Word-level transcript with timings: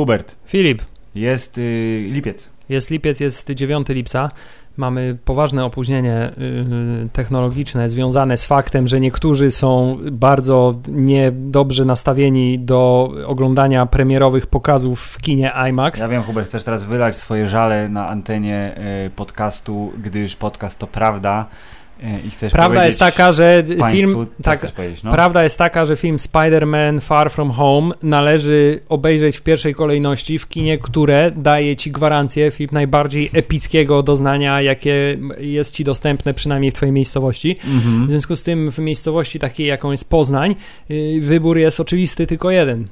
Hubert, 0.00 0.34
Filip, 0.46 0.82
jest 1.14 1.58
y, 1.58 2.08
lipiec. 2.10 2.50
jest 2.68 2.90
lipiec, 2.90 3.20
jest 3.20 3.50
9 3.50 3.88
lipca. 3.88 4.30
Mamy 4.76 5.16
poważne 5.24 5.64
opóźnienie 5.64 6.32
y, 7.04 7.08
technologiczne 7.12 7.88
związane 7.88 8.36
z 8.36 8.44
faktem, 8.44 8.88
że 8.88 9.00
niektórzy 9.00 9.50
są 9.50 9.98
bardzo 10.12 10.74
niedobrze 10.88 11.84
nastawieni 11.84 12.58
do 12.58 13.12
oglądania 13.26 13.86
premierowych 13.86 14.46
pokazów 14.46 15.00
w 15.00 15.18
kinie 15.18 15.52
IMAX. 15.68 16.00
Ja 16.00 16.08
wiem, 16.08 16.22
Hubert, 16.22 16.48
chcesz 16.48 16.64
teraz 16.64 16.84
wylać 16.84 17.16
swoje 17.16 17.48
żale 17.48 17.88
na 17.88 18.08
antenie 18.08 18.74
y, 19.06 19.10
podcastu, 19.10 19.92
gdyż 20.02 20.36
podcast 20.36 20.78
to 20.78 20.86
prawda 20.86 21.46
y, 21.76 21.79
i 22.26 22.30
chcesz 22.30 22.52
Prawda 22.52 22.86
jest 22.86 22.98
taka, 22.98 23.32
że 23.32 23.64
film. 23.90 24.26
Tak, 24.42 24.66
no? 25.04 25.12
Prawda 25.12 25.42
jest 25.42 25.58
taka, 25.58 25.84
że 25.86 25.96
film 25.96 26.16
Spider-Man 26.16 27.00
Far 27.00 27.30
From 27.30 27.50
Home 27.50 27.94
należy 28.02 28.80
obejrzeć 28.88 29.36
w 29.36 29.42
pierwszej 29.42 29.74
kolejności 29.74 30.38
w 30.38 30.48
kinie, 30.48 30.78
które 30.78 31.30
daje 31.36 31.76
ci 31.76 31.90
gwarancję 31.90 32.50
film 32.50 32.70
najbardziej 32.72 33.30
epickiego 33.32 34.02
doznania, 34.02 34.62
jakie 34.62 35.18
jest 35.38 35.74
ci 35.74 35.84
dostępne 35.84 36.34
przynajmniej 36.34 36.70
w 36.70 36.74
twojej 36.74 36.92
miejscowości. 36.92 37.56
W 37.64 37.74
Mhm. 37.74 38.08
związku 38.08 38.36
z 38.36 38.42
tym 38.42 38.70
w 38.70 38.78
miejscowości 38.78 39.38
takiej, 39.38 39.66
jaką 39.66 39.90
jest 39.90 40.10
Poznań, 40.10 40.54
yy, 40.88 41.20
wybór 41.20 41.58
jest 41.58 41.80
oczywisty 41.80 42.26
tylko 42.26 42.50
jeden. 42.50 42.84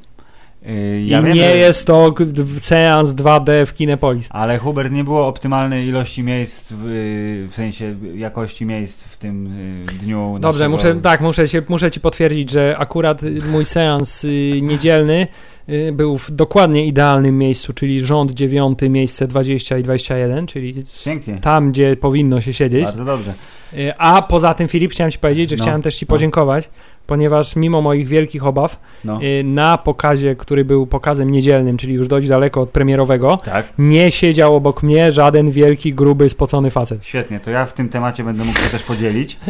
Y, 0.67 1.01
I 1.01 1.09
ja 1.09 1.23
wiem, 1.23 1.35
nie 1.37 1.43
że- 1.51 1.57
jest 1.57 1.87
to 1.87 2.15
seans 2.59 3.11
2D 3.11 3.67
w 3.67 3.75
Kinepolis. 3.75 4.29
Ale 4.33 4.59
Hubert, 4.59 4.93
nie 4.93 5.05
było 5.05 5.27
optymalnej 5.27 5.87
ilości 5.87 6.23
miejsc, 6.23 6.73
w, 6.77 7.47
w 7.51 7.55
sensie 7.55 7.97
jakości 8.15 8.67
miejsc 8.67 9.03
w 9.03 9.17
tym 9.17 9.47
y, 9.47 9.87
dniu. 10.01 10.37
Dobrze, 10.41 10.69
muszę, 10.69 11.01
tak, 11.01 11.21
muszę, 11.21 11.49
się, 11.49 11.63
muszę 11.69 11.91
ci 11.91 12.01
potwierdzić, 12.01 12.51
że 12.51 12.75
akurat 12.79 13.21
mój 13.53 13.65
seans 13.65 14.27
niedzielny 14.63 15.27
był 15.93 16.19
w 16.19 16.31
dokładnie 16.31 16.87
idealnym 16.87 17.39
miejscu, 17.39 17.73
czyli 17.73 18.03
rząd 18.03 18.31
9, 18.33 18.79
miejsce 18.89 19.27
20 19.29 19.79
i 19.79 19.83
21, 19.83 20.47
czyli 20.47 20.85
Pięknie. 21.05 21.39
tam, 21.39 21.71
gdzie 21.73 21.97
powinno 21.97 22.41
się 22.41 22.53
siedzieć. 22.53 22.85
Bardzo 22.85 23.05
dobrze. 23.05 23.35
A 23.99 24.23
poza 24.23 24.55
tym, 24.55 24.69
Filip, 24.69 24.93
chciałem 24.93 25.11
ci 25.11 25.19
powiedzieć, 25.19 25.51
że 25.51 25.57
No, 25.57 25.65
chciałem 25.65 25.83
też 25.83 25.97
ci 25.97 26.07
no. 26.09 26.15
podziękować, 26.15 26.69
ponieważ 27.13 27.57
mimo 27.57 27.83
moich 27.83 28.09
wielkich 28.09 28.47
obaw, 28.47 28.81
No. 29.05 29.21
y, 29.23 29.45
na 29.45 29.79
pokazie, 29.79 30.37
który 30.37 30.65
był 30.65 30.87
pokazem 30.87 31.31
niedzielnym, 31.31 31.77
czyli 31.77 31.95
już 31.95 32.09
dość 32.09 32.29
daleko 32.29 32.61
od 32.61 32.71
premierowego, 32.71 33.37
Tak. 33.37 33.73
nie 33.79 34.13
siedział 34.13 34.57
obok 34.57 34.83
mnie 34.83 35.13
żaden 35.13 35.51
wielki, 35.51 35.95
gruby, 35.95 36.29
spocony 36.31 36.71
facet. 36.71 37.05
Świetnie, 37.05 37.41
to 37.41 37.51
ja 37.51 37.67
w 37.67 37.73
tym 37.73 37.89
temacie 37.89 38.25
będę 38.25 38.45
mógł 38.45 38.59
się 38.59 38.71
też 38.71 38.83
podzielić. 38.83 39.39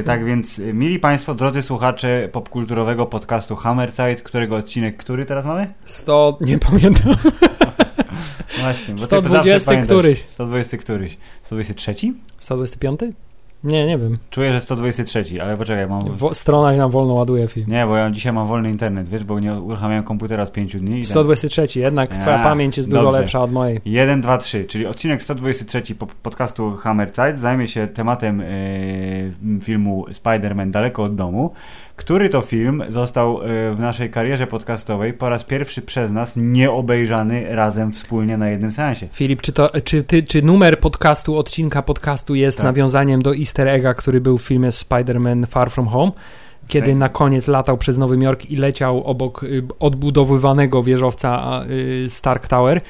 Y, 0.00 0.02
tak 0.02 0.24
więc, 0.24 0.58
mili 0.58 0.98
Państwo, 0.98 1.34
drodzy 1.34 1.62
słuchacze 1.62 2.28
popkulturowego 2.32 3.06
podcastu 3.06 3.56
Hammerzeit, 3.56 4.22
którego 4.22 4.56
odcinek, 4.56 4.96
który 4.96 5.26
teraz 5.26 5.44
mamy? 5.44 5.72
100, 5.84 6.38
nie 6.40 6.58
pamiętam. 6.58 7.14
Właśnie, 8.60 8.94
bo 8.94 9.00
ty 9.00 9.06
120 9.06 9.42
zawsze 9.52 9.66
pamiętasz. 9.66 9.88
któryś. 9.88 10.18
120 10.26 10.76
któryś. 10.78 11.16
123? 11.42 11.94
125? 12.38 13.00
Nie, 13.64 13.86
nie 13.86 13.98
wiem. 13.98 14.18
Czuję, 14.30 14.52
że 14.52 14.60
123, 14.60 15.24
ale 15.42 15.56
poczekaj, 15.56 15.88
mam... 15.88 16.00
W 16.16 16.34
stronach 16.34 16.76
nam 16.76 16.90
wolno 16.90 17.14
ładuje 17.14 17.48
film. 17.48 17.66
Nie, 17.68 17.86
bo 17.86 17.96
ja 17.96 18.10
dzisiaj 18.10 18.32
mam 18.32 18.46
wolny 18.46 18.70
internet, 18.70 19.08
wiesz, 19.08 19.24
bo 19.24 19.40
nie 19.40 19.54
uruchamiałem 19.54 20.04
komputera 20.04 20.42
od 20.42 20.52
5 20.52 20.76
dni. 20.76 20.98
i 20.98 21.02
tak. 21.02 21.10
123, 21.10 21.80
jednak 21.80 22.16
twoja 22.16 22.40
A, 22.40 22.44
pamięć 22.44 22.76
jest 22.76 22.90
dużo 22.90 23.02
dobrze. 23.02 23.20
lepsza 23.20 23.42
od 23.42 23.52
mojej. 23.52 23.80
1, 23.84 24.20
2, 24.20 24.38
3, 24.38 24.64
czyli 24.64 24.86
odcinek 24.86 25.22
123 25.22 25.94
po- 25.94 26.06
podcastu 26.22 26.76
Hammerzeit 26.76 27.38
zajmie 27.38 27.68
się 27.68 27.86
tematem 27.86 28.40
e, 28.40 28.44
filmu 29.60 30.04
Spider-Man 30.12 30.70
Daleko 30.70 31.02
od 31.02 31.14
domu, 31.14 31.50
który 32.00 32.28
to 32.28 32.40
film 32.40 32.84
został 32.88 33.42
e, 33.42 33.74
w 33.74 33.80
naszej 33.80 34.10
karierze 34.10 34.46
podcastowej 34.46 35.12
po 35.12 35.28
raz 35.28 35.44
pierwszy 35.44 35.82
przez 35.82 36.10
nas 36.10 36.32
nie 36.36 36.70
obejrzany 36.70 37.56
razem 37.56 37.92
wspólnie 37.92 38.36
na 38.36 38.48
jednym 38.48 38.72
seansie. 38.72 39.08
Filip, 39.12 39.42
czy, 39.42 39.52
to, 39.52 39.70
czy, 39.84 40.02
ty, 40.02 40.22
czy 40.22 40.42
numer 40.42 40.80
podcastu, 40.80 41.38
odcinka 41.38 41.82
podcastu 41.82 42.34
jest 42.34 42.58
Tak. 42.58 42.64
nawiązaniem 42.64 43.22
do 43.22 43.36
easter 43.36 43.68
egga, 43.68 43.94
który 43.94 44.20
był 44.20 44.38
w 44.38 44.42
filmie 44.42 44.68
Spider-Man 44.68 45.46
Far 45.46 45.70
From 45.70 45.86
Home? 45.86 46.12
Kiedy 46.68 46.94
na 46.94 47.08
koniec 47.08 47.48
latał 47.48 47.78
przez 47.78 47.98
Nowym 47.98 48.22
Jork 48.22 48.50
i 48.50 48.56
leciał 48.56 49.04
obok 49.04 49.42
y, 49.42 49.62
odbudowywanego 49.78 50.82
wieżowca 50.82 51.62
y, 51.70 52.10
Stark 52.10 52.46
Tower, 52.46 52.80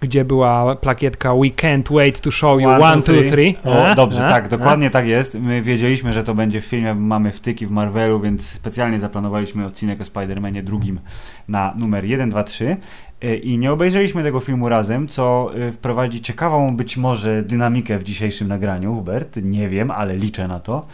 gdzie 0.00 0.24
była 0.24 0.76
plakietka 0.76 1.34
We 1.34 1.40
can't 1.46 1.94
wait 1.94 2.20
to 2.20 2.30
show 2.30 2.60
you 2.60 2.68
one, 2.68 3.02
two, 3.02 3.22
three. 3.30 3.56
O, 3.64 3.86
A? 3.86 3.94
dobrze, 3.94 4.26
A? 4.26 4.30
tak, 4.30 4.48
dokładnie 4.48 4.90
tak 4.90 5.06
jest. 5.06 5.34
My 5.34 5.62
wiedzieliśmy, 5.62 6.12
że 6.12 6.24
to 6.24 6.34
będzie 6.34 6.60
w 6.60 6.64
filmie, 6.64 6.94
mamy 6.94 7.32
wtyki 7.32 7.66
w 7.66 7.70
Marvelu, 7.70 8.20
więc 8.20 8.46
specjalnie 8.46 9.00
zaplanowaliśmy 9.00 9.66
odcinek 9.66 10.00
o 10.00 10.04
Spider-Manie 10.04 10.62
drugim 10.62 11.00
na 11.48 11.74
numer 11.78 12.04
1, 12.04 12.30
2, 12.30 12.44
3. 12.44 12.76
E, 13.22 13.36
I 13.36 13.58
nie 13.58 13.72
obejrzeliśmy 13.72 14.22
tego 14.22 14.40
filmu 14.40 14.68
razem, 14.68 15.08
co 15.08 15.50
e, 15.54 15.72
wprowadzi 15.72 16.20
ciekawą 16.20 16.76
być 16.76 16.96
może 16.96 17.42
dynamikę 17.42 17.98
w 17.98 18.04
dzisiejszym 18.04 18.48
nagraniu, 18.48 18.94
Hubert. 18.94 19.36
Nie 19.42 19.68
wiem, 19.68 19.90
ale 19.90 20.16
liczę 20.16 20.48
na 20.48 20.60
to. 20.60 20.86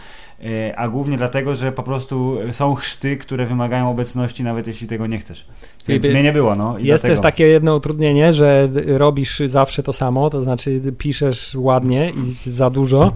E, 0.44 0.78
A 0.78 0.88
głównie 0.88 1.16
dlatego, 1.16 1.54
że 1.54 1.72
po 1.72 1.82
prostu 1.82 2.38
są 2.52 2.74
chrzty, 2.74 3.16
które 3.16 3.46
wymagają 3.46 3.90
obecności, 3.90 4.44
nawet 4.44 4.66
jeśli 4.66 4.86
tego 4.86 5.06
nie 5.06 5.19
chcesz. 5.19 5.46
Więc 5.88 6.04
mnie 6.04 6.22
nie 6.22 6.32
było, 6.32 6.54
no. 6.54 6.78
Jest 6.78 7.03
dlatego. 7.03 7.09
też 7.09 7.22
takie 7.22 7.48
jedno 7.48 7.76
utrudnienie, 7.76 8.32
że 8.32 8.69
robisz 8.87 9.43
zawsze 9.47 9.82
to 9.82 9.93
samo, 9.93 10.31
to 10.31 10.41
znaczy 10.41 10.81
piszesz 10.98 11.54
ładnie 11.54 12.10
i 12.10 12.50
za 12.50 12.70
dużo, 12.70 13.12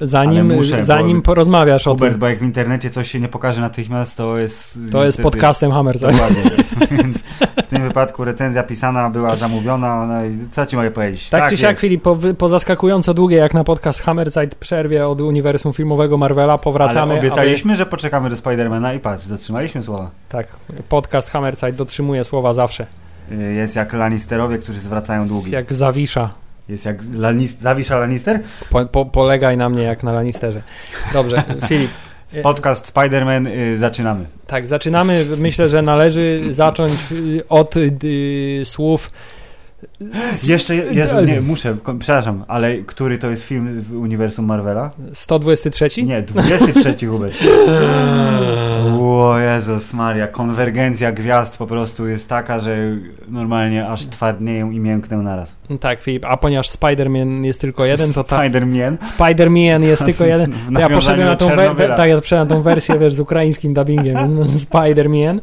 zanim, 0.00 0.54
muszę, 0.54 0.84
zanim 0.84 1.22
porozmawiasz 1.22 1.86
o 1.86 1.90
Hubert, 1.90 2.12
tym. 2.12 2.20
bo 2.20 2.28
jak 2.28 2.38
w 2.38 2.42
internecie 2.42 2.90
coś 2.90 3.10
się 3.10 3.20
nie 3.20 3.28
pokaże 3.28 3.60
natychmiast, 3.60 4.16
to 4.16 4.38
jest... 4.38 4.78
To 4.92 5.04
jest 5.04 5.18
niestety- 5.18 5.22
podcastem 5.22 5.72
Hammerzeit. 5.72 6.12
Dokładnie. 6.12 6.42
Więc 7.02 7.18
w 7.64 7.66
tym 7.66 7.82
wypadku 7.82 8.24
recenzja 8.24 8.62
pisana 8.62 9.10
była 9.10 9.36
zamówiona. 9.36 10.06
No 10.06 10.24
i 10.24 10.38
co 10.50 10.66
ci 10.66 10.76
mogę 10.76 10.90
powiedzieć? 10.90 11.30
Tak, 11.30 11.50
czy 11.50 11.56
siak, 11.56 11.70
jest. 11.70 11.80
Filip, 11.80 12.02
po, 12.02 12.16
po 12.38 12.48
zaskakująco 12.48 13.14
długiej 13.14 13.38
jak 13.38 13.54
na 13.54 13.64
podcast 13.64 14.02
Hammerzeit 14.02 14.54
przerwie 14.54 15.08
od 15.08 15.20
uniwersum 15.20 15.72
filmowego 15.72 16.16
Marvela 16.16 16.58
powracamy. 16.58 17.12
Ale 17.12 17.20
obiecaliśmy, 17.20 17.76
że 17.76 17.86
poczekamy 17.86 18.30
do 18.30 18.36
Spidermana 18.36 18.94
i 18.94 18.98
patrz, 18.98 19.24
zatrzymaliśmy 19.24 19.82
słowa. 19.82 20.00
Aby, 20.02 20.10
tak, 20.28 20.46
podcast 20.88 21.30
Hammerzeit 21.30 21.76
dotrzymuje 22.00 22.24
słowa 22.24 22.52
zawsze. 22.52 22.86
Y, 23.32 23.54
Jest 23.54 23.76
jak 23.76 23.92
Lannisterowie, 23.92 24.58
którzy 24.58 24.80
zwracają 24.80 25.28
długi. 25.28 25.50
Jak 25.50 25.72
zawisza. 25.72 26.30
Jest 26.68 26.84
jak 26.84 27.02
Lannis- 27.02 27.60
Zawisza 27.60 27.98
Lannister? 27.98 28.40
Po, 28.70 28.84
po, 28.86 29.06
polegaj 29.06 29.56
na 29.56 29.68
mnie 29.68 29.82
jak 29.82 30.02
na 30.02 30.12
Lannisterze. 30.12 30.62
Dobrze, 31.12 31.42
Filip. 31.68 31.90
Podcast 32.42 32.94
Spider-Man, 32.94 33.46
y, 33.74 33.78
zaczynamy. 33.78 34.24
Tak, 34.46 34.66
zaczynamy. 34.68 35.26
Myślę, 35.38 35.68
że 35.68 35.82
należy 35.82 36.42
zacząć 36.52 36.92
y, 37.12 37.42
od 37.48 37.74
y, 37.76 38.62
słów. 38.64 39.10
Jeszcze, 40.42 40.76
Jezu, 40.76 41.20
nie, 41.20 41.40
muszę, 41.40 41.76
przepraszam, 41.98 42.44
ale 42.48 42.78
który 42.78 43.18
to 43.18 43.30
jest 43.30 43.42
film 43.42 43.80
w 43.82 43.96
uniwersum 43.96 44.44
Marvela? 44.44 44.90
123? 45.12 46.02
Nie, 46.02 46.22
23 46.22 47.06
Hubert. 47.06 47.34
O 49.00 49.38
Jezus 49.38 49.94
Maria, 49.94 50.26
konwergencja 50.26 51.12
gwiazd 51.12 51.56
po 51.56 51.66
prostu 51.66 52.08
jest 52.08 52.28
taka, 52.28 52.60
że 52.60 52.76
normalnie 53.28 53.88
aż 53.88 54.06
twardnieją 54.06 54.70
i 54.70 54.80
mięknę 54.80 55.16
naraz. 55.16 55.56
Tak, 55.80 56.02
Filip, 56.02 56.24
a 56.24 56.36
ponieważ 56.36 56.70
Spider-Man 56.70 57.44
jest 57.44 57.60
tylko 57.60 57.84
jeden, 57.84 58.12
to 58.12 58.24
ta, 58.24 58.38
Spider-Man. 58.38 58.96
Spider-Man 59.18 59.82
jest 59.82 60.04
tylko 60.04 60.24
jeden. 60.24 60.52
To 60.74 60.80
ja 60.80 60.88
nawiązaniu 60.88 60.94
poszedłem 60.96 61.26
na 61.26 61.36
tą, 61.36 61.48
we, 61.74 61.88
tak, 61.88 62.08
ja 62.08 62.20
poszedłem 62.20 62.48
na 62.48 62.54
tą 62.54 62.62
wersję 62.62 62.98
wiesz, 62.98 63.12
z 63.12 63.20
ukraińskim 63.20 63.74
dubbingiem. 63.74 64.16
Spider-Man. 64.70 65.40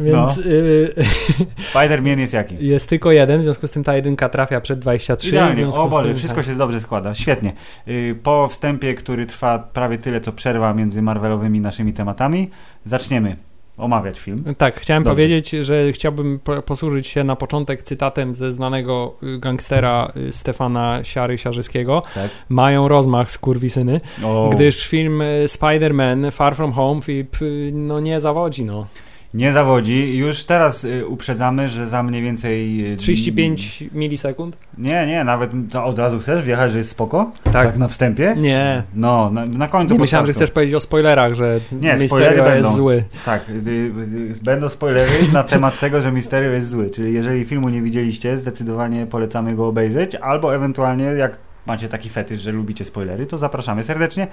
Więc 0.00 0.36
No. 0.36 0.42
y, 0.52 0.94
Spider-Man 1.74 2.18
jest 2.18 2.32
jaki? 2.32 2.66
jest 2.66 2.88
tylko 2.88 3.12
jeden, 3.12 3.40
w 3.40 3.44
związku 3.44 3.66
z 3.66 3.70
tym 3.70 3.84
ta 3.84 3.96
jedynka 3.96 4.28
trafia 4.28 4.60
przed 4.60 4.78
23. 4.78 5.26
w 5.26 5.32
Idealnie, 5.32 5.68
o 5.68 5.72
z 5.72 5.90
Boże, 5.90 6.08
tym, 6.08 6.16
wszystko 6.16 6.40
tak. 6.40 6.46
się 6.50 6.54
dobrze 6.56 6.80
składa, 6.80 7.14
świetnie. 7.14 7.52
Y, 7.88 8.16
Po 8.22 8.48
wstępie, 8.48 8.94
który 8.94 9.26
trwa 9.26 9.58
prawie 9.58 9.98
tyle, 9.98 10.20
co 10.20 10.32
przerwa 10.32 10.74
między 10.74 11.02
Marvelowymi 11.02 11.60
naszymi 11.60 11.92
tematami, 11.92 12.50
zaczniemy 12.84 13.36
omawiać 13.78 14.20
film. 14.20 14.44
Tak, 14.58 14.74
chciałem 14.80 15.02
Dobrze. 15.02 15.14
powiedzieć, 15.14 15.50
że 15.50 15.92
chciałbym 15.92 16.38
po, 16.44 16.62
posłużyć 16.62 17.06
się 17.06 17.24
na 17.24 17.36
początek 17.36 17.82
cytatem 17.82 18.34
ze 18.34 18.52
znanego 18.52 19.14
y, 19.22 19.38
gangstera 19.38 20.12
y, 20.16 20.32
Stefana 20.32 21.00
Siary 21.04 21.38
Siarzyskiego. 21.38 22.02
Tak. 22.14 22.30
Mają 22.48 22.88
rozmach 22.88 23.30
skurwisyny, 23.30 24.00
O, 24.24 24.50
gdyż 24.52 24.86
film 24.88 25.22
y, 25.22 25.44
Spider-Man 25.46 26.30
Far 26.32 26.56
From 26.56 26.72
Home 26.72 27.02
Filip, 27.02 27.42
y, 27.42 27.70
no 27.74 28.00
nie 28.00 28.20
zawodzi, 28.20 28.64
no. 28.64 28.86
Nie 29.34 29.52
zawodzi. 29.52 30.16
Już 30.16 30.44
teraz 30.44 30.84
y, 30.84 31.06
uprzedzamy, 31.06 31.68
że 31.68 31.86
za 31.86 32.02
mniej 32.02 32.22
więcej... 32.22 32.90
y, 32.92 32.96
35 32.96 33.84
milisekund? 33.92 34.56
Nie, 34.78 35.06
nie, 35.06 35.24
nawet 35.24 35.50
to 35.70 35.84
od 35.84 35.98
razu 35.98 36.18
chcesz 36.18 36.44
wjechać, 36.44 36.72
że 36.72 36.78
jest 36.78 36.90
spoko? 36.90 37.30
Tak 37.52 37.76
na 37.76 37.88
wstępie? 37.88 38.34
Nie. 38.38 38.82
No, 38.94 39.30
na, 39.30 39.46
na 39.46 39.68
końcu 39.68 39.94
Nie 39.94 40.00
myślałem, 40.00 40.26
że 40.26 40.32
chcesz 40.32 40.50
powiedzieć 40.50 40.74
o 40.74 40.80
spoilerach, 40.80 41.34
że 41.34 41.60
Nie, 41.72 42.08
spoilery 42.08 42.56
jest 42.56 42.74
zły. 42.74 43.04
Tak, 43.24 43.48
y, 43.50 43.52
y, 43.52 44.34
będą 44.42 44.68
spoilery 44.68 45.10
na 45.32 45.44
temat 45.44 45.80
tego, 45.80 46.02
że 46.02 46.12
Mysterio 46.12 46.50
jest 46.50 46.70
zły. 46.70 46.90
Czyli 46.90 47.14
jeżeli 47.14 47.44
filmu 47.44 47.68
nie 47.68 47.82
widzieliście, 47.82 48.38
zdecydowanie 48.38 49.06
polecamy 49.06 49.54
go 49.54 49.66
obejrzeć, 49.66 50.14
albo 50.14 50.54
ewentualnie 50.54 51.04
jak 51.04 51.38
macie 51.66 51.88
taki 51.88 52.08
fetysz, 52.08 52.40
że 52.40 52.52
lubicie 52.52 52.84
spoilery, 52.84 53.26
to 53.26 53.38
zapraszamy 53.38 53.82
serdecznie. 53.82 54.26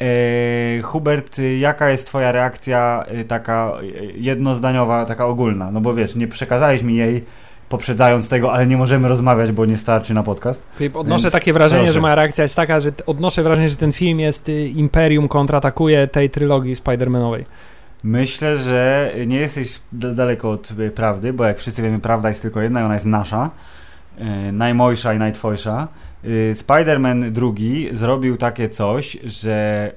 E, 0.00 0.82
Hubert, 0.82 1.36
jaka 1.58 1.90
jest 1.90 2.06
twoja 2.06 2.32
reakcja 2.32 3.04
e, 3.08 3.24
taka 3.24 3.72
e, 3.82 4.04
jednozdaniowa, 4.14 5.06
taka 5.06 5.26
ogólna? 5.26 5.70
No 5.70 5.80
bo 5.80 5.94
wiesz, 5.94 6.16
nie 6.16 6.28
przekazałeś 6.28 6.82
mi 6.82 6.96
jej 6.96 7.24
poprzedzając 7.68 8.28
tego, 8.28 8.52
ale 8.52 8.66
nie 8.66 8.76
możemy 8.76 9.08
rozmawiać, 9.08 9.52
bo 9.52 9.66
nie 9.66 9.76
starczy 9.76 10.14
na 10.14 10.22
podcast. 10.22 10.66
Odnoszę 10.94 11.22
Więc 11.22 11.32
takie 11.32 11.52
wrażenie, 11.52 11.82
proszę. 11.82 11.94
że 11.94 12.00
moja 12.00 12.14
reakcja 12.14 12.42
jest 12.42 12.56
taka, 12.56 12.80
że 12.80 12.92
odnoszę 13.06 13.42
wrażenie, 13.42 13.68
że 13.68 13.76
ten 13.76 13.92
film 13.92 14.20
jest 14.20 14.48
y, 14.48 14.68
Imperium 14.68 15.28
kontratakuje 15.28 16.06
tej 16.06 16.30
trylogii 16.30 16.74
Spider-Manowej. 16.74 17.44
Myślę, 18.02 18.56
że 18.56 19.12
nie 19.26 19.36
jesteś 19.36 19.80
daleko 19.92 20.50
od 20.50 20.70
y, 20.70 20.90
prawdy, 20.90 21.32
bo 21.32 21.44
jak 21.44 21.58
wszyscy 21.58 21.82
wiemy, 21.82 21.98
prawda 22.00 22.28
jest 22.28 22.42
tylko 22.42 22.60
jedna 22.60 22.80
i 22.80 22.84
ona 22.84 22.94
jest 22.94 23.06
nasza. 23.06 23.50
Yy, 24.18 24.52
najmojsza 24.52 25.14
i 25.14 25.18
najtwojsza. 25.18 25.88
Yy, 26.24 26.54
Spider-Man 26.54 27.30
drugi 27.30 27.88
zrobił 27.92 28.36
takie 28.36 28.68
coś, 28.68 29.18
że 29.24 29.92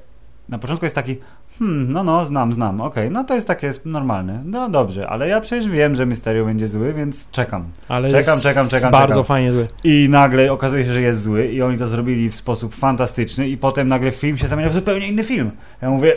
na 0.50 0.60
początku 0.60 0.86
jest 0.86 0.96
taki 0.96 1.18
hmm, 1.59 1.94
no 1.94 2.03
no, 2.03 2.25
znam, 2.25 2.53
znam, 2.53 2.81
okej, 2.81 3.11
no 3.11 3.23
to 3.23 3.35
jest 3.35 3.47
takie 3.47 3.73
normalne. 3.85 4.41
No 4.45 4.69
dobrze, 4.69 5.07
ale 5.09 5.27
ja 5.27 5.41
przecież 5.41 5.69
wiem, 5.69 5.95
że 5.95 6.05
Mysterio 6.05 6.45
będzie 6.45 6.67
zły, 6.67 6.94
więc 6.94 7.31
czekam. 7.31 7.65
Ale 7.88 8.11
Czekam, 8.11 8.39
czekam, 8.39 8.67
czekam, 8.69 8.91
Bardzo 8.91 9.07
czekam. 9.13 9.23
fajnie 9.23 9.51
zły. 9.51 9.67
I 9.83 10.07
nagle 10.09 10.51
okazuje 10.51 10.85
się, 10.85 10.94
że 10.94 11.01
jest 11.01 11.23
zły 11.23 11.47
i 11.47 11.61
oni 11.61 11.77
to 11.77 11.88
zrobili 11.88 12.29
w 12.29 12.35
sposób 12.35 12.75
fantastyczny 12.75 13.50
i 13.50 13.57
potem 13.57 13.88
nagle 13.88 14.11
film 14.11 14.38
się 14.38 14.47
zamienia 14.47 14.69
w 14.69 14.73
zupełnie 14.73 15.07
inny 15.07 15.23
film. 15.23 15.51
Ja 15.81 15.89
mówię! 15.89 16.15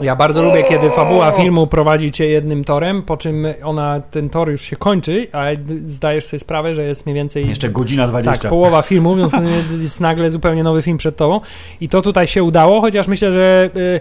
Ja 0.00 0.16
bardzo 0.16 0.42
lubię, 0.42 0.62
kiedy 0.62 0.90
fabuła 0.90 1.32
filmu 1.32 1.66
prowadzi 1.66 2.10
cię 2.10 2.26
jednym 2.26 2.64
torem, 2.64 3.02
po 3.02 3.16
czym 3.16 3.46
ona, 3.62 4.00
ten 4.10 4.28
tor 4.28 4.50
już 4.50 4.62
się 4.62 4.76
kończy, 4.76 5.26
d- 5.56 5.74
zdajesz 5.92 6.24
sobie 6.26 6.40
sprawę, 6.40 6.74
że 6.74 6.82
jest 6.82 7.06
mniej 7.06 7.14
więcej 7.14 7.48
Jeszcze 7.48 7.68
godzina 7.68 8.08
20. 8.08 8.42
tak, 8.42 8.50
połowa 8.50 8.82
filmu, 8.82 9.16
więc 9.16 9.32
jest 9.82 10.00
nagle 10.00 10.30
zupełnie 10.30 10.62
nowy 10.62 10.82
film 10.82 10.98
przed 10.98 11.16
tobą. 11.16 11.40
I 11.80 11.88
to 11.88 12.02
tutaj 12.02 12.26
się 12.26 12.42
udało, 12.42 12.80
chociaż 12.80 13.08
myślę, 13.08 13.32
że 13.32 13.70
y, 13.76 14.00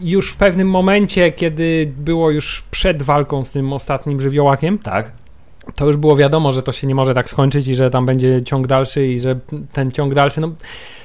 już 0.00 0.32
w 0.32 0.36
pewnym 0.36 0.70
momencie, 0.70 1.32
kiedy 1.32 1.92
było 1.98 2.30
już 2.30 2.62
przed 2.70 3.02
walką 3.02 3.44
z 3.44 3.52
tym 3.52 3.72
ostatnim 3.72 4.20
żywiołakiem, 4.20 4.78
Tak. 4.78 5.10
to 5.74 5.86
już 5.86 5.96
było 5.96 6.16
wiadomo, 6.16 6.52
że 6.52 6.62
to 6.62 6.72
się 6.72 6.86
nie 6.86 6.94
może 6.94 7.14
tak 7.14 7.28
skończyć 7.28 7.68
i 7.68 7.74
że 7.74 7.90
tam 7.90 8.06
będzie 8.06 8.42
ciąg 8.42 8.66
dalszy 8.66 9.06
i 9.06 9.20
że 9.20 9.38
ten 9.72 9.90
ciąg 9.90 10.14
dalszy, 10.14 10.40
no, 10.40 10.52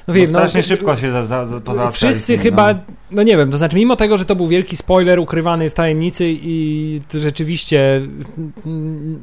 no 0.08 0.14
No 0.14 0.14
wiem, 0.14 0.28
strasznie 0.28 0.62
no, 0.62 0.68
szybko 0.68 0.96
się 0.96 1.12
za, 1.12 1.24
za, 1.24 1.46
za, 1.46 1.92
Wszyscy 1.92 2.34
tym, 2.34 2.42
chyba, 2.42 2.74
no. 2.74 2.80
no 3.12 3.24
nie 3.24 3.38
wiem, 3.38 3.52
to 3.52 3.58
znaczy 3.58 3.76
mimo 3.76 3.96
tego, 3.96 4.18
że 4.18 4.26
to 4.26 4.36
był 4.36 4.48
wielki 4.48 4.78
spoiler 4.78 5.20
ukrywany 5.20 5.70
w 5.70 5.74
tajemnicy 5.74 6.26
i 6.28 7.02
rzeczywiście 7.14 8.02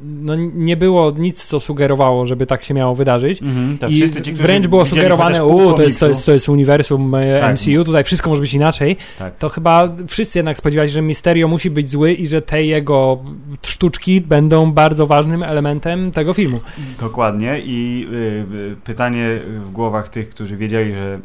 no 0.02 0.34
nie 0.54 0.76
było 0.76 1.10
nic, 1.10 1.44
co 1.44 1.60
sugerowało, 1.60 2.26
żeby 2.26 2.46
tak 2.46 2.64
się 2.64 2.74
miało 2.74 2.94
wydarzyć. 2.94 3.42
Mhm, 3.42 3.78
to 3.78 3.88
I 3.88 3.94
wszyscy 3.94 4.22
ci, 4.22 4.32
wręcz 4.32 4.66
było 4.66 4.86
sugerowane, 4.86 5.44
u, 5.44 5.72
to 5.72 5.82
jest, 5.82 6.00
to, 6.00 6.08
jest, 6.08 6.26
to 6.26 6.32
jest 6.32 6.48
uniwersum 6.48 7.14
e, 7.14 7.40
Tak. 7.40 7.52
MCU, 7.52 7.84
tutaj 7.84 8.04
wszystko 8.04 8.30
może 8.30 8.42
być 8.42 8.54
inaczej. 8.54 8.96
Tak. 9.18 9.36
To 9.36 9.48
chyba 9.48 9.88
wszyscy 10.06 10.38
jednak 10.38 10.58
spodziewali 10.58 10.88
się, 10.88 10.94
że 10.94 11.02
Mysterio 11.02 11.48
musi 11.48 11.70
być 11.70 11.90
zły 11.90 12.12
i 12.12 12.26
że 12.26 12.42
te 12.42 12.64
jego 12.64 13.18
sztuczki 13.62 14.20
będą 14.20 14.72
bardzo 14.72 15.06
ważnym 15.06 15.42
elementem 15.42 16.10
tego 16.12 16.32
filmu. 16.32 16.60
Dokładnie 17.00 17.60
i 17.64 18.06
y, 18.12 18.56
y, 18.72 18.76
pytanie 18.84 19.40
w 19.64 19.70
głowach 19.70 20.08
tych, 20.08 20.28
którzy 20.28 20.56
wiedzieli, 20.56 20.67
że 20.70 20.80
y, 20.80 21.20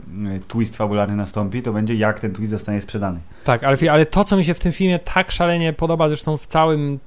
twist 0.47 0.77
fabularny 0.77 1.15
nastąpi, 1.15 1.61
to 1.61 1.73
będzie 1.73 1.95
jak 1.95 2.19
ten 2.19 2.33
twist 2.33 2.51
zostanie 2.51 2.81
sprzedany. 2.81 3.19
Tak, 3.43 3.63
ale, 3.63 3.77
ale 3.91 4.05
to, 4.05 4.23
co 4.23 4.37
mi 4.37 4.45
się 4.45 4.53
w 4.53 4.59
tym 4.59 4.71
filmie 4.71 4.99
tak 4.99 5.31
szalenie 5.31 5.73
podoba, 5.73 6.07
zresztą 6.07 6.37
w, 6.37 6.47
całym, 6.47 6.99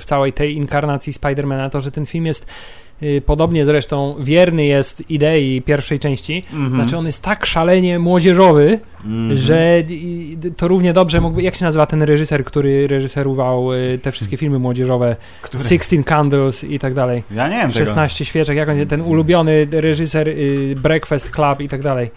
w 0.00 0.04
całej 0.04 0.32
tej 0.32 0.56
inkarnacji 0.56 1.12
Spidermana, 1.12 1.70
to, 1.70 1.80
że 1.80 1.90
ten 1.90 2.06
film 2.06 2.26
jest 2.26 2.46
podobnie 3.26 3.64
zresztą 3.64 4.14
wierny 4.20 4.64
jest 4.64 5.10
idei 5.10 5.62
pierwszej 5.62 5.98
części. 6.00 6.44
Mhm. 6.52 6.74
Znaczy 6.74 6.96
on 6.96 7.06
jest 7.06 7.22
tak 7.22 7.46
szalenie 7.46 7.98
młodzieżowy, 7.98 8.78
Mhm. 9.04 9.36
że 9.36 9.82
to 10.56 10.68
równie 10.68 10.92
dobrze 10.92 11.20
mógłby, 11.20 11.42
jak 11.42 11.54
się 11.54 11.64
nazywa 11.64 11.86
ten 11.86 12.02
reżyser, 12.02 12.44
który 12.44 12.86
reżyserował 12.88 13.72
y, 13.72 13.98
te 14.02 14.12
wszystkie 14.12 14.36
filmy 14.36 14.58
młodzieżowe, 14.58 15.16
Który? 15.42 15.64
Sixteen 15.64 16.04
Candles 16.04 16.64
i 16.64 16.78
tak 16.78 16.94
dalej, 16.94 17.22
Ja 17.30 17.48
nie 17.48 17.56
wiem 17.56 17.72
tego. 17.72 17.86
16 17.86 18.24
świeczek, 18.24 18.56
jak 18.56 18.68
on 18.68 18.86
ten 18.86 19.00
ulubiony 19.00 19.66
reżyser 19.70 20.28
y, 20.28 20.74
Breakfast 20.82 21.30
Club 21.30 21.60
i 21.60 21.68
tak 21.68 21.82
dalej. 21.82 22.10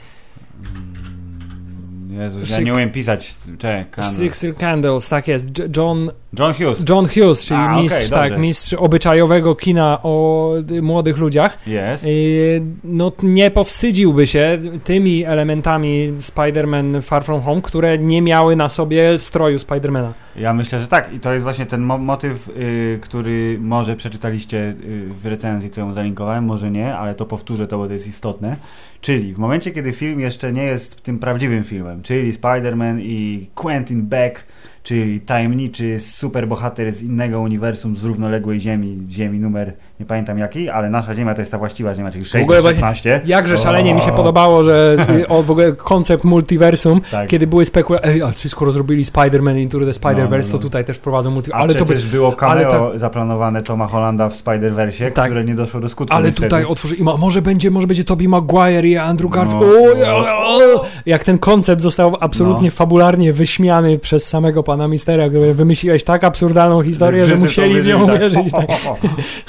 Mm, 2.09 2.21
Jezus, 2.21 2.49
ja 2.49 2.57
Six- 2.57 2.63
nie 2.65 2.73
umiem 2.73 2.91
pisać. 2.91 3.33
Czekaj, 3.59 4.03
Sixteen 4.17 4.53
Candles, 4.53 5.09
tak 5.09 5.27
jest. 5.27 5.47
John 5.77 6.11
John 6.39 6.53
Hughes. 6.53 6.83
John 6.89 7.05
Hughes, 7.07 7.45
czyli 7.45 7.59
A, 7.59 7.81
mistrz, 7.81 8.09
dobrze. 8.09 8.29
tak, 8.29 8.39
mistrz 8.39 8.73
obyczajowego 8.73 9.55
kina 9.55 9.99
o 10.03 10.51
y, 10.71 10.81
młodych 10.81 11.17
ludziach. 11.17 11.57
Jest. 11.67 12.05
Y, 12.05 12.61
No, 12.83 13.11
nie 13.23 13.51
powstydziłby 13.51 14.27
się 14.27 14.59
tymi 14.83 15.23
elementami 15.25 16.13
Spider-Man 16.19 17.01
Far 17.01 17.23
From 17.23 17.41
Home, 17.41 17.61
które 17.61 17.97
nie 17.97 18.21
miały 18.21 18.55
na 18.55 18.69
sobie 18.69 19.17
stroju 19.19 19.59
Spidermana. 19.59 20.13
Ja 20.35 20.53
myślę, 20.53 20.79
że 20.79 20.87
tak. 20.87 21.13
I 21.13 21.19
to 21.19 21.33
jest 21.33 21.43
właśnie 21.43 21.65
ten 21.65 21.81
mo- 21.81 21.97
motyw, 21.97 22.49
y, 22.49 22.99
który 23.01 23.57
może 23.61 23.95
przeczytaliście 23.95 24.75
w 25.21 25.25
recenzji, 25.25 25.69
co 25.69 25.81
ją 25.81 25.93
zalinkowałem, 25.93 26.43
może 26.45 26.71
nie, 26.71 26.95
ale 26.95 27.15
to 27.15 27.25
powtórzę 27.25 27.67
to, 27.67 27.77
bo 27.77 27.87
to 27.87 27.93
jest 27.93 28.07
istotne. 28.07 28.55
Czyli 29.01 29.33
w 29.33 29.37
momencie, 29.37 29.71
kiedy 29.71 29.91
film 29.91 30.19
jeszcze 30.19 30.53
nie 30.53 30.63
jest 30.63 31.03
tym 31.03 31.19
prawdziwym 31.19 31.63
filmem, 31.63 32.03
czyli 32.03 32.33
Spider-Man 32.33 32.99
i 33.01 33.47
Quentin 33.55 34.01
Beck, 34.01 34.43
czyli 34.85 35.21
tajemniczy 35.21 35.99
superbohater 35.99 36.93
z 36.93 37.03
innego 37.03 37.41
uniwersum, 37.41 37.95
z 37.95 38.03
równoległej 38.03 38.59
Ziemi, 38.59 39.07
Ziemi 39.09 39.39
numer, 39.39 39.73
nie 39.99 40.05
pamiętam 40.05 40.37
jaki, 40.37 40.69
ale 40.69 40.89
nasza 40.89 41.13
Ziemia 41.13 41.33
to 41.33 41.41
jest 41.41 41.51
ta 41.51 41.57
właściwa 41.57 41.95
Ziemia, 41.95 42.11
czyli 42.11 42.25
W 42.25 42.35
ogóle 42.35 42.61
właśnie 42.61 42.81
616. 42.81 43.21
Jakże 43.25 43.57
szalenie 43.57 43.93
mi 43.93 44.01
się 44.01 44.11
podobało, 44.11 44.63
że 44.63 44.97
y, 45.19 45.27
o, 45.27 45.43
w 45.43 45.51
ogóle 45.51 45.73
koncept 45.73 46.23
multiversum, 46.23 47.01
Tak. 47.11 47.29
kiedy 47.29 47.47
były 47.47 47.65
spekulacje, 47.65 48.11
ej, 48.11 48.21
a 48.21 48.31
czy 48.31 48.49
skoro 48.49 48.71
zrobili 48.71 49.05
Spider-Man 49.05 49.57
Into 49.57 49.79
the 49.79 49.85
Spider-Verse, 49.85 50.29
No, 50.31 50.37
no, 50.37 50.43
no. 50.47 50.51
to 50.51 50.57
tutaj 50.59 50.85
też 50.85 50.99
prowadzą 50.99 51.31
multiversum. 51.31 51.61
Ale 51.63 51.75
to 51.75 51.85
przecież 51.85 52.05
było 52.05 52.31
cameo 52.31 52.91
zaplanowane 52.99 53.63
Toma 53.63 53.87
Hollanda 53.87 54.29
w 54.29 54.33
Spider-Versie, 54.35 55.11
Tak. 55.11 55.25
które 55.25 55.43
nie 55.43 55.55
doszło 55.55 55.79
do 55.79 55.89
skutku. 55.89 56.15
Ale 56.15 56.25
niestety. 56.27 56.47
tutaj 56.47 56.65
otworzy 56.65 56.95
i 56.95 57.03
ma, 57.03 57.17
może 57.17 57.41
będzie, 57.41 57.71
może 57.71 57.87
będzie 57.87 58.03
Tobey 58.03 58.27
Maguire 58.27 58.85
i 58.85 58.97
Andrew 58.97 59.31
Garfield. 59.31 59.63
No, 60.01 60.17
o, 60.17 60.59
no. 60.75 60.81
jak 61.05 61.23
ten 61.23 61.37
koncept 61.39 61.81
został 61.81 62.17
absolutnie 62.19 62.67
No. 62.69 62.75
fabularnie 62.75 63.33
wyśmiany 63.33 63.99
przez 63.99 64.27
samego 64.27 64.63
pana 64.63 64.87
Mistera, 64.87 65.29
który 65.29 65.53
wymyśliłeś 65.53 66.03
tak 66.03 66.23
absurdalną 66.23 66.81
historię, 66.83 67.19
że, 67.25 67.25
wszyscy 67.37 67.41
musieli 67.61 67.81
w 67.81 67.87
nią 67.87 68.03
uwierzyli, 68.03 68.41
uwierzyć. 68.41 68.51
Tak. 68.51 68.65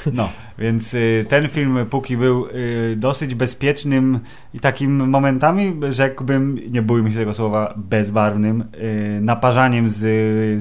No, 0.13 0.29
więc 0.59 0.95
y, 0.95 1.27
ten 1.29 1.49
film 1.49 1.87
póki 1.91 2.17
był 2.17 2.47
y, 2.47 2.95
dosyć 2.97 3.35
bezpiecznym 3.35 4.21
i 4.55 4.61
takim 4.61 5.09
momentami, 5.09 5.81
rzekłbym, 5.91 6.59
nie 6.71 6.83
bójmy 6.83 7.11
się 7.11 7.19
tego 7.19 7.35
słowa, 7.35 7.75
bezbarwnym, 7.77 8.65
y, 8.75 9.19
naparzaniem 9.23 9.91
z 9.91 10.05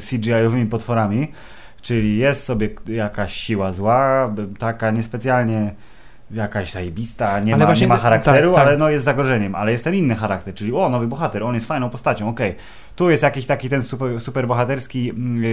CGI-owymi 0.04 0.66
potworami, 0.66 1.32
czyli 1.82 2.18
jest 2.18 2.44
sobie 2.44 2.70
jakaś 2.88 3.34
siła 3.34 3.74
zła, 3.74 4.34
taka 4.60 4.92
niespecjalnie 4.92 5.76
jakaś 6.32 6.72
zajebista, 6.72 7.40
nie, 7.40 7.54
Ale 7.54 7.60
ma, 7.60 7.66
właśnie 7.66 7.88
nie 7.88 7.90
ma 7.90 7.96
tak, 7.96 8.04
charakteru, 8.04 8.54
tak. 8.54 8.68
ale 8.68 8.78
no 8.78 8.90
jest 8.90 9.06
zagrożeniem, 9.06 9.56
ale 9.56 9.72
jest 9.72 9.84
ten 9.84 9.96
inny 9.96 10.16
charakter, 10.16 10.54
czyli 10.54 10.74
o, 10.74 10.90
nowy 10.90 11.08
bohater, 11.08 11.44
on 11.44 11.56
jest 11.56 11.68
fajną 11.68 11.90
postacią, 11.90 12.30
okej. 12.30 12.56
Tu 12.96 13.10
jest 13.10 13.24
jakiś 13.24 13.46
taki 13.46 13.70
ten 13.70 13.84
super, 13.84 14.20
super 14.20 14.48
bohaterski 14.48 15.10
mm, 15.10 15.44
yy, 15.44 15.50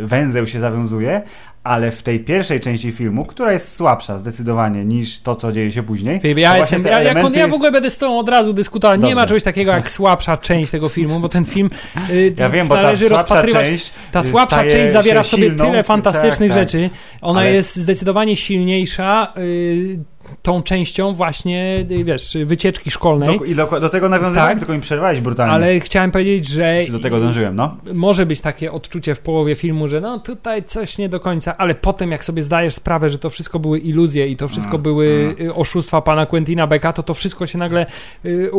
yy, 0.00 0.06
węzeł 0.06 0.46
się 0.46 0.60
zawiązuje, 0.60 1.22
ale 1.64 1.90
w 1.90 2.02
tej 2.02 2.20
pierwszej 2.20 2.60
części 2.60 2.92
filmu, 2.92 3.24
która 3.24 3.52
jest 3.52 3.76
słabsza 3.76 4.18
zdecydowanie 4.18 4.84
niż 4.84 5.20
to, 5.22 5.36
co 5.36 5.52
dzieje 5.52 5.72
się 5.72 5.82
później. 5.82 6.20
Filip, 6.20 6.38
Ja, 6.38 6.58
jestem, 6.58 6.82
te 6.82 6.88
ja, 6.88 6.96
on, 6.98 7.02
elementy- 7.04 7.38
ja 7.38 7.48
w 7.48 7.52
ogóle 7.54 7.72
będę 7.72 7.90
z 7.90 7.98
tobą 7.98 8.18
od 8.18 8.28
razu 8.28 8.52
dyskutował. 8.52 8.96
Nie 8.96 9.14
ma 9.14 9.26
czegoś 9.26 9.42
takiego 9.42 9.72
jak 9.72 9.90
słabsza 9.90 10.36
część 10.36 10.70
tego 10.70 10.88
filmu, 10.88 11.20
bo 11.20 11.28
ten 11.28 11.44
film 11.44 11.70
y, 12.10 12.34
Ja 12.38 12.50
wiem, 12.50 12.68
bo 12.68 12.74
ta 12.76 12.82
należy 12.82 13.08
słabsza 13.08 13.34
rozpatrywać. 13.34 13.66
część 13.66 13.92
Ta 14.12 14.20
y, 14.20 14.24
słabsza 14.24 14.56
staje 14.56 14.70
część 14.70 14.92
zawiera 14.92 15.22
w 15.22 15.26
sobie 15.26 15.42
silną. 15.46 15.64
tyle 15.66 15.82
fantastycznych 15.82 16.50
tak, 16.50 16.58
tak. 16.58 16.68
rzeczy. 16.70 16.90
Ona 17.22 17.40
Ale- 17.40 17.52
jest 17.52 17.76
zdecydowanie 17.76 18.36
silniejsza 18.36 19.32
y, 19.38 19.98
tą 20.42 20.62
częścią 20.62 21.14
właśnie, 21.14 21.86
y, 21.90 22.04
wiesz, 22.04 22.36
wycieczki 22.44 22.90
szkolnej. 22.90 23.38
Do, 23.38 23.44
I 23.44 23.54
do, 23.54 23.80
do 23.80 23.88
tego 23.88 24.08
nawiązałem, 24.08 24.50
Tak. 24.50 24.58
tylko 24.58 24.72
mi 24.72 24.80
przerwałeś 24.80 25.20
brutalnie. 25.20 25.52
Ale 25.54 25.80
chciałem 25.80 26.10
powiedzieć, 26.10 26.48
że 26.48 26.82
Czy 26.86 26.92
do 26.92 26.98
tego 27.00 27.20
dążyłem, 27.20 27.56
no? 27.56 27.76
może 27.94 28.26
być 28.26 28.40
takie 28.40 28.72
odczucie 28.72 29.14
w 29.14 29.20
połowie 29.20 29.54
filmu, 29.54 29.88
że 29.88 30.00
no 30.00 30.18
tutaj 30.18 30.64
coś 30.64 30.98
nie 30.98 31.08
do 31.08 31.20
końca, 31.20 31.56
ale 31.56 31.74
potem 31.74 32.10
jak 32.10 32.24
sobie 32.24 32.42
zdajesz 32.42 32.74
sprawę, 32.74 33.10
że 33.10 33.18
to 33.18 33.30
wszystko 33.30 33.58
były 33.58 33.78
iluzje 33.78 34.28
i 34.28 34.36
to 34.36 34.48
wszystko 34.48 34.74
Mm, 34.74 34.82
były 34.82 35.36
y, 35.40 35.54
oszustwa 35.54 36.00
pana 36.02 36.26
Quentina 36.26 36.66
Becka, 36.66 36.92
to 36.92 37.02
to 37.02 37.14
wszystko 37.14 37.46
się 37.46 37.58
nagle 37.58 37.86
y, 38.24 38.28
y, 38.28 38.50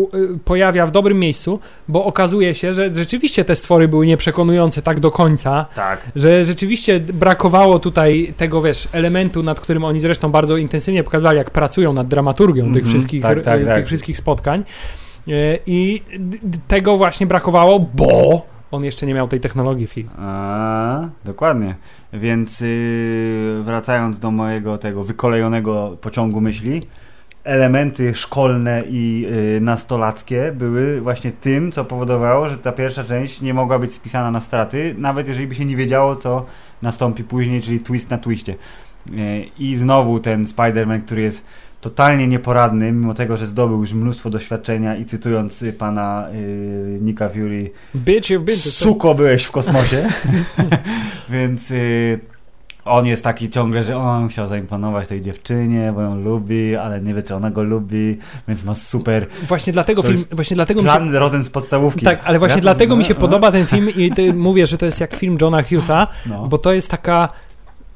pojawia 0.46 0.86
w 0.88 0.92
dobrym 0.92 1.20
miejscu, 1.20 1.60
bo 1.88 2.06
okazuje 2.06 2.56
się, 2.56 2.74
że 2.74 2.96
rzeczywiście 2.96 3.46
te 3.46 3.56
stwory 3.56 3.88
były 3.88 4.06
nieprzekonujące 4.08 4.82
tak 4.82 5.00
do 5.00 5.12
końca, 5.12 5.66
Tak. 5.76 6.12
że 6.16 6.46
rzeczywiście 6.46 7.00
brakowało 7.00 7.80
tutaj 7.80 8.34
tego, 8.38 8.62
wiesz, 8.62 8.88
elementu, 8.92 9.44
nad 9.44 9.60
którym 9.60 9.84
oni 9.84 10.00
zresztą 10.00 10.32
bardzo 10.32 10.58
intensywnie 10.58 11.04
pokazywali, 11.04 11.38
jak 11.38 11.52
pracują 11.56 11.94
nad 11.94 12.08
dramaturgią 12.08 12.64
tych, 12.64 12.84
Mhm, 12.84 12.86
wszystkich, 12.86 13.22
tak, 13.22 13.42
tak, 13.42 13.66
tak. 13.66 13.76
tych 13.76 13.86
wszystkich 13.86 14.18
spotkań. 14.18 14.64
Y, 15.28 15.60
I 15.66 16.02
tego 16.68 16.98
właśnie 16.98 17.28
brakowało, 17.28 17.80
bo 17.80 18.46
on 18.72 18.84
jeszcze 18.84 19.06
nie 19.06 19.14
miał 19.14 19.28
tej 19.28 19.40
technologii 19.40 19.88
film. 19.88 20.10
A, 20.20 21.08
dokładnie. 21.26 21.76
Więc 22.14 22.62
yy, 22.62 23.64
wracając 23.64 24.20
do 24.20 24.32
mojego 24.32 24.78
tego 24.78 25.04
wykolejonego 25.04 25.98
pociągu 26.02 26.42
myśli, 26.42 26.82
elementy 27.44 28.14
szkolne 28.14 28.84
i 28.90 29.28
y, 29.58 29.62
nastolackie 29.62 30.52
były 30.56 31.02
właśnie 31.02 31.32
tym, 31.32 31.72
co 31.72 31.86
powodowało, 31.86 32.48
że 32.50 32.58
ta 32.58 32.72
pierwsza 32.72 33.04
część 33.04 33.42
nie 33.42 33.54
mogła 33.54 33.80
być 33.80 33.94
spisana 33.94 34.32
na 34.32 34.40
straty, 34.40 34.96
nawet 34.98 35.28
jeżeli 35.28 35.48
by 35.48 35.56
się 35.56 35.66
nie 35.66 35.76
wiedziało, 35.76 36.16
co 36.16 36.46
nastąpi 36.82 37.24
później, 37.24 37.62
czyli 37.62 37.80
twist 37.80 38.10
na 38.10 38.18
twiście. 38.18 38.56
Y, 39.14 39.46
I 39.60 39.76
znowu 39.76 40.20
ten 40.20 40.46
Spider-Man, 40.46 41.02
który 41.02 41.22
jest 41.22 41.46
totalnie 41.82 42.28
nieporadny, 42.28 42.92
mimo 42.92 43.14
tego, 43.14 43.38
że 43.38 43.46
zdobył 43.46 43.82
już 43.82 43.94
mnóstwo 43.94 44.30
doświadczenia 44.30 44.96
i 44.96 45.06
cytując 45.06 45.64
pana 45.78 46.28
y, 46.34 46.98
Nika 47.02 47.30
Fury, 47.30 47.72
Bitch, 47.96 48.30
you've 48.30 48.44
been 48.44 48.64
to 48.64 48.70
suko 48.70 49.16
byłeś 49.16 49.44
w 49.44 49.52
kosmosie, 49.52 50.10
więc 51.30 51.72
y, 51.72 52.20
on 52.86 53.06
jest 53.06 53.24
taki 53.24 53.50
ciągle, 53.50 53.84
że 53.84 53.98
on 53.98 54.28
chciał 54.28 54.48
zaimponować 54.48 55.08
tej 55.08 55.22
dziewczynie, 55.22 55.92
bo 55.96 56.02
ją 56.02 56.16
lubi, 56.16 56.76
ale 56.76 57.02
nie 57.02 57.14
wie, 57.14 57.24
czy 57.24 57.36
ona 57.36 57.52
go 57.52 57.64
lubi, 57.64 58.18
więc 58.48 58.64
ma 58.64 58.76
super 58.76 59.28
Właśnie 59.48 59.74
dlatego 59.74 60.02
To 60.02 60.08
film, 60.08 60.24
właśnie 60.32 60.56
dlatego 60.56 60.82
mi 60.82 60.88
się 60.90 60.96
plan 60.96 61.16
rodem 61.16 61.44
z 61.44 61.50
podstawówki. 61.50 62.06
Tak, 62.06 62.22
ale 62.26 62.40
właśnie 62.40 62.56
Ja- 62.58 62.62
dlatego 62.62 62.96
mi 62.96 63.06
się 63.06 63.14
no, 63.14 63.20
podoba 63.20 63.52
ten 63.52 63.66
film 63.66 63.90
i 63.90 64.12
ty 64.12 64.34
mówię, 64.34 64.68
że 64.68 64.78
to 64.78 64.86
jest 64.86 65.00
jak 65.00 65.16
film 65.16 65.38
Johna 65.42 65.64
Hughesa, 65.64 66.08
No. 66.26 66.48
bo 66.48 66.58
to 66.58 66.74
jest 66.74 66.92
taka 66.92 67.30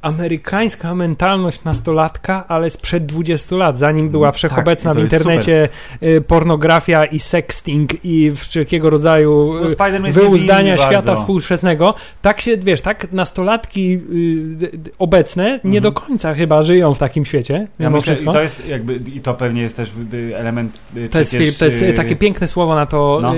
amerykańska 0.01 0.95
mentalność 0.95 1.63
nastolatka, 1.63 2.45
ale 2.47 2.69
sprzed 2.69 3.05
20 3.05 3.55
lat, 3.55 3.77
zanim 3.77 4.09
była 4.09 4.27
Tak, 4.27 4.35
wszechobecna 4.35 4.91
i 4.91 4.93
to 4.93 4.99
w 4.99 5.03
jest 5.03 5.13
internecie 5.13 5.69
y, 6.03 6.21
pornografia 6.21 7.05
i 7.05 7.19
sexting 7.19 8.05
i 8.05 8.31
wszelkiego 8.35 8.89
rodzaju 8.89 9.53
No, 9.53 9.59
y, 9.59 10.05
jest 10.05 10.19
wyuzdania 10.19 10.77
świata 10.77 10.93
bardzo. 11.01 11.15
współczesnego. 11.15 11.93
Tak 12.21 12.41
się, 12.41 12.57
wiesz, 12.57 12.81
tak 12.81 13.11
nastolatki 13.11 13.93
y, 13.93 14.71
obecne 14.99 15.43
nie 15.63 15.77
Mhm. 15.77 15.83
do 15.83 15.91
końca 15.91 16.33
chyba 16.33 16.63
żyją 16.63 16.93
w 16.93 16.99
takim 16.99 17.25
świecie, 17.25 17.67
Ja 17.79 17.89
myślę, 17.89 17.99
i 18.13 18.15
wszystko. 18.15 18.33
to 18.33 18.41
jest 18.41 18.67
jakby, 18.67 18.93
i 19.15 19.21
to 19.21 19.33
pewnie 19.33 19.61
jest 19.61 19.77
też 19.77 19.91
element 20.35 20.83
To 21.11 21.19
jest, 21.19 21.31
przecież, 21.31 21.57
to 21.57 21.65
jest 21.65 21.81
y, 21.81 21.85
y, 21.87 21.93
takie 21.93 22.15
piękne 22.15 22.47
słowo 22.47 22.75
na 22.75 22.85
to 22.85 23.19
no. 23.21 23.33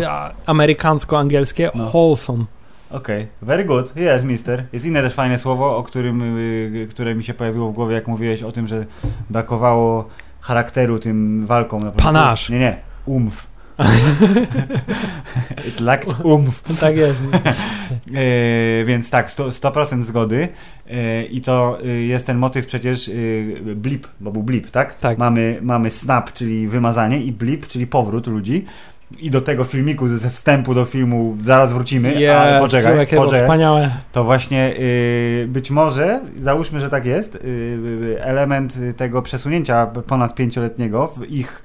amerykańsko-angielskie, 0.45 1.69
No. 1.75 1.89
wholesome. 1.89 2.45
Okej, 2.91 3.27
very 3.41 3.65
good, 3.65 3.93
yes 3.97 4.23
mister. 4.23 4.65
Jest 4.73 4.85
inne 4.85 5.01
też 5.01 5.13
fajne 5.13 5.39
słowo, 5.39 5.77
o 5.77 5.83
którym, 5.83 6.37
y, 6.37 6.87
które 6.89 7.15
mi 7.15 7.23
się 7.23 7.33
pojawiło 7.33 7.71
w 7.71 7.73
głowie, 7.73 7.95
jak 7.95 8.07
mówiłeś 8.07 8.43
o 8.43 8.51
tym, 8.51 8.67
że 8.67 8.85
brakowało 9.29 10.09
charakteru 10.41 10.99
tym 10.99 11.45
walką. 11.45 11.79
Na. 11.79 11.91
Panache. 11.91 12.53
Nie, 12.53 12.59
nie, 12.59 12.77
umf. 13.05 13.47
It 15.67 15.79
lacked 15.79 16.19
umf. 16.23 16.63
Tak 16.81 16.95
jest. 16.97 17.21
E, 18.15 18.85
więc 18.85 19.09
tak, 19.09 19.29
100%, 19.29 19.51
100% 19.51 20.03
zgody. 20.03 20.47
E, 20.89 21.23
I 21.23 21.41
to 21.41 21.77
e, 21.83 21.87
jest 21.87 22.27
ten 22.27 22.37
motyw 22.37 22.65
przecież 22.65 23.09
e, 23.09 23.11
blip, 23.75 24.07
bo 24.19 24.31
był 24.31 24.43
blip, 24.43 24.71
tak? 24.71 24.93
Tak. 24.93 25.17
Mamy, 25.17 25.59
mamy 25.61 25.91
snap, 25.91 26.33
czyli 26.33 26.67
wymazanie 26.67 27.23
i 27.23 27.31
blip, 27.31 27.67
czyli 27.67 27.87
powrót 27.87 28.27
ludzi. 28.27 28.65
I 29.19 29.31
do 29.31 29.41
tego 29.41 29.63
filmiku 29.63 30.07
ze 30.07 30.29
wstępu 30.29 30.73
do 30.73 30.85
filmu 30.85 31.37
zaraz 31.45 31.73
wrócimy, 31.73 32.09
ale 32.09 32.53
Jezu, 32.53 32.65
poczekaj, 32.65 32.97
jakie 32.97 33.15
poczekaj. 33.15 33.41
wspaniałe. 33.41 33.91
To 34.11 34.23
właśnie 34.23 34.73
y, 34.79 35.47
być 35.49 35.71
może, 35.71 36.19
załóżmy, 36.41 36.79
że 36.79 36.89
tak 36.89 37.05
jest, 37.05 37.35
y, 37.35 37.39
y, 37.45 38.23
element 38.23 38.77
tego 38.97 39.21
przesunięcia 39.21 39.85
ponad 39.85 40.35
pięcioletniego 40.35 41.07
w 41.07 41.29
ich 41.29 41.63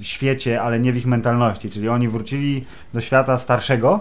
świecie, 0.00 0.62
ale 0.62 0.80
nie 0.80 0.92
w 0.92 0.96
ich 0.96 1.06
mentalności, 1.06 1.70
czyli 1.70 1.88
oni 1.88 2.08
wrócili 2.08 2.64
do 2.94 3.00
świata 3.00 3.38
starszego, 3.38 4.00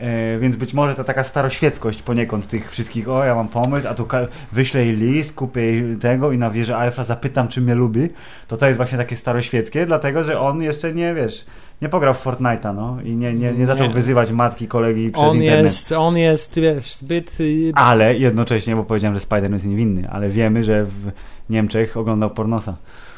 y, 0.00 0.38
więc 0.40 0.56
być 0.56 0.74
może 0.74 0.94
to 0.94 1.04
taka 1.04 1.24
staroświeckość 1.24 2.02
poniekąd 2.02 2.48
tych 2.48 2.70
wszystkich, 2.70 3.08
o 3.08 3.24
ja 3.24 3.34
mam 3.34 3.48
pomysł, 3.48 3.88
a 3.88 3.94
tu 3.94 4.08
wyślę 4.52 4.84
jej 4.86 4.96
list, 4.96 5.34
kupię 5.34 5.60
jej 5.62 5.96
tego 5.96 6.32
i 6.32 6.38
na 6.38 6.50
wieży 6.50 6.76
Alfa 6.76 7.04
zapytam, 7.04 7.48
czy 7.48 7.60
mnie 7.60 7.74
lubi, 7.74 8.08
to 8.48 8.56
to 8.56 8.66
jest 8.66 8.76
właśnie 8.76 8.98
takie 8.98 9.16
staroświeckie, 9.16 9.86
dlatego, 9.86 10.24
że 10.24 10.40
on 10.40 10.62
jeszcze 10.62 10.92
nie, 10.94 11.14
wiesz, 11.14 11.46
nie 11.82 11.88
pograł 11.88 12.14
w 12.14 12.24
Fortnite'a, 12.24 12.74
no 12.74 12.98
i 13.04 13.16
nie, 13.16 13.34
nie, 13.34 13.52
nie 13.52 13.66
zaczął 13.66 13.86
Nie. 13.86 13.92
wyzywać 13.94 14.30
matki, 14.30 14.68
kolegi 14.68 15.10
przez 15.10 15.24
On 15.24 15.36
internet. 15.36 15.62
jest, 15.64 15.92
on 15.92 16.16
jest, 16.16 16.54
wiesz, 16.60 16.94
zbyt... 16.94 17.40
y, 17.40 17.72
Ale 17.74 18.14
jednocześnie, 18.14 18.76
bo 18.76 18.84
powiedziałem, 18.84 19.14
że 19.18 19.26
Spider-Man 19.26 19.52
jest 19.52 19.66
niewinny, 19.66 20.08
ale 20.10 20.28
wiemy, 20.28 20.64
że 20.64 20.84
w 20.84 21.10
Niemczech 21.50 21.96
oglądał 21.96 22.30
pornosa. 22.30 22.76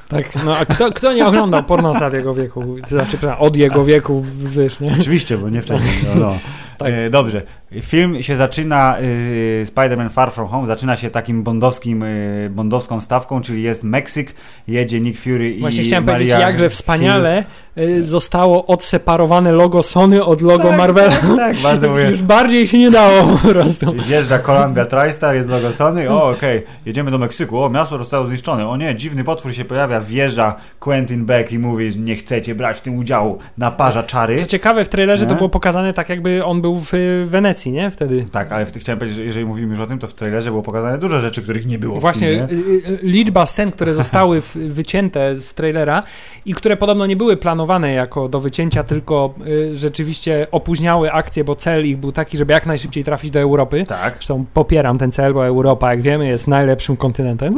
Tak, 0.09 0.45
no 0.45 0.57
a 0.57 0.65
kto, 0.65 0.93
kto 0.93 1.12
nie 1.12 1.27
oglądał 1.27 1.65
pornosa 1.65 2.11
w 2.11 2.12
jego 2.12 2.35
wieku? 2.35 2.77
Znaczy, 2.87 3.19
od 3.38 3.57
jego 3.57 3.85
wieku 3.85 4.21
wzwyż, 4.21 4.81
nie? 4.81 4.97
Oczywiście, 5.00 5.38
bo 5.38 5.49
nie 5.49 5.62
wcześniej. 5.62 5.95
No, 6.15 6.21
no. 6.21 6.38
Tak. 6.79 6.88
E, 6.93 7.11
dobrze. 7.11 7.43
Film 7.83 8.23
się 8.23 8.37
zaczyna, 8.37 8.97
y, 9.00 9.67
Spider-Man 9.75 10.11
Far 10.11 10.33
From 10.33 10.49
Home, 10.49 10.67
zaczyna 10.67 10.97
się 10.97 11.11
takim 11.11 11.43
bondowskim, 11.43 12.03
y, 12.03 12.50
bondowską 12.50 13.00
stawką, 13.00 13.43
czyli 13.43 13.62
jest 13.62 13.85
Meksyk, 13.85 14.35
jedzie 14.69 15.00
Nick 15.00 15.21
Fury 15.21 15.50
i 15.50 15.61
Właśnie 15.61 15.85
chciałem 15.85 16.05
Maria 16.05 16.17
powiedzieć, 16.17 16.41
jakże 16.41 16.71
wspaniale 16.71 17.45
y, 17.79 18.05
zostało 18.05 18.67
odseparowane 18.67 19.53
logo 19.53 19.83
Sony 19.83 20.25
od 20.25 20.43
logo 20.43 20.69
Tak, 20.69 20.79
Marvela. 20.79 21.11
Tak, 21.11 21.37
tak, 21.37 21.57
bardzo 21.57 21.88
mówię. 21.91 22.11
Już 22.11 22.23
bardziej 22.23 22.67
się 22.67 22.79
nie 22.79 22.91
dało 22.91 23.38
po 23.38 23.49
prostu. 23.49 23.93
Wjeżdża 23.93 24.38
Columbia 24.38 24.87
TriStar, 24.87 25.35
jest 25.35 25.49
logo 25.49 25.73
Sony, 25.73 26.11
o 26.11 26.29
okej, 26.29 26.62
jedziemy 26.87 27.11
do 27.11 27.19
Meksyku, 27.19 27.62
o 27.62 27.71
miasto 27.71 27.99
zostało 27.99 28.27
zniszczone, 28.27 28.69
o 28.69 28.77
nie, 28.77 28.97
dziwny 28.97 29.25
potwór 29.25 29.55
się 29.55 29.65
pojawia, 29.65 29.98
wjeżdża 30.00 30.55
Quentin 30.81 31.26
Beck 31.26 31.52
i 31.52 31.59
mówi, 31.59 31.93
że 31.93 31.99
nie 31.99 32.17
chcecie 32.17 32.55
brać 32.55 32.78
w 32.78 32.81
tym 32.81 32.99
udziału, 32.99 33.38
naparza 33.59 34.02
czary. 34.02 34.37
Co 34.38 34.47
ciekawe, 34.47 34.85
w 34.85 34.88
trailerze 34.88 35.26
to 35.26 35.33
Nie? 35.33 35.37
było 35.37 35.49
pokazane 35.49 35.95
tak, 35.95 36.09
jakby 36.09 36.45
on 36.45 36.61
był 36.61 36.78
w 36.81 36.95
y, 36.95 37.26
Wenecji, 37.26 37.73
nie? 37.73 37.90
Wtedy. 37.90 38.26
Tak, 38.33 38.52
ale 38.52 38.67
chciałem 38.67 38.99
powiedzieć, 38.99 39.17
że 39.17 39.25
jeżeli 39.25 39.47
mówimy 39.47 39.71
już 39.75 39.81
o 39.81 39.87
tym, 39.87 39.99
to 39.99 40.07
w 40.07 40.14
trailerze 40.14 40.50
było 40.50 40.62
pokazane 40.62 40.99
dużo 40.99 41.21
rzeczy, 41.21 41.43
których 41.43 41.67
nie 41.67 41.78
było 41.78 42.00
Właśnie 42.00 42.47
w 42.47 42.50
filmie. 42.50 42.64
y, 42.88 42.93
y, 42.93 42.99
liczba 43.02 43.47
scen, 43.47 43.71
które 43.71 43.95
zostały 43.95 44.43
wycięte 44.55 45.37
z 45.37 45.55
trailera 45.55 46.02
i 46.47 46.55
które 46.55 46.76
podobno 46.76 47.07
nie 47.07 47.17
były 47.17 47.37
planowane 47.37 47.93
jako 47.93 48.28
do 48.28 48.40
wycięcia, 48.40 48.85
tylko 48.85 49.35
y, 49.47 49.78
rzeczywiście 49.78 50.47
opóźniały 50.50 51.12
akcję, 51.12 51.45
bo 51.45 51.57
cel 51.57 51.87
ich 51.87 51.97
był 51.97 52.12
taki, 52.12 52.37
żeby 52.37 52.52
jak 52.52 52.67
najszybciej 52.67 53.05
trafić 53.05 53.31
do 53.31 53.40
Europy. 53.40 53.85
Tak. 53.88 54.14
Zresztą 54.14 54.45
popieram 54.55 54.99
ten 54.99 55.12
cel, 55.12 55.35
bo 55.35 55.47
Europa, 55.47 55.90
jak 55.90 56.02
wiemy, 56.02 56.26
jest 56.28 56.49
najlepszym 56.49 56.97
kontynentem. 56.97 57.55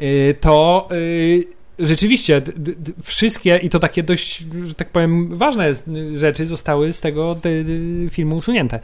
Y, 0.00 0.34
to 0.40 0.88
y, 0.92 1.44
rzeczywiście 1.78 2.42
wszystkie 3.02 3.56
i 3.56 3.70
to 3.70 3.78
takie 3.78 4.02
dość, 4.02 4.46
że 4.64 4.74
tak 4.74 4.90
powiem, 4.90 5.36
ważne 5.36 5.72
rzeczy 6.14 6.46
zostały 6.46 6.92
z 6.92 7.00
tego 7.00 7.36
filmu 8.10 8.36
usunięte. 8.36 8.80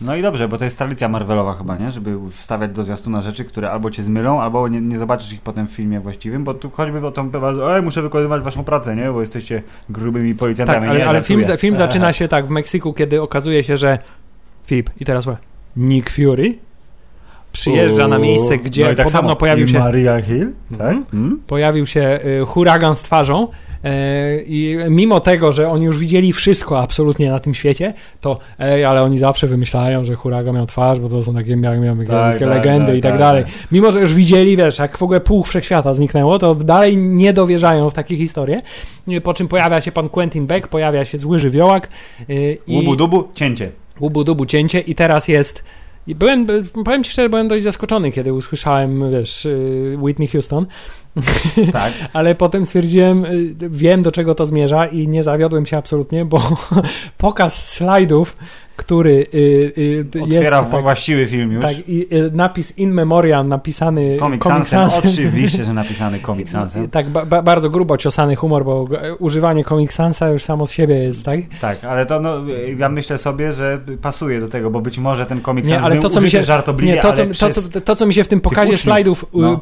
No 0.00 0.16
i 0.16 0.22
dobrze, 0.22 0.48
bo 0.48 0.58
to 0.58 0.64
jest 0.64 0.78
tradycja 0.78 1.08
Marvelowa 1.08 1.54
chyba, 1.54 1.76
nie? 1.76 1.90
Żeby 1.90 2.30
wstawiać 2.30 2.70
do 2.70 2.84
zwiastuna 2.84 3.22
rzeczy, 3.22 3.44
które 3.44 3.70
albo 3.70 3.90
cię 3.90 4.02
zmylą, 4.02 4.40
albo 4.40 4.68
nie, 4.68 4.80
nie 4.80 4.98
zobaczysz 4.98 5.32
ich 5.32 5.40
potem 5.40 5.66
w 5.66 5.70
filmie 5.70 6.00
właściwym, 6.00 6.44
bo 6.44 6.54
tu 6.54 6.70
choćby 6.70 7.06
o 7.06 7.10
tą 7.10 7.30
ej, 7.74 7.82
muszę 7.82 8.02
wykonywać 8.02 8.42
waszą 8.42 8.64
pracę, 8.64 8.96
nie? 8.96 9.12
Bo 9.12 9.20
jesteście 9.20 9.62
grubymi 9.90 10.30
Tak, 10.30 10.38
policjantami. 10.38 10.88
ale, 10.88 10.98
nie, 10.98 11.06
ale 11.06 11.22
film, 11.22 11.44
film 11.58 11.76
zaczyna 11.76 12.12
się 12.12 12.28
tak 12.28 12.46
w 12.46 12.50
Meksyku, 12.50 12.92
kiedy 12.92 13.22
okazuje 13.22 13.62
się, 13.62 13.76
że 13.76 13.98
Filip, 14.66 14.90
i 15.00 15.04
teraz 15.04 15.28
Nick 15.76 16.10
Fury 16.10 16.54
przyjeżdża 17.60 18.08
na 18.08 18.18
miejsce, 18.18 18.58
gdzie 18.58 18.84
no 18.84 18.90
i 18.90 18.96
tak 18.96 19.06
podobno 19.06 19.28
samo. 19.28 19.36
pojawił 19.36 19.68
się, 19.68 19.78
Maria 19.78 20.20
Hill, 20.22 20.52
tak? 20.78 20.80
Mhm. 20.80 21.04
Mm? 21.14 21.40
pojawił 21.46 21.86
się 21.86 22.20
y, 22.42 22.46
huragan 22.46 22.94
z 22.96 23.02
twarzą 23.02 23.48
e, 23.84 24.36
i 24.46 24.76
mimo 24.88 25.20
tego, 25.20 25.52
że 25.52 25.68
oni 25.70 25.84
już 25.84 25.98
widzieli 25.98 26.32
wszystko 26.32 26.80
absolutnie 26.80 27.30
na 27.30 27.40
tym 27.40 27.54
świecie, 27.54 27.94
to 28.20 28.38
ej, 28.58 28.84
ale 28.84 29.02
oni 29.02 29.18
zawsze 29.18 29.46
wymyślają, 29.46 30.04
że 30.04 30.14
huragan 30.14 30.54
miał 30.54 30.66
twarz, 30.66 31.00
bo 31.00 31.08
to 31.08 31.22
są 31.22 31.34
takie, 31.34 31.56
miał, 31.56 31.80
miał, 31.80 31.96
takie 31.96 32.08
Tak, 32.08 32.38
tak, 32.38 32.48
legendy 32.48 32.86
tak, 32.86 32.96
i 32.98 33.00
tak, 33.02 33.12
tak, 33.12 33.18
dalej. 33.20 33.44
tak. 33.44 33.52
Mimo, 33.72 33.90
że 33.92 34.00
już 34.00 34.14
widzieli, 34.14 34.56
wiesz, 34.56 34.78
jak 34.78 34.98
w 34.98 35.02
ogóle 35.02 35.20
pół 35.20 35.44
wszechświata 35.44 35.94
zniknęło, 35.94 36.38
to 36.38 36.54
dalej 36.54 36.96
nie 36.96 37.32
dowierzają 37.32 37.90
w 37.90 37.94
takie 37.94 38.16
historie. 38.16 38.62
Po 39.22 39.34
czym 39.34 39.48
pojawia 39.48 39.80
się 39.80 39.92
pan 39.92 40.08
Quentin 40.08 40.46
Beck, 40.46 40.68
pojawia 40.68 41.04
się 41.04 41.18
zły 41.18 41.38
żywiołak 41.38 41.88
y, 42.30 42.58
i 42.66 42.76
Łubu 42.76 42.96
dubu, 42.96 43.28
cięcie. 43.34 43.70
łubu 44.00 44.24
dubu 44.24 44.46
cięcie 44.46 44.80
i 44.80 44.94
teraz 44.94 45.28
jest 45.28 45.64
i 46.06 46.14
byłem, 46.14 46.46
powiem 46.84 47.04
ci 47.04 47.10
szczerze, 47.10 47.28
byłem 47.28 47.48
dość 47.48 47.64
zaskoczony, 47.64 48.12
kiedy 48.12 48.32
usłyszałem, 48.32 49.10
wiesz, 49.10 49.46
y, 49.46 49.96
Whitney 49.98 50.28
Houston, 50.28 50.66
Tak. 51.72 51.92
ale 52.12 52.34
potem 52.34 52.66
stwierdziłem, 52.66 53.24
y, 53.24 53.54
wiem 53.70 54.02
do 54.02 54.12
czego 54.12 54.34
to 54.34 54.46
zmierza 54.46 54.86
i 54.86 55.08
nie 55.08 55.22
zawiodłem 55.22 55.66
się 55.66 55.76
absolutnie, 55.76 56.24
bo 56.24 56.56
pokaz 57.18 57.68
slajdów, 57.72 58.36
który 58.76 59.26
y, 59.34 59.38
y, 60.16 60.22
Otwiera 60.22 60.58
jest... 60.58 60.70
w- 60.70 60.82
właściwy 60.82 61.26
film 61.26 61.52
już. 61.52 61.62
Tak, 61.64 61.88
i 61.88 62.14
y, 62.14 62.30
napis 62.34 62.78
in 62.78 62.90
memoriam 62.90 63.48
napisany 63.48 64.16
Comic 64.18 64.42
Comic 64.42 64.68
Sansem. 64.68 65.00
oczywiście, 65.04 65.64
że 65.64 65.72
napisany 65.72 66.20
Comic. 66.26 66.52
Tak, 66.90 67.06
ba, 67.08 67.26
ba, 67.26 67.42
bardzo 67.42 67.70
grubo 67.70 67.96
ciosany 67.96 68.36
humor, 68.36 68.64
bo 68.64 68.88
używanie 69.18 69.64
Comic 69.64 69.92
Sansa 69.92 70.28
już 70.28 70.44
samo 70.44 70.66
z 70.66 70.70
siebie 70.70 70.94
jest, 70.94 71.24
tak? 71.24 71.40
Tak, 71.60 71.84
ale 71.84 72.06
to 72.06 72.20
no, 72.20 72.34
ja 72.78 72.88
myślę 72.88 73.18
sobie, 73.18 73.52
że 73.52 73.80
pasuje 74.02 74.40
do 74.40 74.48
tego, 74.48 74.70
bo 74.70 74.80
być 74.80 74.98
może 74.98 75.26
ten 75.26 75.42
Comic 75.42 75.66
Nie, 75.66 75.74
Sans 75.74 75.86
ale 75.86 75.98
to, 75.98 76.10
co 76.10 76.20
mi 76.20 76.30
się- 76.30 76.42
żartobliwie, 76.42 76.92
Nie, 76.94 77.00
to 77.00 77.12
co, 77.12 77.22
to, 77.26 77.50
co, 77.62 77.80
to, 77.80 77.96
co 77.96 78.06
mi 78.06 78.14
się 78.14 78.24
w 78.24 78.28
tym 78.28 78.40
pokazie 78.40 78.62
uczniów, 78.72 78.80
slajdów 78.80 79.24
y, 79.24 79.26
no. 79.32 79.60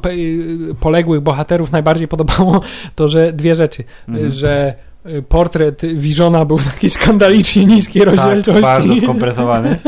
y, 0.70 0.74
poległych 0.80 1.20
bohaterów 1.20 1.72
najbardziej 1.72 2.08
podobało, 2.08 2.60
to 2.94 3.08
że 3.08 3.32
dwie 3.32 3.54
rzeczy. 3.54 3.84
Mhm. 4.08 4.30
Że 4.30 4.74
y, 4.90 4.93
portret 5.28 5.82
Visiona 5.94 6.44
był 6.44 6.58
w 6.58 6.72
takiej 6.72 6.90
skandalicznie 6.90 7.64
niskiej 7.64 8.04
rozdzielczości. 8.04 8.62
Tak, 8.62 8.62
bardzo 8.62 8.96
skompresowany. 9.02 9.78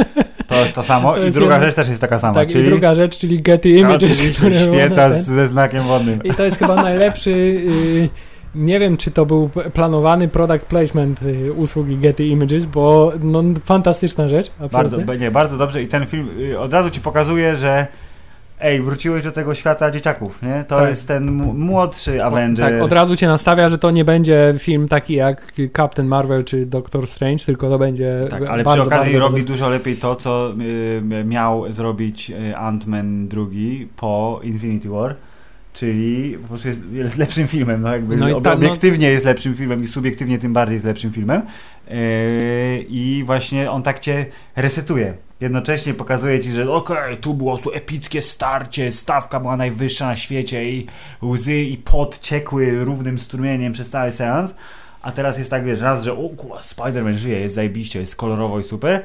To 0.46 0.54
jest 0.54 0.73
to 0.73 0.82
samo. 0.82 1.12
To 1.12 1.18
jest 1.18 1.37
I 1.37 1.40
druga 1.40 1.54
jedna... 1.54 1.66
rzecz 1.66 1.76
też 1.76 1.88
jest 1.88 2.00
taka 2.00 2.18
sama. 2.18 2.35
Tak, 2.35 2.49
czyli... 2.49 2.64
i 2.64 2.66
druga 2.66 2.94
rzecz, 2.94 3.18
czyli 3.18 3.42
Getty 3.42 3.68
Images. 3.68 4.37
Czyli 4.37 4.54
świeca 4.58 5.11
z, 5.11 5.25
ze 5.25 5.49
znakiem 5.49 5.85
wodnym. 5.85 6.23
I 6.25 6.30
to 6.30 6.44
jest 6.44 6.58
chyba 6.58 6.76
najlepszy... 6.82 7.30
Yy, 7.30 8.08
nie 8.54 8.80
wiem, 8.80 8.96
czy 8.96 9.11
to 9.11 9.26
był 9.26 9.50
planowany 9.75 10.28
product 10.28 10.64
placement 10.64 11.23
y, 11.23 11.52
usługi 11.52 11.99
Getty 11.99 12.26
Images, 12.26 12.66
bo 12.66 13.12
no, 13.23 13.42
fantastyczna 13.64 14.28
rzecz. 14.28 14.50
Bardzo, 14.73 15.14
nie, 15.14 15.30
bardzo 15.30 15.58
dobrze 15.58 15.82
i 15.82 15.88
ten 15.88 16.06
film 16.06 16.28
y, 16.40 16.58
od 16.58 16.73
razu 16.73 16.90
ci 16.90 17.00
pokazuje, 17.00 17.56
że 17.56 17.87
ej, 18.60 18.82
wróciłeś 18.82 19.25
do 19.25 19.32
tego 19.32 19.54
świata 19.54 19.90
dzieciaków, 19.90 20.42
nie? 20.42 20.64
To 20.68 20.76
tak. 20.76 20.88
jest 20.88 21.08
ten 21.08 21.32
młodszy 21.54 22.25
Avenger. 22.25 22.72
tak, 22.72 22.82
od 22.82 22.92
razu 22.92 23.16
cię 23.16 23.26
nastawia, 23.26 23.68
że 23.68 23.78
to 23.78 23.90
nie 23.90 24.04
będzie 24.04 24.54
film 24.58 24.88
taki 24.88 25.14
jak 25.14 25.52
Captain 25.76 26.08
Marvel 26.08 26.44
czy 26.44 26.66
Doctor 26.66 27.06
Strange, 27.06 27.44
tylko 27.44 27.68
to 27.68 27.78
będzie 27.78 28.26
Tak, 28.30 28.42
ale 28.42 28.64
bardzo, 28.64 28.82
przy 28.82 28.88
okazji 28.88 29.12
bardzo, 29.12 29.26
robi 29.26 29.40
bardzo... 29.40 29.52
dużo 29.52 29.68
lepiej 29.68 29.96
to, 29.96 30.16
co 30.16 30.52
y, 30.60 31.25
miał 31.25 31.72
zrobić 31.72 32.30
y, 32.30 32.34
Ant-Man 32.56 33.28
drugi 33.28 33.88
po 33.96 34.40
Infinity 34.42 34.88
War. 34.88 35.16
Czyli 35.76 36.38
po 36.42 36.49
prostu 36.49 36.68
jest, 36.92 37.16
lepszym 37.18 37.47
filmem, 37.49 37.83
no 37.83 37.92
jakby 37.92 38.16
no 38.16 38.40
ta, 38.40 38.52
obiektywnie 38.52 39.06
no... 39.06 39.12
jest 39.12 39.25
lepszym 39.25 39.54
filmem 39.54 39.85
i 39.85 39.87
subiektywnie 39.87 40.38
tym 40.38 40.52
bardziej 40.52 40.75
jest 40.75 40.85
lepszym 40.85 41.12
filmem. 41.12 41.42
Yy, 41.88 41.97
I 42.88 43.23
właśnie 43.26 43.71
on 43.71 43.83
tak 43.83 44.00
cię 44.00 44.26
resetuje 44.56 45.14
jednocześnie 45.40 45.95
pokazuje 45.95 46.40
ci, 46.40 46.52
że 46.52 46.73
okej, 46.73 46.97
okay, 46.97 47.16
tu 47.16 47.35
było 47.35 47.59
su 47.59 47.73
epickie 47.73 48.23
starcie, 48.23 48.92
stawka 48.92 49.40
była 49.40 49.56
najwyższa 49.56 50.06
na 50.06 50.16
świecie 50.16 50.71
i 50.71 50.87
łzy 51.23 51.56
i 51.56 51.76
pot 51.76 52.18
ciekły 52.21 52.85
równym 52.85 53.18
strumieniem 53.18 53.73
przez 53.73 53.90
cały 53.90 54.12
seans, 54.12 54.54
a 55.02 55.12
teraz 55.12 55.38
jest 55.38 55.50
tak, 55.50 55.64
wiesz, 55.64 55.80
raz, 55.80 56.04
że 56.04 56.12
o 56.12 56.28
kurwa, 56.28 56.56
Spider-Man 56.56 57.16
żyje, 57.16 57.40
jest 57.40 57.54
zajebiście, 57.54 58.00
jest 58.00 58.16
kolorowo 58.16 58.61
i 58.61 58.64
super. 58.64 59.02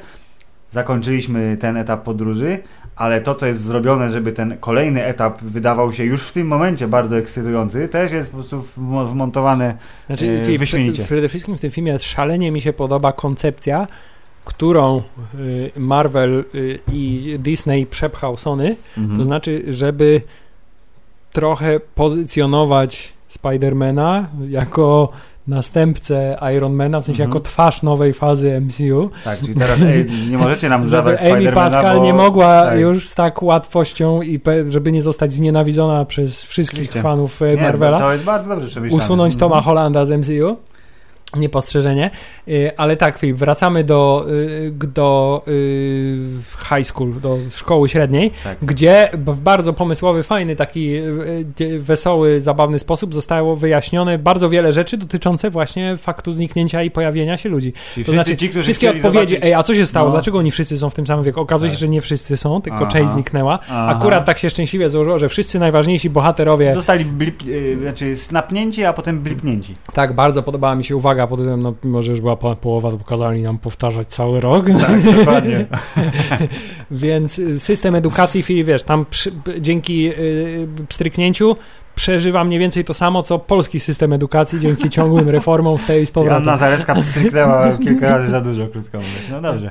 Zakończyliśmy 0.72 1.56
ten 1.60 1.76
etap 1.76 2.02
podróży, 2.02 2.58
ale 2.96 3.20
to, 3.20 3.34
co 3.34 3.46
jest 3.46 3.62
zrobione, 3.62 4.10
żeby 4.10 4.32
ten 4.32 4.58
kolejny 4.58 5.04
etap 5.04 5.42
wydawał 5.42 5.92
się 5.92 6.04
już 6.04 6.22
w 6.22 6.32
tym 6.32 6.46
momencie 6.46 6.88
bardzo 6.88 7.18
ekscytujący, 7.18 7.88
też 7.88 8.12
jest 8.12 8.30
po 8.30 8.36
prostu 8.36 8.64
wmontowane 8.76 9.76
znaczy, 10.06 10.42
e, 10.54 10.58
wyśmienicie. 10.58 11.02
Przede 11.02 11.28
wszystkim 11.28 11.58
w 11.58 11.60
tym 11.60 11.70
filmie 11.70 11.98
szalenie 11.98 12.50
mi 12.50 12.60
się 12.60 12.72
podoba 12.72 13.12
koncepcja, 13.12 13.86
którą 14.44 15.02
y, 15.34 15.70
Marvel 15.76 16.44
y, 16.54 16.78
i 16.92 17.36
Disney 17.38 17.86
przepchał 17.86 18.36
Sony, 18.36 18.76
mhm. 18.98 19.18
to 19.18 19.24
znaczy, 19.24 19.64
żeby 19.68 20.22
trochę 21.32 21.80
pozycjonować 21.94 23.12
Spidermana 23.28 24.28
jako 24.48 25.12
następcę 25.48 26.38
Ironmana, 26.56 27.00
w 27.00 27.04
sensie 27.04 27.22
mhm. 27.22 27.30
jako 27.30 27.44
twarz 27.44 27.82
nowej 27.82 28.12
fazy 28.12 28.60
MCU. 28.60 29.10
Tak, 29.24 29.40
czyli 29.40 29.54
teraz 29.54 29.80
ej, 29.80 30.10
nie 30.30 30.38
możecie 30.38 30.68
nam 30.68 30.86
zabrać 30.88 31.20
Amy 31.24 31.52
Pascal 31.52 31.96
bo... 31.96 32.04
nie 32.04 32.14
mogła 32.14 32.62
tak. 32.62 32.78
już 32.78 33.08
z 33.08 33.14
tak 33.14 33.42
łatwością 33.42 34.22
i 34.22 34.40
żeby 34.68 34.92
nie 34.92 35.02
zostać 35.02 35.32
znienawidzona 35.32 36.04
przez 36.04 36.44
wszystkich 36.44 36.78
Oczywiście. 36.78 37.02
fanów 37.02 37.42
e, 37.42 37.56
Marvela. 37.56 37.96
Nie, 37.96 38.02
to 38.02 38.12
jest 38.12 38.24
bardzo 38.24 38.48
dobrze 38.50 38.66
przemyślane. 38.68 39.04
Usunąć 39.04 39.36
Toma 39.36 39.56
mhm. 39.56 39.64
Hollanda 39.64 40.06
z 40.06 40.10
MCU 40.10 40.56
niepostrzeżenie, 41.36 42.10
y, 42.48 42.76
ale 42.76 42.96
tak, 42.96 43.18
Filip, 43.18 43.36
wracamy 43.36 43.84
do, 43.84 44.26
y, 44.30 44.72
do 44.94 45.42
y, 45.48 46.18
high 46.74 46.86
school, 46.86 47.20
do 47.20 47.38
szkoły 47.50 47.88
średniej, 47.88 48.30
tak. 48.44 48.58
gdzie 48.62 49.10
w 49.12 49.40
bardzo 49.40 49.72
pomysłowy, 49.72 50.22
fajny, 50.22 50.56
taki 50.56 50.92
wesoły, 51.78 52.40
zabawny 52.40 52.78
sposób 52.78 53.14
zostało 53.14 53.56
wyjaśnione 53.56 54.18
bardzo 54.18 54.48
wiele 54.48 54.72
rzeczy 54.72 54.96
dotyczące 54.96 55.50
właśnie 55.50 55.96
faktu 55.96 56.32
zniknięcia 56.32 56.82
i 56.82 56.90
pojawienia 56.90 57.36
się 57.36 57.48
ludzi. 57.48 57.72
Czyli 57.94 58.06
to 58.06 58.12
znaczy, 58.12 58.36
ci, 58.36 58.48
wszystkie 58.48 58.90
odpowiedzi, 58.90 59.12
zobaczyć... 59.12 59.38
ej, 59.42 59.54
a 59.54 59.62
co 59.62 59.74
się 59.74 59.86
stało, 59.86 60.08
no. 60.08 60.12
dlaczego 60.12 60.38
oni 60.38 60.50
wszyscy 60.50 60.78
są 60.78 60.90
w 60.90 60.94
tym 60.94 61.06
samym 61.06 61.24
wieku? 61.24 61.40
Okazuje 61.40 61.70
tak. 61.70 61.78
się, 61.78 61.80
że 61.80 61.88
nie 61.88 62.00
wszyscy 62.00 62.36
są, 62.36 62.62
tylko 62.62 62.78
Aha. 62.78 62.86
część 62.86 63.12
zniknęła. 63.12 63.58
Aha. 63.62 63.88
Akurat 63.88 64.24
tak 64.24 64.38
się 64.38 64.50
szczęśliwie 64.50 64.90
złożyło, 64.90 65.18
że 65.18 65.28
wszyscy 65.28 65.58
najważniejsi 65.58 66.10
bohaterowie... 66.10 66.74
Zostali 66.74 67.04
blip, 67.04 67.42
znaczy 67.82 68.16
snapnięci, 68.16 68.84
a 68.84 68.92
potem 68.92 69.20
blipnięci. 69.20 69.76
Tak, 69.92 70.12
bardzo 70.12 70.42
podobała 70.42 70.74
mi 70.74 70.84
się 70.84 70.96
uwaga 70.96 71.21
uwaga, 71.22 71.26
potem 71.26 71.62
no, 71.62 71.74
mimo, 71.84 72.02
że 72.02 72.10
już 72.10 72.20
była 72.20 72.36
połowa, 72.36 72.90
to 72.90 72.96
pokazali 72.96 73.42
nam 73.42 73.58
powtarzać 73.58 74.08
cały 74.08 74.40
rok. 74.40 74.66
Tak, 74.80 75.02
dokładnie. 75.18 75.66
Więc 76.90 77.38
y, 77.38 77.60
system 77.60 77.94
edukacji, 77.94 78.42
Filip, 78.42 78.66
wiesz, 78.66 78.82
tam 78.82 79.06
przy, 79.10 79.32
dzięki 79.60 80.08
y, 80.08 80.68
pstryknięciu 80.88 81.56
przeżywa 81.94 82.44
mniej 82.44 82.58
więcej 82.58 82.84
to 82.84 82.94
samo, 82.94 83.22
co 83.22 83.38
polski 83.38 83.80
system 83.80 84.12
edukacji 84.12 84.60
dzięki 84.60 84.90
ciągłym 84.96 85.28
reformom 85.28 85.78
w 85.78 85.84
tej 85.84 86.06
z 86.06 86.10
powrotem. 86.10 86.42
Anna 86.42 86.56
Zalewska 86.56 86.94
pstryknęła 86.94 87.78
kilka 87.78 88.10
razy 88.10 88.30
za 88.30 88.40
dużo, 88.40 88.66
krótko 88.66 88.98
mówiąc. 88.98 89.28
No 89.30 89.40
dobrze. 89.40 89.70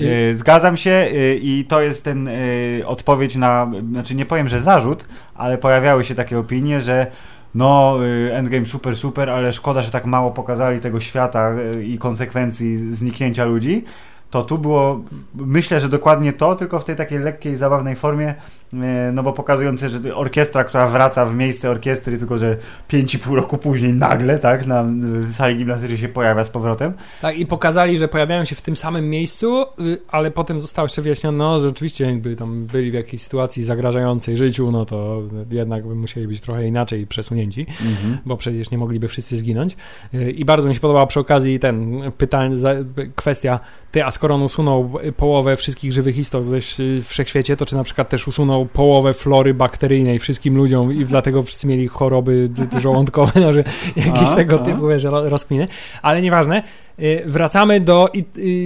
Y, 0.00 0.36
zgadzam 0.36 0.76
się 0.76 1.08
i 1.42 1.64
to 1.68 1.80
jest 1.80 2.04
ten 2.04 2.28
odpowiedź 2.86 3.36
na, 3.36 3.70
znaczy 3.90 4.14
nie 4.14 4.26
powiem, 4.26 4.48
że 4.48 4.62
zarzut, 4.62 5.04
ale 5.34 5.58
pojawiały 5.58 6.04
się 6.04 6.14
takie 6.14 6.38
opinie, 6.38 6.80
że 6.80 7.06
no, 7.54 7.98
y, 8.04 8.34
Endgame 8.34 8.66
super, 8.66 8.96
super, 8.96 9.30
ale 9.30 9.52
szkoda, 9.52 9.82
że 9.82 9.90
tak 9.90 10.06
mało 10.06 10.30
pokazali 10.30 10.80
tego 10.80 11.00
świata 11.00 11.52
y, 11.76 11.84
i 11.84 11.98
konsekwencji 11.98 12.94
zniknięcia 12.94 13.44
ludzi. 13.44 13.84
To 14.30 14.42
tu 14.42 14.58
było, 14.58 15.00
myślę, 15.34 15.80
że 15.80 15.88
dokładnie 15.88 16.32
to, 16.32 16.56
tylko 16.56 16.78
w 16.78 16.84
tej 16.84 16.96
takiej 16.96 17.18
lekkiej, 17.18 17.56
zabawnej 17.56 17.96
formie, 17.96 18.34
no 19.12 19.22
bo 19.22 19.32
pokazujące, 19.32 19.90
że 19.90 20.16
orkiestra, 20.16 20.64
która 20.64 20.88
wraca 20.88 21.26
w 21.26 21.36
miejsce 21.36 21.70
orkiestry, 21.70 22.18
tylko 22.18 22.38
że 22.38 22.56
5,5 22.90 23.34
roku 23.34 23.58
później 23.58 23.92
nagle, 23.92 24.38
tak, 24.38 24.66
na 24.66 24.84
sali 25.28 25.56
gimnastycznej 25.56 25.98
się 25.98 26.08
pojawia 26.08 26.44
z 26.44 26.50
powrotem. 26.50 26.92
Tak, 27.22 27.38
i 27.38 27.46
pokazali, 27.46 27.98
że 27.98 28.08
pojawiają 28.08 28.44
się 28.44 28.54
w 28.54 28.62
tym 28.62 28.76
samym 28.76 29.10
miejscu, 29.10 29.62
y, 29.62 29.98
ale 30.08 30.30
potem 30.30 30.60
zostało 30.60 30.84
jeszcze 30.86 31.02
wyjaśnione, 31.02 31.38
no, 31.38 31.60
że 31.60 31.68
rzeczywiście 31.68 32.04
jakby 32.04 32.36
tam 32.36 32.66
byli 32.66 32.90
w 32.90 32.94
jakiejś 32.94 33.22
sytuacji 33.22 33.64
zagrażającej 33.64 34.36
życiu, 34.36 34.70
no 34.70 34.84
to 34.84 35.22
jednak 35.50 35.86
by 35.86 35.94
musieli 35.94 36.28
być 36.28 36.40
trochę 36.40 36.66
inaczej 36.66 37.06
przesunięci, 37.06 37.60
mhm. 37.60 38.18
bo 38.26 38.36
przecież 38.36 38.70
nie 38.70 38.78
mogliby 38.78 39.08
wszyscy 39.08 39.36
zginąć. 39.36 39.76
Y, 40.14 40.30
I 40.30 40.44
bardzo 40.44 40.68
mi 40.68 40.74
się 40.74 40.80
podobała 40.80 41.06
przy 41.06 41.20
okazji 41.20 41.60
ten 41.60 42.02
pytań, 42.18 42.56
kwestia, 43.14 43.60
ty, 43.92 44.04
a 44.04 44.10
skoro 44.10 44.34
on 44.34 44.42
usunął 44.42 44.90
połowę 45.16 45.56
wszystkich 45.56 45.92
żywych 45.92 46.18
istot 46.18 46.46
w 46.46 47.04
wszechświecie, 47.04 47.56
to 47.56 47.66
czy 47.66 47.76
na 47.76 47.84
przykład 47.84 48.08
też 48.08 48.28
usunął 48.28 48.59
połowę 48.66 49.14
flory 49.14 49.54
bakteryjnej 49.54 50.18
wszystkim 50.18 50.56
ludziom 50.56 50.92
i 50.92 51.04
dlatego 51.04 51.42
wszyscy 51.42 51.66
mieli 51.66 51.88
choroby 51.88 52.50
żołądkowe, 52.78 53.40
no, 53.40 53.52
że 53.52 53.64
jakieś 53.96 54.28
a, 54.28 54.36
tego 54.36 54.60
a. 54.60 54.64
typu 54.64 54.88
wiesz, 54.88 55.04
rozkminy. 55.04 55.68
Ale 56.02 56.22
nieważne. 56.22 56.62
Y, 57.02 57.22
wracamy 57.26 57.80
do, 57.80 58.10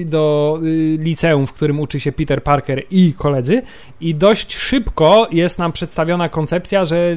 do 0.06 0.58
y, 0.62 0.98
liceum, 1.00 1.46
w 1.46 1.52
którym 1.52 1.80
uczy 1.80 2.00
się 2.00 2.12
Peter 2.12 2.42
Parker 2.42 2.82
i 2.90 3.12
koledzy 3.12 3.62
i 4.00 4.14
dość 4.14 4.56
szybko 4.56 5.28
jest 5.30 5.58
nam 5.58 5.72
przedstawiona 5.72 6.28
koncepcja, 6.28 6.84
że, 6.84 7.16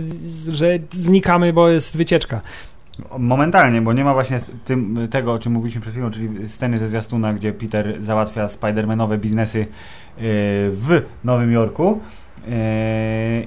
że 0.51 0.79
znikamy, 0.91 1.53
bo 1.53 1.69
jest 1.69 1.97
wycieczka. 1.97 2.41
Momentalnie, 3.17 3.81
bo 3.81 3.93
nie 3.93 4.03
ma 4.03 4.13
właśnie 4.13 4.39
tym, 4.65 5.07
tego, 5.11 5.33
o 5.33 5.39
czym 5.39 5.53
mówiliśmy 5.53 5.81
przed 5.81 5.93
chwilą, 5.93 6.11
czyli 6.11 6.49
sceny 6.49 6.77
ze 6.77 6.87
zwiastuna, 6.87 7.33
gdzie 7.33 7.53
Peter 7.53 8.03
załatwia 8.03 8.47
Spidermanowe 8.47 9.17
biznesy 9.17 9.65
w 10.71 11.01
Nowym 11.23 11.51
Jorku 11.51 11.99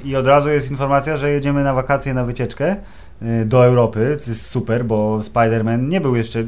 i 0.04 0.16
od 0.16 0.26
razu 0.26 0.48
jest 0.48 0.70
informacja, 0.70 1.16
że 1.16 1.30
jedziemy 1.30 1.64
na 1.64 1.74
wakacje, 1.74 2.14
na 2.14 2.24
wycieczkę 2.24 2.76
yy, 3.22 3.44
do 3.44 3.66
Europy, 3.66 4.18
co 4.20 4.30
jest 4.30 4.46
super, 4.46 4.84
bo 4.84 5.18
Spider-Man 5.18 5.88
nie 5.88 6.00
był 6.00 6.16
jeszcze, 6.16 6.44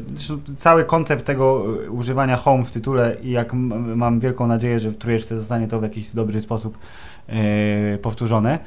cały 0.56 0.84
koncept 0.84 1.24
tego 1.24 1.64
używania 1.90 2.36
home 2.36 2.64
w 2.64 2.70
tytule 2.70 3.16
i 3.22 3.30
jak 3.30 3.52
mam 3.96 4.20
wielką 4.20 4.46
nadzieję, 4.46 4.78
że 4.78 4.90
w 4.90 4.98
trójeczce 4.98 5.38
zostanie 5.38 5.68
to 5.68 5.80
w 5.80 5.82
jakiś 5.82 6.10
dobry 6.10 6.42
sposób 6.42 6.78
powtórzone, 8.02 8.58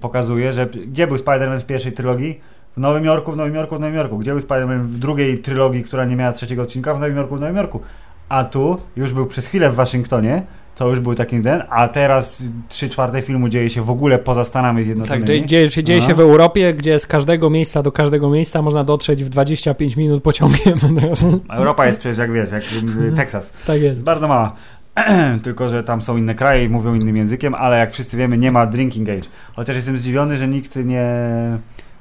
pokazuje, 0.00 0.52
że 0.52 0.66
gdzie 0.66 1.06
był 1.06 1.16
Spider-Man 1.16 1.60
w 1.60 1.66
pierwszej 1.66 1.92
trylogii? 1.92 2.40
w 2.76 2.80
Nowym 2.80 3.04
Jorku, 3.04 3.32
w 3.32 3.36
Nowym 3.36 3.54
Jorku, 3.54 3.76
w 3.76 3.80
Nowym 3.80 3.94
Jorku. 3.94 4.18
Gdzie 4.18 4.30
był 4.30 4.40
Spider-Man 4.40 4.82
w 4.82 4.98
drugiej 4.98 5.38
trylogii, 5.38 5.84
która 5.84 6.04
nie 6.04 6.16
miała 6.16 6.32
trzeciego 6.32 6.62
odcinka? 6.62 6.94
W 6.94 7.00
Nowym 7.00 7.16
Jorku, 7.16 7.36
w 7.36 7.40
Nowym 7.40 7.56
Jorku. 7.56 7.80
A 8.28 8.44
tu 8.44 8.80
już 8.96 9.12
był 9.12 9.26
przez 9.26 9.46
chwilę 9.46 9.70
w 9.70 9.74
Waszyngtonie, 9.74 10.42
to 10.80 10.88
już 10.88 11.00
był 11.00 11.14
taki 11.14 11.40
ten, 11.42 11.62
a 11.70 11.88
teraz 11.88 12.42
trzy 12.68 12.88
czwarte 12.88 13.22
filmu 13.22 13.48
dzieje 13.48 13.70
się 13.70 13.82
w 13.82 13.90
ogóle 13.90 14.18
poza 14.18 14.44
Stanami 14.44 14.84
Zjednoczonymi. 14.84 15.26
Tak, 15.26 15.46
dzieje, 15.46 15.70
się, 15.70 15.84
dzieje 15.84 16.02
się 16.02 16.14
w 16.14 16.20
Europie, 16.20 16.74
gdzie 16.74 16.98
z 16.98 17.06
każdego 17.06 17.50
miejsca 17.50 17.82
do 17.82 17.92
każdego 17.92 18.30
miejsca 18.30 18.62
można 18.62 18.84
dotrzeć 18.84 19.24
w 19.24 19.28
25 19.28 19.96
minut 19.96 20.22
pociągiem. 20.22 20.78
Europa 21.50 21.86
jest 21.86 22.00
przecież, 22.00 22.18
jak 22.18 22.32
wiesz, 22.32 22.50
jak 22.50 22.62
Teksas. 23.16 23.52
tak 23.66 23.82
jest. 23.82 24.02
Bardzo 24.02 24.28
mała. 24.28 24.52
Tylko, 25.44 25.68
że 25.68 25.84
tam 25.84 26.02
są 26.02 26.16
inne 26.16 26.34
kraje 26.34 26.64
i 26.64 26.68
mówią 26.68 26.94
innym 26.94 27.16
językiem, 27.16 27.54
ale 27.54 27.78
jak 27.78 27.92
wszyscy 27.92 28.16
wiemy, 28.16 28.38
nie 28.38 28.52
ma 28.52 28.66
drinking 28.66 29.08
age. 29.08 29.28
Chociaż 29.56 29.76
jestem 29.76 29.98
zdziwiony, 29.98 30.36
że 30.36 30.48
nikt 30.48 30.76
nie 30.76 31.06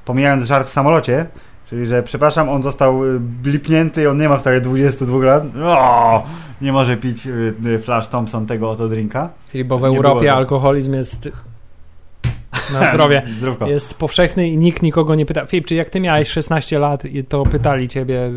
pomijając 0.06 0.44
żart 0.44 0.68
w 0.68 0.72
samolocie, 0.72 1.26
czyli 1.70 1.86
że 1.86 2.04
przepraszam, 2.04 2.50
on 2.50 2.64
został 2.64 3.06
y, 3.06 3.20
blipnięty 3.20 4.02
i 4.02 4.08
on 4.08 4.18
nie 4.18 4.30
ma 4.30 4.38
wcale 4.38 4.62
22 4.62 5.26
lat. 5.26 5.44
O, 5.64 6.24
nie 6.62 6.72
może 6.72 6.98
pić 6.98 7.28
y, 7.28 7.54
y, 7.66 7.80
Flash 7.80 8.08
Thompson 8.08 8.46
tego 8.46 8.70
oto 8.70 8.90
drinka. 8.90 9.30
Czyli 9.52 9.66
bo 9.66 9.80
w 9.80 9.84
Europie 9.84 10.34
alkoholizm 10.34 10.94
jest 10.94 11.30
Na 12.74 12.94
zdrowie. 12.94 13.24
Jest 13.68 13.94
powszechny 13.94 14.50
i 14.50 14.58
nikt 14.58 14.82
nikogo 14.82 15.16
nie 15.16 15.26
pyta. 15.26 15.46
Filip, 15.46 15.66
czy 15.66 15.76
jak 15.76 15.90
ty 15.90 16.00
miałeś 16.00 16.30
16 16.30 16.80
lat, 16.80 17.04
to 17.30 17.44
pytali 17.44 17.88
ciebie, 17.88 18.32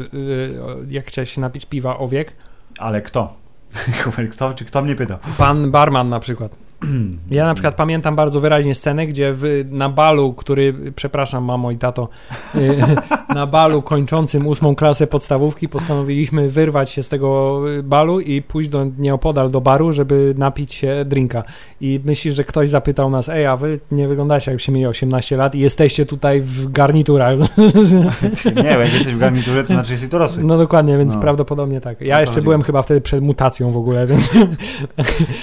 jak 0.88 1.06
chciałeś 1.06 1.32
się 1.32 1.40
napić 1.40 1.66
piwa 1.66 1.98
o 1.98 2.08
wiek? 2.08 2.32
Ale 2.78 3.02
kto? 3.02 3.34
Kto, 4.32 4.54
czy 4.54 4.64
kto 4.64 4.82
mnie 4.82 4.94
pytał? 4.94 5.18
Pan 5.38 5.70
barman 5.70 6.08
na 6.08 6.20
przykład. 6.20 6.52
Ja 7.30 7.44
na 7.44 7.54
przykład 7.54 7.74
pamiętam 7.74 8.16
bardzo 8.16 8.40
wyraźnie 8.40 8.74
scenę, 8.74 9.06
gdzie 9.06 9.32
w, 9.32 9.64
na 9.70 9.88
balu, 9.88 10.32
który, 10.32 10.74
przepraszam 10.96 11.44
mamo 11.44 11.70
i 11.70 11.76
tato, 11.76 12.08
y, 12.54 12.78
na 13.34 13.46
balu 13.46 13.82
kończącym 13.82 14.46
ósmą 14.46 14.74
klasę 14.74 15.06
podstawówki 15.06 15.68
postanowiliśmy 15.68 16.48
wyrwać 16.50 16.90
się 16.90 17.02
z 17.02 17.08
tego 17.08 17.60
balu 17.82 18.20
i 18.20 18.42
pójść 18.42 18.68
do 18.70 18.86
nieopodal 18.98 19.50
do 19.50 19.60
baru, 19.60 19.92
żeby 19.92 20.34
napić 20.38 20.74
się 20.74 21.04
drinka. 21.04 21.42
I 21.80 22.00
myślisz, 22.04 22.34
że 22.36 22.44
ktoś 22.44 22.68
zapytał 22.68 23.10
nas, 23.10 23.28
ej, 23.28 23.46
a 23.46 23.56
wy 23.56 23.80
nie 23.92 24.08
wyglądacie 24.08 24.50
jakbyście 24.50 24.72
mieli 24.72 24.86
18 24.86 25.36
lat 25.36 25.54
i 25.54 25.58
jesteście 25.58 26.06
tutaj 26.06 26.40
w 26.40 26.72
garniturach. 26.72 27.38
Nie, 28.56 28.62
jak 28.62 28.92
jesteś 28.92 29.14
w 29.14 29.18
garniturze, 29.18 29.62
to 29.64 29.74
znaczy 29.74 29.92
jesteś 29.92 30.08
dorosły. 30.10 30.44
No 30.44 30.58
dokładnie, 30.58 30.98
więc 30.98 31.14
No. 31.14 31.20
prawdopodobnie 31.20 31.80
tak. 31.80 32.00
Ja 32.00 32.14
to 32.14 32.20
jeszcze 32.20 32.34
chodzi. 32.34 32.44
byłem 32.44 32.62
chyba 32.62 32.82
wtedy 32.82 33.00
przed 33.00 33.20
mutacją 33.20 33.72
w 33.72 33.76
ogóle, 33.76 34.06
więc... 34.06 34.30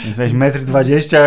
Więc 0.05 0.17
weź 0.17 0.31
metr 0.33 0.59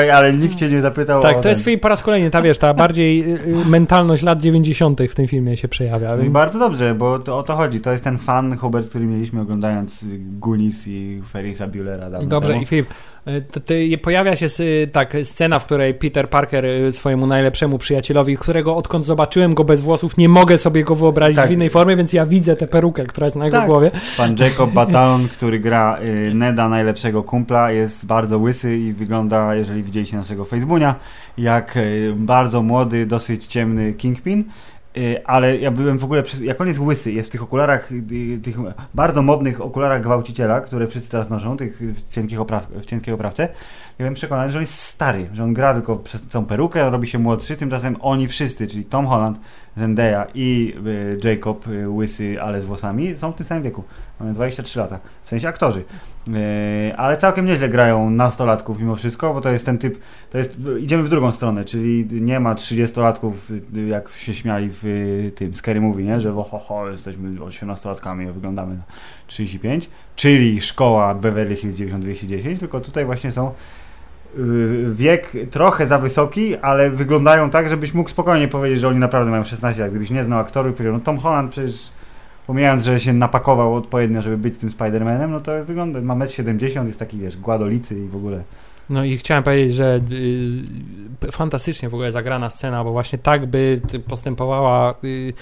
dwadzieścia, 0.04 0.18
ale 0.18 0.32
nikt 0.32 0.56
cię 0.56 0.68
nie 0.68 0.80
zapytał 0.80 1.22
Tak, 1.22 1.36
o 1.38 1.40
to 1.40 1.48
jest 1.48 1.60
ten. 1.60 1.64
film 1.72 1.80
po 1.80 1.88
raz 1.88 2.02
kolejny, 2.02 2.30
ta 2.30 2.42
wiesz, 2.42 2.58
ta 2.58 2.74
bardziej 2.74 3.32
y, 3.34 3.40
y, 3.46 3.64
mentalność 3.68 4.22
lat 4.22 4.40
90. 4.42 5.00
w 5.10 5.14
tym 5.14 5.28
filmie 5.28 5.56
się 5.56 5.68
przejawia. 5.68 6.16
No 6.24 6.30
bardzo 6.30 6.58
dobrze, 6.58 6.94
bo 6.94 7.18
to, 7.18 7.38
o 7.38 7.42
to 7.42 7.56
chodzi. 7.56 7.80
To 7.80 7.90
jest 7.92 8.04
ten 8.04 8.18
fan, 8.18 8.56
Hubert, 8.56 8.88
który 8.88 9.04
mieliśmy 9.04 9.40
oglądając 9.40 10.04
Goonies 10.40 10.88
i 10.88 11.22
Ferrisa 11.28 11.66
Buellera 11.66 12.10
Dobrze, 12.22 12.50
temu. 12.50 12.62
i 12.62 12.66
Filip, 12.66 12.86
y, 13.28 13.42
to, 13.50 13.60
to 13.60 13.74
pojawia 14.02 14.36
się 14.36 14.46
tak 14.92 15.16
scena, 15.22 15.58
w 15.58 15.64
której 15.64 15.94
Peter 15.94 16.28
Parker 16.30 16.64
swojemu 16.92 17.26
najlepszemu 17.26 17.78
przyjacielowi, 17.78 18.36
którego 18.36 18.76
odkąd 18.76 19.06
zobaczyłem 19.06 19.54
go 19.54 19.64
bez 19.64 19.80
włosów, 19.80 20.16
nie 20.16 20.28
mogę 20.28 20.58
sobie 20.58 20.84
go 20.84 20.94
wyobrazić 20.94 21.36
Tak. 21.36 21.48
w 21.48 21.52
innej 21.52 21.70
formie, 21.70 21.96
więc 21.96 22.12
ja 22.12 22.26
widzę 22.26 22.56
tę 22.56 22.66
perukę, 22.66 23.04
która 23.06 23.24
jest 23.26 23.36
na 23.36 23.44
jego 23.44 23.56
Tak. 23.56 23.66
głowie. 23.66 23.90
Pan 24.16 24.36
Jacob 24.38 24.70
Batalon, 24.82 25.28
który 25.28 25.60
gra 25.60 25.98
Neda, 26.34 26.68
najlepszego 26.68 27.22
kumpla, 27.22 27.72
jest 27.72 28.06
bardzo 28.06 28.38
łysy 28.38 28.76
i 28.78 28.92
wygląda, 28.92 29.54
jeżeli 29.54 29.82
widzieliście 29.92 30.16
naszego 30.16 30.44
Facebooka, 30.44 30.94
jak 31.38 31.76
y, 31.76 32.14
bardzo 32.16 32.62
młody, 32.62 33.06
dosyć 33.06 33.46
ciemny 33.46 33.92
Kingpin. 33.92 34.44
Y, 34.96 35.26
Ale 35.26 35.56
ja 35.56 35.70
byłem 35.70 35.98
w 35.98 36.04
ogóle, 36.04 36.22
jak 36.42 36.60
on 36.60 36.66
jest 36.66 36.78
łysy, 36.78 37.12
jest 37.12 37.28
w 37.28 37.32
tych 37.32 37.42
okularach, 37.42 37.92
y, 37.92 38.40
tych 38.42 38.56
bardzo 38.94 39.22
modnych 39.22 39.60
okularach 39.60 40.02
gwałciciela, 40.02 40.60
które 40.60 40.86
wszyscy 40.86 41.10
teraz 41.10 41.30
noszą, 41.30 41.56
tych 41.56 41.78
w, 41.80 42.10
cienkich 42.10 42.40
opraw, 42.40 42.68
w 42.70 42.84
cienkiej 42.84 43.14
oprawce, 43.14 43.42
ja 43.42 43.48
byłem 43.98 44.14
przekonany, 44.14 44.50
że 44.50 44.58
on 44.58 44.62
jest 44.62 44.78
stary, 44.78 45.28
że 45.34 45.44
on 45.44 45.54
gra 45.54 45.74
tylko 45.74 45.96
przez 45.96 46.28
tą 46.28 46.44
perukę, 46.44 46.90
robi 46.90 47.06
się 47.06 47.18
młodszy, 47.18 47.56
tymczasem 47.56 47.96
oni 48.00 48.28
wszyscy, 48.28 48.66
czyli 48.66 48.84
Tom 48.84 49.06
Holland, 49.06 49.40
Zendaya 49.76 50.26
i 50.34 50.74
Jacob 51.24 51.64
łysy, 51.86 52.42
ale 52.42 52.60
z 52.60 52.64
włosami, 52.64 53.16
są 53.16 53.32
w 53.32 53.34
tym 53.34 53.46
samym 53.46 53.62
wieku. 53.62 53.84
Mają 54.20 54.34
23 54.34 54.78
lata, 54.78 54.98
w 55.24 55.28
sensie 55.28 55.48
aktorzy. 55.48 55.84
Yy, 56.26 56.96
ale 56.96 57.16
całkiem 57.16 57.46
nieźle 57.46 57.68
grają 57.68 58.10
nastolatków 58.10 58.80
mimo 58.80 58.96
wszystko, 58.96 59.34
bo 59.34 59.40
to 59.40 59.50
jest 59.50 59.66
ten 59.66 59.78
typ, 59.78 59.98
to 60.30 60.38
jest, 60.38 60.58
idziemy 60.80 61.02
w 61.02 61.08
drugą 61.08 61.32
stronę, 61.32 61.64
czyli 61.64 62.06
nie 62.10 62.40
ma 62.40 62.54
30-latków, 62.54 63.32
y, 63.76 63.86
jak 63.86 64.08
się 64.08 64.34
śmiali 64.34 64.68
w 64.70 64.84
y, 64.84 65.32
tym 65.34 65.54
Scary 65.54 65.80
Movie, 65.80 66.04
nie? 66.04 66.20
że 66.20 66.32
wo, 66.32 66.42
ho, 66.42 66.58
ho, 66.58 66.90
jesteśmy 66.90 67.40
18-latkami, 67.40 68.28
a 68.28 68.32
wyglądamy 68.32 68.74
na 68.74 68.82
35, 69.26 69.90
czyli 70.16 70.60
szkoła 70.60 71.14
Beverly 71.14 71.56
Hills 71.56 71.76
9210, 71.76 72.60
tylko 72.60 72.80
tutaj 72.80 73.04
właśnie 73.04 73.32
są 73.32 73.52
wiek 74.90 75.32
trochę 75.50 75.86
za 75.86 75.98
wysoki, 75.98 76.56
ale 76.56 76.90
wyglądają 76.90 77.50
tak, 77.50 77.68
żebyś 77.68 77.94
mógł 77.94 78.10
spokojnie 78.10 78.48
powiedzieć, 78.48 78.80
że 78.80 78.88
oni 78.88 78.98
naprawdę 78.98 79.30
mają 79.30 79.44
16 79.44 79.82
lat. 79.82 79.90
Gdybyś 79.90 80.10
nie 80.10 80.24
znał 80.24 80.38
aktorów, 80.38 80.74
powiedział, 80.74 80.94
no 80.94 81.00
Tom 81.00 81.18
Holland 81.18 81.50
przecież 81.50 81.92
pomijając, 82.46 82.84
że 82.84 83.00
się 83.00 83.12
napakował 83.12 83.74
odpowiednio, 83.74 84.22
żeby 84.22 84.38
być 84.38 84.58
tym 84.58 84.70
Spider-Manem, 84.70 85.28
no 85.30 85.40
to 85.40 85.64
wygląda, 85.64 86.00
ma 86.00 86.14
1,70 86.14 86.78
m, 86.80 86.86
jest 86.86 86.98
taki, 86.98 87.18
wiesz, 87.18 87.36
gładolicy 87.36 87.98
i 88.04 88.08
w 88.08 88.16
ogóle. 88.16 88.42
No 88.90 89.04
i 89.04 89.16
chciałem 89.16 89.42
powiedzieć, 89.42 89.74
że 89.74 90.00
y, 91.24 91.32
fantastycznie 91.32 91.88
w 91.88 91.94
ogóle 91.94 92.12
zagrana 92.12 92.50
scena, 92.50 92.84
bo 92.84 92.92
właśnie 92.92 93.18
tak 93.18 93.46
by 93.46 93.80
postępowała, 94.08 94.94
y, 95.04 95.32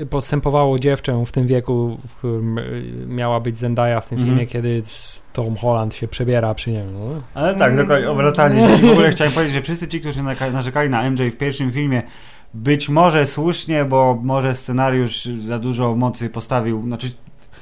y, 0.00 0.06
postępowało 0.06 0.78
dziewczę 0.78 1.24
w 1.26 1.32
tym 1.32 1.46
wieku, 1.46 1.98
w 2.08 2.14
którym 2.16 2.58
y, 2.58 2.82
miała 3.08 3.40
być 3.40 3.58
Zendaya 3.58 4.00
w 4.00 4.06
tym 4.08 4.18
Mhm. 4.18 4.26
filmie, 4.36 4.46
kiedy 4.52 4.82
s- 4.86 5.22
Tom 5.32 5.56
Holland 5.56 5.94
się 5.94 6.08
przebiera 6.08 6.54
przy 6.54 6.70
nim. 6.70 6.92
No. 6.94 7.22
Ale 7.34 7.54
tak, 7.54 7.76
dokładnie, 7.76 8.10
obracanie 8.10 8.68
się. 8.68 8.74
I 8.84 8.88
w 8.88 8.90
ogóle 8.90 9.10
chciałem 9.10 9.32
powiedzieć, 9.32 9.54
że 9.54 9.62
wszyscy 9.62 9.88
ci, 9.88 10.00
którzy 10.00 10.22
narzekali 10.52 10.90
na 10.90 11.10
MJ 11.10 11.30
w 11.30 11.36
pierwszym 11.36 11.72
filmie, 11.72 12.02
być 12.54 12.88
może 12.88 13.26
słusznie, 13.26 13.84
bo 13.84 14.18
może 14.22 14.54
scenariusz 14.54 15.24
za 15.24 15.58
dużo 15.58 15.94
mocy 15.96 16.30
postawił, 16.30 16.82
znaczy 16.82 17.06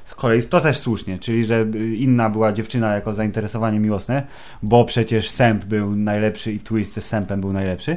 z 0.04 0.14
kolei 0.14 0.42
to 0.42 0.60
też 0.60 0.78
słusznie, 0.78 1.18
czyli 1.18 1.44
że 1.44 1.66
inna 1.96 2.30
była 2.30 2.52
dziewczyna 2.52 2.94
jako 2.94 3.14
zainteresowanie 3.14 3.80
miłosne, 3.80 4.22
bo 4.62 4.84
przecież 4.84 5.30
Sęp 5.30 5.64
był 5.64 5.96
najlepszy 5.96 6.52
i 6.52 6.60
twist 6.60 6.94
ze 6.94 7.02
Sępem 7.02 7.40
był 7.40 7.52
najlepszy, 7.52 7.96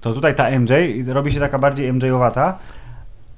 to 0.00 0.12
tutaj 0.12 0.34
ta 0.34 0.60
MJ 0.60 0.72
robi 1.06 1.32
się 1.32 1.40
taka 1.40 1.58
bardziej 1.58 1.92
MJ-owata, 1.92 2.52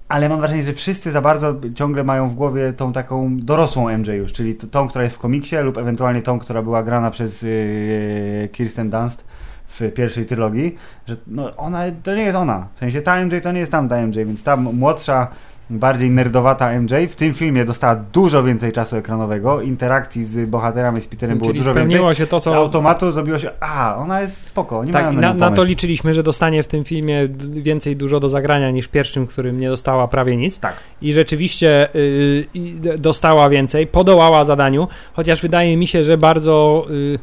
ale 0.09 0.29
mam 0.29 0.39
wrażenie, 0.41 0.63
że 0.63 0.73
wszyscy 0.73 1.11
za 1.11 1.21
bardzo 1.21 1.55
ciągle 1.75 2.05
mają 2.05 2.29
w 2.29 2.35
głowie 2.35 2.73
tą 2.73 2.93
taką 2.93 3.37
dorosłą 3.41 3.99
MJ 3.99 4.11
już, 4.11 4.33
czyli 4.33 4.55
tą, 4.55 4.89
która 4.89 5.05
jest 5.05 5.17
w 5.17 5.19
komiksie 5.19 5.57
lub 5.57 5.79
ewentualnie 5.79 6.23
tą, 6.23 6.39
która 6.39 6.63
była 6.63 6.83
grana 6.83 7.11
przez 7.11 7.43
yy, 7.43 8.49
Kirsten 8.53 8.91
Dunst 8.91 9.32
w 9.81 9.93
pierwszej 9.95 10.27
trylogii, 10.27 10.77
że 11.09 11.17
no 11.27 11.57
ona, 11.57 11.83
to 12.03 12.15
nie 12.15 12.23
jest 12.23 12.37
ona. 12.37 12.67
W 12.75 12.79
sensie 12.79 13.03
ta 13.03 13.25
MJ 13.25 13.37
to 13.43 13.53
nie 13.53 13.61
jest 13.61 13.73
tamta 13.73 14.07
MJ, 14.07 14.17
więc 14.17 14.45
ta 14.45 14.57
młodsza, 14.57 15.29
bardziej 15.71 16.11
nerdowata 16.11 16.81
MJ 16.81 16.95
w 17.09 17.17
tym 17.17 17.35
filmie 17.35 17.65
dostała 17.65 17.97
dużo 18.13 18.43
więcej 18.43 18.73
czasu 18.73 18.97
ekranowego, 18.97 19.61
interakcji 19.61 20.25
z 20.25 20.51
bohaterami, 20.51 21.01
z 21.01 21.07
Peterem 21.07 21.39
było 21.39 21.51
Czyli 21.51 21.59
dużo 21.61 21.75
więcej. 21.75 22.15
się 22.15 22.27
to, 22.27 22.41
Z 22.41 22.45
co... 22.45 22.57
automatu 22.57 23.13
zrobiło 23.13 23.39
się, 23.39 23.51
a, 23.61 23.97
ona 23.97 24.21
jest 24.21 24.47
spoko, 24.47 24.85
nie 24.85 24.93
Tak, 24.93 25.15
na, 25.15 25.33
nią 25.33 25.35
na 25.39 25.51
to 25.51 25.65
liczyliśmy, 25.65 26.15
że 26.15 26.23
dostanie 26.23 26.63
w 26.63 26.67
tym 26.67 26.85
filmie 26.85 27.29
więcej 27.51 27.97
dużo 27.97 28.21
do 28.21 28.29
zagrania 28.29 28.71
niż 28.71 28.87
w 28.87 28.91
pierwszym, 28.91 29.27
w 29.27 29.29
którym 29.29 29.61
nie 29.61 29.69
dostała 29.69 30.09
prawie 30.09 30.37
nic. 30.37 30.59
Tak. 30.59 30.75
I 31.03 31.13
rzeczywiście 31.13 31.89
y, 31.95 32.47
d- 32.55 32.99
dostała 32.99 33.49
więcej, 33.49 33.87
podołała 33.87 34.45
zadaniu, 34.45 34.89
chociaż 35.13 35.43
wydaje 35.43 35.77
mi 35.77 35.87
się, 35.87 36.05
że 36.05 36.19
bardzo 36.19 36.87
y, 36.91 37.19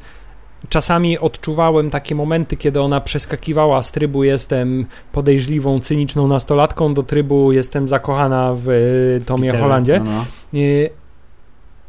czasami 0.70 1.18
odczuwałem 1.20 1.90
takie 1.90 2.16
momenty, 2.16 2.58
kiedy 2.58 2.82
ona 2.82 3.02
przeskakiwała 3.02 3.84
z 3.84 3.92
trybu 3.92 4.24
jestem 4.24 4.86
podejrzliwą, 5.12 5.80
cyniczną 5.80 6.28
nastolatką 6.28 6.94
do 6.94 7.04
trybu 7.04 7.52
jestem 7.52 7.88
zakochana 7.88 8.54
w 8.56 8.70
y, 8.70 9.22
Tomie 9.26 9.44
Peterze, 9.46 9.64
Hollandzie. 9.64 10.00
No, 10.06 10.12
no. 10.54 10.60
Y, 10.60 10.90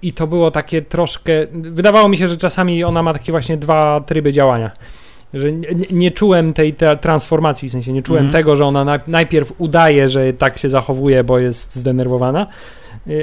I 0.02 0.12
to 0.12 0.26
było 0.26 0.50
takie 0.50 0.82
troszkę. 0.82 1.32
Wydawało 1.52 2.08
mi 2.08 2.16
się, 2.16 2.28
że 2.28 2.36
czasami 2.36 2.84
ona 2.84 3.02
ma 3.02 3.12
takie 3.12 3.32
właśnie 3.32 3.56
dwa 3.56 4.00
tryby 4.00 4.32
działania. 4.32 4.70
Że 5.34 5.52
nie, 5.52 5.68
nie- 5.90 6.10
czułem 6.10 6.52
tej 6.52 6.74
te 6.74 6.96
transformacji, 6.96 7.68
w 7.68 7.72
sensie 7.72 7.92
nie 7.92 8.02
czułem 8.02 8.24
Mhm. 8.24 8.32
tego, 8.42 8.56
że 8.56 8.64
ona 8.64 8.84
na, 8.84 9.00
najpierw 9.06 9.52
udaje, 9.58 10.08
że 10.08 10.32
tak 10.32 10.58
się 10.58 10.68
zachowuje, 10.68 11.24
bo 11.24 11.38
jest 11.38 11.76
zdenerwowana, 11.76 12.46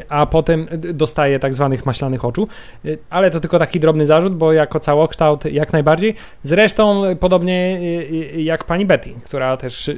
a 0.10 0.26
potem 0.26 0.68
y, 0.86 0.94
dostaje 0.94 1.40
tak 1.40 1.56
zwanych 1.56 1.86
maślanych 1.86 2.26
oczu. 2.26 2.48
Y, 2.86 2.98
Ale 3.10 3.32
to 3.32 3.40
tylko 3.40 3.60
taki 3.60 3.80
drobny 3.80 4.06
zarzut, 4.06 4.36
bo 4.36 4.54
jako 4.54 4.80
całokształt 4.80 5.46
jak 5.46 5.74
najbardziej. 5.74 6.16
Zresztą 6.44 7.06
y, 7.06 7.16
podobnie 7.16 7.80
y, 7.82 8.36
y, 8.38 8.42
jak 8.42 8.64
pani 8.64 8.86
Betty, 8.86 9.10
która 9.26 9.58
też 9.58 9.88
y, 9.88 9.92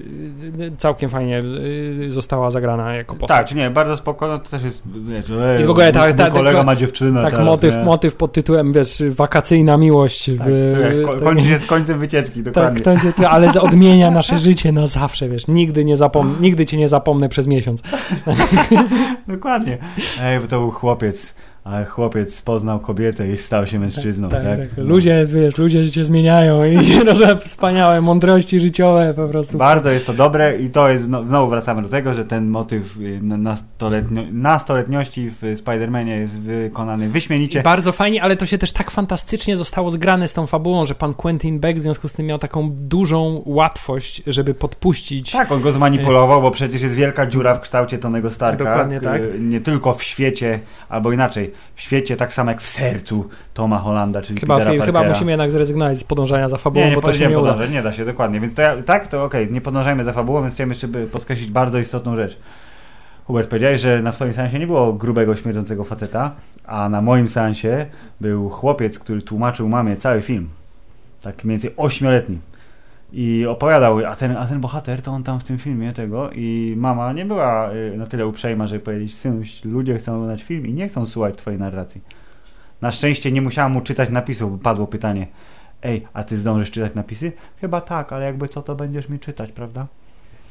y, 0.60 0.72
całkiem 0.78 1.10
fajnie 1.10 1.40
y, 1.40 2.12
została 2.12 2.52
zagrana 2.52 2.96
jako 2.96 3.16
postać. 3.16 3.48
Tak, 3.50 3.58
nie, 3.58 3.70
bardzo 3.70 3.98
spoko, 3.98 4.28
no 4.28 4.40
to 4.40 4.50
też 4.50 4.64
jest, 4.64 4.82
wiesz, 5.10 5.26
ej, 5.44 5.62
I 5.62 5.66
w 5.66 5.70
ogóle 5.70 5.92
ta- 5.92 6.14
ta- 6.14 6.30
kolega 6.30 6.64
ma 6.64 6.76
dziewczynę 6.76 7.22
Tak, 7.22 7.32
teraz, 7.32 7.46
motyw, 7.46 7.76
nie? 7.76 7.84
motyw 7.84 8.16
pod 8.16 8.34
tytułem, 8.34 8.74
wiesz, 8.74 9.04
wakacyjna 9.10 9.78
miłość. 9.78 10.26
Tak, 10.26 10.48
w, 10.48 11.04
tak- 11.08 11.24
kończy 11.24 11.46
się 11.48 11.58
z 11.58 11.66
końcem 11.66 12.00
wycieczki, 12.00 12.44
tak, 12.44 12.54
dokładnie. 12.76 13.00
się, 13.20 13.30
ale 13.30 13.54
odmienia 13.62 14.12
nasze 14.12 14.38
życie 14.40 14.72
na 14.72 14.88
zawsze, 14.88 15.30
wiesz, 15.30 15.48
nigdy, 15.48 15.86
nie 15.86 15.98
zapom- 15.98 16.40
nigdy 16.42 16.66
cię 16.66 16.78
nie 16.78 16.88
zapomnę 16.88 17.30
przez 17.30 17.48
miesiąc. 17.48 17.82
Dokładnie. 19.28 19.78
Ej, 20.22 20.40
bo 20.40 20.48
to 20.48 20.60
był 20.60 20.72
chłopiec, 20.72 21.36
ale 21.70 21.86
chłopiec 21.86 22.42
poznał 22.42 22.80
kobietę 22.80 23.32
i 23.32 23.38
stał 23.38 23.68
się 23.68 23.80
mężczyzną, 23.80 24.30
tak? 24.30 24.44
Tak, 24.44 24.60
tak. 24.60 24.68
No. 24.78 24.84
Ludzie, 24.84 25.26
wiesz, 25.28 25.58
ludzie 25.58 25.92
się 25.92 26.06
zmieniają 26.06 26.66
i 26.66 26.86
się 26.86 27.02
wspaniałe 27.44 28.02
mądrości 28.02 28.60
życiowe 28.60 29.14
po 29.16 29.28
prostu. 29.28 29.58
Bardzo 29.58 29.90
jest 29.90 30.06
to 30.06 30.14
dobre 30.14 30.58
i 30.58 30.70
to 30.70 30.90
jest, 30.90 31.10
no, 31.10 31.24
znowu 31.24 31.50
wracamy 31.50 31.82
do 31.82 31.90
tego, 31.90 32.14
że 32.14 32.26
ten 32.26 32.48
motyw 32.48 32.98
y, 32.98 33.20
na- 33.22 33.38
nastoletnio, 33.38 34.22
nastoletniości 34.32 35.30
w 35.30 35.42
Spider-Manie 35.42 36.20
jest 36.20 36.42
wykonany 36.42 37.10
wyśmienicie. 37.10 37.60
I 37.60 37.64
bardzo 37.64 37.92
fajnie, 37.92 38.24
ale 38.24 38.36
to 38.36 38.46
się 38.46 38.58
też 38.58 38.72
tak 38.72 38.92
fantastycznie 38.92 39.58
zostało 39.58 39.92
zgrane 39.92 40.28
z 40.28 40.34
tą 40.34 40.48
fabułą, 40.48 40.86
że 40.86 40.96
pan 40.96 41.14
Quentin 41.14 41.60
Beck 41.60 41.80
w 41.80 41.82
związku 41.82 42.08
z 42.08 42.14
tym 42.14 42.26
miał 42.26 42.40
taką 42.40 42.72
dużą 42.72 43.42
łatwość, 43.46 44.24
żeby 44.28 44.54
podpuścić 44.54 45.32
Tak, 45.32 45.52
on 45.52 45.62
go 45.62 45.72
zmanipulował, 45.72 46.42
bo 46.42 46.52
przecież 46.52 46.82
jest 46.82 46.96
wielka 46.96 47.26
dziura 47.26 47.54
w 47.54 47.62
kształcie 47.62 47.98
Tonego 47.98 48.30
Starka. 48.30 48.64
Dokładnie 48.66 48.98
y, 48.98 49.02
tak. 49.02 49.22
Nie 49.40 49.62
tylko 49.62 49.94
w 49.94 50.04
świecie, 50.04 50.60
albo 50.90 51.12
inaczej. 51.12 51.52
W 51.76 51.82
świecie, 51.82 52.18
tak 52.18 52.34
samo 52.34 52.52
jak 52.52 52.62
w 52.62 52.68
sercu 52.68 53.30
Toma 53.54 53.78
Hollanda, 53.78 54.22
czyli 54.22 54.40
Chyba, 54.40 54.58
Petera 54.58 54.86
chyba 54.86 55.04
musimy 55.04 55.32
jednak 55.32 55.52
zrezygnować 55.52 55.98
z 55.98 56.04
podążania 56.04 56.50
za 56.50 56.58
fabułą, 56.58 56.86
Nie, 56.86 56.90
nie 56.90 56.96
bo 56.96 57.02
to 57.02 57.14
się 57.14 57.28
nie 57.28 57.40
uda. 57.40 57.66
nie 57.66 57.82
da 57.82 57.94
się, 57.94 58.06
dokładnie. 58.06 58.40
Więc 58.40 58.56
to 58.56 58.62
ja, 58.62 58.82
tak, 58.84 59.08
to 59.08 59.24
okej, 59.24 59.52
nie 59.52 59.62
podążajmy 59.62 60.04
za 60.04 60.14
fabułą, 60.14 60.42
więc 60.42 60.54
chciałem 60.54 60.70
jeszcze 60.70 60.88
podkreślić 60.88 61.52
bardzo 61.52 61.80
istotną 61.80 62.16
rzecz. 62.16 62.38
Hubert, 63.26 63.50
powiedziałeś, 63.50 63.82
że 63.82 64.02
na 64.02 64.12
swoim 64.12 64.34
seansie 64.34 64.60
nie 64.60 64.68
było 64.68 64.94
grubego, 64.94 65.36
śmierdzącego 65.36 65.84
faceta, 65.84 66.32
a 66.66 66.90
na 66.90 67.02
moim 67.02 67.30
seansie 67.30 67.86
był 68.22 68.50
chłopiec, 68.50 69.00
który 69.00 69.22
tłumaczył 69.22 69.70
mamie 69.70 69.98
cały 69.98 70.22
film. 70.22 70.50
Tak 71.22 71.44
mniej 71.44 71.58
więcej 71.58 71.74
ośmioletni. 71.78 72.38
I 73.14 73.46
opowiadał, 73.46 74.06
a 74.06 74.16
ten, 74.16 74.38
a 74.38 74.48
ten 74.48 74.62
bohater, 74.62 75.02
to 75.02 75.12
on 75.12 75.24
tam 75.24 75.40
w 75.40 75.44
tym 75.44 75.58
filmie 75.58 75.94
tego 75.94 76.30
i 76.32 76.74
mama 76.78 77.14
nie 77.14 77.26
była 77.26 77.74
y, 77.74 77.98
na 77.98 78.06
tyle 78.06 78.28
uprzejma, 78.28 78.68
żeby 78.68 78.80
powiedzieć, 78.80 79.16
synuś, 79.16 79.66
ludzie 79.66 79.98
chcą 79.98 80.16
oglądać 80.16 80.44
film 80.44 80.68
i 80.68 80.74
nie 80.74 80.88
chcą 80.88 81.06
słuchać 81.06 81.36
twojej 81.36 81.60
narracji. 81.60 82.02
Na 82.82 82.92
szczęście 82.92 83.32
nie 83.32 83.42
musiałam 83.42 83.72
mu 83.72 83.82
czytać 83.82 84.10
napisów, 84.10 84.52
bo 84.52 84.64
padło 84.64 84.88
pytanie, 84.88 85.28
ej, 85.84 86.08
a 86.14 86.24
ty 86.24 86.38
zdążysz 86.38 86.72
czytać 86.72 86.96
napisy? 86.96 87.32
Chyba 87.62 87.82
tak, 87.82 88.14
ale 88.14 88.26
jakby 88.26 88.48
co, 88.48 88.62
to 88.62 88.76
będziesz 88.76 89.10
mi 89.10 89.20
czytać, 89.20 89.52
prawda? 89.52 89.88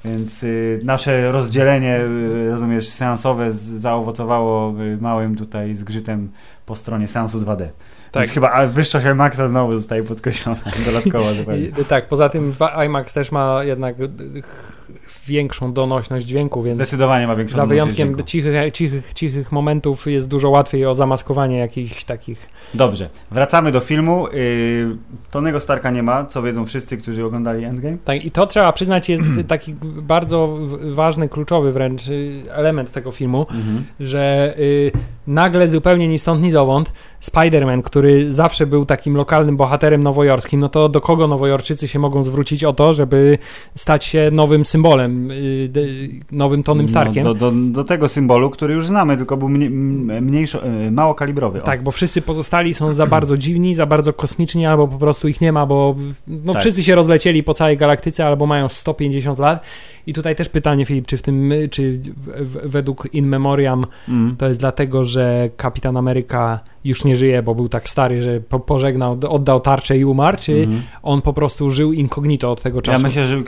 Więc 0.05 0.43
y, 0.43 0.81
nasze 0.85 1.33
rozdzielenie, 1.33 2.01
y, 2.01 2.51
rozumiesz, 2.51 2.89
seansowe 2.89 3.53
zaowocowało 3.53 4.83
y, 4.83 4.99
małym 5.01 5.37
tutaj 5.37 5.75
zgrzytem 5.75 6.31
po 6.67 6.77
stronie 6.77 7.09
seansu 7.09 7.41
2D. 7.41 7.67
Tak. 8.13 8.23
Więc 8.23 8.33
chyba 8.35 8.51
a 8.51 8.67
wyższość 8.67 9.07
IMAXa 9.07 9.49
znowu 9.49 9.77
zostaje 9.79 10.03
podkreślona 10.03 10.59
dodatkowo. 10.87 11.35
zupełnie. 11.35 11.63
I, 11.65 11.85
tak, 11.89 12.09
poza 12.09 12.29
tym 12.29 12.55
IMAX 12.87 13.13
też 13.15 13.33
ma 13.33 13.65
jednak 13.65 13.97
ch- 13.97 14.79
większą 15.27 15.73
donośność 15.73 16.27
dźwięku, 16.27 16.63
więc 16.63 16.77
Zdecydowanie 16.77 17.27
ma 17.27 17.37
większą 17.37 17.57
za 17.57 17.67
wyjątkiem 17.67 18.25
cichych, 18.25 18.73
cichych, 18.73 19.15
cichych 19.15 19.53
momentów 19.53 20.07
jest 20.07 20.29
dużo 20.29 20.51
łatwiej 20.51 20.87
o 20.87 20.95
zamaskowanie 20.95 21.59
jakichś 21.59 22.05
takich 22.05 22.39
Dobrze, 22.75 23.09
wracamy 23.31 23.73
do 23.73 23.81
filmu. 23.81 24.29
Y, 24.29 24.87
Tonego 25.31 25.61
Starka 25.61 25.91
nie 25.91 26.03
ma, 26.03 26.25
co 26.25 26.43
wiedzą 26.43 26.67
wszyscy, 26.67 26.97
którzy 26.97 27.25
oglądali 27.25 27.65
Endgame. 27.65 27.97
Tak, 28.05 28.25
i 28.25 28.31
to 28.31 28.47
trzeba 28.47 28.73
przyznać 28.73 29.09
jest 29.09 29.23
taki 29.49 29.75
bardzo 30.03 30.57
ważny, 30.93 31.29
kluczowy 31.29 31.73
wręcz 31.73 32.09
y, 32.09 32.43
element 32.51 32.93
tego 32.93 33.13
filmu, 33.13 33.47
że 34.01 34.55
y, 34.59 34.93
nagle 35.27 35.69
zupełnie 35.69 36.09
ni 36.09 36.19
stąd, 36.19 36.43
ni 36.43 36.51
zowąd 36.51 36.93
Spider-Man, 37.23 37.83
który 37.83 38.33
zawsze 38.33 38.67
był 38.67 38.87
takim 38.87 39.17
lokalnym 39.17 39.57
bohaterem 39.57 40.03
nowojorskim, 40.03 40.61
no 40.61 40.69
to 40.69 40.89
do 40.89 41.01
kogo 41.01 41.27
nowojorczycy 41.27 41.89
się 41.89 41.99
mogą 41.99 42.23
zwrócić 42.23 42.65
o 42.65 42.73
to, 42.73 42.93
żeby 42.93 43.39
stać 43.75 44.05
się 44.05 44.29
nowym 44.33 44.65
symbolem, 44.65 45.31
y, 45.31 45.71
nowym 46.33 46.63
Tonym 46.63 46.89
Starkiem? 46.89 47.25
No, 47.25 47.35
do, 47.35 47.51
do, 47.51 47.57
do 47.71 47.85
tego 47.85 48.09
symbolu, 48.09 48.51
który 48.51 48.75
już 48.75 48.87
znamy, 48.87 49.17
tylko 49.17 49.37
był 49.37 49.49
mnie, 49.49 49.67
m- 49.67 50.25
mniejszo, 50.25 50.67
y, 50.67 50.91
mało 50.91 51.15
kalibrowy. 51.15 51.63
O. 51.63 51.67
Tak, 51.67 51.83
bo 51.83 51.91
wszyscy 51.91 52.23
pozostali 52.23 52.75
są 52.75 52.95
za 52.95 53.07
bardzo 53.07 53.37
dziwni, 53.37 53.75
za 53.75 53.87
bardzo 53.87 54.13
kosmiczni, 54.13 54.67
albo 54.67 54.89
po 54.89 54.99
prostu 54.99 55.29
ich 55.29 55.41
nie 55.41 55.53
ma, 55.53 55.67
bo 55.67 55.95
no, 56.29 56.53
Tak. 56.53 56.61
wszyscy 56.63 56.85
się 56.85 56.95
rozlecieli 56.95 57.43
po 57.43 57.55
całej 57.55 57.77
galaktyce, 57.77 58.27
albo 58.27 58.47
mają 58.47 58.69
150 58.69 59.39
lat. 59.39 59.63
I 60.09 60.13
tutaj 60.13 60.37
też 60.37 60.49
pytanie, 60.49 60.85
Filip, 60.87 61.07
czy 61.07 61.17
w 61.17 61.23
tym, 61.23 61.53
czy 61.71 62.01
według 62.65 63.09
In 63.15 63.27
Memoriam 63.27 63.87
Mm. 64.09 64.37
to 64.37 64.49
jest 64.49 64.61
dlatego, 64.61 65.05
że 65.05 65.51
Kapitan 65.57 65.97
Ameryka 65.97 66.61
już 66.85 67.05
nie 67.05 67.17
żyje, 67.17 67.43
bo 67.43 67.55
był 67.55 67.69
tak 67.69 67.89
stary, 67.89 68.23
że 68.23 68.41
po, 68.41 68.61
pożegnał, 68.61 69.19
oddał 69.29 69.61
tarczę 69.61 69.99
i 69.99 70.05
umarł, 70.05 70.37
czy 70.41 70.53
Mhm. 70.53 70.83
on 71.03 71.23
po 71.23 71.33
prostu 71.33 71.71
żył 71.71 71.93
incognito 71.93 72.53
od 72.53 72.63
tego 72.63 72.79
Ja 72.79 72.83
czasu? 72.83 73.03
myślę, 73.03 73.25
że 73.25 73.43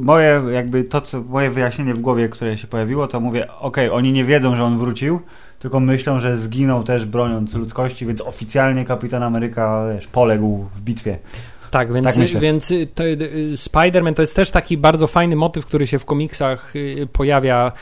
moje 0.00 0.42
jakby 0.52 0.84
to, 0.84 1.00
co 1.00 1.22
moje 1.22 1.50
wyjaśnienie 1.50 1.94
w 1.94 2.00
głowie, 2.00 2.28
które 2.28 2.58
się 2.58 2.66
pojawiło, 2.66 3.08
to 3.08 3.20
mówię, 3.20 3.46
okej, 3.60 3.90
oni 3.90 4.12
nie 4.12 4.24
wiedzą, 4.24 4.56
że 4.56 4.64
on 4.64 4.78
wrócił, 4.78 5.20
tylko 5.58 5.80
myślą, 5.80 6.20
że 6.20 6.36
zginął 6.38 6.82
też 6.82 7.04
broniąc 7.04 7.54
ludzkości, 7.54 8.06
więc 8.06 8.20
oficjalnie 8.20 8.84
Kapitan 8.84 9.22
Ameryka 9.22 9.86
wiesz, 9.94 10.06
poległ 10.06 10.66
w 10.76 10.80
bitwie. 10.80 11.18
Tak, 11.70 11.92
więc, 11.92 12.06
Tak 12.06 12.16
więc 12.40 12.70
y, 12.70 12.86
to, 12.94 13.04
y, 13.04 13.16
Spider-Man 13.56 14.14
to 14.14 14.22
jest 14.22 14.36
też 14.36 14.50
taki 14.50 14.76
bardzo 14.78 15.06
fajny 15.06 15.36
motyw, 15.36 15.66
który 15.66 15.86
się 15.86 15.98
w 15.98 16.04
komiksach 16.04 16.76
y, 16.76 17.08
pojawia 17.12 17.72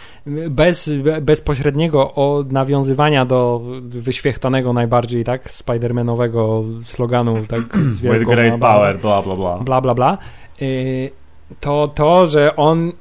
bez 0.51 0.88
be- 0.94 1.20
bezpośredniego 1.20 2.14
od 2.14 2.53
nawiązywania 2.53 3.25
do 3.27 3.61
wyświechtanego 3.83 4.73
najbardziej 4.73 5.25
tak 5.25 5.51
Spider-Manowego 5.51 6.64
sloganu 6.85 7.47
tak 7.47 7.79
z 7.79 8.01
wielką 8.01 8.35
bla, 8.59 8.79
bla, 8.79 8.94
bla 8.94 9.23
bla 9.23 9.37
bla. 9.37 9.59
bla 9.59 9.81
bla 9.81 9.94
bla. 9.94 10.18
Y, 10.62 11.11
To 11.61 11.88
to, 11.88 12.27
że 12.27 12.57
on 12.57 12.92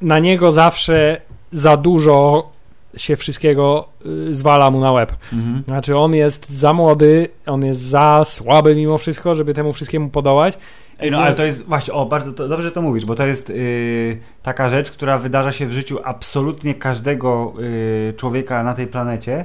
na 0.00 0.18
niego 0.18 0.52
zawsze 0.52 1.20
za 1.52 1.76
dużo 1.76 2.48
się 2.96 3.16
wszystkiego 3.16 3.88
y, 4.06 4.34
zwala 4.34 4.70
mu 4.70 4.80
na 4.80 4.92
łeb. 4.92 5.12
Mhm. 5.32 5.64
Znaczy 5.64 5.96
on 5.96 6.14
jest 6.14 6.50
za 6.50 6.72
młody, 6.72 7.28
on 7.46 7.64
jest 7.64 7.80
za 7.80 8.22
słaby 8.24 8.76
mimo 8.76 8.98
wszystko, 8.98 9.34
żeby 9.34 9.54
temu 9.54 9.72
wszystkiemu 9.72 10.08
podołać. 10.08 10.58
Ej, 11.00 11.10
no 11.10 11.18
ale 11.18 11.34
to 11.34 11.44
jest 11.44 11.64
właśnie, 11.64 11.94
o 11.94 12.06
bardzo 12.06 12.32
to, 12.32 12.48
dobrze 12.48 12.72
to 12.72 12.82
mówisz, 12.82 13.04
bo 13.04 13.14
to 13.14 13.26
jest 13.26 13.48
yy, 13.48 14.18
taka 14.42 14.68
rzecz, 14.68 14.90
która 14.90 15.18
wydarza 15.18 15.52
się 15.52 15.66
w 15.66 15.72
życiu 15.72 15.98
absolutnie 16.04 16.74
każdego 16.74 17.52
yy, 17.58 18.14
człowieka 18.16 18.62
na 18.62 18.74
tej 18.74 18.86
planecie. 18.86 19.44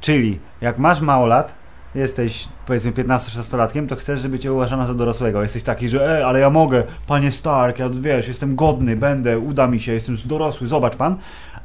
Czyli 0.00 0.38
jak 0.60 0.78
masz 0.78 1.00
mało 1.00 1.26
lat, 1.26 1.54
jesteś 1.94 2.48
powiedzmy 2.66 2.92
15-16-latkiem, 2.92 3.86
to 3.86 3.96
chcesz, 3.96 4.20
żeby 4.20 4.38
cię 4.38 4.52
uważano 4.52 4.86
za 4.86 4.94
dorosłego. 4.94 5.42
Jesteś 5.42 5.62
taki, 5.62 5.88
że 5.88 6.16
ej, 6.16 6.22
ale 6.22 6.40
ja 6.40 6.50
mogę, 6.50 6.82
panie 7.06 7.32
Stark, 7.32 7.78
ja 7.78 7.88
wiesz, 7.88 8.28
jestem 8.28 8.56
godny, 8.56 8.96
będę, 8.96 9.38
uda 9.38 9.66
mi 9.66 9.80
się, 9.80 9.92
jestem 9.92 10.16
dorosły, 10.24 10.66
zobacz 10.66 10.96
pan. 10.96 11.16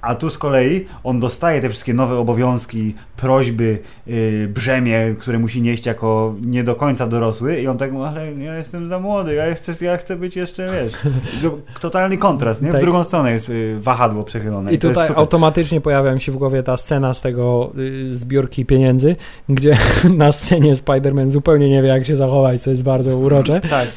A 0.01 0.15
tu 0.15 0.29
z 0.29 0.37
kolei 0.37 0.85
on 1.03 1.19
dostaje 1.19 1.61
te 1.61 1.69
wszystkie 1.69 1.93
nowe 1.93 2.17
obowiązki, 2.17 2.95
prośby, 3.17 3.79
yy, 4.07 4.47
brzemię, 4.53 5.15
które 5.19 5.39
musi 5.39 5.61
nieść 5.61 5.85
jako 5.85 6.35
nie 6.41 6.63
do 6.63 6.75
końca 6.75 7.07
dorosły 7.07 7.61
i 7.61 7.67
on 7.67 7.77
tak 7.77 7.91
mówi, 7.91 8.05
ale 8.05 8.33
ja 8.33 8.57
jestem 8.57 8.89
za 8.89 8.99
młody, 8.99 9.33
ja 9.33 9.55
chcę, 9.55 9.85
ja 9.85 9.97
chcę 9.97 10.15
być 10.15 10.35
jeszcze, 10.35 10.69
wiesz, 10.71 10.93
totalny 11.81 12.17
kontrast, 12.17 12.61
nie? 12.61 12.69
W 12.69 12.71
Tak. 12.71 12.81
drugą 12.81 13.03
stronę 13.03 13.31
jest 13.31 13.49
yy, 13.49 13.79
wahadło 13.79 14.23
przechylone. 14.23 14.69
I 14.69 14.73
jest 14.73 14.81
tutaj 14.81 15.09
automatycznie 15.15 15.81
pojawia 15.81 16.13
mi 16.13 16.21
się 16.21 16.31
w 16.31 16.37
głowie 16.37 16.63
ta 16.63 16.77
scena 16.77 17.13
z 17.13 17.21
tego 17.21 17.71
y, 17.77 18.15
zbiórki 18.15 18.65
pieniędzy, 18.65 19.15
gdzie 19.49 19.77
na 20.17 20.31
scenie 20.31 20.75
Spider-Man 20.89 21.29
zupełnie 21.29 21.69
nie 21.69 21.81
wie, 21.81 21.87
jak 21.87 22.05
się 22.05 22.15
zachować, 22.15 22.61
co 22.61 22.69
jest 22.69 22.83
bardzo 22.83 23.17
urocze. 23.17 23.61
Tak, 23.69 23.87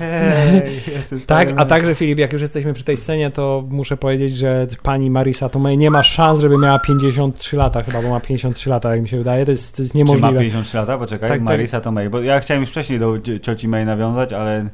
jestem 0.97 1.21
Tak, 1.21 1.53
a 1.57 1.65
także 1.65 1.95
Filip, 1.95 2.19
jak 2.19 2.33
już 2.33 2.43
jesteśmy 2.43 2.73
przy 2.73 2.85
tej 2.85 2.97
scenie, 2.97 3.31
to 3.31 3.65
muszę 3.71 3.97
powiedzieć, 3.97 4.37
że 4.37 4.67
pani 4.83 5.11
Marisa 5.11 5.49
Tomei 5.49 5.79
nie 5.79 5.91
ma 5.91 6.03
szans, 6.03 6.41
żeby 6.41 6.59
miała 6.59 6.79
53 6.79 7.57
lata 7.57 7.83
chyba, 7.83 8.03
bo 8.03 8.11
ma 8.11 8.21
53 8.21 8.71
lata, 8.71 8.91
jak 8.91 9.03
mi 9.03 9.09
się 9.09 9.19
wydaje, 9.19 9.45
to 9.45 9.51
jest, 9.51 9.77
to 9.77 9.83
jest 9.83 9.93
Czy 9.93 9.99
ma 9.99 10.05
niemożliwe. 10.05 10.41
53 10.41 10.79
lata? 10.79 10.99
Poczekaj, 10.99 11.29
Tak, 11.29 11.39
tak. 11.39 11.45
Marisa 11.49 11.81
to 11.81 11.93
May. 11.93 12.11
Bo 12.11 12.21
ja 12.21 12.41
chciałem 12.41 12.61
już 12.61 12.71
wcześniej 12.71 12.99
do 12.99 13.13
cio- 13.13 13.41
cioci 13.41 13.69
May 13.69 13.87
nawiązać, 13.87 14.33
ale 14.33 14.69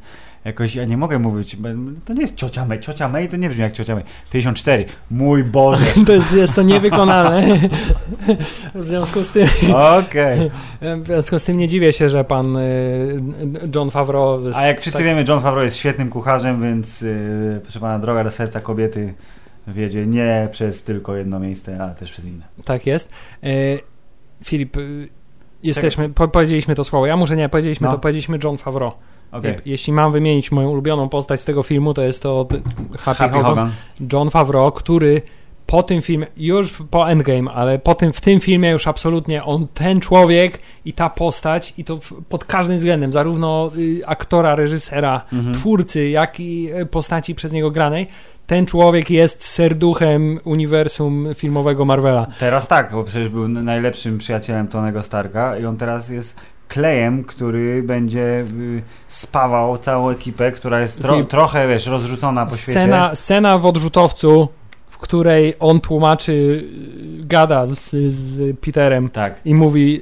jakoś 0.49 0.75
ja 0.75 0.85
nie 0.85 0.97
mogę 0.97 1.19
mówić. 1.19 1.57
To 2.05 2.13
nie 2.13 2.21
jest 2.21 2.37
ciocia 2.37 2.65
May. 2.65 2.81
Ciocia 2.81 3.09
May 3.09 3.29
to 3.29 3.37
nie 3.37 3.49
brzmi 3.49 3.63
jak 3.63 3.73
ciocia 3.73 3.95
May. 3.95 4.05
54. 4.33 4.85
Mój 5.11 5.45
Boże. 5.45 5.85
To 6.07 6.13
jest, 6.13 6.33
jest 6.35 6.55
to 6.55 6.63
niewykonalne. 6.63 7.59
W 8.75 8.87
związku 8.87 9.25
z 9.25 9.31
tym 9.31 9.49
Okej. 9.99 10.51
w 10.81 11.07
związku 11.07 11.39
z 11.39 11.45
tym 11.45 11.59
nie 11.59 11.69
dziwię 11.69 11.93
się, 11.93 12.09
że 12.09 12.25
pan 12.25 12.57
y, 12.57 13.23
John 13.75 13.91
Favreau 13.91 14.41
A 14.55 14.67
jak 14.67 14.81
wszyscy 14.81 15.05
wiemy, 15.05 15.25
John 15.29 15.41
Favreau 15.41 15.65
jest 15.65 15.77
świetnym 15.77 16.11
kucharzem, 16.11 16.63
więc 16.63 17.01
yy, 17.01 17.61
proszę 17.63 17.81
pana, 17.81 17.99
droga 17.99 18.25
do 18.25 18.31
serca 18.31 18.61
kobiety 18.61 19.15
wiedzie 19.67 20.07
nie 20.07 20.49
przez 20.53 20.85
tylko 20.85 21.17
jedno 21.17 21.39
miejsce, 21.41 21.83
ale 21.83 21.95
też 21.95 22.13
przez 22.13 22.25
inne. 22.25 22.45
Tak 22.65 22.87
jest. 22.87 23.13
E, 23.43 23.49
Filip, 24.45 24.77
y, 24.77 25.09
jesteśmy, 25.63 26.09
po, 26.09 26.29
powiedzieliśmy 26.29 26.75
to 26.75 26.85
słowo. 26.85 27.07
Ja 27.07 27.17
muszę 27.17 27.37
nie, 27.37 27.49
powiedzieliśmy 27.49 27.87
No. 27.87 27.93
to, 27.93 27.99
powiedzieliśmy 27.99 28.39
John 28.45 28.57
Favreau. 28.59 28.93
Je- 29.43 29.57
Jeśli 29.67 29.93
mam 29.93 30.13
wymienić 30.13 30.53
moją 30.53 30.71
ulubioną 30.71 31.09
postać 31.09 31.41
z 31.41 31.45
tego 31.45 31.63
filmu, 31.63 31.95
to 31.95 32.03
jest 32.03 32.23
to 32.23 32.47
Happy, 32.99 33.19
Happy 33.19 33.35
Hogan. 33.35 33.45
Hogan. 33.45 33.71
John 34.13 34.31
Favreau, 34.31 34.73
który 34.73 35.23
po 35.67 35.83
tym 35.83 36.03
filmie, 36.03 36.27
już 36.37 36.73
po 36.91 37.11
Endgame, 37.11 37.51
ale 37.53 37.79
po 37.79 37.95
tym, 37.95 38.13
w 38.13 38.21
tym 38.21 38.41
filmie 38.41 38.71
już 38.71 38.87
absolutnie 38.87 39.45
on, 39.45 39.67
ten 39.75 40.01
człowiek 40.01 40.59
i 40.85 40.93
ta 40.93 41.11
postać 41.11 41.75
i 41.79 41.85
to 41.85 41.99
pod 42.29 42.45
każdym 42.45 42.79
względem, 42.79 43.13
zarówno 43.13 43.71
y, 43.79 44.01
aktora, 44.07 44.55
reżysera, 44.55 45.25
Mhm. 45.33 45.55
twórcy, 45.55 46.09
jak 46.09 46.41
i 46.41 46.69
y, 46.83 46.87
postaci 46.87 47.35
przez 47.35 47.53
niego 47.53 47.71
granej, 47.71 48.07
ten 48.47 48.67
człowiek 48.67 49.11
jest 49.11 49.45
serduchem 49.45 50.41
uniwersum 50.45 51.27
filmowego 51.35 51.85
Marvela. 51.85 52.27
Teraz 52.39 52.69
tak, 52.69 52.93
bo 52.93 53.05
przecież 53.05 53.29
był 53.29 53.49
najlepszym 53.49 54.19
przyjacielem 54.19 54.69
Tonego 54.69 55.03
Starka 55.03 55.59
i 55.59 55.65
on 55.67 55.77
teraz 55.77 56.09
jest 56.11 56.37
klejem, 56.69 57.25
który 57.25 57.83
będzie 57.83 58.45
y, 58.61 58.83
spawał 59.09 59.79
całą 59.79 60.11
ekipę, 60.11 60.53
która 60.53 60.81
jest 60.81 61.03
tro, 61.03 61.25
trochę, 61.25 61.69
wiesz, 61.69 61.87
rozrzucona 61.87 62.47
po 62.47 62.57
świecie. 62.57 62.81
Scena, 62.81 63.15
scena 63.15 63.59
w 63.59 63.67
odrzutowcu, 63.67 64.49
w 64.89 64.99
której 64.99 65.55
on 65.61 65.81
tłumaczy, 65.81 66.33
y, 66.33 67.25
gada 67.27 67.67
z, 67.75 67.91
z 68.15 68.59
Peterem 68.61 69.09
Tak. 69.11 69.41
i 69.45 69.55
mówi, 69.55 70.01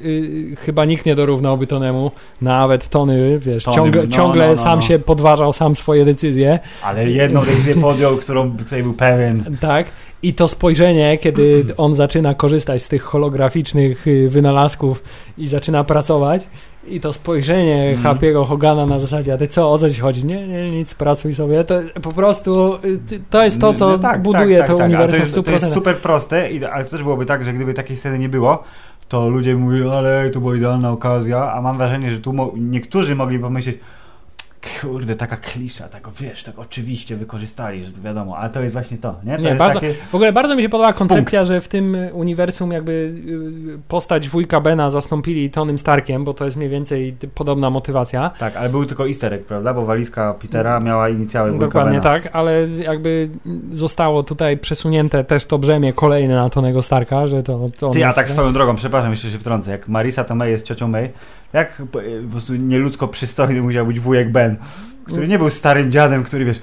y, 0.52 0.56
chyba 0.56 0.84
nikt 0.84 1.06
nie 1.06 1.14
dorównałby 1.14 1.66
Tonemu, 1.66 2.10
nawet 2.42 2.88
Tony, 2.88 3.38
wiesz, 3.38 3.64
Tony, 3.64 3.76
ciągle, 3.76 4.02
no, 4.02 4.08
ciągle 4.08 4.48
no, 4.48 4.54
no, 4.54 4.62
sam 4.62 4.78
no. 4.78 4.84
się 4.84 4.98
podważał 4.98 5.52
sam 5.52 5.76
swoje 5.76 6.04
decyzje, 6.04 6.58
Ale 6.82 7.10
jedną 7.10 7.40
decyzję 7.40 7.74
podjął, 7.74 8.16
którą, 8.16 8.56
której 8.56 8.82
był 8.82 8.94
pewien. 8.94 9.56
tak, 9.60 9.86
I 10.22 10.34
to 10.34 10.48
spojrzenie, 10.48 11.18
kiedy 11.18 11.64
on 11.76 11.96
zaczyna 11.96 12.34
korzystać 12.34 12.82
z 12.82 12.88
tych 12.88 13.02
holograficznych 13.02 14.06
y, 14.06 14.28
wynalazków 14.30 15.02
i 15.38 15.48
zaczyna 15.48 15.84
pracować, 15.84 16.48
i 16.88 17.00
to 17.00 17.12
spojrzenie 17.12 17.90
mm. 17.90 18.02
Happy'ego 18.02 18.46
Hogana 18.46 18.86
na 18.86 19.00
zasadzie, 19.00 19.34
a 19.34 19.36
ty 19.36 19.48
co, 19.48 19.72
o 19.72 19.78
co 19.78 19.90
ci 19.90 20.00
chodzi? 20.00 20.24
Nie, 20.24 20.48
nie, 20.48 20.70
nic, 20.70 20.94
pracuj 20.94 21.34
sobie. 21.34 21.64
To 21.64 21.74
po 22.02 22.12
prostu 22.12 22.74
y, 22.84 23.20
to 23.30 23.44
jest 23.44 23.60
to, 23.60 23.74
co 23.74 23.88
no, 23.88 23.98
tak, 23.98 24.22
buduje 24.22 24.58
tak, 24.58 24.66
tak, 24.66 24.76
to 24.76 24.78
tak, 24.78 24.86
uniwersum 24.86 25.20
to 25.20 25.24
jest, 25.24 25.44
to 25.44 25.50
jest 25.50 25.74
super 25.74 25.96
proste, 25.96 26.48
ale 26.72 26.84
to 26.84 26.90
też 26.90 27.02
byłoby 27.02 27.26
tak, 27.26 27.44
że 27.44 27.52
gdyby 27.52 27.74
takiej 27.74 27.96
sceny 27.96 28.18
nie 28.18 28.28
było, 28.28 28.62
to 29.08 29.28
ludzie 29.28 29.56
mówią, 29.56 29.90
ale 29.90 30.30
to 30.30 30.40
była 30.40 30.56
idealna 30.56 30.90
okazja, 30.90 31.52
a 31.52 31.62
mam 31.62 31.76
wrażenie, 31.76 32.10
że 32.10 32.18
tu 32.18 32.32
mo 32.32 32.52
niektórzy 32.56 33.14
mogli 33.14 33.38
pomyśleć, 33.38 33.78
kurde, 34.80 35.16
taka 35.16 35.36
klisza, 35.36 35.88
tak 35.88 36.08
wiesz, 36.20 36.44
tak 36.44 36.58
oczywiście 36.58 37.16
wykorzystali, 37.16 37.84
że 37.84 37.92
to 37.92 38.00
wiadomo, 38.02 38.38
ale 38.38 38.50
to 38.50 38.62
jest 38.62 38.72
właśnie 38.72 38.98
to, 38.98 39.14
nie? 39.24 39.36
To 39.36 39.42
nie, 39.42 39.54
bardzo, 39.54 39.80
takie... 39.80 39.94
W 40.10 40.14
ogóle 40.14 40.32
bardzo 40.32 40.56
mi 40.56 40.62
się 40.62 40.68
podoba 40.68 40.92
koncepcja, 40.92 41.38
Punkt. 41.38 41.48
że 41.48 41.60
w 41.60 41.68
tym 41.68 41.96
uniwersum 42.12 42.72
jakby 42.72 42.92
y, 42.92 43.78
postać 43.88 44.28
wujka 44.28 44.60
Bena 44.60 44.90
zastąpili 44.90 45.50
Tonym 45.50 45.78
Starkiem, 45.78 46.24
bo 46.24 46.34
to 46.34 46.44
jest 46.44 46.56
mniej 46.56 46.68
więcej 46.68 47.16
podobna 47.34 47.70
motywacja. 47.70 48.30
Tak, 48.38 48.56
ale 48.56 48.68
był 48.68 48.86
tylko 48.86 49.08
easter 49.08 49.34
egg, 49.34 49.46
prawda? 49.46 49.74
Bo 49.74 49.84
walizka 49.84 50.34
Petera 50.34 50.80
miała 50.80 51.08
inicjały 51.08 51.50
wujka 51.50 51.66
Dokładnie 51.66 52.00
Bena. 52.00 52.20
tak, 52.20 52.28
ale 52.32 52.68
jakby 52.68 53.30
zostało 53.70 54.22
tutaj 54.22 54.58
przesunięte 54.58 55.24
też 55.24 55.44
to 55.44 55.58
brzemię 55.58 55.92
kolejne 55.92 56.34
na 56.34 56.50
Tonego 56.50 56.82
Starka, 56.82 57.26
że 57.26 57.42
to, 57.42 57.68
to 57.78 57.90
Ty, 57.90 58.06
a 58.06 58.12
tak 58.12 58.30
swoją 58.30 58.52
drogą, 58.52 58.76
przepraszam, 58.76 59.10
jeszcze 59.10 59.30
się 59.30 59.38
wtrącę, 59.38 59.70
jak 59.70 59.88
Marisa 59.88 60.24
Tomei 60.24 60.50
jest 60.50 60.66
ciocią 60.66 60.88
May, 60.88 61.12
jak 61.52 61.72
po, 61.76 61.84
po 62.24 62.30
prostu 62.30 62.54
nieludzko 62.54 63.08
przystojny 63.08 63.62
musiał 63.62 63.86
być 63.86 64.00
wujek 64.00 64.32
Ben, 64.32 64.56
który 65.04 65.28
nie 65.28 65.38
był 65.38 65.50
starym 65.50 65.92
dziadem, 65.92 66.24
który 66.24 66.44
wiesz, 66.44 66.60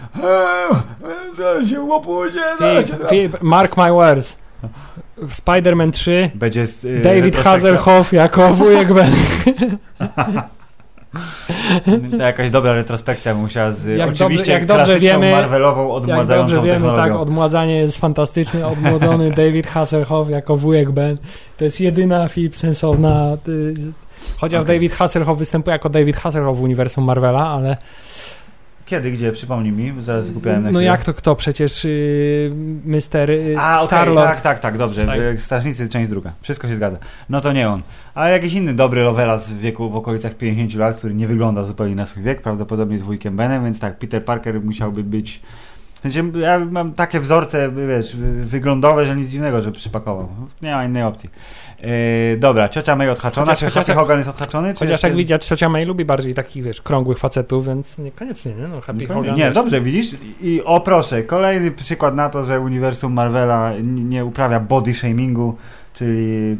zaraz 1.33 1.69
się 1.69 1.81
łopuzie, 1.81 2.41
Mark 3.41 3.77
my 3.77 3.91
words. 3.91 4.43
W 5.17 5.31
Spider-Man 5.31 5.91
3 5.91 6.31
będzie 6.35 6.67
y, 6.83 7.01
David 7.01 7.35
Hasselhoff 7.35 8.13
jako 8.13 8.49
wujek 8.53 8.93
Ben. 8.93 9.11
to 12.11 12.23
jakaś 12.23 12.49
dobra 12.49 12.73
retrospekcja 12.73 13.35
musiała 13.35 13.71
z 13.71 13.97
jak 13.97 14.09
oczywiście 14.09 14.37
dobrze, 14.37 14.51
jak 14.51 14.65
dobrze 14.65 14.99
wiemy, 14.99 15.31
Marvelową 15.31 15.91
odmładzającą 15.91 16.53
jak 16.53 16.61
dobrze 16.61 16.73
wiemy, 16.73 16.95
tak, 16.95 17.15
odmładzanie 17.15 17.75
jest 17.75 17.97
fantastycznie, 17.97 18.67
odmłodzony 18.67 19.31
David 19.37 19.67
Hasselhoff 19.67 20.29
jako 20.29 20.57
wujek 20.57 20.91
Ben. 20.91 21.17
To 21.57 21.63
jest 21.63 21.81
jedyna 21.81 22.27
film 22.27 22.53
sensowna 22.53 23.37
Chociaż 24.37 24.63
okay. 24.63 24.75
David 24.75 24.93
Hasselhoff 24.93 25.39
występuje 25.39 25.71
jako 25.71 25.89
David 25.89 26.17
Hasselhoff 26.17 26.57
w 26.57 26.61
uniwersum 26.61 27.03
Marvela, 27.03 27.47
ale... 27.47 27.77
Kiedy, 28.85 29.11
gdzie? 29.11 29.31
Przypomnij 29.31 29.71
mi, 29.71 30.03
zaraz 30.03 30.25
zgubiłem. 30.25 30.71
No 30.71 30.81
jak 30.81 31.03
to 31.03 31.13
kto? 31.13 31.35
Przecież 31.35 31.83
yy, 31.83 32.51
Mister 32.85 33.29
yy, 33.29 33.59
A, 33.59 33.81
okay, 33.81 34.15
tak, 34.15 34.41
tak, 34.41 34.59
tak, 34.59 34.77
dobrze. 34.77 35.05
Tak. 35.05 35.19
Y, 35.19 35.39
Strażnicy, 35.39 35.89
część 35.89 36.09
druga. 36.09 36.33
Wszystko 36.41 36.67
się 36.67 36.75
zgadza. 36.75 36.97
No 37.29 37.41
to 37.41 37.53
nie 37.53 37.69
on. 37.69 37.81
Ale 38.13 38.31
jakiś 38.31 38.53
inny 38.53 38.73
dobry 38.73 39.01
Lovelas 39.01 39.49
w 39.49 39.59
wieku 39.59 39.89
w 39.89 39.95
okolicach 39.95 40.35
50 40.35 40.73
lat, 40.73 40.97
który 40.97 41.13
nie 41.13 41.27
wygląda 41.27 41.63
zupełnie 41.63 41.95
na 41.95 42.05
swój 42.05 42.23
wiek, 42.23 42.41
prawdopodobnie 42.41 42.99
z 42.99 43.01
wujkiem 43.01 43.35
Benem, 43.35 43.63
więc 43.63 43.79
tak, 43.79 43.97
Peter 43.97 44.25
Parker 44.25 44.61
musiałby 44.61 45.03
być... 45.03 45.41
Sensie, 46.03 46.39
ja 46.39 46.59
mam 46.59 46.93
takie 46.93 47.19
wzorce, 47.19 47.71
wiesz, 47.87 48.15
wyglądowe, 48.43 49.05
że 49.05 49.15
nic 49.15 49.29
dziwnego, 49.29 49.61
że 49.61 49.71
przypakował. 49.71 50.27
Nie 50.61 50.71
ma 50.71 50.85
innej 50.85 51.03
opcji. 51.03 51.29
Yy, 51.81 51.89
dobra, 52.37 52.69
ciocia 52.69 52.95
May 52.95 53.09
odhaczona, 53.09 53.45
chociaż, 53.45 53.73
czy 53.73 53.79
chociaż, 53.79 53.95
Hogan 53.95 54.17
jest 54.17 54.29
odhaczony? 54.29 54.73
Chociaż 54.73 54.89
jeszcze... 54.89 55.07
jak 55.07 55.17
widać, 55.17 55.45
ciocia 55.45 55.69
May 55.69 55.85
lubi 55.85 56.05
bardziej 56.05 56.33
takich, 56.33 56.63
wiesz, 56.63 56.81
krągłych 56.81 57.19
facetów, 57.19 57.67
więc 57.67 57.97
niekoniecznie, 57.97 58.53
nie? 58.55 58.67
No, 58.67 58.81
Happy 58.81 59.07
Hogan 59.07 59.35
nie, 59.35 59.51
dobrze, 59.51 59.81
widzisz? 59.81 60.15
I 60.41 60.61
o 60.65 60.79
proszę, 60.81 61.23
kolejny 61.23 61.71
przykład 61.71 62.15
na 62.15 62.29
to, 62.29 62.43
że 62.43 62.59
uniwersum 62.59 63.13
Marvela 63.13 63.71
nie 63.83 64.25
uprawia 64.25 64.59
body 64.59 64.93
shamingu, 64.93 65.57
czyli 65.93 66.57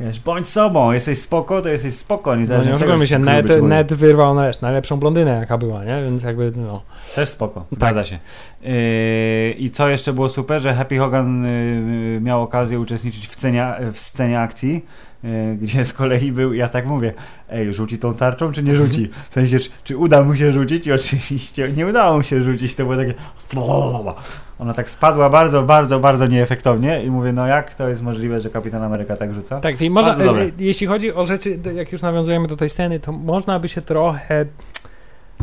Wiesz, 0.00 0.20
bądź 0.20 0.48
sobą, 0.48 0.92
jesteś 0.92 1.18
spoko, 1.18 1.62
to 1.62 1.68
jesteś 1.68 1.94
spoko. 1.94 2.36
Nie, 2.36 2.46
no, 2.46 2.64
nie 2.64 2.74
oszukujmy 2.74 3.06
się, 3.06 3.18
net, 3.18 3.62
net 3.62 3.92
wyrwał 3.92 4.34
na 4.34 4.46
wiesz, 4.46 4.60
najlepszą 4.60 4.96
blondynę 4.96 5.30
jaka 5.30 5.58
była, 5.58 5.84
nie? 5.84 6.02
Więc 6.02 6.22
jakby, 6.22 6.52
no. 6.56 6.82
Też 7.14 7.28
spoko, 7.28 7.60
tak. 7.60 7.78
zgadza 7.78 8.00
tak. 8.00 8.06
się. 8.06 8.18
Yy, 8.62 9.50
I 9.50 9.70
co 9.70 9.88
jeszcze 9.88 10.12
było 10.12 10.28
super, 10.28 10.62
że 10.62 10.74
Happy 10.74 10.98
Hogan 10.98 11.44
yy, 11.44 12.20
miał 12.20 12.42
okazję 12.42 12.80
uczestniczyć 12.80 13.26
w, 13.26 13.32
scenie, 13.32 13.74
w 13.92 13.98
scenie 13.98 14.40
akcji 14.40 14.84
gdzie 15.62 15.84
z 15.84 15.92
kolei 15.92 16.32
był, 16.32 16.54
ja 16.54 16.68
tak 16.68 16.86
mówię, 16.86 17.12
ej, 17.50 17.74
rzuci 17.74 17.98
tą 17.98 18.14
tarczą, 18.14 18.52
czy 18.52 18.62
nie 18.62 18.76
rzuci? 18.76 19.10
W 19.30 19.34
sensie, 19.34 19.58
czy, 19.58 19.70
czy 19.84 19.96
uda 19.96 20.22
mu 20.22 20.36
się 20.36 20.52
rzucić? 20.52 20.86
I 20.86 20.92
oczywiście 20.92 21.72
nie 21.76 21.86
udało 21.86 22.16
mu 22.16 22.22
się 22.22 22.42
rzucić, 22.42 22.74
to 22.74 22.82
było 22.82 22.96
takie 22.96 23.14
ona 24.58 24.74
tak 24.74 24.90
spadła 24.90 25.30
bardzo, 25.30 25.62
bardzo, 25.62 26.00
bardzo 26.00 26.26
nieefektownie 26.26 27.04
i 27.04 27.10
mówię, 27.10 27.32
no 27.32 27.46
jak 27.46 27.74
to 27.74 27.88
jest 27.88 28.02
możliwe, 28.02 28.40
że 28.40 28.50
Kapitan 28.50 28.82
Ameryka 28.82 29.16
tak 29.16 29.34
rzuca? 29.34 29.60
Tak, 29.60 29.80
i 29.80 29.90
można, 29.90 30.14
e, 30.14 30.50
jeśli 30.58 30.86
chodzi 30.86 31.12
o 31.12 31.24
rzeczy, 31.24 31.58
jak 31.74 31.92
już 31.92 32.02
nawiązujemy 32.02 32.48
do 32.48 32.56
tej 32.56 32.70
sceny, 32.70 33.00
to 33.00 33.12
można 33.12 33.58
by 33.58 33.68
się 33.68 33.82
trochę 33.82 34.46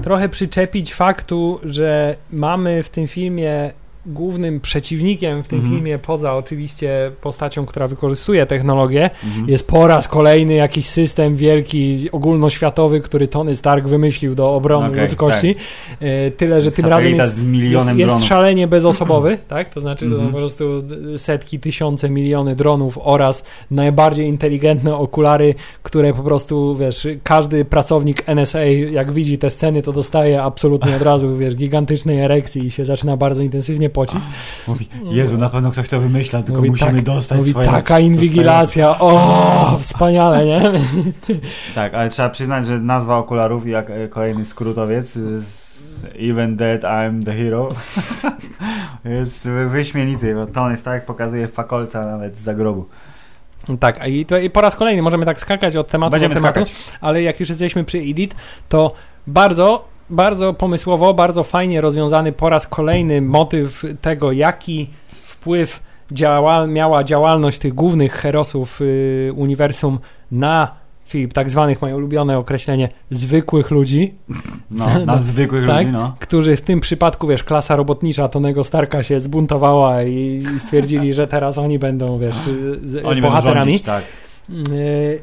trochę 0.04 0.30
przyczepić 0.30 0.94
faktu, 0.94 1.60
że 1.64 2.16
mamy 2.32 2.84
w 2.84 2.90
tym 2.90 3.08
filmie 3.08 3.72
głównym 4.06 4.60
przeciwnikiem 4.60 5.44
w 5.44 5.48
tym 5.48 5.62
-hmm. 5.62 5.70
filmie, 5.70 6.00
poza 6.00 6.36
oczywiście 6.36 7.12
postacią, 7.22 7.66
która 7.66 7.88
wykorzystuje 7.88 8.46
technologię, 8.46 9.10
-hmm. 9.10 9.50
jest 9.50 9.68
po 9.68 9.88
raz 9.88 10.08
kolejny 10.08 10.54
jakiś 10.54 10.88
system 10.88 11.36
wielki, 11.36 12.10
ogólnoświatowy, 12.12 13.02
który 13.02 13.28
Tony 13.28 13.56
Stark 13.56 13.88
wymyślił 13.88 14.36
do 14.36 14.56
obrony 14.56 14.88
okay, 14.88 15.02
ludzkości. 15.02 15.56
Tak. 15.56 15.64
E, 16.02 16.32
tyle, 16.32 16.62
że 16.62 16.72
tym 16.72 16.86
razem 16.86 17.16
jest, 17.16 17.46
jest, 17.54 17.96
jest, 17.96 18.24
szalenie 18.24 18.68
bezosobowy, 18.68 19.38
tak? 19.48 19.70
To 19.70 19.82
znaczy, 19.82 20.06
-hmm. 20.06 20.20
to 20.20 20.26
po 20.26 20.38
prostu 20.38 20.84
setki, 21.18 21.60
tysiące, 21.60 22.10
miliony 22.10 22.56
dronów 22.56 23.00
oraz 23.02 23.46
najbardziej 23.72 24.28
inteligentne 24.28 24.96
okulary, 24.96 25.56
które 25.84 26.14
po 26.14 26.24
prostu, 26.24 26.76
wiesz, 26.76 27.08
każdy 27.24 27.66
pracownik 27.66 28.24
NSA, 28.28 28.64
jak 28.92 29.12
widzi 29.12 29.38
te 29.38 29.50
sceny, 29.50 29.82
to 29.82 29.94
dostaje 29.94 30.44
absolutnie 30.44 30.96
od 30.96 31.02
razu, 31.02 31.38
wiesz, 31.38 31.56
gigantycznej 31.56 32.20
erekcji 32.20 32.66
i 32.66 32.72
się 32.72 32.86
zaczyna 32.86 33.18
bardzo 33.18 33.42
intensywnie 33.42 33.90
pocić. 33.96 34.22
Mówi, 34.68 34.88
Jezu, 35.04 35.38
na 35.38 35.50
pewno 35.50 35.72
ktoś 35.72 35.90
to 35.90 36.00
wymyśla, 36.00 36.44
tylko 36.44 36.58
mówi, 36.58 36.70
musimy 36.70 36.94
tak, 36.94 37.04
dostać 37.04 37.40
mówi, 37.40 37.52
swoje... 37.52 37.68
taka 37.68 38.00
inwigilacja, 38.00 39.00
o, 39.00 39.78
wspaniale, 39.82 40.46
nie? 40.46 40.62
tak, 41.76 41.94
ale 41.94 42.10
trzeba 42.10 42.30
przyznać, 42.30 42.68
że 42.68 42.80
nazwa 42.80 43.18
okularów, 43.18 43.68
jak 43.68 43.90
e, 43.90 44.08
kolejny 44.08 44.46
skrótowiec 44.46 45.12
z 45.12 45.66
Even 46.20 46.56
Dead, 46.56 46.82
I'm 46.82 47.26
the 47.26 47.34
Hero 47.34 47.70
jest 49.20 49.48
wyśmienity, 49.48 50.36
bo 50.36 50.48
Tony 50.48 50.78
Stark 50.78 51.06
pokazuje 51.06 51.48
fakolca 51.48 52.06
nawet 52.06 52.38
z 52.38 52.42
zagrobu. 52.42 52.86
Tak, 53.80 54.08
i, 54.08 54.26
to, 54.26 54.38
i 54.38 54.50
po 54.50 54.62
raz 54.62 54.76
kolejny 54.76 55.02
możemy 55.02 55.26
tak 55.26 55.40
skakać 55.40 55.76
od 55.76 55.88
tematu 55.88 56.12
Będziemy 56.12 56.36
do 56.36 56.42
tematu, 56.42 56.66
skakać. 56.66 57.00
ale 57.02 57.22
jak 57.22 57.40
już 57.40 57.50
jesteśmy 57.50 57.84
przy 57.84 57.98
Edit, 57.98 58.36
to 58.70 58.94
bardzo 59.28 59.95
bardzo 60.10 60.54
pomysłowo, 60.54 61.14
bardzo 61.14 61.44
fajnie 61.44 61.82
rozwiązany 61.82 62.32
po 62.32 62.50
raz 62.50 62.68
kolejny 62.68 63.22
motyw 63.22 63.84
tego, 64.02 64.32
jaki 64.32 64.90
wpływ 65.08 65.84
działa, 66.12 66.68
miała 66.68 67.04
działalność 67.04 67.60
tych 67.60 67.74
głównych 67.74 68.14
herosów 68.14 68.82
y, 68.82 69.34
uniwersum 69.36 70.00
na 70.32 70.86
Filip, 71.08 71.34
tak 71.34 71.50
zwanych, 71.50 71.82
moje 71.82 71.96
ulubione 71.96 72.38
określenie, 72.38 72.90
zwykłych 73.12 73.72
ludzi. 73.72 74.14
No, 74.72 74.86
na 75.06 75.16
no, 75.16 75.22
zwykłych 75.22 75.68
tak, 75.68 75.80
ludzi, 75.80 75.92
no. 75.92 76.16
Którzy 76.20 76.58
w 76.58 76.62
tym 76.62 76.80
przypadku, 76.80 77.28
wiesz, 77.28 77.44
klasa 77.44 77.76
robotnicza 77.76 78.28
Tonego 78.28 78.64
Starka 78.64 79.04
się 79.04 79.20
zbuntowała 79.20 80.04
i 80.04 80.44
stwierdzili, 80.60 81.14
że 81.14 81.28
teraz 81.28 81.58
oni 81.58 81.80
będą, 81.80 82.20
wiesz, 82.20 82.36
oni 83.04 83.22
bohaterami. 83.22 83.56
Będą 83.56 83.66
rządzić, 83.66 83.82
tak. 83.82 84.04
Y, 84.50 85.22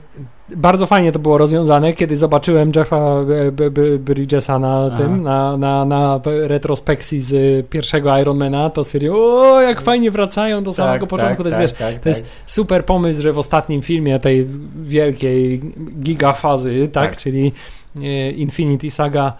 bardzo 0.56 0.87
fajnie 0.87 1.12
to 1.12 1.18
było 1.18 1.38
rozwiązane, 1.38 1.92
kiedy 1.92 2.16
zobaczyłem 2.16 2.72
Jeffa 2.76 2.96
e, 2.96 3.98
Bridgesa 3.98 4.58
na 4.58 4.87
Aha. 4.87 4.96
tym, 4.96 5.22
na, 5.22 5.56
na, 5.56 5.85
na 5.85 6.20
retrospekcji 6.24 7.20
z 7.20 7.66
pierwszego 7.68 8.18
Ironmana, 8.18 8.70
to 8.70 8.85
stwierdził, 8.85 9.16
o, 9.16 9.61
jak 9.61 9.80
fajnie 9.80 10.11
wracają 10.11 10.64
do 10.64 10.70
tak, 10.70 10.76
samego 10.76 11.06
początku. 11.06 11.44
Tak, 11.44 11.52
to 11.52 11.61
jest, 11.61 11.78
tak, 11.78 11.88
wiesz, 11.88 11.94
tak, 11.94 12.02
to 12.02 12.08
jest 12.08 12.22
tak. 12.22 12.30
super 12.46 12.85
pomysł, 12.85 13.22
że 13.22 13.32
w 13.32 13.38
ostatnim 13.38 13.82
filmie 13.82 14.18
tej 14.20 14.46
wielkiej 14.82 15.61
gigafazy, 16.02 16.88
tak, 16.88 17.11
tak. 17.11 17.16
czyli 17.18 17.52
e, 17.96 18.30
Infinity 18.30 18.90
Saga 18.90 19.32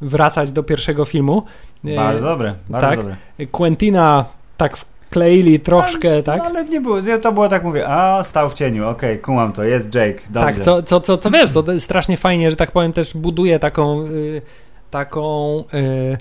wracać 0.00 0.52
do 0.52 0.62
pierwszego 0.62 1.04
filmu. 1.04 1.42
E, 1.84 1.96
bardzo 1.96 2.24
dobre, 2.24 2.54
bardzo 2.68 2.88
tak. 2.88 2.98
dobre. 2.98 3.16
Quentina 3.50 4.24
tak 4.56 4.76
w 4.76 4.84
kleili 5.10 5.60
troszkę, 5.60 6.12
ale, 6.12 6.22
tak? 6.22 6.40
Ale 6.40 6.64
nie 6.64 6.80
było, 6.80 6.96
to 7.22 7.32
było 7.32 7.48
tak, 7.48 7.64
mówię, 7.64 7.88
a 7.88 8.22
stał 8.24 8.50
w 8.50 8.54
cieniu, 8.54 8.88
okej, 8.88 9.10
okay, 9.10 9.22
kumam 9.22 9.52
to, 9.52 9.64
jest 9.64 9.94
Jake, 9.94 10.20
dobrze. 10.30 10.54
Tak, 10.54 10.58
co, 10.58 10.82
co, 10.82 11.00
co, 11.00 11.18
co 11.18 11.30
wiesz, 11.30 11.52
to 11.52 11.80
strasznie 11.80 12.16
fajnie, 12.16 12.50
że 12.50 12.56
tak 12.56 12.70
powiem, 12.70 12.92
też 12.92 13.16
buduje 13.16 13.58
taką, 13.58 14.06
y, 14.06 14.42
taką 14.90 15.58
y, 15.74 16.18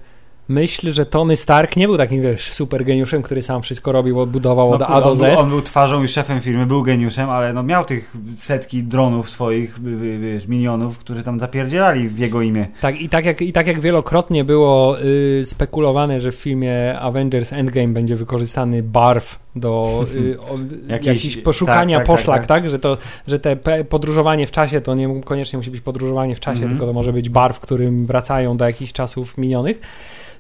myśl, 0.50 0.92
że 0.92 1.06
Tony 1.06 1.36
Stark 1.38 1.76
nie 1.76 1.88
był 1.88 1.98
takim, 1.98 2.22
wiesz, 2.22 2.54
super 2.54 2.86
geniuszem, 2.86 3.22
który 3.22 3.42
sam 3.42 3.62
wszystko 3.62 3.92
robił, 3.92 4.26
budował 4.28 4.70
no, 4.70 4.76
od 4.76 4.82
A 4.82 5.02
do 5.02 5.16
Z. 5.16 5.22
On 5.22 5.30
był, 5.30 5.40
on 5.40 5.50
był 5.50 5.62
twarzą 5.62 6.04
i 6.04 6.08
szefem 6.08 6.42
firmy, 6.42 6.66
był 6.66 6.84
geniuszem, 6.84 7.30
ale 7.30 7.54
no 7.54 7.64
miał 7.64 7.86
tych 7.86 8.16
setki 8.38 8.84
dronów 8.84 9.30
swoich, 9.30 9.80
wiesz, 10.20 10.48
minionów, 10.48 10.98
którzy 10.98 11.24
tam 11.24 11.40
zapierdzielali 11.40 12.08
w 12.08 12.20
jego 12.20 12.42
imię. 12.42 12.68
Tak, 12.82 13.02
i 13.02 13.10
tak 13.10 13.26
jak, 13.26 13.42
i 13.42 13.54
tak 13.54 13.68
jak 13.68 13.80
wielokrotnie 13.80 14.44
było 14.44 15.02
y, 15.02 15.42
spekulowane, 15.46 16.20
że 16.20 16.32
w 16.32 16.36
filmie 16.36 17.00
Avengers 17.00 17.54
Endgame 17.54 17.88
będzie 17.88 18.16
wykorzystany 18.16 18.84
barw 18.84 19.40
do 19.56 20.04
y, 20.16 20.38
o, 20.52 20.58
Jakiś- 20.88 21.38
poszukania 21.38 21.98
tak, 21.98 22.08
tak, 22.08 22.18
poszlak, 22.18 22.46
tak, 22.48 22.62
tak, 22.64 22.70
Że, 22.70 22.80
to, 22.80 22.98
że 23.28 23.40
te 23.40 23.56
podróżowanie 23.90 24.48
w 24.48 24.52
czasie 24.52 24.82
to 24.82 24.96
nie 24.96 25.22
koniecznie 25.22 25.58
musi 25.58 25.72
być 25.72 25.82
podróżowanie 25.82 26.36
w 26.36 26.40
czasie, 26.40 26.60
Mhm. 26.60 26.72
tylko 26.72 26.86
to 26.86 26.94
może 26.94 27.14
być 27.14 27.30
bar, 27.30 27.54
w 27.54 27.60
którym 27.60 28.06
wracają 28.06 28.58
do 28.58 28.66
jakichś 28.66 28.94
czasów 28.94 29.38
minionych, 29.38 29.80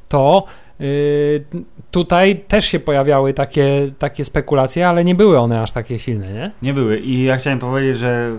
to 0.09 0.43
y, 0.81 1.43
tutaj 1.91 2.35
też 2.47 2.65
się 2.65 2.79
pojawiały 2.79 3.33
takie, 3.33 3.91
takie 3.99 4.25
spekulacje, 4.25 4.87
ale 4.87 5.03
nie 5.03 5.15
były 5.15 5.39
one 5.39 5.61
aż 5.61 5.71
takie 5.71 5.99
silne, 5.99 6.33
nie? 6.33 6.51
Nie 6.61 6.73
były. 6.73 6.99
I 6.99 7.23
ja 7.23 7.37
chciałem 7.37 7.59
powiedzieć, 7.59 7.97
że 7.97 8.31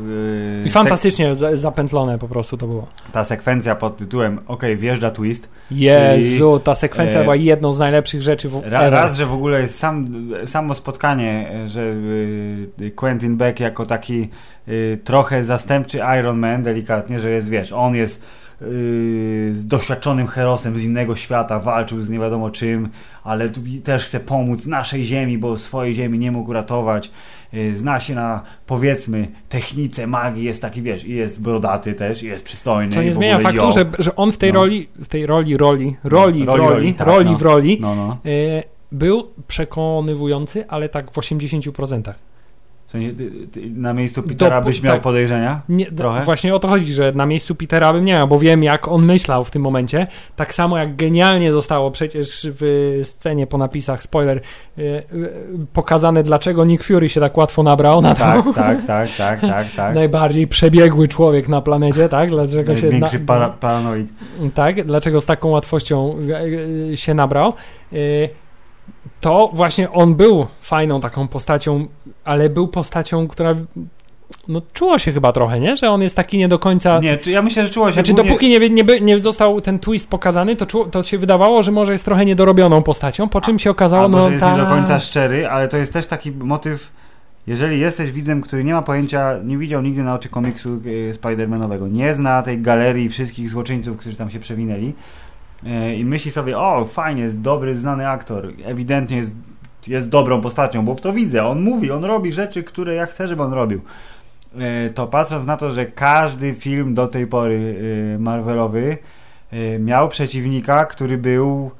yy, 0.62 0.66
I 0.68 0.70
fantastycznie 0.70 1.36
za- 1.36 1.56
zapętlone 1.56 2.18
po 2.18 2.28
prostu 2.28 2.56
to 2.56 2.66
było. 2.66 2.82
sek- 2.82 3.12
ta 3.12 3.24
sekwencja 3.24 3.74
pod 3.74 3.96
tytułem 3.96 4.38
OK, 4.46 4.62
wjeżdża 4.76 5.10
twist. 5.10 5.48
Jezu, 5.70 6.58
ta 6.64 6.74
sekwencja 6.74 7.20
e, 7.20 7.22
była 7.22 7.36
jedną 7.36 7.72
z 7.72 7.78
najlepszych 7.78 8.22
rzeczy 8.22 8.48
w 8.48 8.62
Ra, 8.64 8.90
raz, 8.90 9.16
że 9.16 9.26
w 9.26 9.32
ogóle 9.32 9.60
jest 9.60 9.78
sam, 9.78 10.08
samo 10.46 10.74
spotkanie, 10.74 11.50
że 11.66 11.94
yy, 12.78 12.90
Quentin 12.90 13.36
Beck 13.36 13.60
jako 13.60 13.86
taki 13.86 14.28
yy, 14.66 14.98
trochę 15.04 15.44
zastępczy 15.44 16.00
Iron 16.20 16.38
Man, 16.38 16.62
delikatnie, 16.62 17.20
że 17.20 17.30
jest, 17.30 17.48
wiesz, 17.48 17.72
on 17.72 17.94
jest 17.94 18.22
yy, 18.22 18.39
z 19.52 19.66
doświadczonym 19.66 20.26
herosem 20.26 20.78
z 20.78 20.84
innego 20.84 21.16
świata, 21.16 21.58
walczył 21.60 22.02
z 22.02 22.10
nie 22.10 22.18
wiadomo 22.18 22.50
czym, 22.50 22.88
ale 23.24 23.50
też 23.84 24.04
chce 24.04 24.20
pomóc 24.20 24.66
naszej 24.66 25.04
ziemi, 25.04 25.38
bo 25.38 25.56
swojej 25.58 25.94
ziemi 25.94 26.18
nie 26.18 26.32
mógł 26.32 26.50
uratować. 26.50 27.10
Yy, 27.52 27.76
zna 27.76 28.00
się 28.00 28.14
na, 28.14 28.42
powiedzmy, 28.66 29.28
technice 29.48 30.06
magii, 30.06 30.44
jest 30.44 30.62
taki, 30.62 30.82
wiesz, 30.82 31.04
i 31.04 31.14
jest 31.14 31.42
brodaty 31.42 31.94
też, 31.94 32.22
i 32.22 32.26
jest 32.26 32.44
przystojny. 32.44 32.92
Co 32.94 33.02
nie 33.02 33.10
w 33.10 33.14
zmienia 33.14 33.36
ogóle 33.36 33.52
faktu, 33.52 33.72
że, 33.72 33.86
że 33.98 34.16
on 34.16 34.32
w 34.32 34.36
tej 34.38 34.52
No. 34.52 34.60
roli, 34.60 34.88
w 34.98 35.08
tej 35.08 35.26
roli, 35.26 35.56
roli, 35.56 35.96
roli, 36.04 36.44
w 36.44 36.46
Roli, 36.48 36.58
roli, 36.58 36.74
roli, 36.74 36.94
tak, 36.94 37.06
roli 37.08 37.30
no. 37.30 37.38
w 37.38 37.42
roli, 37.42 37.78
No, 37.80 37.94
no. 37.94 38.16
e, 38.30 38.62
był 38.92 39.26
przekonywujący, 39.48 40.68
ale 40.68 40.88
tak 40.88 41.10
w 41.10 41.14
80%. 41.14 42.12
W 42.90 42.92
sensie, 42.92 43.12
ty, 43.12 43.30
ty, 43.52 43.70
na 43.70 43.92
miejscu 43.92 44.22
Petera 44.22 44.60
Do- 44.60 44.66
byś 44.66 44.82
miał 44.82 44.94
tak. 44.94 45.02
podejrzenia? 45.02 45.60
Nie, 45.68 45.86
Trochę? 45.86 46.24
Właśnie 46.24 46.54
o 46.54 46.58
to 46.58 46.68
chodzi, 46.68 46.92
że 46.92 47.12
na 47.12 47.26
miejscu 47.26 47.54
Petera 47.54 47.92
bym 47.92 48.04
nie 48.04 48.12
miał, 48.12 48.28
bo 48.28 48.38
wiem 48.38 48.62
jak 48.62 48.88
on 48.88 49.04
myślał 49.04 49.44
w 49.44 49.50
tym 49.50 49.62
momencie. 49.62 50.06
Tak 50.36 50.54
samo 50.54 50.78
jak 50.78 50.96
genialnie 50.96 51.52
zostało 51.52 51.90
przecież 51.90 52.46
w 52.50 53.00
scenie 53.04 53.46
po 53.46 53.58
napisach, 53.58 54.02
spoiler, 54.02 54.40
e, 54.78 54.82
e, 54.82 55.02
pokazane 55.72 56.22
dlaczego 56.22 56.64
Nick 56.64 56.84
Fury 56.84 57.08
się 57.08 57.20
tak 57.20 57.36
łatwo 57.36 57.62
nabrał 57.62 58.02
na 58.02 58.14
to. 58.14 58.20
Tak, 58.20 58.44
tak, 58.54 58.86
tak, 58.86 59.10
tak, 59.16 59.40
tak, 59.40 59.66
tak. 59.76 59.94
Najbardziej 60.00 60.46
przebiegły 60.46 61.08
człowiek 61.08 61.48
na 61.48 61.60
planecie, 61.60 62.08
tak? 62.08 62.30
Dlaczego 62.30 62.76
się 62.76 62.82
Największy 62.82 63.18
na, 63.18 63.26
para, 63.26 63.48
paranoid. 63.48 64.06
tak, 64.54 64.84
dlaczego 64.86 65.20
z 65.20 65.26
taką 65.26 65.48
łatwością 65.48 66.16
e, 66.92 66.96
się 66.96 67.14
nabrał, 67.14 67.52
to 69.20 69.50
właśnie 69.52 69.90
on 69.90 70.14
był 70.14 70.46
fajną 70.60 71.00
taką 71.00 71.28
postacią, 71.28 71.86
ale 72.24 72.48
był 72.48 72.68
postacią, 72.68 73.28
która 73.28 73.54
no 74.48 74.62
czuło 74.72 74.98
się 74.98 75.12
chyba 75.12 75.32
trochę, 75.32 75.60
nie? 75.60 75.76
Że 75.76 75.90
on 75.90 76.02
jest 76.02 76.16
taki 76.16 76.38
nie 76.38 76.48
do 76.48 76.58
końca... 76.58 77.00
Nie, 77.00 77.18
ja 77.26 77.42
myślę, 77.42 77.64
że 77.64 77.70
czuło 77.70 77.88
się 77.88 77.94
Znaczy, 77.94 78.12
głównie- 78.12 78.30
dopóki 78.30 78.48
nie, 78.48 78.70
nie, 78.70 79.00
nie 79.00 79.20
został 79.20 79.60
ten 79.60 79.78
twist 79.78 80.10
pokazany, 80.10 80.56
to, 80.56 80.66
czu, 80.66 80.84
to 80.84 81.02
się 81.02 81.18
wydawało, 81.18 81.62
że 81.62 81.72
może 81.72 81.92
jest 81.92 82.04
trochę 82.04 82.24
niedorobioną 82.24 82.82
postacią, 82.82 83.28
po 83.28 83.40
czym 83.40 83.58
się 83.58 83.70
okazało, 83.70 84.04
albo, 84.04 84.18
no 84.18 84.26
że 84.26 84.32
jest 84.32 84.44
ta... 84.44 84.52
nie 84.52 84.58
do 84.58 84.66
końca 84.66 85.00
szczery, 85.00 85.48
ale 85.48 85.68
to 85.68 85.76
jest 85.76 85.92
też 85.92 86.06
taki 86.06 86.32
motyw, 86.32 86.92
jeżeli 87.46 87.80
jesteś 87.80 88.12
widzem, 88.12 88.40
który 88.40 88.64
nie 88.64 88.72
ma 88.72 88.82
pojęcia, 88.82 89.38
nie 89.44 89.58
widział 89.58 89.82
nigdy 89.82 90.02
na 90.02 90.14
oczy 90.14 90.28
komiksu 90.28 90.68
e, 90.68 91.14
Spider-Manowego, 91.14 91.92
nie 91.92 92.14
zna 92.14 92.42
tej 92.42 92.62
galerii 92.62 93.08
wszystkich 93.08 93.48
złoczyńców, 93.48 93.96
którzy 93.96 94.16
tam 94.16 94.30
się 94.30 94.40
przewinęli 94.40 94.92
i 95.96 96.04
myśli 96.04 96.30
sobie, 96.30 96.58
o 96.58 96.84
fajnie, 96.84 97.22
jest 97.22 97.40
dobry, 97.40 97.74
znany 97.74 98.08
aktor, 98.08 98.48
ewidentnie 98.64 99.16
jest, 99.16 99.34
jest 99.86 100.08
dobrą 100.08 100.40
postacią, 100.40 100.84
bo 100.84 100.94
to 100.94 101.12
widzę, 101.12 101.44
on 101.46 101.60
mówi, 101.62 101.90
on 101.90 102.04
robi 102.04 102.32
rzeczy, 102.32 102.62
które 102.62 102.94
ja 102.94 103.06
chcę, 103.06 103.28
żeby 103.28 103.42
on 103.42 103.52
robił. 103.52 103.80
E, 104.58 104.90
To 104.90 105.06
patrząc 105.06 105.46
na 105.46 105.56
to, 105.56 105.70
że 105.72 105.86
każdy 105.86 106.54
film 106.54 106.94
do 106.94 107.08
tej 107.08 107.26
pory 107.26 107.76
e, 108.14 108.18
Marvelowy 108.18 108.98
e, 109.52 109.78
miał 109.78 110.08
przeciwnika, 110.08 110.84
który 110.84 111.18
był 111.18 111.70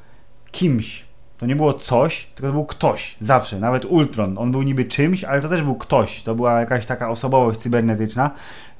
kimś. 0.50 1.04
To 1.38 1.46
nie 1.46 1.56
było 1.56 1.72
coś, 1.72 2.26
tylko 2.26 2.46
to 2.48 2.52
był 2.52 2.64
ktoś. 2.64 3.16
Zawsze. 3.20 3.60
Nawet 3.60 3.84
Ultron. 3.84 4.38
On 4.38 4.52
był 4.52 4.62
niby 4.62 4.84
czymś, 4.84 5.24
ale 5.24 5.42
to 5.42 5.48
też 5.48 5.62
był 5.62 5.74
ktoś. 5.74 6.22
To 6.22 6.34
była 6.34 6.60
jakaś 6.60 6.86
taka 6.86 7.08
osobowość 7.08 7.60
cybernetyczna. 7.60 8.30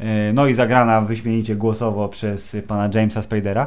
E, 0.01 0.32
No 0.32 0.46
i 0.46 0.55
zagrana 0.55 1.01
wyśmienicie 1.01 1.57
głosowo 1.57 2.09
przez 2.09 2.57
pana 2.68 2.90
Jamesa 2.94 3.22
Spadera. 3.22 3.66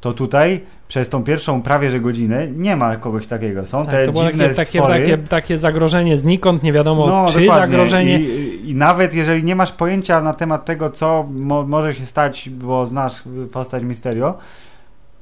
To 0.00 0.12
tutaj 0.12 0.60
przez 0.88 1.08
tą 1.08 1.24
pierwszą 1.24 1.62
prawie 1.62 1.90
że 1.90 2.00
godzinę 2.00 2.46
nie 2.50 2.76
ma 2.76 2.96
kogoś 2.96 3.26
takiego. 3.26 3.66
Są 3.66 3.78
Tak, 3.82 3.90
te 3.90 4.06
to 4.06 4.12
było 4.12 4.24
dziwne 4.24 4.44
takie, 4.44 4.56
takie, 4.56 4.78
stwory. 4.78 5.00
takie, 5.00 5.18
takie 5.18 5.58
zagrożenie 5.58 6.16
znikąd, 6.16 6.62
nie 6.62 6.72
wiadomo 6.72 7.06
No, 7.06 7.26
czy 7.28 7.40
dokładnie. 7.40 7.60
zagrożenie. 7.70 8.20
I, 8.20 8.70
I 8.70 8.74
nawet 8.74 9.14
jeżeli 9.14 9.44
nie 9.44 9.56
masz 9.56 9.72
pojęcia 9.72 10.20
na 10.22 10.32
temat 10.32 10.64
tego, 10.64 10.90
co 10.90 11.26
mo 11.34 11.62
może 11.62 11.94
się 11.94 12.06
stać, 12.06 12.48
bo 12.50 12.86
znasz 12.86 13.22
postać 13.52 13.82
Mysterio, 13.82 14.38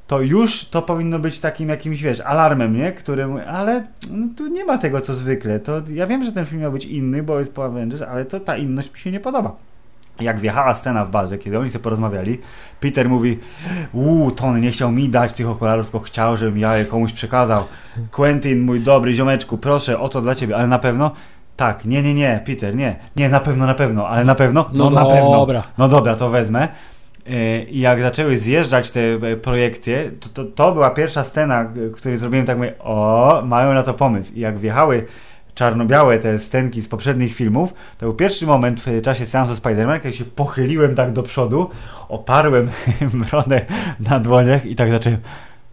to 0.07 0.21
już 0.21 0.65
to 0.65 0.83
powinno 0.83 1.19
być 1.19 1.41
takim 1.41 1.69
jakimś, 1.69 2.03
wiesz, 2.03 2.21
alarmem, 2.21 2.77
nie? 2.77 2.93
Którym, 2.93 3.37
ale 3.49 3.85
no, 4.11 4.27
tu 4.37 4.47
nie 4.49 4.65
ma 4.65 4.79
tego, 4.79 5.01
co 5.01 5.15
zwykle. 5.15 5.61
To 5.61 5.83
ja 5.93 6.07
wiem, 6.07 6.25
że 6.25 6.33
ten 6.33 6.47
film 6.47 6.61
miał 6.63 6.73
być 6.73 6.85
inny, 6.85 7.23
bo 7.23 7.39
jest 7.39 7.55
po 7.55 7.65
Avengers, 7.65 8.03
ale 8.03 8.25
to 8.25 8.41
ta 8.41 8.57
inność 8.57 8.93
mi 8.93 8.99
się 8.99 9.13
nie 9.13 9.21
podoba. 9.21 9.57
Jak 10.21 10.41
wjechała 10.41 10.75
scena 10.75 11.05
w 11.05 11.11
barze, 11.11 11.39
kiedy 11.39 11.59
oni 11.59 11.71
sobie 11.71 11.83
porozmawiali, 11.83 12.41
Peter 12.81 13.09
mówi, 13.09 13.39
uuu, 13.93 14.31
Tony 14.31 14.61
nie 14.61 14.71
chciał 14.71 14.93
mi 14.93 15.09
dać 15.09 15.33
tych 15.33 15.49
okularów, 15.49 15.91
tylko 15.91 16.01
chciał, 16.01 16.37
żebym 16.37 16.59
ja 16.59 16.77
je 16.77 16.85
komuś 16.85 17.13
przekazał. 17.13 17.65
Quentin, 18.11 18.61
mój 18.61 18.81
dobry 18.81 19.13
ziomeczku, 19.13 19.59
proszę, 19.59 19.99
oto 19.99 20.21
dla 20.21 20.35
ciebie, 20.35 20.57
ale 20.57 20.67
na 20.67 20.79
pewno? 20.79 21.11
Tak, 21.57 21.85
nie, 21.85 22.03
nie, 22.03 22.15
nie, 22.15 22.41
Peter, 22.47 22.77
nie. 22.77 22.97
Nie, 23.17 23.29
na 23.29 23.41
pewno, 23.41 23.67
na 23.67 23.75
pewno, 23.75 24.09
ale 24.09 24.25
na 24.25 24.35
pewno? 24.35 24.71
No, 24.73 24.91
na 24.91 25.05
pewno. 25.05 25.33
dobra. 25.33 25.63
No 25.79 25.89
dobra, 25.89 26.17
to 26.17 26.31
wezmę. 26.31 26.69
Yy, 27.27 27.63
I 27.63 27.81
jak 27.81 28.01
zaczęły 28.01 28.39
zjeżdżać 28.39 28.91
te 28.91 29.01
e, 29.01 29.37
projekcje, 29.37 30.11
to, 30.21 30.29
to, 30.29 30.45
to 30.45 30.73
była 30.73 30.91
pierwsza 30.91 31.25
scena, 31.25 31.63
e, 31.63 31.91
której 31.91 32.19
zrobiłem 32.19 32.47
tak, 32.47 32.57
mówię, 32.57 32.73
o, 32.79 33.43
mają 33.47 33.75
na 33.75 33.83
to 33.83 33.95
pomysł. 33.95 34.33
I 34.35 34.41
jak 34.41 34.59
wjechały 34.59 35.07
czarno-białe 35.55 36.19
te 36.19 36.39
scenki 36.39 36.83
z 36.83 36.89
poprzednich 36.89 37.35
filmów, 37.35 37.75
to 37.99 38.07
był 38.07 38.15
pierwszy 38.15 38.47
moment 38.47 38.81
w 38.81 39.03
czasie 39.03 39.27
seansu 39.27 39.55
Spider-Man, 39.55 40.01
kiedy 40.01 40.17
się 40.17 40.25
pochyliłem 40.25 40.95
tak 40.95 41.13
do 41.13 41.23
przodu, 41.23 41.71
oparłem 42.09 42.71
brodę 43.31 43.61
na 44.11 44.21
dłoniach 44.21 44.67
i 44.67 44.77
tak 44.77 44.91
zacząłem 44.91 45.19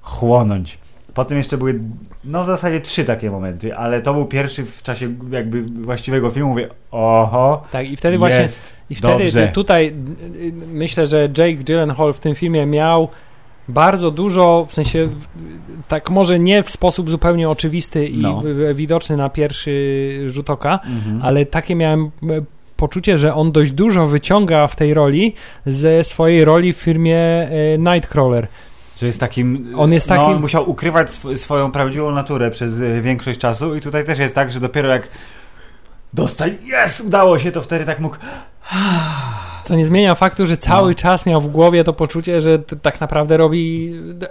chłonąć. 0.01 0.77
Potem 1.13 1.38
jeszcze 1.38 1.57
były, 1.57 1.79
no 2.23 2.43
w 2.43 2.47
zasadzie 2.47 2.82
trzy 2.82 3.05
takie 3.05 3.32
momenty, 3.32 3.75
ale 3.75 4.01
to 4.01 4.13
był 4.13 4.25
pierwszy 4.25 4.65
w 4.65 4.84
czasie 4.84 5.15
jakby 5.32 5.61
właściwego 5.61 6.29
filmu, 6.29 6.49
mówię, 6.49 6.67
oho, 6.91 7.63
Tak, 7.71 7.88
i 7.89 7.97
wtedy 7.97 8.17
właśnie 8.17 8.41
jest. 8.41 8.73
I 8.89 8.95
wtedy 8.95 9.23
Dobrze. 9.23 9.47
tutaj 9.47 9.88
y, 9.88 10.38
y, 10.38 10.53
myślę, 10.67 11.07
że 11.07 11.29
Jake 11.38 11.53
Gyllenhaal 11.53 12.13
w 12.13 12.19
tym 12.19 12.36
filmie 12.36 12.65
miał 12.65 13.09
bardzo 13.68 14.12
dużo, 14.12 14.66
w 14.70 14.74
sensie 14.74 15.09
tak 15.88 16.09
może 16.09 16.39
nie 16.39 16.64
w 16.64 16.70
sposób 16.70 17.09
zupełnie 17.09 17.49
oczywisty 17.49 18.07
i 18.07 18.18
No. 18.18 18.43
widoczny 18.76 19.18
na 19.18 19.30
pierwszy 19.30 19.72
rzut 20.28 20.49
oka, 20.49 20.80
Mhm. 20.86 21.22
ale 21.24 21.45
takie 21.45 21.76
miałem 21.76 22.05
e, 22.05 22.09
poczucie, 22.78 23.18
że 23.18 23.34
on 23.34 23.51
dość 23.51 23.72
dużo 23.72 24.07
wyciąga 24.07 24.68
w 24.68 24.76
tej 24.76 24.93
roli 24.93 25.34
ze 25.66 26.03
swojej 26.03 26.45
roli 26.45 26.74
w 26.74 26.78
firmie 26.78 27.18
e, 27.18 27.49
Nightcrawler. 27.78 28.47
Że 28.97 29.05
jest 29.05 29.20
takim. 29.20 29.74
On 29.78 29.93
jest 29.93 30.09
No, 30.09 30.16
takim- 30.16 30.36
on 30.36 30.41
musiał 30.41 30.70
ukrywać 30.70 31.07
sw- 31.09 31.38
swoją 31.38 31.72
prawdziwą 31.72 32.12
naturę 32.12 32.51
przez 32.51 32.80
y, 32.80 33.01
większość 33.01 33.39
czasu, 33.39 33.76
i 33.76 33.82
tutaj 33.82 34.05
też 34.05 34.20
jest 34.20 34.36
tak, 34.36 34.51
że 34.51 34.59
dopiero 34.59 34.89
jak 34.89 35.07
dostał, 36.14 36.47
jest, 36.64 37.01
udało 37.01 37.39
się, 37.39 37.51
to 37.51 37.62
wtedy 37.62 37.86
tak 37.86 37.99
mógł. 37.99 38.16
Co 39.63 39.76
nie 39.76 39.86
zmienia 39.86 40.15
faktu, 40.15 40.45
że 40.45 40.57
cały 40.57 40.89
No. 40.89 40.95
czas 40.95 41.26
miał 41.26 41.41
w 41.41 41.47
głowie 41.47 41.84
to 41.84 41.93
poczucie, 41.93 42.41
że 42.41 42.59
tak 42.59 43.01
naprawdę 43.01 43.38
robi 43.38 43.93
d- 44.13 44.28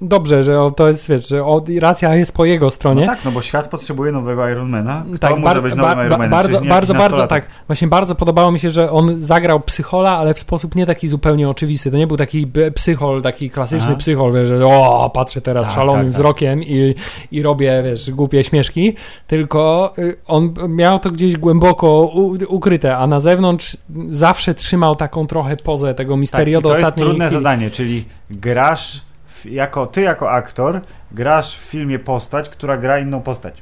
dobrze, 0.00 0.42
że 0.44 0.70
to 0.76 0.88
jest, 0.88 1.08
wiesz, 1.08 1.28
że 1.28 1.42
racja 1.80 2.14
jest 2.14 2.36
po 2.36 2.44
jego 2.44 2.70
stronie. 2.70 3.00
No 3.00 3.06
tak, 3.06 3.24
no 3.24 3.30
bo 3.30 3.42
świat 3.42 3.68
potrzebuje 3.68 4.12
nowego 4.12 4.48
Ironmana. 4.48 5.04
Kto 5.14 5.28
Tak, 5.28 5.38
może 5.38 5.62
być 5.62 5.74
nowym 5.74 5.98
Ironmanem? 6.06 6.30
bardzo, 6.30 6.60
bardzo, 6.60 6.94
bardzo, 6.94 7.26
tak. 7.26 7.46
Właśnie 7.66 7.88
bardzo 7.88 8.14
podobało 8.14 8.52
mi 8.52 8.58
się, 8.58 8.70
że 8.70 8.90
on 8.92 9.22
zagrał 9.22 9.60
psychola, 9.60 10.16
ale 10.16 10.34
w 10.34 10.40
sposób 10.40 10.74
nie 10.74 10.86
taki 10.86 11.08
zupełnie 11.08 11.48
oczywisty. 11.48 11.90
To 11.90 11.96
nie 11.96 12.06
był 12.06 12.16
taki 12.16 12.46
psychol, 12.74 13.22
taki 13.22 13.50
klasyczny 13.50 13.86
Aha. 13.88 13.96
psychol, 13.98 14.32
wiesz, 14.32 14.48
że 14.48 14.66
o, 14.66 15.10
patrzę 15.14 15.40
teraz 15.40 15.64
Tak, 15.64 15.74
szalonym 15.74 16.00
tak, 16.02 16.10
tak. 16.12 16.14
wzrokiem 16.14 16.62
i, 16.62 16.94
i 17.32 17.42
robię, 17.42 17.82
wiesz, 17.84 18.10
głupie 18.10 18.44
śmieszki, 18.44 18.94
tylko 19.26 19.92
y, 19.98 20.16
on 20.26 20.54
miał 20.68 20.98
to 20.98 21.10
gdzieś 21.10 21.36
głęboko 21.36 22.12
ukryte, 22.48 22.96
a 22.96 23.06
na 23.06 23.20
zewnątrz 23.26 23.76
zawsze 24.08 24.54
trzymał 24.54 24.96
taką 24.96 25.26
trochę 25.26 25.56
pozę 25.56 25.94
tego 25.94 26.14
Tak, 26.14 26.20
misterio 26.20 26.58
i 26.58 26.62
do 26.62 26.68
to 26.68 26.74
jest 26.74 26.80
ostatniej 26.88 27.06
trudne 27.06 27.26
chwili. 27.26 27.42
zadanie, 27.42 27.70
czyli 27.70 28.04
grasz, 28.30 29.00
w, 29.26 29.46
jako 29.46 29.86
ty 29.86 30.00
jako 30.00 30.30
aktor, 30.30 30.80
grasz 31.12 31.56
w 31.58 31.60
filmie 31.60 31.98
postać, 31.98 32.48
która 32.48 32.76
gra 32.76 32.98
inną 32.98 33.20
postać. 33.22 33.54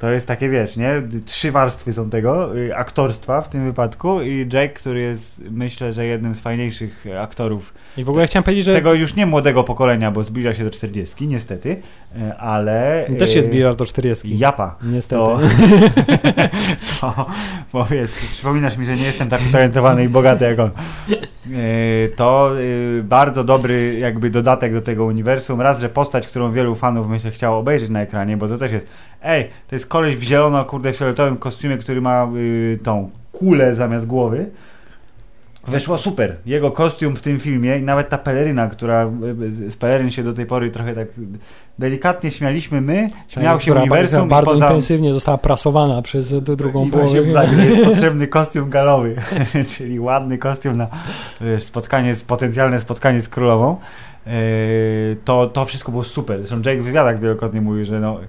To 0.00 0.10
jest 0.10 0.26
takie, 0.26 0.48
wiesz, 0.48 0.76
nie? 0.76 1.02
Trzy 1.26 1.52
warstwy 1.52 1.92
są 1.92 2.10
tego, 2.10 2.58
y, 2.58 2.76
aktorstwa 2.76 3.40
w 3.40 3.48
tym 3.48 3.64
wypadku 3.64 4.22
i 4.22 4.48
Jake, 4.52 4.68
który 4.68 5.00
jest, 5.00 5.42
myślę, 5.50 5.92
że 5.92 6.06
jednym 6.06 6.34
z 6.34 6.40
fajniejszych 6.40 7.04
aktorów. 7.20 7.74
I 7.96 8.04
w 8.04 8.10
ogóle 8.10 8.26
chciałem 8.26 8.44
powiedzieć, 8.44 8.64
że... 8.64 8.72
Tego 8.72 8.94
już 8.94 9.14
nie 9.14 9.26
młodego 9.26 9.64
pokolenia, 9.64 10.10
bo 10.10 10.22
zbliża 10.22 10.54
się 10.54 10.64
do 10.64 10.70
40, 10.70 11.28
niestety, 11.28 11.68
y, 12.16 12.34
ale... 12.38 13.06
Też 13.18 13.34
się 13.34 13.40
y, 13.40 13.42
zbliżasz 13.42 13.76
do 13.76 13.86
40. 13.86 14.38
Japa. 14.38 14.76
Niestety. 14.82 15.22
To, 15.22 15.38
to, 17.00 17.26
bo 17.72 17.84
wiesz, 17.84 18.10
przypominasz 18.10 18.76
mi, 18.76 18.86
że 18.86 18.96
nie 18.96 19.04
jestem 19.04 19.28
tak 19.28 19.40
utalentowany 19.48 20.04
i 20.04 20.08
bogaty 20.08 20.44
jak 20.44 20.58
on. 20.58 20.70
Y, 21.46 22.12
To 22.16 22.50
y, 22.60 23.02
bardzo 23.04 23.44
dobry 23.44 23.98
jakby 23.98 24.30
dodatek 24.30 24.72
do 24.72 24.82
tego 24.82 25.04
uniwersum. 25.04 25.60
Raz, 25.60 25.80
że 25.80 25.88
postać, 25.88 26.26
którą 26.26 26.52
wielu 26.52 26.74
fanów 26.74 27.08
myślę 27.08 27.30
chciało 27.30 27.58
obejrzeć 27.58 27.90
na 27.90 28.00
ekranie, 28.00 28.36
bo 28.36 28.48
to 28.48 28.58
też 28.58 28.72
jest 28.72 28.86
ej, 29.22 29.48
to 29.68 29.74
jest 29.74 29.86
koleś 29.86 30.16
w 30.16 30.22
zielono, 30.22 30.64
kurde, 30.64 30.92
fioletowym 30.92 31.36
kostiumie, 31.36 31.78
który 31.78 32.00
ma 32.00 32.28
y, 32.36 32.78
tą 32.84 33.10
kulę 33.32 33.74
zamiast 33.74 34.06
głowy. 34.06 34.50
Weszło 35.66 35.98
super. 35.98 36.36
Jego 36.46 36.70
kostium 36.70 37.16
w 37.16 37.22
tym 37.22 37.38
filmie 37.38 37.78
i 37.78 37.82
nawet 37.82 38.08
ta 38.08 38.18
peleryna, 38.18 38.68
która 38.68 39.10
y, 39.66 39.70
z 39.70 39.76
peleryn 39.76 40.10
się 40.10 40.22
do 40.22 40.32
tej 40.32 40.46
pory 40.46 40.70
trochę 40.70 40.94
tak 40.94 41.08
delikatnie 41.78 42.30
śmialiśmy 42.30 42.80
my, 42.80 43.08
śmiał 43.28 43.60
się 43.60 43.74
uniwersum 43.74 44.28
bardzo 44.28 44.50
poza... 44.50 44.66
intensywnie 44.66 45.12
została 45.12 45.38
prasowana 45.38 46.02
przez 46.02 46.42
d- 46.42 46.56
drugą 46.56 46.86
I 46.86 46.90
połowę. 46.90 47.32
tak, 47.34 47.54
że 47.54 47.66
jest 47.66 47.84
potrzebny 47.90 48.26
kostium 48.26 48.70
galowy, 48.70 49.16
czyli 49.76 50.00
ładny 50.00 50.38
kostium 50.38 50.76
na 50.76 50.86
spotkanie, 51.58 52.14
z- 52.14 52.22
potencjalne 52.24 52.80
spotkanie 52.80 53.22
z 53.22 53.28
królową. 53.28 53.76
Yy, 54.26 54.32
to, 55.24 55.46
to 55.46 55.64
wszystko 55.66 55.92
było 55.92 56.04
super. 56.04 56.38
Zresztą 56.38 56.56
Jake 56.56 56.82
w 56.82 56.84
wywiadach 56.84 57.20
wielokrotnie 57.20 57.60
mówił, 57.60 57.84
że 57.84 58.00
no 58.00 58.20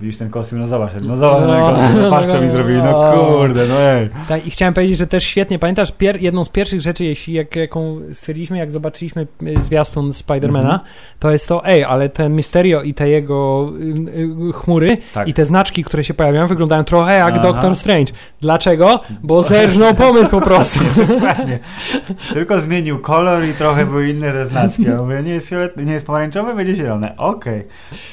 widzisz 0.00 0.18
ten 0.18 0.30
kostium, 0.30 0.60
no 0.60 0.66
zobacz, 0.68 0.92
no 1.02 1.16
zobacz 1.16 1.40
No, 1.40 1.46
no, 1.46 1.66
ten 1.66 1.76
kostium, 1.76 2.02
no, 2.02 2.10
patrz 2.10 2.26
co 2.28 2.40
mi 2.40 2.46
no, 2.46 2.52
zrobili, 2.52 2.78
no 2.78 2.92
no. 3.16 3.24
kurde, 3.24 3.66
no 3.66 3.80
ej. 3.80 4.08
Tak, 4.28 4.46
I 4.46 4.50
chciałem 4.50 4.74
powiedzieć, 4.74 4.98
że 4.98 5.06
też 5.06 5.24
świetnie, 5.24 5.58
pamiętasz, 5.58 5.92
pier- 5.92 6.20
jedną 6.22 6.44
z 6.44 6.48
pierwszych 6.48 6.80
rzeczy, 6.80 7.04
jeśli 7.04 7.34
jak, 7.34 7.56
jaką 7.56 7.98
stwierdziliśmy, 8.12 8.58
jak 8.58 8.70
zobaczyliśmy 8.70 9.26
y, 9.42 9.62
zwiastun 9.62 10.12
Spidermana, 10.12 10.64
Mhm. 10.72 10.80
to 11.18 11.30
jest 11.30 11.48
to, 11.48 11.66
ej, 11.66 11.84
ale 11.84 12.08
ten 12.08 12.32
Mysterio 12.34 12.82
i 12.82 12.94
te 12.94 13.08
jego 13.08 13.70
y, 13.80 14.20
y, 14.48 14.52
chmury 14.52 14.96
Tak. 15.12 15.28
i 15.28 15.34
te 15.34 15.44
znaczki, 15.44 15.84
które 15.84 16.04
się 16.04 16.14
pojawiają, 16.14 16.46
wyglądają 16.46 16.84
trochę 16.84 17.12
jak 17.12 17.32
Aha. 17.34 17.38
Doctor 17.42 17.76
Strange. 17.76 18.12
Dlaczego? 18.40 19.00
Bo 19.22 19.42
zerżnął 19.42 19.94
pomysł 19.94 20.30
po 20.30 20.40
prostu. 20.40 20.80
Dokładnie. 21.08 21.58
Tylko 22.32 22.60
zmienił 22.60 22.98
kolor 22.98 23.44
i 23.44 23.52
trochę 23.52 23.86
były 23.86 24.08
inne 24.10 24.32
te 24.32 24.44
znaczki. 24.46 24.82
Ja 24.82 24.96
mówię, 24.96 25.22
nie 25.22 25.32
jest 25.34 25.48
fioletny, 25.48 25.84
nie 25.84 25.92
jest 25.92 26.06
pomarańczowe, 26.06 26.54
będzie 26.54 26.74
zielone. 26.74 27.14
Okej. 27.16 27.62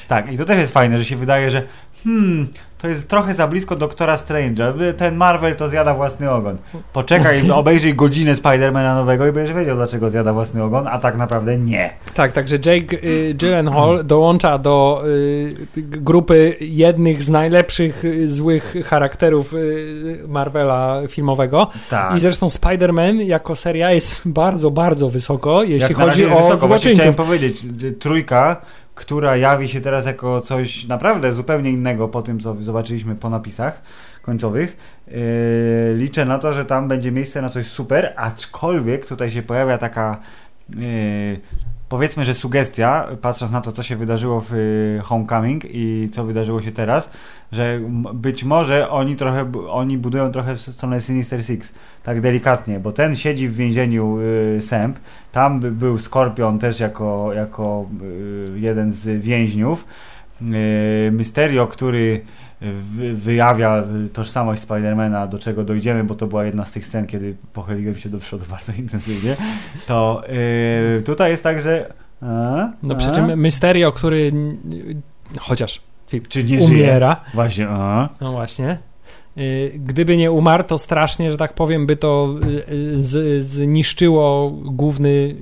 Tak, 0.08 0.32
i 0.32 0.38
to 0.38 0.44
też 0.44 0.58
jest 0.58 0.72
fajne, 0.72 0.98
że 0.98 1.04
się 1.04 1.16
wydaje, 1.16 1.50
że 1.50 1.62
hmm, 2.04 2.48
to 2.82 2.88
jest 2.88 3.08
trochę 3.08 3.34
za 3.34 3.46
blisko 3.48 3.76
Doktora 3.76 4.16
Strange'a. 4.16 4.94
Ten 4.94 5.16
Marvel 5.16 5.56
to 5.56 5.68
zjada 5.68 5.94
własny 5.94 6.30
ogon. 6.30 6.56
Poczekaj, 6.92 7.50
obejrzyj 7.50 7.94
godzinę 7.94 8.36
Spidermana 8.36 8.94
nowego 8.94 9.26
i 9.26 9.32
będziesz 9.32 9.56
wiedział, 9.56 9.76
dlaczego 9.76 10.10
zjada 10.10 10.32
własny 10.32 10.62
ogon, 10.62 10.88
a 10.88 10.98
tak 10.98 11.16
naprawdę 11.16 11.58
nie. 11.58 11.90
Tak, 12.14 12.32
także 12.32 12.56
Jake 12.56 12.96
y, 13.04 13.34
Gyllenhaal 13.34 14.04
dołącza 14.04 14.58
do 14.58 15.02
y, 15.06 15.52
grupy 15.76 16.56
jednych 16.60 17.22
z 17.22 17.28
najlepszych 17.28 18.04
y, 18.04 18.32
złych 18.32 18.74
charakterów 18.84 19.54
y, 19.54 20.18
Marvela 20.28 21.00
filmowego. 21.08 21.68
Tak. 21.90 22.16
I 22.16 22.20
zresztą 22.20 22.48
Spider-Man 22.48 23.20
jako 23.20 23.56
seria 23.56 23.92
jest 23.92 24.20
bardzo, 24.24 24.70
bardzo 24.70 25.08
wysoko, 25.08 25.62
jeśli 25.62 25.80
Jak 25.80 25.94
chodzi 25.94 26.26
o 26.26 26.28
wysoko. 26.28 26.68
Właśnie 26.68 26.94
chciałem 26.94 27.14
złoczyńców. 27.14 27.26
powiedzieć, 27.26 27.64
y, 27.82 27.92
trójka, 27.92 28.62
która 29.02 29.36
jawi 29.36 29.68
się 29.68 29.80
teraz 29.80 30.06
jako 30.06 30.40
coś 30.40 30.86
naprawdę 30.86 31.32
zupełnie 31.32 31.70
innego 31.70 32.08
po 32.08 32.22
tym, 32.22 32.40
co 32.40 32.56
zobaczyliśmy 32.60 33.14
po 33.14 33.30
napisach 33.30 33.82
końcowych. 34.22 34.76
Yy, 35.06 35.14
liczę 35.94 36.24
na 36.24 36.38
to, 36.38 36.52
że 36.52 36.64
tam 36.64 36.88
będzie 36.88 37.12
miejsce 37.12 37.42
na 37.42 37.48
coś 37.48 37.66
super, 37.66 38.12
aczkolwiek 38.16 39.06
tutaj 39.06 39.30
się 39.30 39.42
pojawia 39.42 39.78
taka 39.78 40.20
yy, 40.68 41.40
powiedzmy, 41.92 42.24
że 42.24 42.34
sugestia, 42.34 43.08
patrząc 43.20 43.52
na 43.52 43.60
to, 43.60 43.72
co 43.72 43.82
się 43.82 43.96
wydarzyło 43.96 44.40
w 44.40 44.52
y, 44.54 45.00
Homecoming 45.04 45.64
i 45.64 46.08
co 46.12 46.24
wydarzyło 46.24 46.62
się 46.62 46.72
teraz, 46.72 47.10
że 47.52 47.80
być 48.14 48.44
może 48.44 48.90
oni 48.90 49.16
trochę, 49.16 49.52
oni 49.68 49.98
budują 49.98 50.32
trochę 50.32 50.56
w 50.56 50.60
stronę 50.60 51.00
Sinister 51.00 51.44
Six, 51.44 51.72
tak 52.02 52.20
delikatnie, 52.20 52.80
bo 52.80 52.92
ten 52.92 53.16
siedzi 53.16 53.48
w 53.48 53.56
więzieniu 53.56 54.18
y, 54.20 54.60
tam 55.32 55.60
by, 55.60 55.70
był 55.70 55.98
Skorpion 55.98 56.58
też 56.58 56.80
jako, 56.80 57.32
jako 57.32 57.86
y, 58.02 58.60
jeden 58.60 58.92
z 58.92 59.22
więźniów, 59.22 59.84
Mysterio, 61.12 61.66
który 61.66 62.20
wy- 62.60 63.14
wyjawia 63.14 63.84
y, 64.06 64.08
tożsamość 64.08 64.62
Spidermana, 64.62 65.26
do 65.26 65.38
czego 65.38 65.64
dojdziemy, 65.64 66.04
bo 66.04 66.14
to 66.14 66.26
była 66.26 66.44
jedna 66.44 66.64
z 66.64 66.72
tych 66.72 66.86
scen, 66.86 67.06
kiedy 67.06 67.36
pochyliłem 67.52 67.98
się 67.98 68.08
do 68.08 68.18
przodu 68.18 68.44
bardzo 68.50 68.72
intensywnie, 68.78 69.36
to 69.86 70.22
y, 70.98 71.02
tutaj 71.02 71.30
jest 71.30 71.42
tak, 71.42 71.60
że 71.60 71.92
a, 72.22 72.26
No 72.82 72.94
a, 72.94 72.98
przy 72.98 73.12
czym 73.12 73.40
Mysterio, 73.40 73.92
który 73.92 74.32
chociaż 75.38 75.80
czy 76.28 76.44
nie 76.44 76.48
żyje? 76.60 76.64
umiera, 76.82 77.20
Właśnie, 77.34 77.68
a. 77.68 78.08
no 78.20 78.32
właśnie, 78.32 78.78
gdyby 79.74 80.16
nie 80.16 80.32
umarł, 80.32 80.64
to 80.64 80.78
strasznie, 80.78 81.32
że 81.32 81.38
tak 81.38 81.52
powiem, 81.52 81.86
by 81.86 81.96
to 81.96 82.34
y, 82.68 82.72
y, 82.74 83.02
z, 83.02 83.44
zniszczyło 83.44 84.50
główny 84.64 85.08
y, 85.08 85.34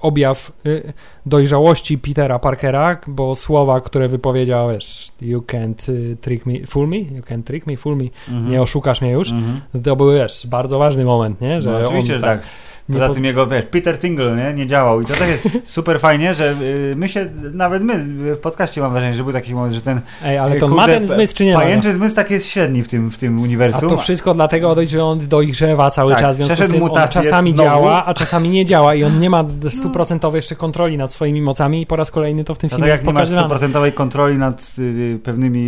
objaw 0.00 0.52
y, 0.66 0.92
dojrzałości 1.26 1.98
Petera 1.98 2.38
Parkera, 2.38 3.00
bo 3.06 3.34
słowa, 3.34 3.80
które 3.80 4.08
wypowiedział, 4.08 4.68
wiesz, 4.70 5.08
you 5.20 5.40
can't 5.40 5.88
y, 5.92 6.16
trick 6.20 6.46
me, 6.46 6.52
fool 6.66 6.88
me, 6.88 6.96
you 6.96 7.22
can't 7.30 7.42
trick 7.44 7.66
me, 7.66 7.76
fool 7.76 7.96
me, 7.96 8.04
Mhm. 8.28 8.50
nie 8.50 8.62
oszukasz 8.62 9.00
mnie 9.00 9.10
już, 9.10 9.30
Mhm. 9.30 9.60
to 9.84 9.96
był, 9.96 10.12
wiesz, 10.12 10.46
bardzo 10.46 10.78
ważny 10.78 11.04
moment, 11.04 11.40
nie? 11.40 11.62
Że 11.62 11.70
No, 11.70 11.78
oczywiście, 11.84 12.14
on 12.14 12.20
że 12.20 12.26
tak. 12.26 12.40
Nie 12.88 12.94
Poza 12.94 13.08
po- 13.08 13.14
tym 13.14 13.24
jego, 13.24 13.46
wiesz, 13.46 13.64
Peter 13.66 13.98
Tingle, 13.98 14.36
nie, 14.36 14.54
nie 14.54 14.66
działał 14.66 15.00
i 15.00 15.04
to 15.04 15.14
też 15.14 15.28
jest 15.28 15.42
super 15.76 16.00
fajnie, 16.00 16.34
że 16.34 16.56
y, 16.62 16.94
my 16.96 17.08
się, 17.08 17.26
nawet 17.52 17.82
my 17.82 17.98
w 18.34 18.38
podcaście 18.38 18.80
mam 18.80 18.92
wrażenie, 18.92 19.14
że 19.14 19.24
był 19.24 19.32
taki 19.32 19.54
moment, 19.54 19.74
że 19.74 19.80
ten 19.80 20.00
Ej, 20.24 20.38
ale 20.38 20.56
y, 20.56 20.60
to 20.60 20.68
ma 20.68 20.86
ten 20.86 21.06
zmysł, 21.06 21.34
czy 21.34 21.44
nie 21.44 21.54
ma? 21.54 21.60
Pajęczy 21.60 21.92
zmysł 21.92 22.16
taki 22.16 22.34
jest 22.34 22.46
średni 22.46 22.82
w 22.82 22.88
tym, 22.88 23.10
w 23.10 23.16
tym 23.18 23.38
A 23.38 23.42
uniwersum. 23.42 23.88
to 23.88 23.96
wszystko 23.96 24.34
dlatego, 24.34 24.76
że 24.86 25.04
on 25.04 25.28
dojrzewa 25.28 25.90
cały 25.90 26.12
Tak, 26.12 26.20
czas, 26.20 26.36
w 26.36 26.44
związku 26.44 26.64
z 26.64 26.70
tym 26.70 26.80
mutację 26.80 27.22
czasami 27.22 27.52
znowu. 27.52 27.68
działa, 27.68 28.04
a 28.04 28.14
czasami 28.14 28.50
nie 28.50 28.64
działa 28.64 28.94
i 28.94 29.04
on 29.04 29.18
nie 29.20 29.30
ma 29.30 29.44
stuprocentowej 29.78 30.38
jeszcze 30.38 30.54
kontroli 30.56 30.98
nad 30.98 31.12
swoimi 31.12 31.42
mocami 31.42 31.82
i 31.82 31.86
po 31.86 31.96
raz 31.96 32.10
kolejny 32.10 32.44
to 32.44 32.54
w 32.54 32.58
tym 32.58 32.70
No 32.72 32.76
filmie 32.76 32.90
jak 32.90 33.00
jest 33.00 33.06
nie 33.06 33.12
masz 33.12 33.28
stuprocentowej 33.28 33.92
kontroli 33.92 34.38
nad 34.38 34.72
y, 34.78 35.18
pewnymi 35.24 35.60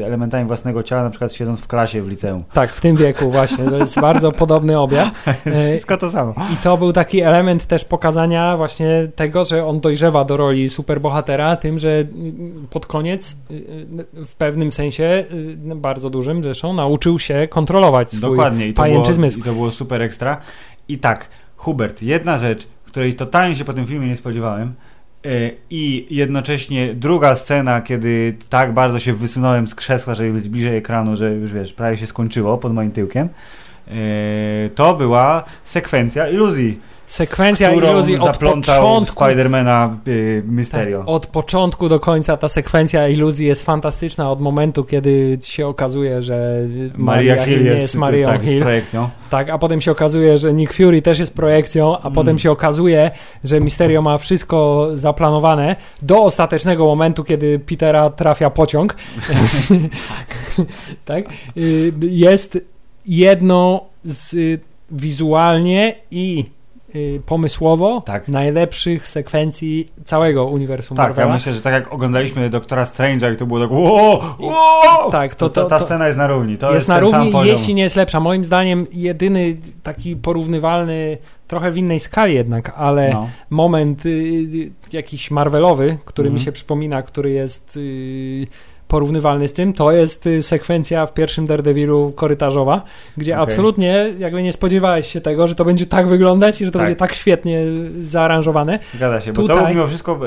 y, 0.00 0.04
elementami 0.06 0.46
własnego 0.46 0.82
ciała, 0.82 1.02
na 1.02 1.10
przykład 1.10 1.32
siedząc 1.32 1.60
w 1.60 1.66
klasie 1.66 2.02
w 2.02 2.08
liceum. 2.08 2.44
Tak, 2.52 2.70
w 2.72 2.80
tym 2.80 2.96
wieku 2.96 3.30
właśnie, 3.30 3.64
to 3.64 3.76
jest 3.78 4.00
bardzo 4.00 4.32
podobny 4.32 4.78
objaw. 4.80 5.10
Wszystko 5.70 5.96
to 5.96 6.10
samo. 6.10 6.34
I 6.54 6.56
to 6.56 6.76
był 6.76 6.92
taki 6.92 7.20
element 7.20 7.66
też 7.66 7.84
pokazania 7.84 8.56
właśnie 8.56 9.08
tego, 9.16 9.44
że 9.44 9.66
on 9.66 9.80
dojrzewa 9.80 10.24
do 10.24 10.36
roli 10.36 10.70
superbohatera, 10.70 11.56
tym, 11.56 11.78
że 11.78 11.90
mm, 11.90 12.66
pod 12.70 12.86
koniec 12.86 13.36
y, 13.50 13.54
y, 14.20 14.26
w 14.26 14.34
pewnym 14.36 14.72
sensie, 14.72 15.24
y, 15.72 15.74
bardzo 15.76 16.10
dużym 16.10 16.42
zresztą, 16.42 16.72
nauczył 16.72 17.18
się 17.18 17.48
kontrolować 17.50 18.08
swój 18.08 18.20
Dokładnie. 18.20 18.68
I 18.68 18.74
to, 18.74 18.82
pajęczy 18.82 19.02
było, 19.02 19.14
zmysł. 19.14 19.38
I 19.38 19.42
to 19.42 19.52
było 19.52 19.70
super 19.70 20.02
ekstra. 20.02 20.40
I 20.88 20.98
tak, 20.98 21.28
Hubert, 21.56 22.02
jedna 22.02 22.38
rzecz, 22.38 22.68
której 22.84 23.14
totalnie 23.14 23.56
się 23.56 23.64
po 23.64 23.72
tym 23.72 23.86
filmie 23.86 24.08
nie 24.08 24.16
spodziewałem 24.16 24.74
i 25.70 26.06
jednocześnie 26.10 26.94
druga 26.94 27.36
scena, 27.36 27.80
kiedy 27.80 28.36
tak 28.50 28.74
bardzo 28.74 28.98
się 28.98 29.12
wysunąłem 29.12 29.68
z 29.68 29.74
krzesła, 29.74 30.14
żeby 30.14 30.32
być 30.32 30.48
bliżej 30.48 30.76
ekranu, 30.76 31.16
że 31.16 31.32
już 31.32 31.52
wiesz, 31.52 31.72
prawie 31.72 31.96
się 31.96 32.06
skończyło 32.06 32.58
pod 32.58 32.74
moim 32.74 32.92
tyłkiem, 32.92 33.28
to 34.74 34.94
była 34.94 35.44
sekwencja 35.64 36.28
iluzji, 36.28 36.78
Sekwencja 37.06 37.72
iluzji 37.72 38.18
od 38.18 38.38
początku 38.38 39.06
Spidermana 39.06 39.96
y, 40.08 40.42
Mysterio. 40.46 40.98
Tak, 40.98 41.08
od 41.08 41.26
początku 41.26 41.88
do 41.88 42.00
końca 42.00 42.36
ta 42.36 42.48
sekwencja 42.48 43.08
iluzji 43.08 43.46
jest 43.46 43.64
fantastyczna 43.64 44.30
od 44.30 44.40
momentu, 44.40 44.84
kiedy 44.84 45.38
się 45.44 45.66
okazuje, 45.66 46.22
że 46.22 46.58
Maria, 46.96 47.44
Hill 47.44 47.64
nie 47.64 47.70
jest 47.70 47.94
Marią 47.96 48.26
tak, 48.26 48.42
Hill. 48.42 48.60
z 48.60 48.62
projekcją. 48.62 49.08
Tak, 49.30 49.48
a 49.50 49.58
potem 49.58 49.80
się 49.80 49.90
okazuje, 49.90 50.38
że 50.38 50.52
Nick 50.52 50.72
Fury 50.72 51.02
też 51.02 51.18
jest 51.18 51.34
projekcją, 51.34 51.98
a 51.98 52.00
Mm. 52.00 52.12
potem 52.12 52.38
się 52.38 52.50
okazuje, 52.50 53.10
że 53.44 53.60
Mysterio 53.60 54.02
ma 54.02 54.18
wszystko 54.18 54.88
zaplanowane 54.94 55.76
do 56.02 56.22
ostatecznego 56.22 56.84
momentu, 56.84 57.24
kiedy 57.24 57.58
Petera 57.58 58.10
trafia 58.10 58.50
pociąg. 58.50 58.96
tak. 61.04 61.24
Y, 61.56 61.92
Jest 62.00 62.73
jedno 63.06 63.84
z 64.04 64.34
y, 64.34 64.60
wizualnie 64.90 65.94
i 66.10 66.44
y, 66.94 67.22
pomysłowo 67.26 68.00
Tak. 68.06 68.28
najlepszych 68.28 69.08
sekwencji 69.08 69.92
całego 70.04 70.44
uniwersum 70.44 70.96
Tak, 70.96 71.06
Marvela. 71.06 71.28
ja 71.28 71.34
myślę, 71.34 71.52
że 71.52 71.60
tak 71.60 71.72
jak 71.72 71.92
oglądaliśmy 71.92 72.50
Doktora 72.50 72.84
Strange'a 72.84 73.32
i 73.32 73.36
to 73.36 73.46
było 73.46 73.60
tak 73.60 73.70
wow, 73.72 74.20
wow, 74.38 75.10
Tak, 75.10 75.34
to- 75.34 75.50
to, 75.50 75.62
to- 75.62 75.68
ta 75.68 75.80
scena 75.80 76.06
jest 76.06 76.18
na 76.18 76.26
równi. 76.26 76.58
To 76.58 76.66
jest, 76.66 76.74
jest, 76.74 76.88
na 76.88 77.00
równi, 77.00 77.32
jeśli 77.44 77.74
nie 77.74 77.82
jest 77.82 77.96
lepsza. 77.96 78.20
Moim 78.20 78.44
zdaniem 78.44 78.86
jedyny 78.92 79.56
taki 79.82 80.16
porównywalny, 80.16 81.18
trochę 81.48 81.70
w 81.70 81.76
innej 81.76 82.00
skali 82.00 82.34
jednak, 82.34 82.72
ale 82.76 83.10
No. 83.12 83.28
moment 83.50 84.06
y, 84.06 84.08
y, 84.08 84.70
jakiś 84.92 85.30
Marvelowy, 85.30 85.98
który 86.04 86.28
mi 86.28 86.34
Mhm. 86.36 86.44
się 86.44 86.52
przypomina, 86.52 87.02
który 87.02 87.30
jest 87.30 87.76
y, 87.76 88.46
porównywalny 88.88 89.48
z 89.48 89.52
tym, 89.52 89.72
to 89.72 89.92
jest 89.92 90.26
y, 90.26 90.42
sekwencja 90.42 91.06
w 91.06 91.14
pierwszym 91.14 91.46
Daredevilu 91.46 92.12
korytarzowa, 92.16 92.82
gdzie 93.16 93.32
Okej. 93.32 93.44
absolutnie 93.44 94.12
jakby 94.18 94.42
nie 94.42 94.52
spodziewałeś 94.52 95.12
się 95.12 95.20
tego, 95.20 95.48
że 95.48 95.54
to 95.54 95.64
będzie 95.64 95.86
tak 95.86 96.08
wyglądać 96.08 96.60
i 96.60 96.64
że 96.64 96.70
to 96.70 96.78
Tak. 96.78 96.86
będzie 96.86 96.98
tak 96.98 97.14
świetnie 97.14 97.60
zaaranżowane. 98.02 98.78
Zgadza 98.94 99.20
się, 99.20 99.32
bo 99.32 99.42
to 99.42 99.56
Tutaj- 99.56 99.74
mimo 99.74 99.86
wszystko, 99.86 100.20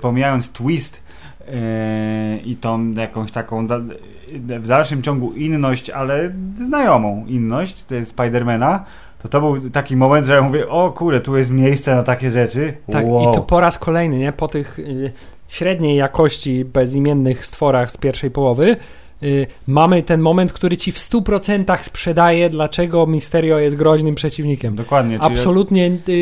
pomijając 0.00 0.52
twist 0.52 1.02
e, 1.48 2.38
i 2.44 2.56
tą 2.56 2.92
jakąś 2.92 3.30
taką 3.30 3.66
da, 3.66 3.80
w 4.38 4.66
dalszym 4.66 5.02
ciągu 5.02 5.32
inność, 5.32 5.90
ale 5.90 6.32
znajomą 6.66 7.24
inność 7.26 7.84
Spidermana, 8.04 8.84
to 9.22 9.28
to 9.28 9.40
był 9.40 9.70
taki 9.70 9.96
moment, 9.96 10.26
że 10.26 10.34
ja 10.34 10.42
mówię, 10.42 10.68
o 10.68 10.90
kurde, 10.90 11.20
tu 11.20 11.36
jest 11.36 11.50
miejsce 11.50 11.94
na 11.94 12.02
takie 12.02 12.30
rzeczy. 12.30 12.74
Tak, 12.92 13.06
wow. 13.08 13.30
i 13.30 13.34
to 13.34 13.42
po 13.42 13.60
raz 13.60 13.78
kolejny, 13.78 14.18
nie? 14.18 14.32
Po 14.32 14.48
tych 14.48 14.78
y, 14.78 15.12
średniej 15.48 15.96
jakości 15.96 16.64
bezimiennych 16.64 17.46
stworach 17.46 17.90
z 17.90 17.96
pierwszej 17.96 18.30
połowy 18.30 18.76
y, 19.22 19.46
mamy 19.66 20.02
ten 20.02 20.20
moment, 20.20 20.52
który 20.52 20.76
ci 20.76 20.92
w 20.92 20.96
100% 20.96 21.82
sprzedaje, 21.82 22.50
dlaczego 22.50 23.06
Mysterio 23.06 23.58
jest 23.58 23.76
groźnym 23.76 24.14
przeciwnikiem. 24.14 24.76
Dokładnie. 24.76 25.18
Absolutnie, 25.20 25.86
y, 26.08 26.12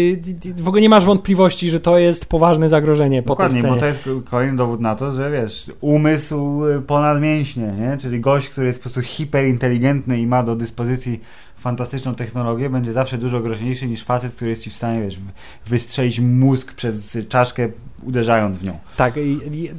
y, 0.46 0.54
w 0.56 0.68
ogóle 0.68 0.82
nie 0.82 0.88
masz 0.88 1.04
wątpliwości, 1.04 1.70
że 1.70 1.80
to 1.80 1.98
jest 1.98 2.26
poważne 2.26 2.68
zagrożenie 2.68 3.22
po 3.22 3.28
Dokładnie, 3.28 3.58
scenie. 3.58 3.74
bo 3.74 3.80
to 3.80 3.86
jest 3.86 4.08
kolejny 4.30 4.56
dowód 4.56 4.80
na 4.80 4.94
to, 4.94 5.10
że 5.10 5.30
wiesz, 5.30 5.72
umysł 5.80 6.62
ponad 6.86 7.20
mięśnie, 7.20 7.74
nie? 7.80 7.96
czyli 8.00 8.20
gość, 8.20 8.48
który 8.48 8.66
jest 8.66 8.78
po 8.78 8.82
prostu 8.82 9.00
hiperinteligentny 9.00 10.20
i 10.20 10.26
ma 10.26 10.42
do 10.42 10.56
dyspozycji 10.56 11.20
fantastyczną 11.64 12.14
technologię, 12.14 12.70
będzie 12.70 12.92
zawsze 12.92 13.18
dużo 13.18 13.40
groźniejszy 13.40 13.86
niż 13.86 14.04
facet, 14.04 14.34
który 14.34 14.50
jest 14.50 14.62
ci 14.62 14.70
w 14.70 14.74
stanie, 14.74 15.02
wiesz, 15.02 15.18
wystrzelić 15.66 16.20
mózg 16.20 16.74
przez 16.74 17.18
czaszkę, 17.28 17.68
uderzając 18.02 18.58
w 18.58 18.64
nią. 18.64 18.78
Tak, 18.96 19.14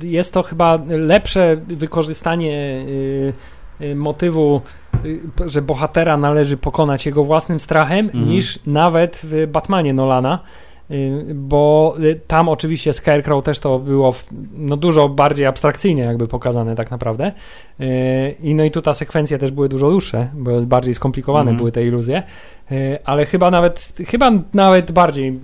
jest 0.04 0.34
to 0.34 0.44
chyba 0.44 0.80
lepsze 0.88 1.58
wykorzystanie 1.68 2.86
y, 2.88 3.34
y, 3.86 3.96
motywu, 3.96 4.62
y, 5.06 5.20
że 5.46 5.62
bohatera 5.62 6.18
należy 6.18 6.58
pokonać 6.58 7.06
jego 7.06 7.24
własnym 7.24 7.60
strachem, 7.60 8.06
Mhm. 8.06 8.30
niż 8.30 8.60
nawet 8.66 9.20
w 9.24 9.48
Batmanie 9.52 9.94
Nolana. 9.94 10.40
Y, 10.92 11.26
Bo 11.36 11.96
y, 12.00 12.20
tam 12.28 12.50
oczywiście 12.50 12.94
Scarecrow 12.94 13.44
też 13.44 13.60
to 13.60 13.80
było 13.80 14.12
w, 14.12 14.26
no 14.54 14.78
dużo 14.78 15.10
bardziej 15.10 15.46
abstrakcyjnie 15.46 16.04
jakby 16.04 16.28
pokazane 16.28 16.76
tak 16.76 16.92
naprawdę. 16.92 17.32
Y, 17.82 18.36
I 18.40 18.56
no 18.56 18.64
i 18.64 18.72
tu 18.72 18.82
ta 18.82 18.94
sekwencje 18.94 19.38
też 19.38 19.52
były 19.52 19.70
dużo 19.70 19.90
dłuższe, 19.90 20.28
bo 20.34 20.62
bardziej 20.62 20.94
skomplikowane 20.94 21.42
Mhm. 21.52 21.58
były 21.58 21.72
te 21.72 21.86
iluzje. 21.86 22.24
Ale 23.06 23.26
chyba 23.26 23.52
nawet 23.52 23.94
chyba 24.08 24.32
nawet 24.54 24.92
bardziej 24.92 25.40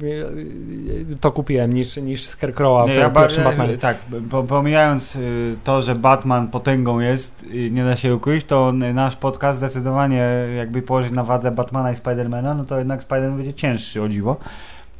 to 1.21 1.31
kupiłem 1.31 1.73
niż, 1.73 1.97
niż 1.97 2.25
Scarecrowa 2.25 2.85
w 2.85 2.89
Nie, 2.89 2.95
ja 2.95 3.09
pierwszym 3.09 3.43
Batmanie. 3.43 3.77
tak, 3.77 3.97
po, 4.29 4.43
pomijając 4.43 5.17
to, 5.63 5.81
że 5.81 5.95
Batman 5.95 6.47
potęgą 6.47 6.99
jest, 6.99 7.45
y, 7.53 7.71
nie 7.71 7.83
da 7.83 7.95
się 7.95 8.15
ukryć, 8.15 8.45
to 8.45 8.71
nasz 8.71 9.15
podcast 9.15 9.57
zdecydowanie 9.57 10.23
jakby 10.57 10.81
położyć 10.81 11.11
na 11.11 11.23
wadze 11.23 11.51
Batmana 11.51 11.91
i 11.91 11.95
Spidermana, 11.95 12.53
no 12.53 12.65
to 12.65 12.77
jednak 12.77 13.01
Spiderman 13.01 13.37
będzie 13.37 13.53
cięższy 13.53 14.01
o 14.01 14.09
dziwo. 14.09 14.37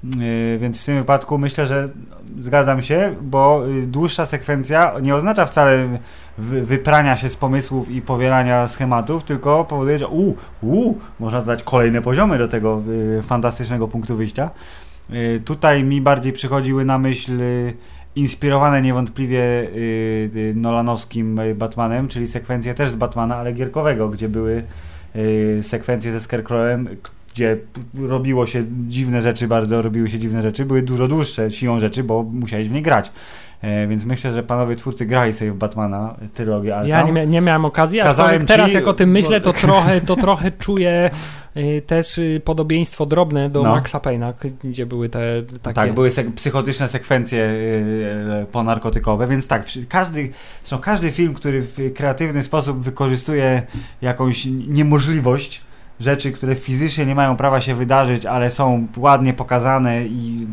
Y, 0.05 0.57
Więc 0.61 0.81
w 0.81 0.85
tym 0.85 0.97
wypadku 0.97 1.37
myślę, 1.37 1.67
że 1.67 1.89
zgadzam 2.41 2.81
się, 2.81 3.15
bo 3.21 3.63
y, 3.67 3.87
dłuższa 3.87 4.25
sekwencja 4.25 4.93
nie 5.01 5.15
oznacza 5.15 5.45
wcale 5.45 5.97
wy- 6.37 6.65
wyprania 6.65 7.17
się 7.17 7.29
z 7.29 7.35
pomysłów 7.37 7.89
i 7.89 8.01
powielania 8.01 8.67
schematów, 8.67 9.23
tylko 9.23 9.65
powoduje, 9.65 9.97
że 9.97 10.07
u, 10.07 10.35
u, 10.61 10.95
można 11.19 11.39
dodać 11.39 11.63
kolejne 11.63 12.01
poziomy 12.01 12.37
do 12.37 12.47
tego 12.47 12.81
y, 13.19 13.21
fantastycznego 13.23 13.87
punktu 13.87 14.15
wyjścia. 14.15 14.49
Tutaj 15.45 15.83
mi 15.83 16.01
bardziej 16.01 16.33
przychodziły 16.33 16.85
na 16.85 16.97
myśl 16.99 17.39
inspirowane 18.15 18.81
niewątpliwie 18.81 19.67
Nolanowskim 20.55 21.39
Batmanem, 21.55 22.07
czyli 22.07 22.27
sekwencje 22.27 22.73
też 22.73 22.91
z 22.91 22.95
Batmana, 22.95 23.35
ale 23.35 23.53
gierkowego, 23.53 24.09
gdzie 24.09 24.29
były 24.29 24.63
sekwencje 25.61 26.11
ze 26.11 26.19
Scarecrowem, 26.19 26.89
gdzie 27.33 27.57
robiło 28.07 28.45
się 28.45 28.63
dziwne 28.87 29.21
rzeczy, 29.21 29.47
bardzo 29.47 29.81
robiły 29.81 30.09
się 30.09 30.19
dziwne 30.19 30.41
rzeczy, 30.41 30.65
były 30.65 30.81
dużo 30.81 31.07
dłuższe 31.07 31.51
siłą 31.51 31.79
rzeczy, 31.79 32.03
bo 32.03 32.23
musiałeś 32.23 32.69
w 32.69 32.71
nie 32.71 32.81
grać. 32.81 33.11
E, 33.61 33.87
Więc 33.87 34.05
myślę, 34.05 34.33
że 34.33 34.43
panowie 34.43 34.75
twórcy 34.75 35.05
grali 35.05 35.33
sobie 35.33 35.51
w 35.51 35.55
Batmana, 35.55 36.15
y, 36.25 36.29
trylogię 36.33 36.69
Arkham. 36.75 36.87
Ja 36.89 37.01
nie, 37.03 37.13
mia- 37.13 37.27
nie 37.27 37.41
miałem 37.41 37.65
okazji, 37.65 37.99
Kazałem 37.99 38.29
aczkolwiek 38.29 38.47
teraz 38.47 38.69
ci- 38.69 38.75
jak 38.75 38.87
o 38.87 38.93
tym 38.93 39.09
myślę, 39.11 39.41
to 39.41 39.53
trochę, 39.63 40.01
to 40.01 40.15
trochę 40.15 40.51
czuję 40.51 41.09
y, 41.57 41.81
też 41.87 42.17
y, 42.17 42.41
podobieństwo 42.45 43.05
drobne 43.05 43.49
do 43.49 43.63
No. 43.63 43.71
Maxa 43.71 43.99
Payne'a, 43.99 44.33
gdzie 44.63 44.85
były 44.85 45.09
te 45.09 45.19
takie... 45.61 45.75
Tak, 45.75 45.93
były 45.93 46.09
sek- 46.09 46.31
psychotyczne 46.35 46.89
sekwencje 46.89 47.39
yy, 47.39 48.45
ponarkotykowe, 48.51 49.27
więc 49.27 49.47
tak, 49.47 49.65
każdy, 49.89 50.29
zresztą 50.63 50.77
każdy 50.79 51.11
film, 51.11 51.33
który 51.33 51.61
w 51.61 51.77
kreatywny 51.95 52.43
sposób 52.43 52.79
wykorzystuje 52.83 53.61
jakąś 54.01 54.45
niemożliwość, 54.67 55.61
rzeczy, 56.01 56.31
które 56.31 56.55
fizycznie 56.55 57.05
nie 57.05 57.15
mają 57.15 57.37
prawa 57.37 57.61
się 57.61 57.75
wydarzyć, 57.75 58.25
ale 58.25 58.49
są 58.49 58.87
ładnie 58.97 59.33
pokazane 59.33 60.05
i 60.05 60.47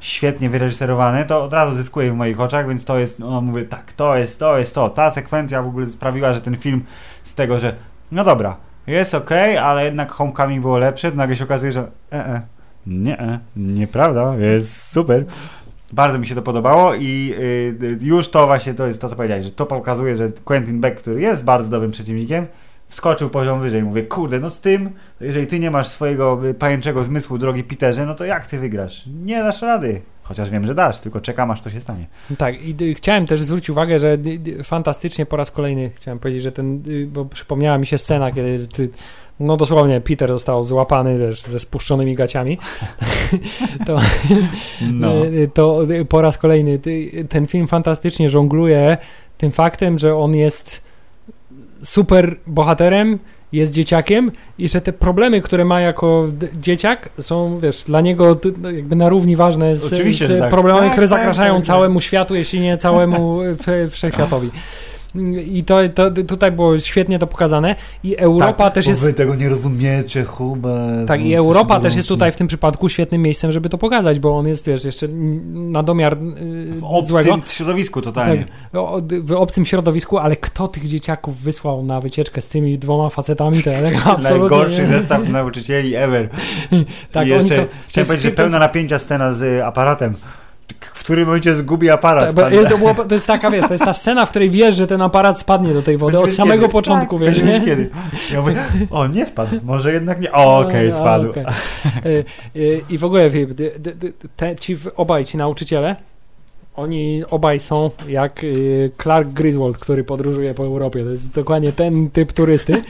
świetnie 0.00 0.50
wyreżyserowane, 0.50 1.24
to 1.24 1.44
od 1.44 1.52
razu 1.52 1.76
zyskuje 1.76 2.12
w 2.12 2.16
moich 2.16 2.40
oczach, 2.40 2.68
więc 2.68 2.84
to 2.84 2.98
jest, 2.98 3.18
no 3.18 3.40
mówię, 3.40 3.64
tak, 3.64 3.92
to 3.92 4.16
jest, 4.16 4.38
to 4.38 4.58
jest 4.58 4.74
to. 4.74 4.90
Ta 4.90 5.10
sekwencja 5.10 5.62
w 5.62 5.66
ogóle 5.66 5.86
sprawiła, 5.86 6.32
że 6.32 6.40
ten 6.40 6.56
film 6.56 6.84
z 7.24 7.34
tego, 7.34 7.58
że 7.58 7.74
no 8.12 8.24
dobra, 8.24 8.56
jest 8.86 9.14
okej, 9.14 9.58
ale 9.58 9.84
jednak 9.84 10.12
Homecoming 10.12 10.60
było 10.60 10.78
lepsze, 10.78 11.10
nagle 11.10 11.36
się 11.36 11.44
okazuje, 11.44 11.72
że 11.72 11.80
e, 12.12 12.26
e, 12.26 12.42
nie, 12.86 13.20
e, 13.20 13.38
nieprawda, 13.56 14.36
jest 14.36 14.82
super. 14.82 15.24
Bardzo 15.92 16.18
mi 16.18 16.26
się 16.26 16.34
to 16.34 16.42
podobało 16.42 16.94
i 16.94 17.34
y, 17.38 17.84
y, 17.84 17.98
już 18.00 18.30
to 18.30 18.46
właśnie 18.46 18.74
to 18.74 18.86
jest 18.86 19.00
to, 19.00 19.08
co 19.08 19.16
powiedziałeś, 19.16 19.44
że 19.44 19.50
to 19.50 19.66
pokazuje, 19.66 20.16
że 20.16 20.28
Quentin 20.44 20.80
Beck, 20.80 20.98
który 20.98 21.20
jest 21.20 21.44
bardzo 21.44 21.70
dobrym 21.70 21.90
przeciwnikiem, 21.90 22.46
wskoczył 22.92 23.30
poziom 23.30 23.60
wyżej. 23.60 23.82
Mówię, 23.82 24.02
kurde, 24.02 24.40
no 24.40 24.50
z 24.50 24.60
tym, 24.60 24.90
jeżeli 25.20 25.46
ty 25.46 25.58
nie 25.58 25.70
masz 25.70 25.88
swojego 25.88 26.48
y, 26.48 26.54
pajęczego 26.54 27.04
zmysłu, 27.04 27.38
drogi 27.38 27.64
Peterze, 27.64 28.06
no 28.06 28.14
to 28.14 28.24
jak 28.24 28.46
ty 28.46 28.58
wygrasz? 28.58 29.04
Nie 29.24 29.38
dasz 29.38 29.62
rady. 29.62 30.00
Chociaż 30.22 30.50
wiem, 30.50 30.66
że 30.66 30.74
dasz, 30.74 31.00
tylko 31.00 31.20
czekam, 31.20 31.50
aż 31.50 31.60
to 31.60 31.70
się 31.70 31.80
stanie. 31.80 32.06
Tak, 32.38 32.62
i 32.62 32.76
y, 32.84 32.94
chciałem 32.94 33.26
też 33.26 33.40
zwrócić 33.40 33.70
uwagę, 33.70 33.98
że 33.98 34.18
y, 34.58 34.64
fantastycznie 34.64 35.26
po 35.26 35.36
raz 35.36 35.50
kolejny 35.50 35.90
chciałem 35.94 36.18
powiedzieć, 36.18 36.42
że 36.42 36.52
ten, 36.52 36.82
bo 37.06 37.24
przypomniała 37.24 37.78
mi 37.78 37.86
się 37.86 37.98
scena, 37.98 38.30
kiedy 38.32 38.66
ty, 38.66 38.90
no 39.40 39.56
dosłownie 39.56 40.00
Peter 40.00 40.28
został 40.28 40.64
złapany 40.64 41.18
też 41.18 41.42
ze 41.42 41.60
spuszczonymi 41.60 42.14
gaciami, 42.14 42.58
to, 43.86 44.00
No. 44.92 45.12
to 45.54 45.80
po 46.08 46.22
raz 46.22 46.38
kolejny 46.38 46.80
ten 47.28 47.46
film 47.46 47.68
fantastycznie 47.68 48.30
żongluje 48.30 48.96
tym 49.38 49.52
faktem, 49.52 49.98
że 49.98 50.16
on 50.16 50.34
jest 50.34 50.91
super 51.84 52.36
bohaterem, 52.46 53.18
jest 53.52 53.72
dzieciakiem 53.72 54.30
i 54.58 54.68
że 54.68 54.80
te 54.80 54.92
problemy, 54.92 55.40
które 55.40 55.64
ma 55.64 55.80
jako 55.80 56.28
dzieciak 56.60 57.08
są, 57.18 57.58
wiesz, 57.58 57.84
dla 57.84 58.00
niego 58.00 58.40
no, 58.62 58.70
jakby 58.70 58.96
na 58.96 59.08
równi 59.08 59.36
ważne 59.36 59.76
z, 59.76 59.82
z 60.16 60.38
tak. 60.40 60.50
problemami, 60.50 60.86
Tak, 60.86 60.92
które 60.92 61.08
tak, 61.08 61.18
zagrażają 61.18 61.52
tak, 61.54 61.62
tak. 61.62 61.66
całemu 61.66 62.00
światu, 62.00 62.34
jeśli 62.34 62.60
nie 62.60 62.76
całemu 62.76 63.40
wszechświatowi. 63.90 64.50
I 65.46 65.64
to, 65.64 65.78
to 65.94 66.10
tutaj 66.10 66.52
było 66.52 66.78
świetnie 66.78 67.18
to 67.18 67.26
pokazane 67.26 67.74
i 68.04 68.16
Europa 68.16 68.70
też 68.70 68.86
jest 68.86 69.04
Tak, 69.06 69.14
tego 69.14 69.34
nie 69.34 69.48
rozumiecie, 69.48 70.24
Hubert. 70.24 71.08
tak, 71.08 71.20
i 71.20 71.34
Europa 71.34 71.80
też 71.80 71.94
jest 71.94 72.08
tutaj 72.08 72.32
w 72.32 72.36
tym 72.36 72.46
przypadku 72.46 72.88
świetnym 72.88 73.22
miejscem, 73.22 73.52
żeby 73.52 73.68
to 73.68 73.78
pokazać, 73.78 74.18
bo 74.20 74.38
on 74.38 74.48
jest, 74.48 74.66
wiesz, 74.66 74.84
jeszcze 74.84 75.08
na 75.52 75.82
domiar 75.82 76.16
yy, 76.22 76.74
w 76.74 76.84
obcym 76.84 77.04
złego. 77.08 77.38
środowisku 77.46 78.02
totalnie. 78.02 78.44
Tak, 78.44 78.80
o- 78.82 79.00
w 79.22 79.32
obcym 79.32 79.66
środowisku, 79.66 80.18
ale 80.18 80.36
kto 80.36 80.68
tych 80.68 80.88
dzieciaków 80.88 81.36
wysłał 81.40 81.82
na 81.84 82.00
wycieczkę 82.00 82.42
z 82.42 82.48
tymi 82.48 82.78
dwoma 82.78 83.10
facetami, 83.10 83.62
to 83.62 83.70
ja 83.70 83.82
tak 83.82 83.94
absolutnie 84.06 84.38
Najgorszy 84.58 84.86
zestaw 84.86 85.28
nauczycieli 85.28 85.94
ever. 85.96 86.28
Tak, 87.12 87.26
I 87.28 87.32
oni 87.32 87.42
jeszcze, 87.42 87.56
są... 87.56 87.62
to 87.62 87.68
chciałem 87.68 87.80
jest 87.96 88.10
powiedzieć, 88.10 88.24
że 88.24 88.30
pełna 88.30 88.58
napięcia 88.58 88.98
scena 88.98 89.34
z 89.34 89.62
aparatem. 89.64 90.14
W 90.80 91.00
którym 91.04 91.26
momencie 91.26 91.54
zgubi 91.54 91.90
aparat. 91.90 92.34
Tak, 92.34 92.54
to, 92.70 92.78
było, 92.78 92.94
to 92.94 93.14
jest 93.14 93.26
taka, 93.26 93.50
wiesz, 93.50 93.66
to 93.66 93.74
jest 93.74 93.84
ta 93.84 93.92
scena, 93.92 94.26
w 94.26 94.30
której 94.30 94.50
wiesz, 94.50 94.76
że 94.76 94.86
ten 94.86 95.02
aparat 95.02 95.40
spadnie 95.40 95.74
do 95.74 95.82
tej 95.82 95.96
wody 95.96 96.12
Będziemy 96.12 96.30
od 96.32 96.36
samego 96.36 96.62
kiedy? 96.62 96.72
początku, 96.72 97.18
tak, 97.18 97.28
wiesz, 97.28 97.42
nie? 97.42 97.60
kiedy. 97.60 97.90
Ja 98.32 98.40
mówię, 98.40 98.56
o 98.90 99.06
nie 99.06 99.26
spadł, 99.26 99.56
może 99.64 99.92
jednak 99.92 100.20
nie. 100.20 100.32
O, 100.32 100.58
okej, 100.58 100.92
A, 100.92 100.96
spadł. 100.96 101.30
okej. 101.30 101.44
Y, 102.06 102.24
y, 102.56 102.82
I 102.90 102.98
w 102.98 103.04
ogóle 103.04 103.30
te, 104.36 104.56
ci 104.56 104.76
obaj 104.96 105.24
ci 105.24 105.36
nauczyciele, 105.36 105.96
oni 106.76 107.22
obaj 107.30 107.60
są 107.60 107.90
jak 108.08 108.44
y, 108.44 108.90
Clark 109.02 109.28
Griswold, 109.28 109.78
który 109.78 110.04
podróżuje 110.04 110.54
po 110.54 110.64
Europie. 110.64 111.04
To 111.04 111.10
jest 111.10 111.34
dokładnie 111.34 111.72
ten 111.72 112.10
typ 112.10 112.32
turysty. 112.32 112.72
Y, 112.74 112.82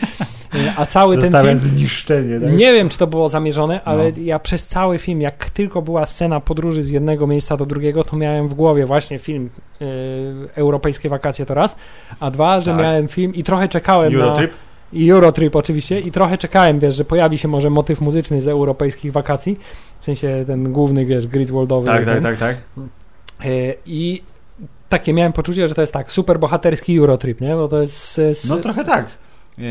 A 0.76 0.86
cały 0.86 1.18
ten 1.18 1.32
film. 1.44 1.58
zniszczenie. 1.58 2.40
Tak? 2.40 2.56
Nie 2.56 2.72
wiem, 2.72 2.88
czy 2.88 2.98
to 2.98 3.06
było 3.06 3.28
zamierzone, 3.28 3.80
ale 3.84 4.04
No. 4.04 4.10
ja 4.22 4.38
przez 4.38 4.66
cały 4.66 4.98
film, 4.98 5.20
jak 5.20 5.50
tylko 5.50 5.82
była 5.82 6.06
scena 6.06 6.40
podróży 6.40 6.82
z 6.82 6.90
jednego 6.90 7.26
miejsca 7.26 7.56
do 7.56 7.66
drugiego, 7.66 8.04
to 8.04 8.16
miałem 8.16 8.48
w 8.48 8.54
głowie 8.54 8.86
właśnie 8.86 9.18
film 9.18 9.50
y, 9.82 9.84
Europejskie 10.54 11.08
wakacje 11.08 11.46
to 11.46 11.54
raz, 11.54 11.76
a 12.20 12.30
dwa, 12.30 12.60
że 12.60 12.70
Tak. 12.70 12.80
miałem 12.80 13.08
film 13.08 13.34
i 13.34 13.42
trochę 13.44 13.68
czekałem 13.68 14.12
na... 14.12 14.24
Eurotrip? 14.24 14.52
I 14.92 15.10
Eurotrip 15.10 15.56
oczywiście 15.56 16.00
i 16.00 16.10
trochę 16.12 16.38
czekałem, 16.38 16.78
wiesz, 16.78 16.94
że 16.96 17.04
pojawi 17.04 17.38
się 17.38 17.48
może 17.48 17.70
motyw 17.70 18.00
muzyczny 18.00 18.40
z 18.42 18.48
europejskich 18.48 19.12
wakacji, 19.12 19.58
w 20.00 20.04
sensie 20.04 20.44
ten 20.46 20.72
główny, 20.72 21.06
wiesz, 21.06 21.26
Griswoldowy. 21.26 21.86
Tak, 21.86 22.04
tak, 22.04 22.14
ten. 22.14 22.22
tak, 22.22 22.36
tak. 22.36 22.56
E, 23.44 23.74
I 23.86 24.22
takie 24.88 25.12
miałem 25.12 25.32
poczucie, 25.32 25.68
że 25.68 25.74
to 25.74 25.80
jest 25.80 25.92
tak, 25.92 26.12
super 26.12 26.38
bohaterski 26.38 26.98
Eurotrip, 26.98 27.40
nie? 27.40 27.54
Bo 27.54 27.68
to 27.68 27.82
jest... 27.82 28.18
jest... 28.18 28.48
No 28.48 28.56
trochę 28.56 28.84
tak. 28.84 29.06
Yy, 29.58 29.64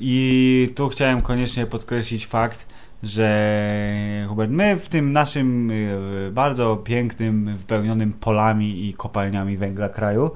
I 0.00 0.72
tu 0.74 0.88
chciałem 0.88 1.22
koniecznie 1.22 1.66
podkreślić 1.66 2.26
fakt, 2.26 2.66
że 3.02 4.26
Hubert, 4.28 4.50
my 4.50 4.76
w 4.76 4.88
tym 4.88 5.12
naszym 5.12 5.70
yy, 5.70 6.30
bardzo 6.32 6.76
pięknym, 6.76 7.56
wypełnionym 7.56 8.12
polami 8.12 8.88
i 8.88 8.94
kopalniami 8.94 9.56
węgla 9.56 9.88
kraju 9.88 10.30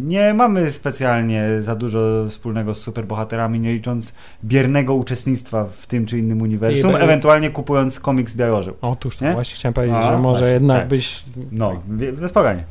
nie 0.00 0.34
mamy 0.34 0.70
specjalnie 0.70 1.62
za 1.62 1.74
dużo 1.74 1.98
wspólnego 2.28 2.74
z 2.74 2.78
superbohaterami, 2.80 3.60
nie 3.60 3.72
licząc 3.72 4.14
biernego 4.44 4.94
uczestnictwa 4.94 5.64
w 5.64 5.86
tym 5.86 6.06
czy 6.06 6.18
innym 6.18 6.42
uniwersum, 6.42 6.92
I- 6.92 6.94
ewentualnie 6.94 7.50
kupując 7.50 8.00
komiks 8.00 8.34
Białorzeł. 8.34 8.74
Otóż 8.80 9.16
to 9.16 9.24
Nie? 9.24 9.32
właśnie 9.32 9.54
chciałem 9.54 9.74
powiedzieć, 9.74 9.96
A, 9.96 10.06
że 10.12 10.18
może 10.18 10.38
właśnie, 10.40 10.54
jednak 10.54 10.78
tak. 10.78 10.88
byś... 10.88 11.24
No, 11.52 11.82
spokojnie. 12.28 12.64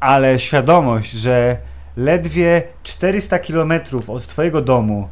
Ale 0.00 0.38
świadomość, 0.38 1.10
że 1.12 1.56
ledwie 1.96 2.62
400 2.82 3.38
kilometrów 3.38 4.10
od 4.10 4.26
twojego 4.26 4.62
domu 4.62 5.08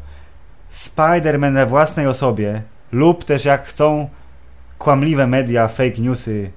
Spider-Man 0.73 1.55
we 1.55 1.67
własnej 1.67 2.07
osobie 2.07 2.63
lub 2.93 3.25
też 3.25 3.45
jak 3.45 3.65
chcą 3.67 4.09
kłamliwe 4.79 5.27
media, 5.27 5.69
fake 5.69 5.99
newsy, 5.99 6.51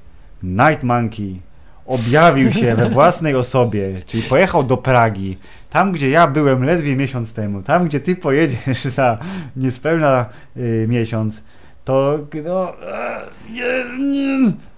Night 0.44 0.84
Monkey 0.84 1.40
objawił 1.86 2.52
się 2.52 2.76
we 2.76 2.90
własnej 2.90 3.36
osobie, 3.36 4.02
czyli 4.06 4.24
pojechał 4.24 4.64
do 4.64 4.78
Pragi, 4.78 5.38
tam 5.70 5.92
gdzie 5.92 6.10
ja 6.10 6.28
byłem 6.28 6.64
ledwie 6.64 6.96
miesiąc 6.96 7.34
temu, 7.34 7.64
tam 7.64 7.86
gdzie 7.86 8.00
ty 8.00 8.16
pojedziesz 8.16 8.84
za 8.98 9.18
niespełna 9.56 10.26
y, 10.58 10.86
miesiąc, 10.90 11.44
to 11.86 12.20
no, 12.46 12.74
e, 12.88 13.22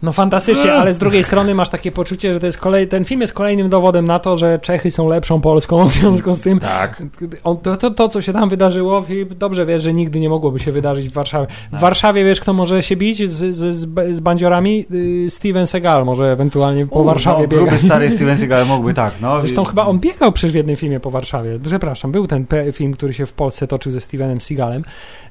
No 0.06 0.14
fantastycznie, 0.14 0.74
ale 0.74 0.94
z 0.94 0.98
drugiej 0.98 1.24
strony 1.24 1.56
masz 1.56 1.70
takie 1.70 1.92
poczucie, 1.92 2.34
że 2.34 2.40
to 2.40 2.46
jest 2.46 2.58
kolej... 2.58 2.88
ten 2.88 3.06
film 3.06 3.22
jest 3.22 3.34
kolejnym 3.34 3.70
dowodem 3.70 4.06
na 4.06 4.20
to, 4.20 4.38
że 4.38 4.60
Czechy 4.60 4.92
są 4.92 5.10
lepszą 5.10 5.42
Polską, 5.42 5.90
w 5.90 5.92
związku 5.92 6.34
z 6.34 6.42
tym 6.42 6.60
tak. 6.60 7.04
on, 7.44 7.58
to, 7.58 7.78
to, 7.78 7.92
to, 7.92 8.10
co 8.10 8.22
się 8.22 8.34
tam 8.34 8.50
wydarzyło, 8.50 9.02
Filip, 9.02 9.34
dobrze 9.34 9.66
wiesz, 9.66 9.84
że 9.84 9.94
nigdy 9.94 10.20
nie 10.20 10.30
mogłoby 10.30 10.60
się 10.60 10.72
wydarzyć 10.72 11.10
w 11.10 11.14
Warszawie. 11.14 11.48
W 11.68 11.72
Tak. 11.72 11.80
Warszawie 11.80 12.26
wiesz, 12.26 12.40
kto 12.40 12.54
może 12.54 12.84
się 12.84 12.96
bić 12.96 13.30
z, 13.30 13.56
z, 13.56 13.76
z, 13.76 14.16
z 14.16 14.20
bandziorami? 14.20 14.86
Y, 14.92 15.30
Steven 15.30 15.68
Seagal 15.68 16.06
może 16.06 16.32
ewentualnie 16.32 16.88
po 16.88 17.00
U, 17.00 17.04
Warszawie 17.04 17.42
no, 17.42 17.48
biegać. 17.48 17.70
Gruby 17.70 17.86
stary 17.86 18.10
Steven 18.16 18.38
Seagal 18.38 18.66
mógłby 18.66 18.94
tak, 18.94 19.14
no. 19.22 19.42
Zresztą 19.42 19.64
chyba 19.64 19.86
on 19.86 20.00
biegał 20.00 20.32
przecież 20.32 20.52
w 20.52 20.56
jednym 20.56 20.76
filmie 20.76 21.00
po 21.00 21.12
Warszawie. 21.12 21.60
Przepraszam, 21.66 22.12
był 22.12 22.28
ten 22.28 22.46
film, 22.74 22.94
który 22.94 23.14
się 23.14 23.26
w 23.26 23.34
Polsce 23.34 23.68
toczył 23.68 23.92
ze 23.92 24.02
Stevenem 24.02 24.42
Seagalem. 24.42 24.84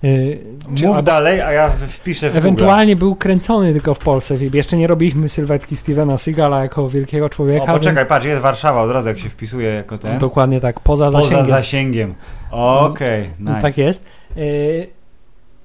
Y, 0.05 0.39
czy- 0.75 0.87
Mów 0.87 0.97
albo 0.97 1.07
dalej, 1.07 1.41
a 1.41 1.53
ja 1.53 1.70
wpiszę 1.70 2.31
w 2.31 2.37
Ewentualnie 2.37 2.97
był 2.97 3.14
kręcony 3.14 3.72
tylko 3.72 3.95
w 3.95 3.99
Polsce. 3.99 4.39
Filip. 4.39 4.55
Jeszcze 4.65 4.77
nie 4.77 4.87
robiliśmy 4.87 5.29
sylwetki 5.29 5.77
Stevena 5.77 6.19
Seagala 6.19 6.62
jako 6.62 6.89
wielkiego 6.89 7.29
człowieka. 7.29 7.65
O, 7.73 7.79
poczekaj, 7.79 8.07
patrz, 8.07 8.27
jest 8.27 8.43
Warszawa 8.43 8.83
od 8.83 8.91
razu, 8.91 9.09
jak 9.09 9.19
się 9.19 9.29
wpisuje 9.29 9.69
jako 9.69 9.99
ten. 9.99 10.11
Więc 10.11 10.21
dokładnie 10.21 10.61
tak, 10.61 10.81
poza 10.81 11.05
Poza 11.07 11.23
zasięgiem. 11.23 11.47
zasięgiem. 11.47 12.15
Okej, 12.51 13.31
No, 13.39 13.51
nice. 13.51 13.62
Tak 13.62 13.79
jest. 13.79 14.07
Y, 14.37 14.87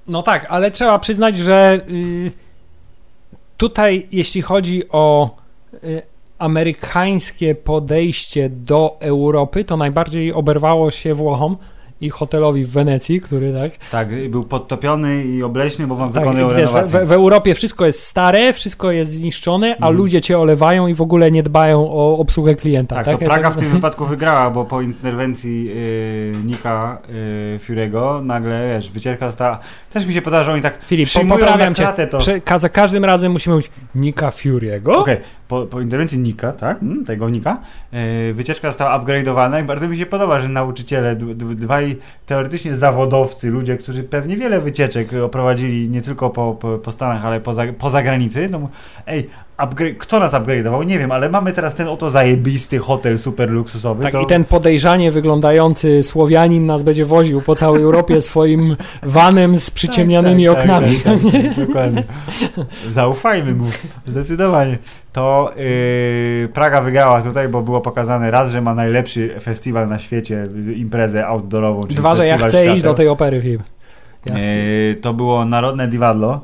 No 0.06 0.22
tak, 0.22 0.46
ale 0.48 0.70
trzeba 0.70 0.98
przyznać, 0.98 1.38
że 1.38 1.80
y, 1.88 2.32
tutaj, 3.56 4.06
jeśli 4.12 4.42
chodzi 4.42 4.82
o 4.88 5.30
y, 5.84 6.02
amerykańskie 6.38 7.54
podejście 7.54 8.48
do 8.50 8.96
Europy, 9.00 9.64
to 9.64 9.76
najbardziej 9.76 10.32
oberwało 10.32 10.90
się 10.90 11.14
Włochom 11.14 11.56
i 12.00 12.10
hotelowi 12.10 12.64
w 12.64 12.70
Wenecji, 12.70 13.20
który 13.20 13.52
tak. 13.52 13.88
Tak, 13.90 14.28
był 14.30 14.44
podtopiony 14.44 15.24
i 15.24 15.42
obleśny, 15.42 15.86
bo 15.86 15.96
wam 15.96 16.12
tak 16.12 16.22
wykonują 16.22 16.48
renowację. 16.52 17.00
w, 17.00 17.08
w 17.08 17.12
Europie 17.12 17.54
wszystko 17.54 17.86
jest 17.86 18.02
stare, 18.02 18.52
wszystko 18.52 18.90
jest 18.90 19.12
zniszczone, 19.12 19.66
a 19.70 19.76
Mhm. 19.76 19.96
ludzie 19.96 20.20
cię 20.20 20.38
olewają 20.38 20.86
i 20.86 20.94
w 20.94 21.02
ogóle 21.02 21.30
nie 21.30 21.42
dbają 21.42 21.90
o 21.90 22.18
obsługę 22.18 22.54
klienta. 22.54 22.94
Tak, 22.94 23.04
Tak, 23.04 23.18
to 23.18 23.24
Praga 23.24 23.50
w 23.50 23.56
tym 23.56 23.68
wypadku 23.68 24.06
wygrała, 24.06 24.50
bo 24.50 24.64
po 24.64 24.82
interwencji 24.82 25.64
yy, 25.64 25.72
Nika 26.44 26.98
yy, 27.08 27.58
Fury'ego 27.58 28.24
nagle, 28.24 28.74
wiesz, 28.74 28.90
wycieczka 28.90 29.26
została... 29.26 29.58
Też 29.92 30.06
mi 30.06 30.14
się 30.14 30.22
podoba, 30.22 30.42
że 30.44 30.52
oni 30.52 30.62
tak 30.62 30.78
Filip, 30.84 31.08
przyjmują 31.08 31.38
poprawiam 31.38 31.72
na 31.72 31.74
klatę 31.74 32.06
to... 32.06 32.18
Prze, 32.18 32.40
za 32.56 32.68
każdym 32.68 33.04
razem 33.04 33.32
musimy 33.32 33.54
mówić 33.56 33.70
Nika 33.94 34.30
Fury'ego. 34.30 34.92
Okej, 34.92 35.16
po, 35.50 35.66
po 35.66 35.80
interwencji 35.80 36.18
Nika, 36.18 36.52
tak, 36.52 36.82
mm, 36.82 37.04
tego 37.04 37.28
Nika, 37.28 37.58
yy, 37.92 38.34
wycieczka 38.34 38.68
została 38.68 38.98
upgrade'owana 38.98 39.62
i 39.62 39.64
bardzo 39.64 39.88
mi 39.88 39.96
się 39.96 40.06
podoba, 40.06 40.40
że 40.40 40.48
nauczyciele, 40.48 41.16
dwaj 41.16 41.96
teoretycznie 42.26 42.76
zawodowcy, 42.76 43.50
ludzie, 43.50 43.76
którzy 43.76 44.02
pewnie 44.02 44.36
wiele 44.36 44.60
wycieczek 44.60 45.12
oprowadzili 45.24 45.88
nie 45.88 46.02
tylko 46.02 46.30
po, 46.30 46.54
po, 46.54 46.78
po 46.78 46.92
Stanach, 46.92 47.24
ale 47.24 47.40
poza, 47.40 47.62
poza 47.78 48.02
granicy, 48.02 48.48
no 48.50 48.68
ej, 49.06 49.28
upgrade, 49.60 49.94
kto 49.94 50.20
nas 50.20 50.32
upgrade'ował? 50.32 50.86
Nie 50.86 50.98
wiem, 50.98 51.12
ale 51.12 51.28
mamy 51.28 51.52
teraz 51.52 51.74
ten 51.74 51.88
oto 51.88 52.10
zajebisty 52.10 52.78
hotel 52.78 53.18
super 53.18 53.50
luksusowy. 53.50 54.02
Tak, 54.02 54.12
to... 54.12 54.20
i 54.20 54.26
ten 54.26 54.44
podejrzanie 54.44 55.10
wyglądający 55.10 56.02
Słowianin 56.02 56.66
nas 56.66 56.82
będzie 56.82 57.04
woził 57.04 57.42
po 57.42 57.54
całej 57.54 57.82
Europie 57.82 58.20
swoim 58.30 58.76
vanem 59.02 59.60
z 59.60 59.70
przyciemnionymi 59.70 60.46
Tak, 60.46 60.54
tak, 60.54 60.64
oknami. 60.64 60.96
Tak, 60.96 61.04
tak, 61.22 61.32
tak, 61.32 61.54
dokładnie. 61.66 62.04
Zaufajmy 62.88 63.54
mu, 63.54 63.64
zdecydowanie. 64.06 64.78
To 65.12 65.52
yy, 65.56 66.48
Praga 66.48 66.82
wygrała 66.82 67.22
tutaj, 67.22 67.48
bo 67.48 67.62
było 67.62 67.80
pokazane 67.80 68.30
raz, 68.30 68.50
że 68.50 68.62
ma 68.62 68.74
najlepszy 68.74 69.34
festiwal 69.40 69.88
na 69.88 69.98
świecie, 69.98 70.46
imprezę 70.74 71.26
outdoorową. 71.26 71.82
Dwa, 71.82 72.14
że 72.14 72.26
ja 72.26 72.38
chcę 72.38 72.46
iść 72.46 72.72
świateł. 72.74 72.82
do 72.82 72.94
tej 72.94 73.08
opery 73.08 73.42
film. 73.42 73.62
Yy, 74.26 74.94
to 74.94 75.14
było 75.14 75.44
Narodne 75.44 75.88
Divadlo. 75.88 76.40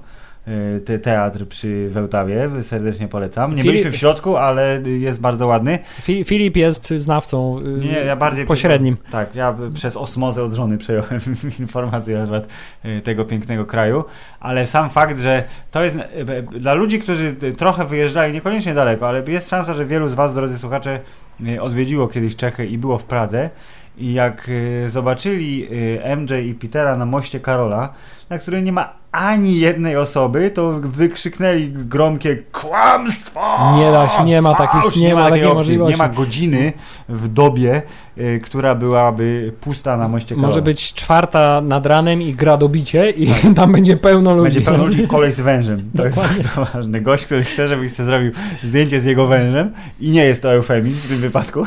Yy, 0.46 0.80
te- 0.80 0.98
Teatr 0.98 1.46
przy 1.48 1.88
Wełtawie, 1.90 2.50
serdecznie 2.62 3.08
polecam. 3.08 3.50
Nie 3.54 3.62
Filip- 3.62 3.66
byliśmy 3.66 3.90
w 3.90 3.96
środku, 3.96 4.36
ale 4.36 4.80
jest 4.86 5.20
bardzo 5.20 5.46
ładny. 5.46 5.78
Fi- 6.02 6.24
Filip 6.24 6.56
jest 6.56 6.88
znawcą 6.96 7.58
y, 7.58 7.62
Nie, 7.86 7.92
ja 7.92 8.16
bardziej 8.16 8.44
pośrednim. 8.44 8.96
Tak, 9.10 9.34
ja 9.34 9.56
przez 9.74 9.96
osmozę 9.96 10.42
od 10.44 10.52
żony 10.52 10.78
przejąłem 10.78 11.20
informacje 11.60 12.18
na 12.18 12.24
temat 12.26 12.48
y, 12.84 13.00
tego 13.00 13.24
pięknego 13.24 13.64
kraju, 13.64 14.04
ale 14.40 14.66
sam 14.66 14.90
fakt, 14.90 15.18
że 15.18 15.42
to 15.70 15.84
jest 15.84 15.96
y, 15.96 16.58
dla 16.58 16.74
ludzi, 16.74 16.98
którzy 16.98 17.36
y, 17.42 17.52
trochę 17.52 17.84
wyjeżdżali, 17.84 18.32
niekoniecznie 18.32 18.74
daleko, 18.74 19.08
ale 19.08 19.22
jest 19.28 19.50
szansa, 19.50 19.74
że 19.74 19.86
wielu 19.86 20.08
z 20.08 20.14
Was, 20.14 20.34
drodzy 20.34 20.58
słuchacze, 20.58 21.00
y, 21.48 21.62
odwiedziło 21.62 22.08
kiedyś 22.08 22.36
Czechy 22.36 22.66
i 22.66 22.78
było 22.78 22.98
w 22.98 23.04
Pradze 23.04 23.50
i 23.98 24.12
jak 24.14 24.48
y, 24.48 24.90
zobaczyli 24.90 25.68
y, 25.72 26.16
MJ 26.16 26.32
i 26.48 26.54
Petera 26.54 26.96
na 26.96 27.06
moście 27.06 27.40
Karola, 27.40 27.92
na 28.30 28.38
którym 28.38 28.64
nie 28.64 28.72
ma 28.72 28.92
ani 29.16 29.58
jednej 29.58 29.96
osoby, 29.96 30.50
to 30.50 30.72
wykrzyknęli 30.82 31.68
gromkie 31.68 32.36
kłamstwo! 32.52 33.40
Nie 33.78 33.92
da 33.92 34.08
się, 34.08 34.24
nie 34.24 34.42
ma 34.42 34.54
takich- 34.54 34.82
Fałsz! 34.82 34.96
nie 34.96 35.14
ma 35.14 35.28
takiej 35.30 35.44
opcji. 35.44 35.56
możliwości. 35.56 35.92
Nie 35.92 36.08
ma 36.08 36.14
godziny 36.14 36.72
w 37.08 37.28
dobie, 37.28 37.82
y, 38.18 38.40
która 38.44 38.74
byłaby 38.74 39.52
pusta 39.60 39.96
na 39.96 40.08
moście. 40.08 40.36
Może 40.36 40.62
być 40.62 40.92
czwarta 40.94 41.60
nad 41.60 41.86
ranem 41.86 42.22
i 42.22 42.34
gra 42.34 42.56
do 42.56 42.68
bicie 42.68 43.10
i 43.10 43.28
tam 43.56 43.72
będzie 43.72 43.96
pełno 43.96 44.34
ludzi. 44.34 44.44
Tak. 44.44 44.54
Będzie 44.54 44.70
pełno 44.70 44.84
ludzi 44.86 45.08
kolej 45.08 45.32
z 45.32 45.40
wężem. 45.40 45.90
To 45.96 46.04
jest 46.04 46.16
Dokładnie. 46.16 46.44
bardzo 46.44 46.72
ważne. 46.72 47.00
Gość, 47.00 47.24
który 47.24 47.44
chce, 47.44 47.68
żebyś 47.68 47.92
sobie 47.92 48.08
zrobił 48.08 48.32
zdjęcie 48.64 49.00
z 49.00 49.04
jego 49.04 49.26
wężem 49.26 49.72
i 50.00 50.10
nie 50.10 50.24
jest 50.24 50.42
to 50.42 50.52
eufemizm 50.52 50.98
w 51.00 51.08
tym 51.08 51.18
wypadku. 51.18 51.66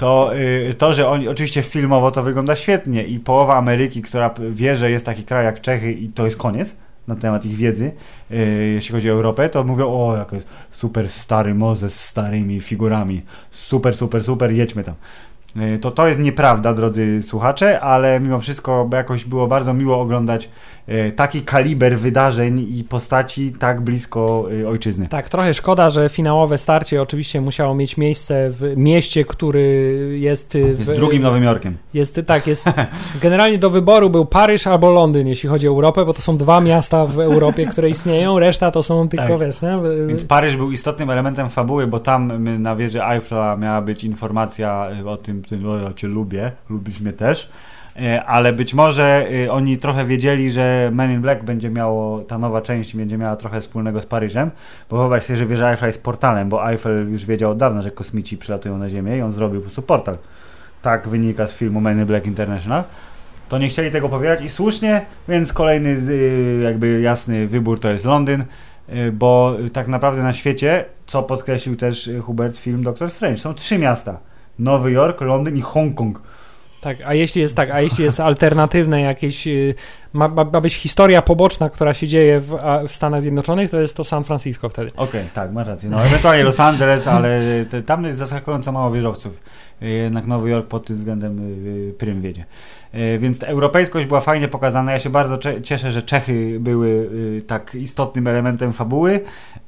To, 0.00 0.30
y, 0.70 0.74
to, 0.78 0.92
że 0.92 1.08
oni 1.08 1.28
oczywiście 1.28 1.62
filmowo 1.62 2.10
to 2.10 2.22
wygląda 2.22 2.56
świetnie 2.56 3.04
i 3.04 3.18
połowa 3.18 3.56
Ameryki, 3.56 4.02
która 4.02 4.34
wie, 4.50 4.76
że 4.76 4.90
jest 4.90 5.06
taki 5.06 5.24
kraj 5.24 5.44
jak 5.44 5.60
Czechy 5.60 5.92
i 5.92 6.08
to 6.08 6.24
jest 6.24 6.36
koniec 6.36 6.76
na 7.08 7.16
temat 7.16 7.44
ich 7.44 7.56
wiedzy, 7.56 7.92
y, 8.30 8.70
jeśli 8.74 8.94
chodzi 8.94 9.10
o 9.10 9.12
Europę, 9.12 9.48
to 9.48 9.64
mówią, 9.64 9.86
o, 9.86 10.16
jak 10.16 10.28
super 10.70 11.10
stary 11.10 11.54
most 11.54 11.82
z 11.82 11.94
starymi 12.00 12.60
figurami. 12.60 13.22
Super, 13.50 13.96
super, 13.96 14.24
super, 14.24 14.50
jedźmy 14.50 14.84
tam. 14.84 14.94
Y, 15.56 15.78
To 15.78 15.90
to 15.90 16.08
jest 16.08 16.20
nieprawda, 16.20 16.74
drodzy 16.74 17.22
słuchacze, 17.22 17.80
ale 17.80 18.20
mimo 18.20 18.38
wszystko 18.38 18.88
jakoś 18.92 19.24
było 19.24 19.46
bardzo 19.46 19.74
miło 19.74 20.00
oglądać 20.00 20.48
taki 21.16 21.42
kaliber 21.42 21.98
wydarzeń 21.98 22.66
i 22.78 22.84
postaci 22.84 23.52
tak 23.58 23.80
blisko 23.80 24.48
y, 24.52 24.68
ojczyzny. 24.68 25.08
Tak, 25.08 25.28
trochę 25.28 25.54
szkoda, 25.54 25.90
że 25.90 26.08
finałowe 26.08 26.58
starcie 26.58 27.02
oczywiście 27.02 27.40
musiało 27.40 27.74
mieć 27.74 27.96
miejsce 27.96 28.50
w 28.50 28.76
mieście, 28.76 29.24
który 29.24 29.62
jest 30.20 30.54
y, 30.54 30.74
w, 30.74 30.78
Jest 30.78 31.00
drugim 31.00 31.22
Nowym 31.22 31.42
Jorkiem. 31.42 31.76
Jest, 31.94 32.20
tak, 32.26 32.46
jest. 32.46 32.64
Generalnie 33.22 33.58
do 33.58 33.70
wyboru 33.70 34.10
był 34.10 34.26
Paryż 34.26 34.66
albo 34.66 34.90
Londyn, 34.90 35.26
jeśli 35.26 35.48
chodzi 35.48 35.68
o 35.68 35.70
Europę, 35.70 36.04
bo 36.04 36.14
to 36.14 36.22
są 36.22 36.36
dwa 36.36 36.60
miasta 36.60 37.06
w 37.06 37.20
Europie, 37.20 37.66
które 37.66 37.90
istnieją, 37.90 38.38
reszta 38.38 38.70
to 38.70 38.82
są 38.82 39.08
tylko, 39.08 39.28
Tak. 39.28 39.40
wiesz, 39.40 39.62
nie? 39.62 39.78
Więc 40.06 40.24
Paryż 40.24 40.56
był 40.56 40.72
istotnym 40.72 41.10
elementem 41.10 41.50
fabuły, 41.50 41.86
bo 41.86 41.98
tam 41.98 42.44
na 42.62 42.76
wieży 42.76 43.04
Eiffla 43.04 43.56
miała 43.56 43.82
być 43.82 44.04
informacja 44.04 44.88
o 45.06 45.16
tym, 45.16 45.42
o, 45.66 45.76
ja 45.76 45.92
cię 45.92 46.08
lubię, 46.08 46.52
lubisz 46.70 47.00
mnie 47.00 47.12
też. 47.12 47.50
Y, 47.96 48.20
Ale 48.22 48.52
być 48.52 48.74
może 48.74 49.26
y, 49.44 49.52
oni 49.52 49.78
trochę 49.78 50.04
wiedzieli, 50.04 50.50
że 50.50 50.90
Men 50.92 51.12
in 51.12 51.20
Black 51.20 51.44
będzie 51.44 51.70
miało, 51.70 52.20
ta 52.20 52.38
nowa 52.38 52.62
część 52.62 52.96
będzie 52.96 53.18
miała 53.18 53.36
trochę 53.36 53.60
wspólnego 53.60 54.02
z 54.02 54.06
Paryżem, 54.06 54.50
bo 54.90 54.96
wyobraź 54.96 55.24
sobie, 55.24 55.36
że 55.36 55.46
wieża 55.46 55.70
Eiffla 55.70 55.86
jest 55.86 56.02
portalem, 56.02 56.48
bo 56.48 56.70
Eiffel 56.70 57.10
już 57.12 57.24
wiedział 57.24 57.50
od 57.50 57.58
dawna, 57.58 57.82
że 57.82 57.90
kosmici 57.90 58.36
przylatują 58.38 58.78
na 58.78 58.90
Ziemię 58.90 59.18
i 59.18 59.22
on 59.22 59.32
zrobił 59.32 59.60
po 59.60 59.64
prostu 59.64 59.82
portal. 59.82 60.18
Tak 60.82 61.08
wynika 61.08 61.48
z 61.48 61.54
filmu 61.54 61.80
Men 61.80 61.98
in 61.98 62.06
Black 62.06 62.26
International. 62.26 62.84
To 63.48 63.58
nie 63.58 63.68
chcieli 63.68 63.90
tego 63.90 64.08
powielać 64.08 64.42
i 64.42 64.50
słusznie, 64.50 65.02
więc 65.28 65.52
kolejny 65.52 65.88
y, 65.88 66.60
jakby 66.64 67.00
jasny 67.00 67.46
wybór 67.46 67.80
to 67.80 67.90
jest 67.90 68.04
Londyn. 68.04 68.44
y, 68.88 69.12
bo 69.12 69.56
tak 69.72 69.88
naprawdę 69.88 70.22
na 70.22 70.32
świecie, 70.32 70.84
co 71.06 71.22
podkreślił 71.22 71.76
też 71.76 72.06
y, 72.06 72.20
Hubert 72.20 72.56
film 72.56 72.82
Doctor 72.82 73.10
Strange, 73.10 73.38
są 73.38 73.54
trzy 73.54 73.78
miasta. 73.78 74.18
Nowy 74.58 74.92
Jork, 74.92 75.20
Londyn 75.20 75.56
i 75.56 75.60
Hongkong. 75.60 76.22
Tak, 76.80 76.96
a 77.06 77.14
jeśli 77.14 77.40
jest 77.40 77.56
tak, 77.56 77.70
a 77.70 77.80
jeśli 77.80 78.04
jest 78.04 78.20
alternatywne 78.20 79.00
jakieś, 79.00 79.46
y, 79.46 79.74
ma, 80.12 80.28
ma, 80.28 80.44
ma 80.44 80.60
być 80.60 80.74
historia 80.74 81.22
poboczna, 81.22 81.70
która 81.70 81.94
się 81.94 82.08
dzieje 82.08 82.40
w, 82.40 82.56
w 82.88 82.94
Stanach 82.94 83.22
Zjednoczonych, 83.22 83.70
to 83.70 83.80
jest 83.80 83.96
to 83.96 84.04
San 84.04 84.24
Francisco 84.24 84.68
wtedy. 84.68 84.90
Okej, 84.96 85.24
tak, 85.34 85.52
masz 85.52 85.66
rację. 85.66 85.90
No, 85.90 86.04
ewentualnie 86.04 86.42
Los 86.42 86.60
Angeles, 86.60 87.08
ale 87.08 87.40
te, 87.70 87.82
tam 87.82 88.04
jest 88.04 88.18
zaskakująco 88.18 88.72
mało 88.72 88.90
wieżowców. 88.90 89.40
Y, 89.82 89.88
Jednak 89.88 90.26
Nowy 90.26 90.50
Jork 90.50 90.66
pod 90.68 90.86
tym 90.86 90.96
względem 90.96 91.38
y, 91.90 91.92
prym 91.98 92.22
wiedzie. 92.22 92.44
Y, 92.94 93.18
Więc 93.18 93.38
ta 93.38 93.46
europejskość 93.46 94.06
była 94.06 94.20
fajnie 94.20 94.48
pokazana. 94.48 94.92
Ja 94.92 94.98
się 94.98 95.10
bardzo 95.10 95.38
cieszę, 95.62 95.92
że 95.92 96.02
Czechy 96.02 96.56
były 96.60 96.88
y, 96.88 97.42
tak 97.46 97.74
istotnym 97.74 98.26
elementem 98.26 98.72
fabuły. 98.72 99.12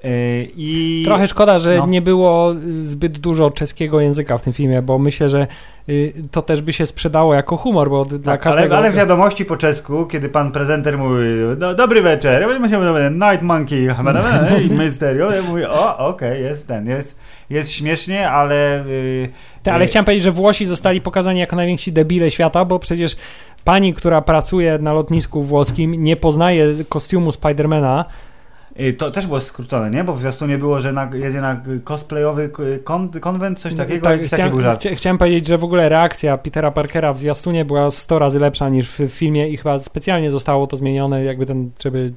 Y, 0.05 0.49
I 0.57 1.03
Trochę 1.07 1.29
szkoda, 1.29 1.59
że 1.59 1.77
no. 1.77 1.87
nie 1.87 2.03
było 2.03 2.55
zbyt 2.81 3.19
dużo 3.19 3.51
czeskiego 3.51 4.01
języka 4.01 4.39
w 4.39 4.43
tym 4.43 4.53
filmie, 4.53 4.83
bo 4.83 4.99
myślę, 4.99 5.29
że 5.29 5.47
to 6.31 6.43
też 6.43 6.63
by 6.63 6.73
się 6.73 6.87
sprzedało 6.87 7.35
jako 7.35 7.57
humor, 7.57 7.91
bo 7.91 8.05
d- 8.05 8.19
dla 8.19 8.33
Tak, 8.33 8.41
każdego... 8.43 8.77
ale, 8.77 8.87
ale 8.87 8.91
w 8.93 8.97
wiadomości 8.97 9.45
po 9.45 9.57
czesku, 9.57 10.07
kiedy 10.07 10.29
pan 10.29 10.53
prezenter 10.53 10.99
mówi 10.99 11.25
no, 11.59 11.75
dobry 11.75 12.03
wieczór, 12.03 12.31
będziemy 12.61 12.69
się 12.69 13.11
Night 13.11 13.43
Monkey 13.43 13.89
i 14.67 14.71
Mysterio, 14.71 15.31
ja 15.33 15.43
mówię, 15.43 15.71
o, 15.71 15.99
okej, 15.99 16.43
jest 16.43 16.69
ten, 16.69 16.87
jest, 16.87 17.19
jest 17.51 17.73
śmiesznie, 17.73 18.31
ale 18.31 18.87
y, 18.87 19.29
Ty, 19.63 19.73
ale 19.73 19.85
y, 19.85 19.87
chciałem 19.89 20.05
powiedzieć, 20.05 20.25
że 20.25 20.33
Włosi 20.33 20.67
zostali 20.67 21.01
pokazani 21.01 21.41
jako 21.41 21.57
najwięksi 21.57 21.93
debile 21.93 22.31
świata, 22.31 22.65
bo 22.65 22.79
przecież 22.79 23.12
pani, 23.65 23.95
która 23.95 24.23
pracuje 24.23 24.79
na 24.79 24.93
lotnisku 24.93 25.43
włoskim, 25.43 25.95
nie 25.95 26.17
poznaje 26.17 26.85
kostiumu 26.89 27.33
Spidermana. 27.33 28.05
Y, 28.81 28.93
to 28.93 29.11
też 29.11 29.27
było 29.27 29.41
skrócone, 29.41 29.91
nie? 29.91 30.05
Bo 30.05 30.15
w 30.15 30.19
zwiastunie 30.21 30.59
było, 30.59 30.81
że 30.81 30.93
na, 30.93 31.11
jedzie 31.15 31.41
na 31.41 31.61
cosplayowy 31.85 32.51
kon, 32.85 33.09
konwent, 33.21 33.59
coś 33.61 33.75
takiego, 33.75 34.05
Tak, 34.05 34.23
chciałem, 34.23 34.53
chcia- 34.53 34.95
chciałem 34.97 35.19
powiedzieć, 35.19 35.47
że 35.47 35.59
w 35.59 35.65
ogóle 35.65 35.89
reakcja 35.89 36.39
Petera 36.39 36.71
Parkera 36.71 37.13
w 37.13 37.19
zwiastunie 37.19 37.65
była 37.65 37.91
100 37.91 38.19
razy 38.19 38.39
lepsza 38.39 38.69
niż 38.69 38.89
w 38.91 39.09
filmie 39.09 39.49
i 39.49 39.57
chyba 39.57 39.79
specjalnie 39.79 40.31
zostało 40.31 40.67
to 40.67 40.77
zmienione, 40.77 41.25
jakby 41.25 41.47
ten, 41.47 41.71
żeby... 41.83 42.13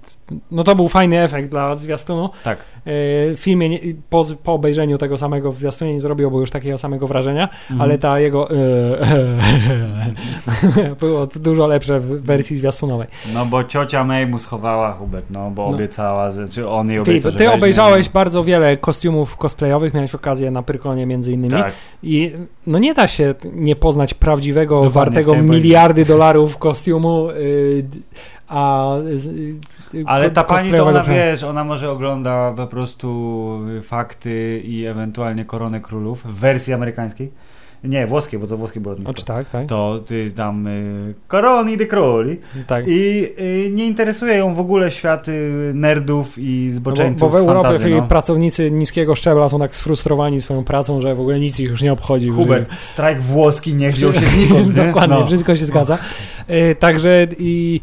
No 0.52 0.64
to 0.64 0.76
był 0.76 0.88
fajny 0.88 1.22
efekt 1.24 1.50
dla 1.50 1.76
zwiastunu. 1.76 2.30
Tak. 2.44 2.58
W 2.86 3.36
filmie 3.38 3.70
nie, 3.70 3.80
po, 4.10 4.26
po 4.44 4.54
obejrzeniu 4.54 4.98
tego 4.98 5.18
samego 5.18 5.52
w 5.52 5.58
zwiastunie 5.58 5.94
nie 5.94 6.02
zrobiło 6.02 6.40
już 6.40 6.52
takiego 6.52 6.78
samego 6.78 7.08
wrażenia, 7.08 7.50
Mhm. 7.72 7.82
ale 7.82 7.98
ta 7.98 8.20
jego 8.20 8.48
yy, 8.52 8.98
było 11.00 11.28
dużo 11.28 11.68
lepsze 11.68 12.00
w 12.00 12.22
wersji 12.22 12.58
zwiastunowej. 12.58 13.08
No 13.34 13.46
bo 13.46 13.64
ciocia 13.64 14.04
May 14.04 14.28
mu 14.28 14.40
schowała 14.40 14.94
Hubert, 14.94 15.26
no 15.30 15.52
bo 15.52 15.70
No. 15.70 15.76
obiecała, 15.76 16.32
że, 16.32 16.45
czy 16.50 16.70
on 16.70 16.88
Filip, 16.88 17.02
obiecał, 17.02 17.32
ty 17.32 17.52
obejrzałeś 17.52 18.06
no. 18.06 18.12
bardzo 18.14 18.44
wiele 18.44 18.78
kostiumów 18.78 19.38
cosplayowych, 19.38 19.94
miałeś 19.94 20.16
okazję 20.16 20.52
na 20.52 20.64
Pyrkonie 20.64 21.06
między 21.06 21.32
innymi 21.32 21.52
Tak. 21.52 21.74
i 22.04 22.32
no 22.68 22.80
nie 22.80 22.94
da 22.94 23.08
się 23.08 23.36
nie 23.54 23.76
poznać 23.76 24.14
prawdziwego, 24.14 24.76
Dokładnie, 24.76 24.94
wartego 24.94 25.32
powiedzieć. 25.32 25.52
miliardy 25.52 26.06
dolarów 26.06 26.58
kostiumu, 26.58 27.28
yy, 27.32 27.86
a 28.48 28.96
yy, 29.94 30.04
Ale 30.06 30.30
ta 30.30 30.44
pani 30.44 30.74
to 30.74 30.88
ona 30.88 31.04
wiesz, 31.04 31.44
ona 31.44 31.64
może 31.64 31.92
ogląda 31.92 32.54
po 32.58 32.68
prostu 32.68 33.60
y, 33.78 33.82
fakty 33.82 34.62
i 34.66 34.86
ewentualnie 34.86 35.46
koronę 35.46 35.80
królów 35.80 36.24
w 36.24 36.40
wersji 36.40 36.74
amerykańskiej. 36.74 37.32
Nie, 37.84 38.08
włoskie, 38.08 38.40
bo 38.40 38.48
to 38.48 38.58
włoskie 38.58 38.80
było 38.80 38.96
O, 39.06 39.14
czy 39.14 39.26
tak, 39.26 39.50
tak? 39.50 39.68
To 39.68 40.00
ty 40.06 40.32
tam 40.32 40.68
y, 40.68 41.14
koroni 41.28 41.78
de 41.78 41.86
króli 41.86 42.38
tak. 42.68 42.86
i 42.88 43.28
y, 43.40 43.72
nie 43.74 43.86
interesuje 43.86 44.36
ją 44.36 44.56
w 44.56 44.60
ogóle 44.60 44.92
świat 44.92 45.28
y, 45.28 45.72
nerdów 45.74 46.36
i 46.38 46.66
No 46.68 46.74
bo, 46.74 46.78
zboczeńców 46.78 47.20
bo 47.20 47.30
w 47.30 47.36
Europie 47.36 47.64
fantazy, 47.64 47.90
no. 47.90 48.02
pracownicy 48.02 48.72
niskiego 48.72 49.16
szczebla 49.16 49.50
są 49.50 49.60
tak 49.60 49.76
sfrustrowani 49.76 50.42
swoją 50.42 50.64
pracą, 50.64 51.02
że 51.02 51.16
w 51.16 51.20
ogóle 51.20 51.40
nic 51.40 51.60
ich 51.60 51.70
już 51.70 51.82
nie 51.82 51.94
obchodzi. 51.94 52.30
Hubert, 52.30 52.70
strajk 52.80 53.22
włoski 53.22 53.74
nie 53.74 53.90
wziął 53.90 54.14
się 54.14 54.20
znikąd, 54.20 54.78
nie? 54.78 54.84
Dokładnie, 54.88 55.16
No. 55.20 55.28
wszystko 55.28 55.56
się 55.56 55.66
zgadza. 55.66 55.98
Y, 56.50 56.76
także 56.80 57.28
i 57.38 57.82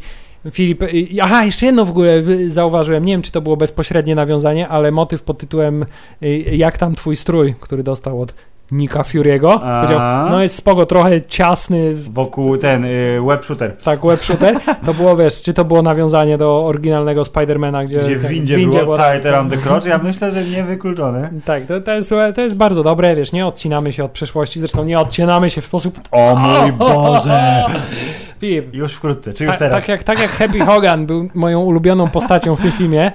Filip, 0.51 0.83
y, 0.83 1.07
aha, 1.21 1.45
jeszcze 1.45 1.65
jedno 1.65 1.85
w 1.85 1.89
ogóle 1.89 2.13
y, 2.17 2.51
zauważyłem, 2.51 3.05
nie 3.05 3.13
wiem 3.13 3.21
czy 3.21 3.31
to 3.31 3.41
było 3.41 3.57
bezpośrednie 3.57 4.15
nawiązanie, 4.15 4.67
ale 4.67 4.91
motyw 4.91 5.21
pod 5.21 5.37
tytułem 5.37 5.85
Jak 6.51 6.77
tam 6.77 6.95
twój 6.95 7.15
strój, 7.15 7.55
który 7.59 7.83
dostał 7.83 8.21
od 8.21 8.33
Nika 8.71 9.01
Fury'ego. 9.01 9.59
Powiedział, 9.59 9.99
no 10.29 10.41
jest 10.41 10.55
spoko, 10.55 10.85
trochę 10.85 11.21
ciasny, 11.21 11.95
Wokół 11.95 12.57
ten 12.57 12.85
y, 12.85 13.19
web 13.27 13.45
shooter. 13.45 13.77
tak, 13.83 14.05
web 14.05 14.23
shooter. 14.23 14.59
To 14.85 14.93
było, 14.93 15.15
wiesz, 15.15 15.41
czy 15.41 15.53
to 15.53 15.65
było 15.65 15.81
nawiązanie 15.81 16.37
do 16.37 16.65
oryginalnego 16.65 17.25
Spidermana, 17.25 17.85
gdzie, 17.85 17.99
Gdzie 17.99 18.17
w 18.17 18.21
tak, 18.21 18.31
windzie, 18.31 18.57
było 18.57 18.97
tak, 18.97 19.13
tighter 19.13 19.35
on 19.35 19.49
the 19.49 19.57
crotch. 19.57 19.85
Ja 19.85 19.97
myślę, 19.97 20.31
że 20.31 20.43
niewykluczone. 20.43 21.29
Tak, 21.45 21.65
to, 21.65 21.81
to, 21.81 21.93
jest, 21.93 22.09
to 22.35 22.41
jest 22.41 22.55
bardzo 22.55 22.83
dobre, 22.83 23.15
wiesz, 23.15 23.31
nie 23.31 23.45
odcinamy 23.45 23.93
się 23.93 24.03
od 24.03 24.11
przeszłości, 24.11 24.59
zresztą 24.59 24.83
nie 24.83 24.99
odcinamy 24.99 25.49
się 25.49 25.61
w 25.61 25.65
sposób... 25.65 25.99
O 26.11 26.35
mój 26.35 26.71
Boże! 26.87 27.65
Już 28.73 28.93
wkrótce, 28.93 29.33
czy 29.33 29.43
już 29.43 29.53
Ta, 29.53 29.59
teraz? 29.59 29.79
tak, 29.79 29.89
jak, 29.89 30.03
tak 30.03 30.19
jak 30.19 30.31
Happy 30.31 30.59
Hogan 30.59 31.05
był 31.05 31.29
moją 31.33 31.61
ulubioną 31.61 32.09
postacią 32.09 32.55
w 32.55 32.61
tym 32.61 32.71
filmie, 32.71 33.11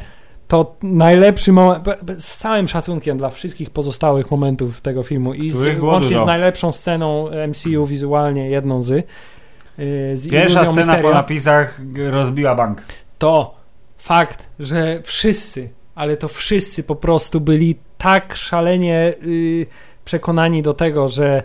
to 0.48 0.76
najlepszy 0.82 1.52
moment, 1.52 1.84
z 2.18 2.36
całym 2.36 2.68
szacunkiem 2.68 3.18
dla 3.18 3.30
wszystkich 3.30 3.70
pozostałych 3.70 4.30
momentów 4.30 4.80
tego 4.80 5.02
filmu 5.02 5.34
i 5.34 5.50
z, 5.50 5.80
łącznie 5.80 6.10
dużo. 6.10 6.24
z 6.24 6.26
najlepszą 6.26 6.72
sceną 6.72 7.28
MCU 7.48 7.86
wizualnie, 7.86 8.50
jedną 8.50 8.82
z, 8.82 8.88
yy, 8.88 9.04
z 10.14 10.30
Pierwsza 10.30 10.72
scena 10.72 10.96
po 10.96 11.10
napisach 11.10 11.80
rozbiła 12.10 12.54
bank. 12.54 12.82
to 13.18 13.54
fakt, 13.98 14.48
że 14.58 15.00
wszyscy, 15.02 15.70
ale 15.94 16.16
to 16.16 16.28
wszyscy 16.28 16.82
po 16.82 16.96
prostu 16.96 17.40
byli 17.40 17.76
tak 17.98 18.36
szalenie 18.36 19.14
yy, 19.22 19.66
przekonani 20.04 20.62
do 20.62 20.74
tego, 20.74 21.08
że 21.08 21.42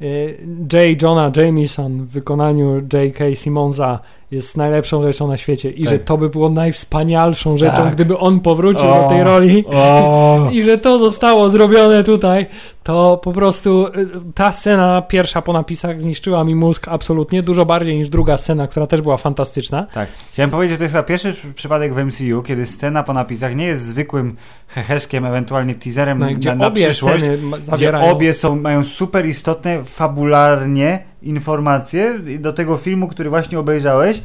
yy, 0.00 0.38
J. 0.72 1.02
Jonah 1.02 1.36
Jameson 1.36 2.06
w 2.06 2.10
wykonaniu 2.10 2.74
J.K. 2.92 3.34
Simonsa 3.34 3.98
jest 4.32 4.56
najlepszą 4.56 5.02
rzeczą 5.02 5.28
na 5.28 5.36
świecie 5.36 5.70
i 5.70 5.82
Tak. 5.84 5.92
że 5.92 5.98
to 5.98 6.18
by 6.18 6.28
było 6.28 6.48
najwspanialszą 6.50 7.56
rzeczą, 7.56 7.76
Tak. 7.76 7.94
gdyby 7.94 8.18
on 8.18 8.40
powrócił 8.40 8.88
O, 8.88 9.02
do 9.02 9.08
tej 9.08 9.22
roli 9.24 9.64
O, 9.72 10.48
i 10.52 10.64
że 10.64 10.78
to 10.78 10.98
zostało 10.98 11.50
zrobione 11.50 12.04
tutaj, 12.04 12.46
to 12.82 13.20
po 13.24 13.32
prostu 13.32 13.86
y, 13.86 13.90
ta 14.34 14.52
scena 14.52 15.02
pierwsza 15.02 15.42
po 15.42 15.52
napisach 15.52 16.00
zniszczyła 16.00 16.44
mi 16.44 16.54
mózg 16.54 16.88
absolutnie, 16.88 17.42
dużo 17.42 17.64
bardziej 17.66 17.96
niż 17.98 18.08
druga 18.08 18.38
scena, 18.38 18.66
która 18.66 18.86
też 18.86 19.00
była 19.02 19.16
fantastyczna. 19.16 19.86
tak. 19.94 20.08
Chciałem 20.32 20.50
powiedzieć, 20.50 20.72
że 20.72 20.78
to 20.78 20.84
jest 20.84 20.94
chyba 20.94 21.02
pierwszy 21.02 21.32
przy- 21.32 21.52
przypadek 21.52 21.94
w 21.94 21.98
MCU, 21.98 22.42
kiedy 22.42 22.66
scena 22.66 23.02
po 23.02 23.12
napisach 23.12 23.56
nie 23.56 23.66
jest 23.66 23.84
zwykłym 23.86 24.36
heheszkiem, 24.68 25.24
ewentualnie 25.26 25.74
teaserem 25.74 26.18
No 26.18 26.26
na, 26.44 26.54
na 26.54 26.66
obie 26.66 26.84
przyszłość. 26.86 27.24
Gdzie 27.72 27.98
obie 27.98 28.34
są, 28.34 28.56
mają 28.56 28.84
super 28.84 29.26
istotne 29.26 29.84
fabularnie 29.84 31.11
informacje 31.22 32.18
do 32.38 32.52
tego 32.52 32.76
filmu, 32.76 33.08
który 33.08 33.30
właśnie 33.30 33.58
obejrzałeś 33.58 34.22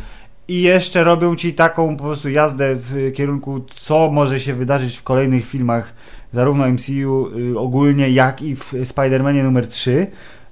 i 0.47 0.61
jeszcze 0.61 1.03
robią 1.03 1.35
ci 1.35 1.53
taką 1.53 1.97
po 1.97 2.03
prostu 2.03 2.29
jazdę 2.29 2.75
w 2.75 3.11
kierunku, 3.15 3.61
co 3.69 4.09
może 4.11 4.39
się 4.39 4.53
wydarzyć 4.53 4.97
w 4.97 5.03
kolejnych 5.03 5.45
filmach, 5.45 5.93
zarówno 6.33 6.67
MCU 6.67 7.27
y, 7.53 7.59
ogólnie, 7.59 8.09
jak 8.09 8.41
i 8.41 8.55
w 8.55 8.73
Spider-Manie 8.73 9.43
numer 9.43 9.67
3, 9.67 10.07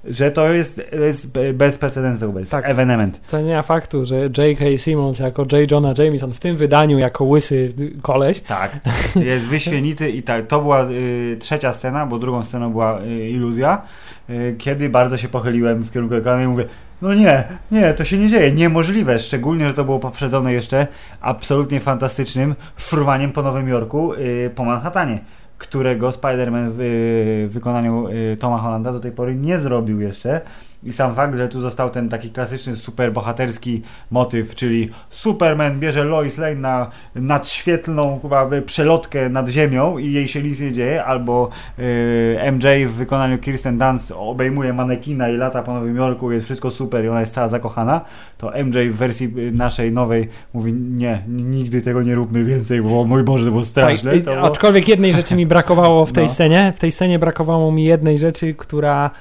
że 0.07 0.31
to 0.31 0.53
jest, 0.53 0.81
jest 0.99 1.31
be- 1.31 1.53
bez 1.53 1.77
precedensu, 1.77 2.33
Tak. 2.49 2.65
evenement. 2.69 3.19
To 3.27 3.41
nie 3.41 3.55
ma 3.55 3.61
faktu, 3.61 4.05
że 4.05 4.15
J.K. 4.15 4.65
Simmons 4.77 5.19
jako 5.19 5.41
J. 5.51 5.71
Jonah 5.71 5.97
Jameson 5.97 6.33
w 6.33 6.39
tym 6.39 6.57
wydaniu 6.57 6.99
jako 6.99 7.23
łysy 7.25 7.73
koleś, 8.01 8.39
Tak, 8.41 8.79
jest 9.15 9.45
wyśmienity 9.45 10.09
i 10.11 10.23
tak, 10.23 10.47
to 10.47 10.61
była 10.61 10.85
y, 10.89 11.37
trzecia 11.39 11.73
scena, 11.73 12.05
bo 12.05 12.19
drugą 12.19 12.43
sceną 12.43 12.71
była 12.71 13.01
y, 13.01 13.29
iluzja, 13.29 13.81
y, 14.29 14.55
kiedy 14.57 14.89
bardzo 14.89 15.17
się 15.17 15.27
pochyliłem 15.27 15.83
w 15.83 15.91
kierunku 15.91 16.15
ekranu 16.15 16.43
i 16.43 16.47
mówię, 16.47 16.65
no 17.01 17.13
nie, 17.13 17.43
nie, 17.71 17.93
to 17.93 18.03
się 18.03 18.17
nie 18.17 18.29
dzieje, 18.29 18.51
niemożliwe, 18.51 19.19
szczególnie, 19.19 19.67
że 19.67 19.73
to 19.73 19.85
było 19.85 19.99
poprzedzone 19.99 20.53
jeszcze 20.53 20.87
absolutnie 21.21 21.79
fantastycznym 21.79 22.55
fruwaniem 22.75 23.31
po 23.31 23.41
Nowym 23.41 23.67
Jorku, 23.67 24.13
y, 24.13 24.51
po 24.55 24.65
Manhattanie, 24.65 25.19
którego 25.67 26.09
Spider-Man 26.09 26.69
w 26.71 26.81
y, 26.81 27.47
wykonaniu 27.49 28.07
y, 28.07 28.37
Toma 28.39 28.57
Hollanda 28.57 28.91
do 28.91 28.99
tej 28.99 29.11
pory 29.11 29.35
nie 29.35 29.59
zrobił 29.59 30.01
jeszcze. 30.01 30.41
I 30.85 30.93
sam 30.93 31.15
fakt, 31.15 31.37
że 31.37 31.49
tu 31.49 31.61
został 31.61 31.89
ten 31.89 32.09
taki 32.09 32.29
klasyczny, 32.29 32.75
super 32.75 33.13
bohaterski 33.13 33.81
motyw, 34.11 34.55
czyli 34.55 34.89
Superman 35.09 35.79
bierze 35.79 36.03
Lois 36.03 36.37
Lane 36.37 36.55
na 36.55 36.91
nadświetlną 37.15 38.19
kurwa, 38.19 38.49
przelotkę 38.65 39.29
nad 39.29 39.49
ziemią 39.49 39.97
i 39.97 40.11
jej 40.11 40.27
się 40.27 40.43
nic 40.43 40.59
nie 40.59 40.71
dzieje, 40.71 41.03
albo 41.05 41.49
y, 41.79 42.51
MJ 42.51 42.65
w 42.87 42.91
wykonaniu 42.91 43.37
Kirsten 43.37 43.77
Dunst 43.77 44.13
obejmuje 44.17 44.73
manekina 44.73 45.29
i 45.29 45.37
lata 45.37 45.63
po 45.63 45.73
Nowym 45.73 45.95
Jorku, 45.95 46.31
jest 46.31 46.45
wszystko 46.45 46.71
super 46.71 47.05
i 47.05 47.09
ona 47.09 47.19
jest 47.19 47.33
cała 47.33 47.47
zakochana, 47.47 48.01
to 48.37 48.51
MJ 48.65 48.89
w 48.91 48.95
wersji 48.95 49.33
naszej 49.51 49.91
nowej 49.91 50.29
mówi 50.53 50.73
nie, 50.73 51.23
nigdy 51.27 51.81
tego 51.81 52.03
nie 52.03 52.15
róbmy 52.15 52.43
więcej, 52.43 52.81
bo 52.81 53.03
mój 53.03 53.23
Boże, 53.23 53.45
to 53.45 53.51
było 53.51 53.63
straszne. 53.63 54.13
Tak, 54.13 54.23
to 54.23 54.41
aczkolwiek 54.41 54.87
jednej 54.87 55.13
rzeczy 55.13 55.35
mi 55.35 55.45
brakowało 55.45 56.05
w 56.05 56.11
tej 56.11 56.25
No. 56.27 56.29
scenie. 56.29 56.73
W 56.75 56.79
tej 56.79 56.91
scenie 56.91 57.19
brakowało 57.19 57.71
mi 57.71 57.83
jednej 57.83 58.17
rzeczy, 58.17 58.53
która 58.53 59.11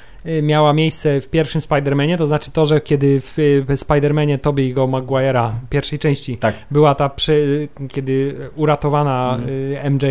miała 0.43 0.73
miejsce 0.73 1.21
w 1.21 1.29
pierwszym 1.29 1.61
Spider-Manie, 1.61 2.19
to 2.19 2.27
znaczy 2.27 2.51
to, 2.51 2.67
że 2.67 2.81
kiedy 2.81 3.21
w, 3.21 3.37
Spider-Manie 3.77 4.39
Tobey'ego 4.39 4.91
Maguire'a 4.91 5.51
pierwszej 5.71 5.99
części 5.99 6.37
Tak. 6.39 6.55
była 6.71 6.95
ta, 6.95 7.09
przy, 7.09 7.69
kiedy 7.89 8.37
uratowana 8.57 9.39
y, 9.85 9.91
MJ 9.91 10.05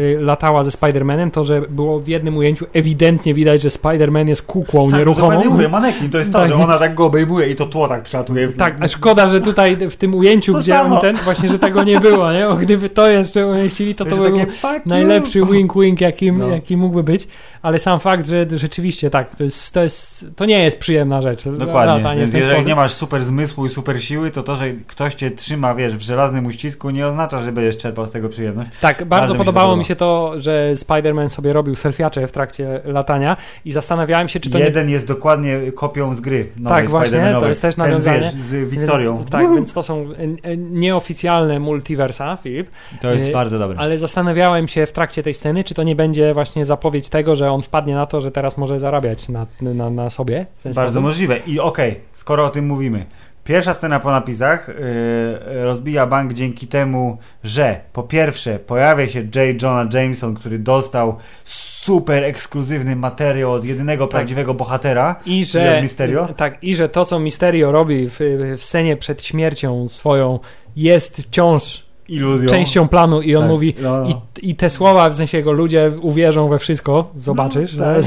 y, 0.00 0.18
latała 0.20 0.64
ze 0.64 0.70
Spider-Manem, 0.70 1.30
to, 1.30 1.44
że 1.44 1.60
było 1.60 2.00
w 2.00 2.08
jednym 2.08 2.36
ujęciu 2.36 2.66
ewidentnie 2.72 3.34
widać, 3.34 3.62
że 3.62 3.68
Spider-Man 3.68 4.28
jest 4.28 4.42
kukłą 4.42 4.90
Tak, 4.90 4.98
nieruchomą. 4.98 5.28
dokładnie 5.28 5.50
mówię, 5.52 5.68
manekin, 5.68 6.10
to 6.10 6.18
jest 6.18 6.32
to, 6.32 6.38
Tak. 6.38 6.48
że 6.48 6.54
ona 6.54 6.78
tak 6.78 6.94
go 6.94 7.04
obejmuje 7.06 7.50
i 7.50 7.56
to 7.56 7.66
tło 7.66 7.88
tak 7.88 8.02
przelatuje. 8.02 8.48
w- 8.48 8.56
Tak, 8.56 8.76
a 8.80 8.88
szkoda, 8.88 9.28
że 9.28 9.40
tutaj 9.40 9.76
w 9.90 9.96
tym 9.96 10.14
ujęciu, 10.14 10.52
To 10.52 10.58
gdzie 10.58 10.72
samo. 10.72 10.94
on 10.94 11.00
ten, 11.00 11.16
właśnie, 11.16 11.48
że 11.48 11.58
tego 11.58 11.84
nie 11.84 12.00
było, 12.00 12.32
nie? 12.32 12.46
Gdyby 12.60 12.90
to 12.90 13.08
jeszcze 13.10 13.46
umieścili, 13.46 13.94
to 13.94 14.04
to 14.04 14.16
by 14.16 14.30
był 14.30 14.38
najlepszy 14.86 15.40
wink-wink, 15.42 16.00
jaki, 16.00 16.32
No. 16.32 16.48
jaki 16.48 16.76
mógłby 16.76 17.02
być, 17.02 17.28
ale 17.62 17.78
sam 17.78 18.00
fakt, 18.00 18.28
że 18.28 18.46
rzeczywiście 18.52 19.10
tak, 19.10 19.36
to, 19.36 19.44
jest, 19.44 19.55
to, 19.72 19.82
jest, 19.82 20.24
to 20.36 20.44
nie 20.44 20.64
jest 20.64 20.78
przyjemna 20.78 21.22
rzecz. 21.22 21.44
Dokładnie, 21.48 21.94
latanie 21.96 22.16
w 22.16 22.20
więc 22.20 22.32
ten 22.32 22.38
jeżeli 22.40 22.54
sposób. 22.56 22.68
nie 22.68 22.74
masz 22.74 22.92
super 22.92 23.24
zmysłu 23.24 23.66
i 23.66 23.68
super 23.68 24.04
siły, 24.04 24.30
to 24.30 24.42
to, 24.42 24.56
że 24.56 24.72
ktoś 24.86 25.14
cię 25.14 25.30
trzyma, 25.30 25.74
wiesz, 25.74 25.96
w 25.96 26.00
żelaznym 26.02 26.46
uścisku 26.46 26.90
nie 26.90 27.06
oznacza, 27.06 27.38
że 27.38 27.52
będziesz 27.52 27.76
czerpał 27.76 28.06
z 28.06 28.10
tego 28.10 28.28
przyjemność. 28.28 28.70
Tak, 28.80 28.96
bardzo, 28.96 29.06
Bardzo 29.06 29.32
mi 29.34 29.38
się 29.38 29.44
podobało 29.44 29.66
podoba. 29.66 29.78
mi 29.78 29.84
się 29.84 29.96
to, 29.96 30.32
że 30.36 30.72
Spider-Man 30.74 31.28
sobie 31.28 31.52
robił 31.52 31.76
selfiacze 31.76 32.26
w 32.26 32.32
trakcie 32.32 32.80
latania 32.84 33.36
i 33.64 33.72
zastanawiałem 33.72 34.28
się, 34.28 34.40
czy 34.40 34.50
to 34.50 34.58
nie... 34.58 34.64
Jeden 34.64 34.90
jest 34.90 35.06
dokładnie 35.08 35.60
kopią 35.74 36.14
z 36.14 36.20
gry. 36.20 36.48
Tak, 36.68 36.90
właśnie, 36.90 37.36
to 37.40 37.48
jest 37.48 37.62
też 37.62 37.74
Ten 37.74 37.84
nawiązanie. 37.84 38.20
wiesz, 38.20 38.42
z 38.42 38.70
Wiktorią. 38.70 39.16
Więc, 39.18 39.30
tak, 39.30 39.54
więc 39.54 39.72
to 39.72 39.82
są 39.82 40.06
e, 40.44 40.48
e, 40.50 40.56
nieoficjalne 40.56 41.58
multiversa, 41.60 42.36
Filip, 42.42 42.70
To 43.00 43.10
jest 43.12 43.28
y, 43.28 43.32
bardzo 43.32 43.58
dobre. 43.58 43.78
ale 43.78 43.98
zastanawiałem 43.98 44.68
się 44.68 44.86
w 44.86 44.92
trakcie 44.92 45.22
tej 45.22 45.34
sceny, 45.34 45.64
czy 45.64 45.74
to 45.74 45.82
nie 45.82 45.96
będzie 45.96 46.34
właśnie 46.34 46.64
zapowiedź 46.66 47.08
tego, 47.08 47.36
że 47.36 47.50
on 47.50 47.62
wpadnie 47.62 47.94
na 47.94 48.06
to, 48.06 48.20
że 48.20 48.30
teraz 48.30 48.56
może 48.58 48.78
zarabiać 48.78 49.28
na, 49.28 49.45
na, 49.60 49.90
na 49.90 50.10
sobie. 50.10 50.46
Bardzo 50.64 50.82
sposób. 50.82 51.02
możliwe. 51.02 51.38
I 51.46 51.60
okej, 51.60 52.00
skoro 52.14 52.44
o 52.46 52.50
tym 52.50 52.66
mówimy. 52.66 53.06
Pierwsza 53.44 53.74
scena 53.74 54.00
po 54.00 54.10
napisach 54.10 54.68
yy, 54.68 55.64
rozbija 55.64 56.06
bank 56.06 56.32
dzięki 56.32 56.66
temu, 56.66 57.18
że 57.44 57.80
po 57.92 58.02
pierwsze 58.02 58.58
pojawia 58.58 59.08
się 59.08 59.20
J. 59.20 59.62
Jonah 59.62 59.94
Jameson, 59.94 60.34
który 60.34 60.58
dostał 60.58 61.16
super 61.44 62.24
ekskluzywny 62.24 62.96
materiał 62.96 63.52
od 63.52 63.64
jedynego 63.64 64.08
prawdziwego 64.08 64.54
bohatera. 64.54 65.16
I 65.26 65.44
że, 65.44 65.82
Mysterio? 65.82 66.28
tak, 66.36 66.58
I 66.62 66.74
że 66.74 66.88
to, 66.88 67.04
co 67.04 67.18
Mysterio 67.18 67.72
robi 67.72 68.08
w, 68.08 68.20
w 68.58 68.64
scenie 68.64 68.96
przed 68.96 69.24
śmiercią 69.24 69.88
swoją, 69.88 70.38
jest 70.76 71.16
wciąż 71.16 71.85
Iluzją. 72.08 72.50
częścią 72.50 72.88
planu 72.88 73.20
i 73.22 73.36
on 73.36 73.42
Tak, 73.42 73.50
mówi 73.50 73.74
no, 73.82 74.00
no. 74.00 74.08
i, 74.42 74.50
i 74.50 74.54
te 74.56 74.70
słowa, 74.70 75.10
w 75.10 75.14
sensie 75.14 75.38
jego 75.38 75.52
ludzie 75.52 75.92
uwierzą 76.00 76.48
we 76.48 76.58
wszystko, 76.58 77.10
zobaczysz. 77.16 77.74
No, 77.76 77.84
tak, 77.84 78.02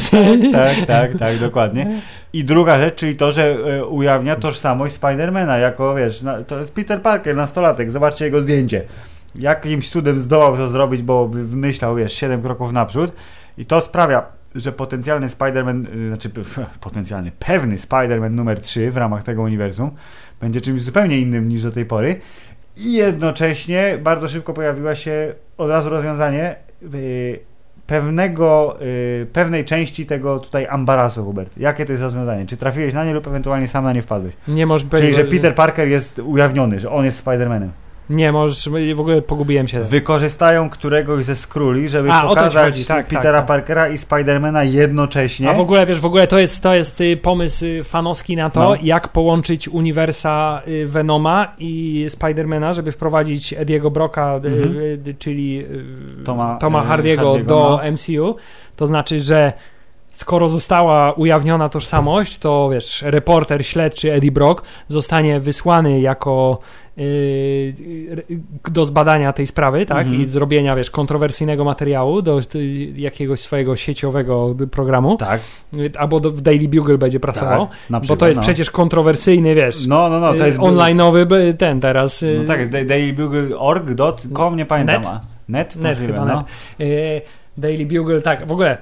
tak, 0.52 0.86
tak, 0.86 1.18
tak, 1.18 1.40
dokładnie. 1.40 1.88
I 2.34 2.44
druga 2.44 2.80
rzecz, 2.80 2.96
czyli 2.96 3.16
to, 3.16 3.32
że 3.32 3.44
e, 3.80 3.86
ujawnia 3.86 4.36
tożsamość 4.36 4.94
Spidermana 4.96 5.58
jako, 5.58 5.96
wiesz, 5.96 6.22
na, 6.22 6.44
to 6.44 6.60
jest 6.60 6.74
Peter 6.74 7.02
Parker, 7.02 7.36
nastolatek, 7.36 7.92
zobaczcie 7.92 8.26
jego 8.26 8.42
zdjęcie. 8.42 8.84
Jakimś 9.36 9.90
cudem 9.90 10.20
zdołał 10.20 10.58
to 10.58 10.68
zrobić, 10.70 11.02
bo 11.02 11.28
wy- 11.28 11.44
wymyślał, 11.44 11.96
wiesz, 11.96 12.14
7 12.14 12.42
kroków 12.42 12.72
naprzód 12.72 13.12
i 13.58 13.66
to 13.66 13.82
sprawia, 13.82 14.24
że 14.56 14.72
potencjalny 14.72 15.28
Spider-Man, 15.28 15.86
y, 15.96 16.08
znaczy 16.08 16.30
potencjalny, 16.82 17.32
pewny 17.40 17.76
Spider-Man 17.76 18.32
numer 18.32 18.60
3 18.60 18.92
w 18.92 18.98
ramach 18.98 19.24
tego 19.24 19.42
uniwersum 19.42 19.92
będzie 20.42 20.62
czymś 20.62 20.82
zupełnie 20.82 21.18
innym 21.20 21.50
niż 21.50 21.64
do 21.64 21.72
tej 21.72 21.86
pory 21.86 22.20
i 22.80 22.94
jednocześnie 22.94 23.98
bardzo 24.04 24.28
szybko 24.28 24.54
pojawiła 24.54 24.96
się 24.96 25.34
od 25.58 25.70
razu 25.70 25.90
rozwiązanie 25.90 26.56
y, 26.94 27.40
pewnego, 27.88 28.78
y, 28.82 29.28
pewnej 29.34 29.66
części 29.66 30.06
tego 30.06 30.40
tutaj 30.40 30.68
ambarasu, 30.68 31.26
Hubert. 31.26 31.58
Jakie 31.58 31.86
to 31.86 31.92
jest 31.92 32.04
rozwiązanie? 32.04 32.46
Czy 32.46 32.58
trafiłeś 32.58 32.94
na 32.94 33.06
nie 33.06 33.14
lub 33.14 33.28
ewentualnie 33.28 33.68
sam 33.68 33.84
na 33.84 33.94
nie 33.94 34.02
wpadłeś? 34.02 34.34
Nie 34.48 34.66
możesz 34.66 34.88
Czyli, 34.96 35.14
że 35.14 35.24
Peter 35.26 35.56
Parker 35.56 35.88
jest 35.88 36.20
ujawniony, 36.20 36.80
że 36.80 36.92
on 36.92 37.06
jest 37.06 37.26
Spider-Manem. 37.26 37.70
Nie 38.10 38.32
możesz, 38.32 38.70
w 38.96 39.00
ogóle 39.00 39.22
pogubiłem 39.22 39.68
się. 39.68 39.84
Wykorzystają 39.84 40.70
któregoś 40.70 41.26
ze 41.26 41.36
skróli, 41.36 41.90
żeby 41.90 42.12
A, 42.12 42.28
pokazać 42.28 42.66
chodzi, 42.66 42.86
tak, 42.86 43.06
Petera 43.06 43.24
tak, 43.24 43.34
tak. 43.34 43.46
Parkera 43.46 43.90
i 43.90 43.98
Spidermana 43.98 44.64
jednocześnie. 44.64 45.50
A 45.50 45.54
w 45.54 45.60
ogóle, 45.60 45.86
wiesz, 45.86 46.00
w 46.00 46.06
ogóle 46.06 46.28
to 46.28 46.40
jest, 46.40 46.64
to 46.64 46.74
jest 46.76 47.02
y, 47.02 47.18
pomysł 47.18 47.66
y, 47.66 47.84
fanowski 47.84 48.36
na 48.36 48.50
to, 48.50 48.60
No. 48.60 48.76
jak 48.84 49.08
połączyć 49.08 49.68
uniwersa 49.68 50.62
y, 50.68 50.88
Venoma 50.88 51.48
i 51.58 52.06
Spidermana, 52.10 52.74
żeby 52.74 52.92
wprowadzić 52.92 53.54
Ediego 53.54 53.92
Brocka, 53.92 54.40
y, 54.46 54.48
Mhm. 54.48 55.16
czyli 55.20 55.66
Toma, 56.26 56.58
Toma 56.58 56.84
Hardiego, 56.84 57.32
Hardiego, 57.32 57.50
do 57.50 57.80
no. 57.84 57.92
MCU. 57.92 58.36
To 58.76 58.88
znaczy, 58.88 59.20
że 59.20 59.54
skoro 60.12 60.50
została 60.50 61.12
ujawniona 61.14 61.70
tożsamość, 61.70 62.38
to 62.38 62.70
wiesz, 62.72 63.02
reporter 63.02 63.66
śledczy 63.66 64.14
Eddie 64.14 64.32
Brock 64.32 64.64
zostanie 64.88 65.40
wysłany 65.40 66.00
jako 66.00 66.60
do 68.72 68.86
zbadania 68.86 69.34
tej 69.34 69.48
sprawy, 69.48 69.86
tak, 69.86 70.08
Mhm. 70.08 70.22
i 70.22 70.28
zrobienia, 70.28 70.76
wiesz, 70.76 70.92
kontrowersyjnego 70.92 71.64
materiału 71.64 72.22
do 72.22 72.40
y, 72.40 72.44
jakiegoś 72.96 73.40
swojego 73.40 73.76
sieciowego 73.76 74.56
programu, 74.72 75.18
Tak, 75.18 75.42
y, 75.74 75.92
albo 75.98 76.20
do, 76.20 76.32
w 76.32 76.42
Daily 76.42 76.68
Bugle 76.68 76.98
będzie 76.98 77.20
pracował, 77.20 77.68
tak. 77.92 78.06
Bo 78.06 78.16
to 78.16 78.28
jest 78.28 78.38
no. 78.38 78.44
przecież 78.44 78.72
kontrowersyjny, 78.72 79.56
wiesz, 79.56 79.88
No, 79.88 80.10
no, 80.10 80.20
no, 80.20 80.34
to 80.34 80.44
y, 80.44 80.48
jest... 80.48 80.60
online'owy 80.60 81.26
by- 81.26 81.54
ten 81.58 81.82
teraz. 81.82 82.24
y, 82.24 82.38
No 82.42 82.48
tak, 82.48 82.60
jest 82.60 82.72
dailybugle.org.com, 82.88 84.56
nie 84.56 84.66
pamiętam. 84.66 85.02
Net? 85.04 85.22
Net? 85.50 85.76
Net 85.76 85.98
chyba, 86.08 86.26
no. 86.26 86.36
net. 86.36 86.46
Y, 86.82 87.22
Daily 87.58 87.86
Bugle, 87.86 88.22
tak, 88.22 88.48
w 88.48 88.52
ogóle. 88.52 88.78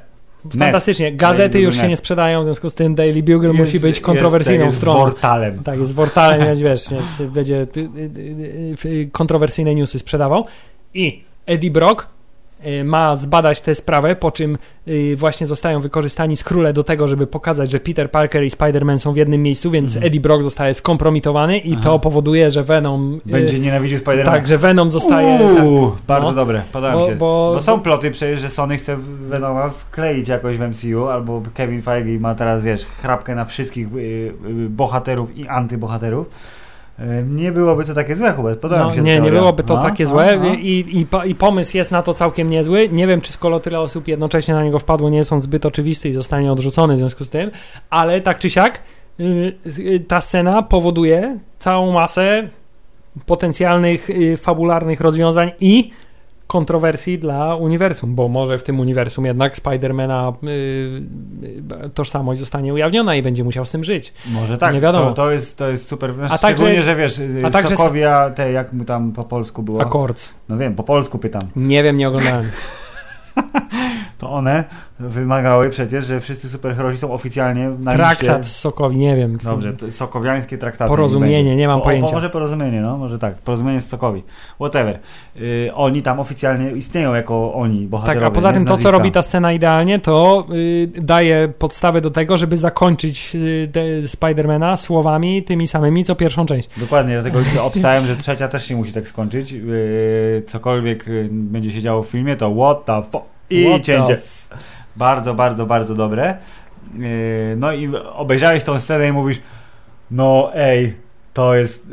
Fantastycznie. 0.60 1.12
Gazety 1.12 1.62
już 1.62 1.76
się 1.76 1.88
nie 1.88 1.98
sprzedają, 1.98 2.42
w 2.42 2.46
związku 2.46 2.70
z 2.70 2.76
tym 2.76 2.96
Daily 2.96 3.24
Bugle 3.24 3.50
Jest- 3.50 3.60
musi 3.60 3.80
być 3.80 4.00
kontrowersyjną 4.00 4.66
jest, 4.66 4.78
stroną. 4.78 5.00
Jest 5.00 5.12
portalem. 5.12 5.64
Tak, 5.64 5.80
jest 5.80 5.96
portalem, 5.96 6.58
wiesz, 6.64 6.82
więc 6.92 7.32
będzie 7.34 7.56
y, 7.56 7.80
y, 7.80 8.90
y, 8.90 9.10
kontrowersyjne 9.12 9.76
newsy 9.76 10.00
sprzedawał. 10.00 10.46
I 10.94 11.24
Eddie 11.46 11.72
Brock 11.72 12.08
ma 12.86 13.16
zbadać 13.16 13.62
tę 13.62 13.76
sprawę, 13.76 14.16
po 14.16 14.32
czym 14.32 14.58
y, 14.88 15.16
właśnie 15.16 15.48
zostają 15.48 15.80
wykorzystani 15.82 16.38
skróle 16.38 16.74
do 16.74 16.84
tego, 16.84 17.08
żeby 17.08 17.28
pokazać, 17.28 17.72
że 17.72 17.80
Peter 17.80 18.12
Parker 18.12 18.44
i 18.44 18.50
Spider-Man 18.52 18.98
są 19.00 19.14
w 19.14 19.18
jednym 19.18 19.44
miejscu, 19.44 19.72
więc 19.72 19.86
Mhm. 19.96 20.06
Eddie 20.08 20.22
Brock 20.22 20.44
zostaje 20.44 20.74
skompromitowany 20.74 21.58
i 21.58 21.74
Aha. 21.74 21.82
to 21.84 22.00
powoduje, 22.00 22.52
że 22.52 22.64
Venom... 22.64 23.20
y, 23.28 23.32
Będzie 23.32 23.60
nienawidził 23.60 23.98
Spidermana. 24.00 24.32
tak, 24.38 24.48
że 24.48 24.58
Venom 24.58 24.92
zostaje... 24.92 25.40
Uuu, 25.64 25.92
tak, 25.92 26.00
bardzo 26.08 26.30
no. 26.30 26.36
dobre, 26.36 26.62
podoba 26.72 26.94
Bo- 26.94 27.00
mi 27.00 27.06
się. 27.06 27.16
bo- 27.16 27.52
Bo, 27.56 27.62
są 27.62 27.80
ploty 27.80 28.12
przecież, 28.12 28.42
że 28.42 28.50
Sony 28.50 28.78
chce 28.78 28.98
Venoma 29.30 29.70
wkleić 29.70 30.28
jakoś 30.28 30.58
w 30.58 30.62
MCU, 30.62 31.08
albo 31.08 31.42
Kevin 31.54 31.82
Feige 31.82 32.20
ma 32.20 32.36
teraz, 32.36 32.64
wiesz, 32.64 32.86
chrapkę 32.86 33.36
na 33.36 33.46
wszystkich 33.46 33.88
y, 33.96 34.00
y, 34.00 34.34
bohaterów 34.70 35.38
i 35.38 35.48
antybohaterów. 35.48 36.28
Y, 37.00 37.24
Nie 37.28 37.52
byłoby 37.52 37.86
to 37.86 37.94
takie 37.94 38.16
złe, 38.16 38.34
Hubert, 38.34 38.60
podoba 38.60 38.82
No, 38.82 38.90
mi 38.90 38.96
się 38.96 39.02
nie, 39.02 39.20
nie 39.20 39.32
byłoby 39.32 39.64
to 39.64 39.76
No, 39.76 39.82
takie 39.82 40.04
no, 40.04 40.10
złe 40.10 40.40
no. 40.40 40.54
I, 40.54 41.08
i, 41.26 41.30
i 41.30 41.36
pomysł 41.36 41.78
jest 41.78 41.92
na 41.92 42.02
to 42.02 42.14
całkiem 42.14 42.50
niezły. 42.50 42.90
Nie 42.90 43.08
wiem, 43.08 43.22
czy 43.22 43.34
skoro 43.34 43.60
tyle 43.60 43.80
osób 43.80 44.08
jednocześnie 44.08 44.54
na 44.54 44.64
niego 44.64 44.80
wpadło, 44.80 45.10
nie 45.10 45.18
jest 45.18 45.34
on 45.34 45.42
zbyt 45.42 45.66
oczywisty 45.66 46.10
i 46.10 46.14
zostanie 46.14 46.52
odrzucony 46.52 46.96
w 46.96 47.00
związku 47.00 47.24
z 47.24 47.30
tym, 47.30 47.52
ale 47.90 48.22
tak 48.22 48.40
czy 48.40 48.50
siak 48.50 48.80
y, 49.20 49.54
y, 49.80 50.00
ta 50.08 50.22
scena 50.22 50.62
powoduje 50.64 51.40
całą 51.60 51.92
masę 51.92 52.50
potencjalnych 53.26 54.10
y, 54.10 54.38
fabularnych 54.38 55.02
rozwiązań 55.02 55.52
i 55.60 55.92
kontrowersji 56.48 57.20
dla 57.20 57.56
uniwersum, 57.56 58.16
bo 58.16 58.28
może 58.28 58.58
w 58.58 58.64
tym 58.64 58.80
uniwersum 58.80 59.26
jednak 59.26 59.58
Spidermana 59.58 60.34
y, 60.44 60.48
y, 61.86 61.90
tożsamość 61.90 62.40
zostanie 62.40 62.74
ujawniona 62.74 63.16
i 63.16 63.22
będzie 63.22 63.44
musiał 63.44 63.66
z 63.66 63.72
tym 63.72 63.84
żyć. 63.84 64.14
Może 64.28 64.58
tak, 64.58 64.74
Nie 64.74 64.82
wiadomo. 64.82 65.06
To, 65.06 65.14
to, 65.14 65.32
jest, 65.32 65.58
to 65.58 65.70
jest 65.70 65.88
super. 65.88 66.14
Znaczy, 66.14 66.34
A 66.34 66.38
także- 66.38 66.58
Szczególnie, 66.58 66.84
że 66.84 66.96
wiesz, 66.96 67.22
a 67.44 67.52
także- 67.52 67.78
Sokowia, 67.78 68.30
te 68.30 68.52
jak 68.52 68.74
mu 68.74 68.86
tam 68.86 69.12
po 69.12 69.24
polsku 69.24 69.64
było. 69.64 69.82
Akord. 69.82 70.34
No 70.50 70.58
wiem, 70.58 70.76
po 70.76 70.84
polsku 70.84 71.18
pytam. 71.18 71.42
Nie 71.56 71.84
wiem, 71.84 71.98
nie 71.98 72.08
oglądałem. 72.08 72.52
To 74.18 74.32
one 74.32 74.64
wymagały 75.00 75.70
przecież, 75.70 76.06
że 76.06 76.20
wszyscy 76.22 76.50
superherosi 76.50 76.98
są 76.98 77.14
oficjalnie 77.14 77.70
na 77.80 77.94
Traktat 77.94 78.38
liście. 78.38 78.44
z 78.44 78.56
Sokowi, 78.60 78.98
nie 78.98 79.16
wiem. 79.16 79.38
Dobrze, 79.44 79.74
sokowiańskie 79.92 80.58
traktaty. 80.58 80.90
Porozumienie, 80.90 81.56
nie 81.56 81.68
mam 81.68 81.80
O, 81.80 81.84
pojęcia. 81.84 82.08
O, 82.12 82.14
może 82.14 82.30
porozumienie, 82.30 82.82
no, 82.82 82.98
może 82.98 83.20
tak. 83.20 83.36
Porozumienie 83.36 83.82
z 83.82 83.90
Sokowi. 83.90 84.24
Whatever. 84.56 85.00
Y, 85.42 85.72
oni 85.76 86.02
tam 86.02 86.20
oficjalnie 86.20 86.72
istnieją 86.72 87.14
jako 87.14 87.54
oni, 87.54 87.80
Tak, 87.80 87.90
bohaterowie. 87.90 88.28
a 88.28 88.32
poza 88.32 88.54
tym 88.54 88.66
to, 88.66 88.78
co 88.78 88.92
robi 88.92 89.12
ta 89.12 89.22
scena 89.22 89.54
idealnie, 89.54 90.00
to 90.00 90.48
y, 90.54 90.92
daje 91.02 91.54
podstawę 91.60 92.02
do 92.02 92.12
tego, 92.12 92.38
żeby 92.38 92.58
zakończyć 92.58 93.32
y, 93.36 93.70
te 93.74 94.08
Spidermana 94.08 94.78
słowami 94.78 95.44
tymi 95.44 95.68
samymi, 95.68 96.04
co 96.04 96.16
pierwszą 96.16 96.46
część. 96.46 96.70
Dokładnie, 96.78 97.14
dlatego 97.22 97.40
obstałem, 97.64 98.08
że 98.08 98.18
trzecia 98.18 98.48
też 98.48 98.66
się 98.66 98.76
musi 98.76 98.92
tak 98.94 99.08
skończyć. 99.08 99.52
Yy, 99.52 100.44
cokolwiek 100.48 101.08
yy, 101.08 101.30
będzie 101.32 101.72
się 101.72 101.82
działo 101.82 102.02
w 102.02 102.08
filmie, 102.08 102.36
to 102.36 102.56
what 102.56 102.86
the 102.86 103.04
fuck. 103.12 103.37
I 103.50 103.68
What 103.68 103.82
cięcie. 103.82 104.20
Bardzo, 104.96 105.34
bardzo, 105.34 105.66
bardzo 105.66 105.96
dobre. 105.96 106.38
Yy, 106.98 107.56
no 107.58 107.74
i 107.74 107.96
obejrzałeś 107.96 108.64
tą 108.64 108.80
scenę 108.80 109.08
i 109.08 109.12
mówisz, 109.12 109.42
no 110.12 110.52
ej, 110.56 110.98
to 111.34 111.56
jest, 111.56 111.90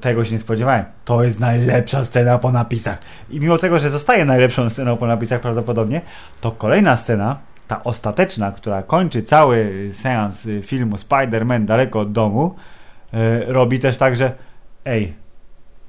tego 0.00 0.24
się 0.24 0.32
nie 0.32 0.38
spodziewałem. 0.38 0.84
To 1.04 1.24
jest 1.24 1.40
najlepsza 1.40 2.04
scena 2.04 2.38
po 2.38 2.52
napisach. 2.52 2.98
I 3.30 3.40
mimo 3.40 3.58
tego, 3.58 3.78
że 3.78 3.90
zostaje 3.90 4.24
najlepszą 4.24 4.70
sceną 4.70 4.96
po 4.96 5.06
napisach 5.06 5.40
prawdopodobnie, 5.40 6.00
to 6.40 6.50
kolejna 6.50 6.96
scena, 6.96 7.38
ta 7.68 7.84
ostateczna, 7.84 8.52
która 8.52 8.82
kończy 8.82 9.22
cały 9.22 9.88
seans 9.92 10.46
y, 10.46 10.62
filmu 10.62 10.96
Spider-Man 10.96 11.64
daleko 11.64 12.00
od 12.00 12.12
domu, 12.12 12.54
y, 13.14 13.52
robi 13.52 13.78
też 13.78 13.96
tak, 13.96 14.16
że 14.16 14.32
ej, 14.84 15.12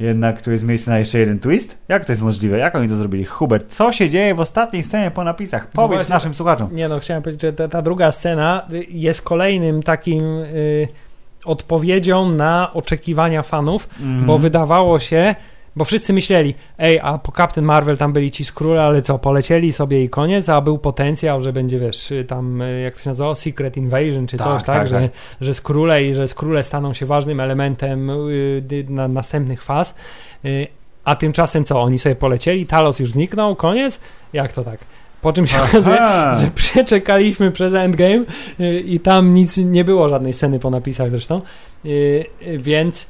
jednak 0.02 0.42
tu 0.42 0.52
jest 0.52 0.64
miejsce 0.64 0.92
na 0.92 1.00
jeszcze 1.00 1.20
jeden 1.20 1.40
twist? 1.40 1.78
Jak 1.88 2.06
to 2.06 2.12
jest 2.12 2.22
możliwe? 2.22 2.58
Jak 2.58 2.76
oni 2.76 2.90
to 2.90 2.96
zrobili? 2.96 3.26
Hubert, 3.26 3.74
co 3.74 3.92
się 3.92 4.10
dzieje 4.10 4.36
w 4.36 4.40
ostatniej 4.40 4.84
scenie 4.84 5.12
po 5.12 5.24
napisach? 5.24 5.64
No 5.64 5.70
Powiedz 5.82 5.98
właśnie- 6.00 6.14
naszym 6.14 6.34
słuchaczom. 6.36 6.76
Nie 6.76 6.90
no, 6.90 7.00
chciałem 7.00 7.24
powiedzieć, 7.24 7.42
że 7.42 7.54
ta, 7.54 7.68
ta 7.68 7.82
druga 7.82 8.12
scena 8.12 8.68
y, 8.74 8.86
jest 8.90 9.22
kolejnym 9.22 9.84
takim 9.84 10.24
y, 10.24 10.88
odpowiedzią 11.46 12.30
na 12.32 12.74
oczekiwania 12.74 13.44
fanów, 13.44 13.90
Mhm. 14.02 14.26
bo 14.26 14.38
wydawało 14.38 15.00
się, 15.00 15.36
bo 15.76 15.86
wszyscy 15.86 16.14
myśleli, 16.14 16.56
ej, 16.78 17.00
a 17.00 17.18
po 17.18 17.32
Captain 17.32 17.66
Marvel 17.66 17.98
tam 17.98 18.14
byli 18.14 18.32
ci 18.32 18.46
skróle, 18.46 18.84
ale 18.84 19.02
co, 19.02 19.20
polecieli 19.20 19.74
sobie 19.74 20.04
i 20.04 20.10
koniec, 20.10 20.50
a 20.50 20.62
był 20.62 20.78
potencjał, 20.78 21.42
że 21.42 21.54
będzie, 21.54 21.80
wiesz, 21.80 22.12
y, 22.12 22.24
tam, 22.24 22.62
y, 22.62 22.82
jak 22.82 22.94
to 22.94 23.00
się 23.00 23.10
nazywało, 23.10 23.36
Secret 23.36 23.78
Invasion 23.78 24.28
czy 24.28 24.38
Tak, 24.38 24.48
coś, 24.48 24.64
tak, 24.64 24.76
tak, 24.76 24.88
że, 24.88 25.02
tak. 25.02 25.12
że 25.42 25.54
skróle 25.54 26.04
i 26.04 26.16
że 26.16 26.28
staną 26.64 26.94
się 26.94 27.06
ważnym 27.06 27.40
elementem 27.40 28.10
y, 28.10 28.86
na 28.90 29.08
następnych 29.08 29.64
faz, 29.64 29.96
y, 30.46 30.68
a 31.04 31.16
tymczasem 31.16 31.66
co, 31.66 31.82
oni 31.82 32.00
sobie 32.00 32.16
polecieli, 32.16 32.66
Talos 32.66 33.00
już 33.00 33.12
zniknął, 33.12 33.56
koniec? 33.56 34.00
Jak 34.34 34.54
to 34.54 34.64
tak? 34.64 34.80
Po 35.22 35.34
czym 35.34 35.48
się 35.48 35.62
okazuje, 35.62 35.98
że 36.40 36.52
przeczekaliśmy 36.56 37.52
przez 37.52 37.74
Endgame 37.74 38.24
y, 38.60 38.80
i 38.80 39.00
tam 39.00 39.34
nic 39.34 39.58
nie 39.58 39.84
było, 39.84 40.10
żadnej 40.10 40.34
sceny 40.34 40.60
po 40.60 40.70
napisach 40.70 41.10
zresztą. 41.10 41.42
Y, 41.86 42.26
Więc 42.58 43.08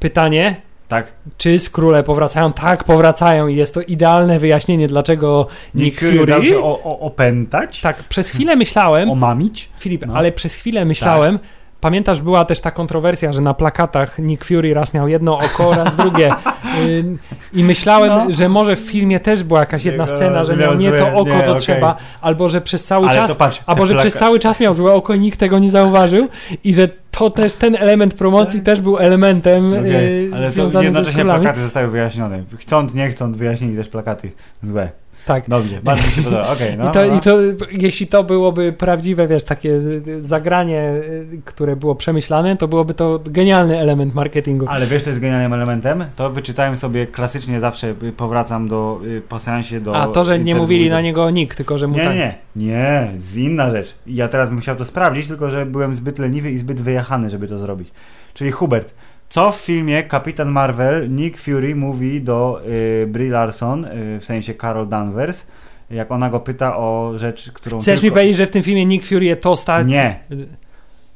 pytanie, 0.00 0.60
Tak. 0.88 1.12
czy 1.38 1.58
skróle 1.58 2.02
powracają? 2.02 2.52
Tak, 2.52 2.84
powracają 2.84 3.46
i 3.48 3.56
jest 3.56 3.74
to 3.74 3.80
idealne 3.80 4.38
wyjaśnienie, 4.38 4.86
dlaczego 4.88 5.46
Nick, 5.74 5.84
Nick 6.02 6.12
Fury... 6.16 6.26
Dał 6.26 6.44
się 6.44 6.58
o, 6.58 6.82
o, 6.84 6.98
opętać, 6.98 7.80
Tak, 7.80 8.02
przez 8.02 8.30
chwilę 8.30 8.56
myślałem, 8.56 9.10
omamić. 9.10 9.68
Filip, 9.78 10.06
No. 10.06 10.14
ale 10.16 10.32
przez 10.32 10.54
chwilę 10.54 10.84
myślałem, 10.84 11.38
pamiętasz, 11.86 12.20
była 12.20 12.44
też 12.44 12.60
ta 12.60 12.70
kontrowersja, 12.70 13.32
że 13.32 13.40
na 13.40 13.54
plakatach 13.54 14.18
Nick 14.18 14.44
Fury 14.44 14.74
raz 14.74 14.94
miał 14.94 15.08
jedno 15.08 15.38
oko, 15.38 15.74
raz 15.74 15.96
drugie. 15.96 16.30
Ym, 16.84 17.18
I 17.52 17.64
myślałem, 17.64 18.08
No. 18.10 18.26
że 18.36 18.48
może 18.48 18.76
w 18.76 18.78
filmie 18.78 19.20
też 19.20 19.42
była 19.44 19.60
jakaś 19.60 19.84
jedna 19.84 20.04
Jego- 20.04 20.16
scena, 20.16 20.44
że 20.44 20.56
miał 20.56 20.70
miał 20.70 20.80
nie 20.80 20.90
złe- 20.90 20.98
to 20.98 21.14
oko, 21.16 21.30
nie, 21.30 21.42
co 21.44 21.50
okej. 21.50 21.60
trzeba, 21.60 21.96
albo 22.20 22.48
że 22.48 22.60
przez 22.60 22.84
cały 22.84 23.08
Ale 23.08 23.18
czas, 23.18 23.30
to 23.30 23.34
patrz, 23.36 23.60
albo 23.66 23.86
że 23.86 23.94
plaka- 23.94 23.98
przez 24.00 24.14
cały 24.14 24.38
czas 24.38 24.60
miał 24.60 24.74
złe 24.74 24.92
oko 24.92 25.14
i 25.14 25.18
nikt 25.20 25.38
tego 25.40 25.58
nie 25.58 25.70
zauważył 25.70 26.28
i 26.64 26.74
że 26.74 26.88
to 27.10 27.30
też 27.30 27.54
ten 27.54 27.76
element 27.76 28.14
promocji 28.14 28.60
też 28.60 28.80
był 28.80 28.98
elementem 28.98 29.72
Okej, 29.72 30.24
yy, 30.24 30.30
Ale 30.34 30.46
to 30.46 30.50
związanym 30.52 30.72
ze 30.94 30.98
jednocześnie 30.98 31.24
plakaty 31.24 31.60
zostały 31.60 31.88
wyjaśnione. 31.88 32.42
Chcąc, 32.56 32.94
nie 32.94 33.08
chcąc, 33.10 33.36
wyjaśnili 33.36 33.76
też 33.76 33.88
plakaty 33.88 34.32
złe. 34.62 34.88
Tak. 35.26 35.44
Dobrze, 35.48 35.80
bardzo 35.82 36.06
mi 36.06 36.12
się 36.12 36.22
podoba. 36.22 36.48
Okej, 36.48 36.78
no, 36.78 36.90
I, 36.90 36.92
to, 36.92 37.06
no. 37.06 37.16
I 37.16 37.20
to, 37.20 37.36
jeśli 37.70 38.06
to 38.06 38.24
byłoby 38.24 38.72
prawdziwe, 38.72 39.28
wiesz, 39.28 39.44
takie 39.44 39.80
zagranie, 40.20 40.92
y, 41.32 41.40
które 41.44 41.76
było 41.76 41.94
przemyślane, 41.94 42.56
to 42.56 42.68
byłoby 42.68 42.94
to 42.94 43.20
genialny 43.24 43.78
element 43.78 44.14
marketingu. 44.14 44.66
Ale 44.68 44.86
wiesz, 44.86 45.04
co 45.04 45.10
jest 45.10 45.22
genialnym 45.22 45.52
elementem? 45.52 46.04
To 46.16 46.30
wyczytałem 46.30 46.76
sobie 46.76 47.06
klasycznie 47.06 47.60
zawsze, 47.60 47.94
powracam 48.16 48.68
do, 48.68 49.00
y, 49.04 49.22
po 49.28 49.38
seansie 49.38 49.80
do... 49.80 49.96
A 49.96 50.08
to, 50.08 50.24
że 50.24 50.38
nie 50.38 50.54
mówili 50.54 50.90
na 50.90 51.00
niego 51.00 51.30
nikt, 51.30 51.56
tylko 51.56 51.78
że 51.78 51.86
mu 51.86 51.96
Nie, 51.96 52.04
tak. 52.04 52.14
nie, 52.16 52.38
nie, 52.56 53.12
z 53.18 53.36
inna 53.36 53.70
rzecz. 53.70 53.94
Ja 54.06 54.28
teraz 54.28 54.50
chciał 54.60 54.76
to 54.76 54.84
sprawdzić, 54.84 55.26
tylko 55.26 55.50
że 55.50 55.66
byłem 55.66 55.94
zbyt 55.94 56.18
leniwy 56.18 56.50
i 56.50 56.58
zbyt 56.58 56.80
wyjechany, 56.80 57.30
żeby 57.30 57.48
to 57.48 57.58
zrobić. 57.58 57.88
Czyli 58.34 58.50
Hubert, 58.50 58.94
co 59.28 59.52
w 59.52 59.56
filmie 59.56 60.02
Kapitan 60.02 60.48
Marvel 60.48 61.10
Nick 61.10 61.40
Fury 61.40 61.74
mówi 61.74 62.20
do 62.20 62.60
y, 62.66 63.06
Brie 63.06 63.30
Larson, 63.30 63.84
y, 63.84 64.18
w 64.20 64.24
sensie 64.24 64.54
Carol 64.54 64.88
Danvers, 64.88 65.46
jak 65.90 66.10
ona 66.10 66.30
go 66.30 66.40
pyta 66.40 66.76
o 66.76 67.12
rzecz, 67.16 67.50
którą 67.52 67.80
Chcesz 67.80 68.00
mi 68.00 68.00
tylko... 68.00 68.14
powiedzieć, 68.14 68.36
że 68.36 68.46
w 68.46 68.50
tym 68.50 68.62
filmie 68.62 68.86
Nick 68.86 69.06
Fury 69.06 69.24
je 69.24 69.36
tosta? 69.36 69.82
Nie, 69.82 70.20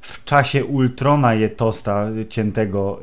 w 0.00 0.24
czasie 0.24 0.64
Ultrona 0.64 1.34
je 1.34 1.48
tosta 1.48 2.06
ciętego 2.28 3.00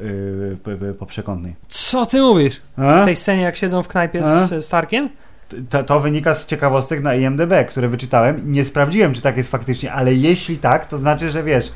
y, 0.91 0.93
po 0.99 1.05
przekątnej. 1.05 1.55
Co 1.67 2.05
ty 2.05 2.21
mówisz? 2.21 2.61
A? 2.77 3.01
W 3.01 3.05
tej 3.05 3.15
scenie, 3.15 3.41
jak 3.41 3.55
siedzą 3.55 3.83
w 3.83 3.87
knajpie 3.87 4.23
A? 4.25 4.47
z 4.47 4.65
Starkiem? 4.65 5.09
To, 5.69 5.83
to 5.83 5.99
wynika 5.99 6.35
z 6.35 6.47
ciekawostek 6.47 7.03
na 7.03 7.15
IMDB, 7.15 7.51
które 7.67 7.87
wyczytałem. 7.87 8.51
Nie 8.51 8.65
sprawdziłem, 8.65 9.13
czy 9.13 9.21
tak 9.21 9.37
jest 9.37 9.51
faktycznie, 9.51 9.93
ale 9.93 10.13
jeśli 10.13 10.57
tak, 10.57 10.87
to 10.87 10.97
znaczy, 10.97 11.31
że 11.31 11.43
wiesz, 11.43 11.71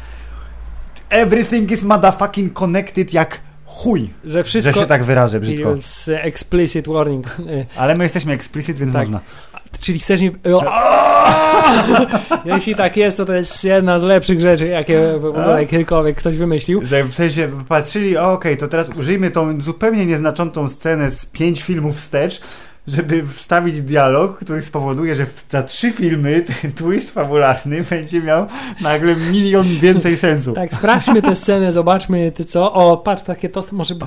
everything 1.12 1.72
is 1.72 1.84
motherfucking 1.84 2.54
connected 2.54 3.14
jak 3.14 3.40
chuj, 3.66 4.10
Że 4.26 4.44
wszystko... 4.44 4.74
że 4.74 4.80
się 4.80 4.86
tak 4.88 5.04
wyrażę 5.04 5.40
brzydko. 5.40 5.78
Z 5.78 6.10
explicit 6.10 6.88
warning. 6.88 7.26
Ale 7.78 7.96
my 7.96 8.04
jesteśmy 8.04 8.34
explicit, 8.34 8.78
więc 8.78 8.94
Tak. 8.94 9.02
można. 9.02 9.20
Czyli 9.82 10.00
chcesz 10.00 10.22
mi... 10.22 10.32
Jeśli 12.46 12.76
tak 12.76 12.98
jest, 12.98 13.18
to 13.18 13.26
to 13.26 13.34
jest 13.34 13.64
jedna 13.64 14.00
z 14.00 14.04
lepszych 14.04 14.42
rzeczy, 14.42 14.68
jakie 14.68 15.20
w 15.20 15.26
ogóle 15.26 15.66
kiedykolwiek 15.66 16.18
ktoś 16.18 16.38
wymyślił. 16.38 16.82
Że 16.86 17.04
w 17.04 17.16
sensie 17.16 17.50
patrzyli, 17.68 18.18
okej, 18.18 18.58
to 18.58 18.68
teraz 18.68 18.90
użyjmy 18.90 19.32
tą 19.32 19.62
zupełnie 19.62 20.06
nieznaczącą 20.06 20.70
scenę 20.70 21.12
z 21.12 21.26
pięć 21.26 21.64
filmów 21.64 21.98
wstecz, 21.98 22.42
żeby 22.92 23.28
wstawić 23.28 23.82
dialog, 23.82 24.38
który 24.38 24.62
spowoduje, 24.62 25.16
że 25.16 25.26
za 25.50 25.64
trzy 25.64 25.92
filmy 25.92 26.42
ten 26.62 26.72
twist 26.72 27.12
fabularny 27.12 27.84
będzie 27.90 28.22
miał 28.22 28.46
nagle 28.82 29.16
milion 29.16 29.68
więcej 29.68 30.18
sensu. 30.18 30.54
Tak, 30.54 30.74
sprawdźmy 30.74 31.22
tę 31.22 31.36
scenę, 31.36 31.74
zobaczmy 31.74 32.32
ty 32.32 32.46
co. 32.46 32.74
O, 32.74 32.98
patrz, 32.98 33.24
takie 33.24 33.50
to 33.50 33.64
może 33.72 33.96
by 33.96 34.06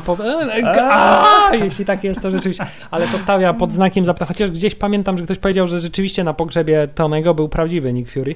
jeśli 1.52 1.84
tak 1.84 2.04
jest, 2.04 2.22
to 2.22 2.30
rzeczywiście. 2.30 2.66
Ale 2.90 3.06
to 3.06 3.18
stawia 3.18 3.54
pod 3.54 3.72
znakiem 3.72 4.04
zapytania. 4.04 4.28
Chociaż 4.28 4.50
gdzieś 4.50 4.74
pamiętam, 4.74 5.18
że 5.18 5.24
ktoś 5.24 5.38
powiedział, 5.38 5.66
że 5.66 5.80
rzeczywiście 5.80 6.24
na 6.24 6.34
pogrzebie 6.34 6.88
Tonego 6.94 7.34
był 7.34 7.48
prawdziwy 7.48 7.92
Nick 7.92 8.10
Fury. 8.12 8.34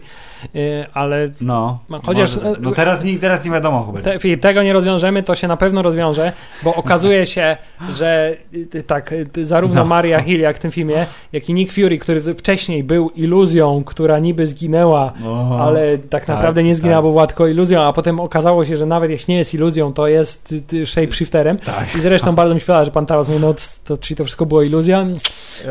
Yy, 0.55 0.61
ale 0.95 1.31
No, 1.41 1.79
Chociaż- 2.07 2.37
może- 2.37 2.57
no 2.61 2.71
teraz, 2.71 3.05
nie, 3.05 3.19
teraz 3.19 3.45
nie 3.45 3.51
wiadomo, 3.51 3.83
Hubert. 3.83 4.05
te, 4.05 4.19
Filip, 4.19 4.41
tego 4.43 4.63
nie 4.63 4.73
rozwiążemy, 4.73 5.23
to 5.23 5.35
się 5.35 5.49
na 5.49 5.57
pewno 5.57 5.83
rozwiąże, 5.83 6.33
bo 6.63 6.75
okazuje 6.75 7.27
się, 7.27 7.57
że 7.95 8.37
y, 8.75 8.83
tak, 8.83 9.13
y, 9.13 9.45
zarówno 9.45 9.81
No. 9.81 9.87
Maria 9.87 10.21
Hill, 10.21 10.38
jak 10.41 10.57
w 10.57 10.59
tym 10.61 10.71
filmie, 10.71 11.07
jak 11.33 11.49
i 11.49 11.55
Nick 11.55 11.73
Fury, 11.73 11.99
który 11.99 12.35
wcześniej 12.35 12.85
był 12.85 13.11
iluzją, 13.11 13.83
która 13.87 14.19
niby 14.19 14.47
zginęła, 14.47 15.13
O, 15.27 15.59
ale 15.61 15.99
tak 15.99 16.09
tak, 16.25 16.29
naprawdę 16.29 16.63
nie 16.63 16.75
zginęła, 16.75 16.97
tak. 16.97 17.05
bo 17.05 17.11
była 17.11 17.27
tylko 17.27 17.47
iluzją, 17.47 17.83
a 17.83 17.93
potem 17.93 18.21
okazało 18.21 18.65
się, 18.65 18.77
że 18.77 18.87
nawet 18.87 19.11
jeśli 19.11 19.33
nie 19.33 19.39
jest 19.39 19.55
iluzją, 19.55 19.93
to 19.93 20.09
jest 20.09 20.53
y, 20.73 20.77
y, 20.77 20.87
shapeshifterem. 20.87 21.59
Tak. 21.59 21.97
I 21.97 22.01
zresztą 22.01 22.35
bardzo 22.35 22.55
mi 22.55 22.61
się 22.61 22.67
podoba, 22.67 22.85
że 22.85 22.91
pan 22.91 23.07
Taros 23.07 23.29
mówi, 23.29 23.41
no 23.41 23.55
to, 23.85 23.99
czyli 23.99 24.17
to 24.17 24.25
wszystko 24.25 24.47
było 24.47 24.63
iluzja? 24.63 25.07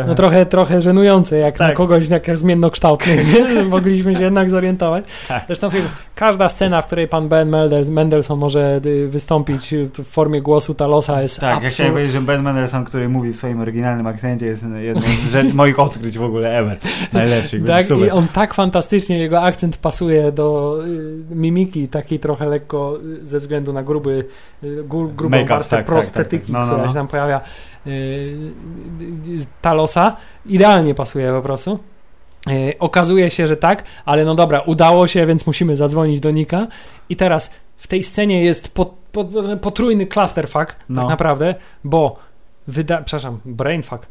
No 0.07 0.15
trochę, 0.15 0.45
trochę 0.45 0.81
żenujące, 0.81 1.37
jak 1.37 1.59
na 1.59 1.67
Tak. 1.67 1.77
kogoś 1.77 2.09
jak 2.09 2.37
zmiennokształtny, 2.37 3.15
nie? 3.33 3.47
że 3.53 3.65
mogliśmy 3.65 4.15
się 4.15 4.23
jednak 4.23 4.49
zorientować. 4.49 5.05
Tak. 5.27 5.43
Zresztą 5.47 5.69
film, 5.69 5.85
każda 6.15 6.49
scena, 6.49 6.81
w 6.81 6.85
której 6.85 7.07
pan 7.07 7.27
Ben 7.29 7.49
Mendel, 7.49 7.85
Mendelssohn 7.85 8.39
może 8.39 8.81
y, 8.85 9.07
wystąpić 9.07 9.73
w 9.97 10.03
formie 10.03 10.41
głosu 10.41 10.73
Talosa 10.75 11.21
jest 11.21 11.39
Tak, 11.39 11.49
ja 11.49 11.55
absolut- 11.55 11.73
chciałem 11.73 11.91
powiedzieć, 11.93 12.13
że 12.13 12.21
Ben 12.21 12.41
Mendelsohn, 12.43 12.83
który 12.85 13.09
mówi 13.09 13.33
w 13.33 13.35
swoim 13.35 13.61
oryginalnym 13.61 14.07
akcencie, 14.07 14.45
jest 14.47 14.65
jedną 14.77 15.01
z 15.01 15.31
rzeczy, 15.31 15.53
moich 15.53 15.79
odkryć 15.79 16.17
w 16.17 16.23
ogóle 16.23 16.59
ever. 16.59 16.77
Najlepszych, 17.13 17.65
Tak, 17.65 17.85
i 17.85 17.87
super. 17.87 18.09
on 18.13 18.27
tak 18.27 18.53
fantastycznie, 18.53 19.19
jego 19.19 19.41
akcent 19.41 19.77
pasuje 19.77 20.31
do 20.31 20.77
y, 21.31 21.35
mimiki, 21.35 21.87
takiej 21.87 22.19
trochę 22.19 22.45
lekko 22.45 22.97
y, 23.23 23.25
ze 23.25 23.39
względu 23.39 23.73
na 23.73 23.83
gruby, 23.83 24.25
y, 24.63 24.83
gru, 24.83 25.07
grubą 25.07 25.37
Make-up, 25.37 25.49
warstwę 25.49 25.77
tak, 25.77 25.85
tak, 25.85 25.95
prostetyki, 25.95 26.53
tak, 26.53 26.53
tak. 26.53 26.53
No, 26.53 26.59
no, 26.59 26.65
która 26.65 26.83
no. 26.83 26.89
się 26.89 26.93
tam 26.93 27.07
pojawia, 27.07 27.41
y, 27.87 27.89
y, 27.91 29.45
Talosa. 29.61 30.15
Idealnie 30.45 30.95
pasuje 30.95 31.31
po 31.31 31.41
prostu. 31.41 31.79
Okazuje 32.79 33.29
się, 33.29 33.47
że 33.47 33.57
tak, 33.57 33.83
ale 34.05 34.25
no 34.25 34.35
dobra, 34.35 34.59
udało 34.59 35.07
się, 35.07 35.25
więc 35.25 35.47
musimy 35.47 35.77
zadzwonić 35.77 36.19
do 36.19 36.31
Nika. 36.31 36.67
I 37.09 37.15
teraz 37.15 37.51
w 37.77 37.87
tej 37.87 38.03
scenie 38.03 38.43
jest 38.43 38.73
pot, 38.73 38.93
pot, 39.11 39.27
potrójny 39.61 40.05
clusterfuck, 40.05 40.75
No. 40.89 41.01
tak 41.01 41.09
naprawdę, 41.09 41.55
bo 41.83 42.15
wyda, 42.67 43.01
przepraszam, 43.01 43.39
brainfuck, 43.45 44.07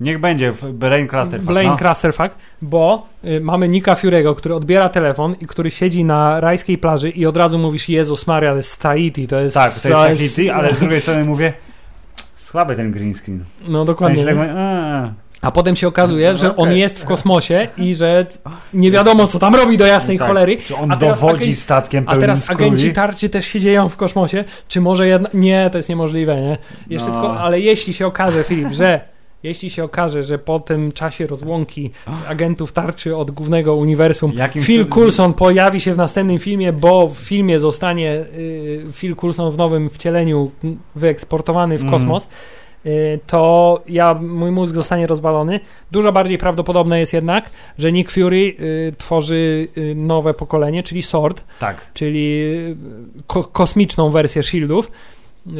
Niech 0.00 0.20
będzie 0.20 0.52
w 0.52 0.72
Brain 0.72 1.08
Cluster. 1.08 1.40
Blaine 1.40 1.70
no. 1.70 1.76
Clusterfuck, 1.76 2.34
bo 2.62 3.06
y, 3.24 3.40
mamy 3.40 3.68
Nika 3.68 3.94
Fury'ego, 3.94 4.34
który 4.34 4.54
odbiera 4.54 4.88
telefon 4.88 5.34
i 5.40 5.46
który 5.46 5.70
siedzi 5.70 6.04
na 6.04 6.40
rajskiej 6.40 6.78
plaży 6.78 7.10
i 7.10 7.26
od 7.26 7.36
razu 7.36 7.58
mówisz 7.58 7.88
Jezus 7.88 8.26
Maria, 8.26 8.50
to 8.50 8.56
jest 8.56 8.82
Tahiti, 8.82 9.28
to 9.28 9.40
jest... 9.40 9.54
Tak, 9.54 9.80
to 9.80 10.08
jest 10.08 10.20
Tahiti, 10.20 10.50
ale 10.50 10.74
z 10.74 10.78
drugiej 10.78 11.00
strony 11.00 11.24
mówię, 11.24 11.52
słaby 12.36 12.76
ten 12.76 12.92
green 12.92 13.14
screen. 13.14 13.44
No 13.68 13.84
W 13.84 13.86
dokładnie. 13.86 14.24
sensie 14.24 14.36
tak 14.36 14.48
mówię, 14.48 14.60
a, 15.42 15.50
potem 15.50 15.76
się 15.76 15.88
okazuje, 15.88 16.34
że 16.34 16.56
on 16.56 16.68
Okej. 16.68 16.80
jest 16.80 16.98
w 16.98 17.04
kosmosie 17.04 17.68
i 17.76 17.94
że 17.94 18.26
nie 18.74 18.90
wiadomo, 18.90 19.26
co 19.26 19.38
tam 19.38 19.54
robi 19.54 19.76
do 19.76 19.86
jasnej 19.86 20.18
tak. 20.18 20.28
cholery. 20.28 20.56
Czy 20.56 20.76
on 20.76 20.92
A 20.92 20.96
teraz 20.96 21.20
dowodzi 21.20 21.54
statkiem 21.54 22.04
A 22.06 22.16
teraz 22.16 22.44
skóry? 22.44 22.64
agenci 22.64 22.92
tarczy 22.92 23.28
też 23.28 23.46
się 23.46 23.60
dzieją 23.60 23.88
w 23.88 23.96
kosmosie. 23.96 24.44
Czy 24.68 24.80
może 24.80 25.08
jedna... 25.08 25.28
Nie, 25.34 25.68
to 25.72 25.78
jest 25.78 25.88
niemożliwe, 25.88 26.40
nie? 26.40 26.58
Jeszcze 26.90 27.08
No. 27.10 27.14
tylko, 27.20 27.40
ale 27.40 27.60
jeśli 27.60 27.94
się 27.94 28.06
okaże, 28.06 28.44
Filip, 28.44 28.72
że 28.72 29.00
jeśli 29.42 29.70
się 29.70 29.84
okaże, 29.84 30.22
że 30.22 30.38
po 30.38 30.60
tym 30.60 30.92
czasie 30.92 31.26
rozłąki 31.26 31.90
agentów 32.28 32.72
tarczy 32.72 33.16
od 33.16 33.30
głównego 33.30 33.74
uniwersum 33.76 34.32
Jakim 34.34 34.62
Phil 34.62 34.86
Coulson 34.86 35.34
pojawi 35.34 35.80
się 35.80 35.94
w 35.94 35.96
następnym 35.96 36.38
filmie, 36.38 36.72
bo 36.72 37.08
w 37.08 37.16
filmie 37.18 37.58
zostanie 37.58 38.12
y, 38.12 38.82
Phil 38.92 39.16
Coulson 39.16 39.50
w 39.52 39.56
nowym 39.56 39.90
wcieleniu 39.90 40.50
wyeksportowany 40.94 41.78
w 41.78 41.82
Mhm. 41.82 42.00
kosmos, 42.00 42.22
y, 42.24 42.26
to 43.26 43.80
ja, 43.88 44.14
mój 44.14 44.50
mózg 44.50 44.74
zostanie 44.74 45.06
rozwalony. 45.06 45.60
Dużo 45.90 46.12
bardziej 46.12 46.38
prawdopodobne 46.38 47.00
jest 47.00 47.12
jednak, 47.12 47.50
że 47.78 47.92
Nick 47.92 48.10
Fury 48.10 48.54
y, 48.60 48.92
tworzy 48.98 49.68
y, 49.78 49.94
nowe 49.94 50.34
pokolenie, 50.34 50.82
czyli 50.82 51.02
Sword, 51.02 51.44
Tak. 51.58 51.90
czyli 51.94 52.42
y, 52.42 52.76
ko 53.26 53.44
kosmiczną 53.44 54.10
wersję 54.10 54.42
Shieldów, 54.42 54.90
y, 55.46 55.50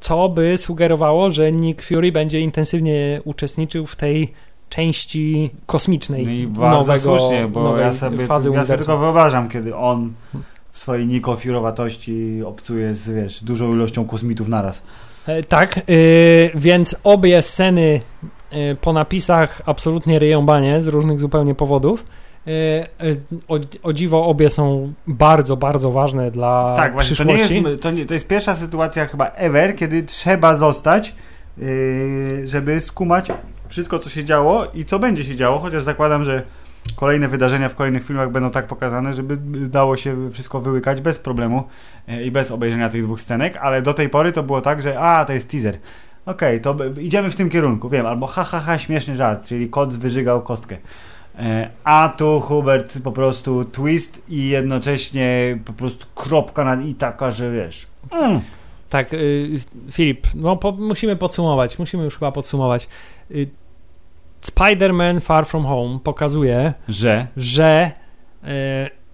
co 0.00 0.28
by 0.28 0.56
sugerowało, 0.56 1.30
że 1.30 1.52
Nick 1.52 1.82
Fury 1.82 2.12
będzie 2.12 2.40
intensywnie 2.40 3.20
uczestniczył 3.24 3.86
w 3.86 3.96
tej 3.96 4.32
części 4.68 5.50
kosmicznej 5.66 6.26
No 6.26 6.32
i 6.32 6.46
bardzo 6.46 6.78
nowego, 6.78 7.18
słusznie, 7.18 7.48
bo 7.48 7.76
ja 7.76 7.94
sobie, 7.94 8.26
fazy 8.26 8.50
ja 8.54 8.64
sobie 8.64 8.78
tylko 8.78 8.98
wyobrażam, 8.98 9.48
kiedy 9.48 9.76
on 9.76 10.12
w 10.72 10.78
swojej 10.78 11.06
nikofiurowatości 11.06 12.42
obcuje 12.46 12.94
z 12.94 13.10
wiesz, 13.10 13.44
dużą 13.44 13.72
ilością 13.72 14.04
kosmitów 14.04 14.48
naraz. 14.48 14.82
E, 15.26 15.42
Tak, 15.42 15.80
y, 15.90 16.50
więc 16.54 16.96
obie 17.04 17.42
sceny 17.42 18.00
y, 18.52 18.76
po 18.80 18.92
napisach 18.92 19.62
absolutnie 19.66 20.18
ryją 20.18 20.46
banie 20.46 20.82
z 20.82 20.86
różnych 20.86 21.20
zupełnie 21.20 21.54
powodów. 21.54 22.04
O, 23.48 23.58
o 23.82 23.92
dziwo 23.92 24.26
obie 24.26 24.50
są 24.50 24.92
bardzo, 25.06 25.56
bardzo 25.56 25.92
ważne 25.92 26.30
dla 26.30 26.74
tak, 26.76 26.92
właśnie, 26.92 27.16
to 27.16 27.24
nie, 27.24 27.34
przyszłości. 27.34 27.62
jest, 27.64 27.82
to, 27.82 27.90
nie, 27.90 28.06
to 28.06 28.14
jest 28.14 28.28
pierwsza 28.28 28.56
sytuacja 28.56 29.06
chyba 29.06 29.26
ever, 29.26 29.76
kiedy 29.76 30.02
trzeba 30.02 30.56
zostać, 30.56 31.14
yy, 31.58 32.46
żeby 32.46 32.80
skumać 32.80 33.32
wszystko, 33.68 33.98
co 33.98 34.10
się 34.10 34.24
działo 34.24 34.66
i 34.74 34.84
co 34.84 34.98
będzie 34.98 35.24
się 35.24 35.36
działo, 35.36 35.58
chociaż 35.58 35.82
zakładam, 35.82 36.24
że 36.24 36.42
kolejne 36.96 37.28
wydarzenia 37.28 37.68
w 37.68 37.74
kolejnych 37.74 38.04
filmach 38.04 38.30
będą 38.30 38.50
tak 38.50 38.66
pokazane, 38.66 39.12
żeby 39.14 39.36
dało 39.68 39.96
się 39.96 40.30
wszystko 40.30 40.60
wyłykać 40.60 41.00
bez 41.00 41.18
problemu 41.18 41.64
yy, 42.08 42.22
i 42.24 42.30
bez 42.30 42.50
obejrzenia 42.50 42.88
tych 42.88 43.02
dwóch 43.02 43.20
scenek, 43.20 43.56
ale 43.56 43.82
do 43.82 43.94
tej 43.94 44.08
pory 44.08 44.32
to 44.32 44.42
było 44.42 44.60
tak, 44.60 44.82
że 44.82 45.00
a, 45.00 45.24
to 45.24 45.32
jest 45.32 45.50
teaser. 45.50 45.78
Okej, 46.26 46.60
to 46.60 46.74
b- 46.74 47.02
idziemy 47.02 47.30
w 47.30 47.36
tym 47.36 47.50
kierunku, 47.50 47.88
wiem, 47.88 48.06
albo 48.06 48.26
ha, 48.26 48.44
ha, 48.44 48.60
ha, 48.60 48.78
śmieszny 48.78 49.16
żart, 49.16 49.46
czyli 49.46 49.68
kot 49.70 49.96
wyżygał 49.96 50.42
kostkę. 50.42 50.76
E, 51.38 51.70
A 51.84 52.14
tu 52.16 52.40
Hubert 52.40 52.98
po 53.04 53.12
prostu 53.12 53.64
twist 53.64 54.22
i 54.28 54.48
jednocześnie 54.48 55.58
po 55.64 55.72
prostu 55.72 56.06
kropka 56.14 56.64
nad 56.64 56.80
i 56.84 56.94
taka, 56.94 57.30
że 57.30 57.52
wiesz. 57.52 57.86
Mm. 58.12 58.40
Tak, 58.90 59.12
y, 59.14 59.60
Filip, 59.92 60.26
no 60.34 60.56
po, 60.56 60.72
musimy 60.72 61.16
podsumować, 61.16 61.78
musimy 61.78 62.04
już 62.04 62.14
chyba 62.14 62.32
podsumować. 62.32 62.88
Y, 63.30 63.48
Spider-Man 64.46 65.20
Far 65.20 65.46
From 65.46 65.64
Home 65.64 65.98
pokazuje, 66.04 66.72
Że 66.88 67.26
że 67.36 67.90
y, 68.44 68.48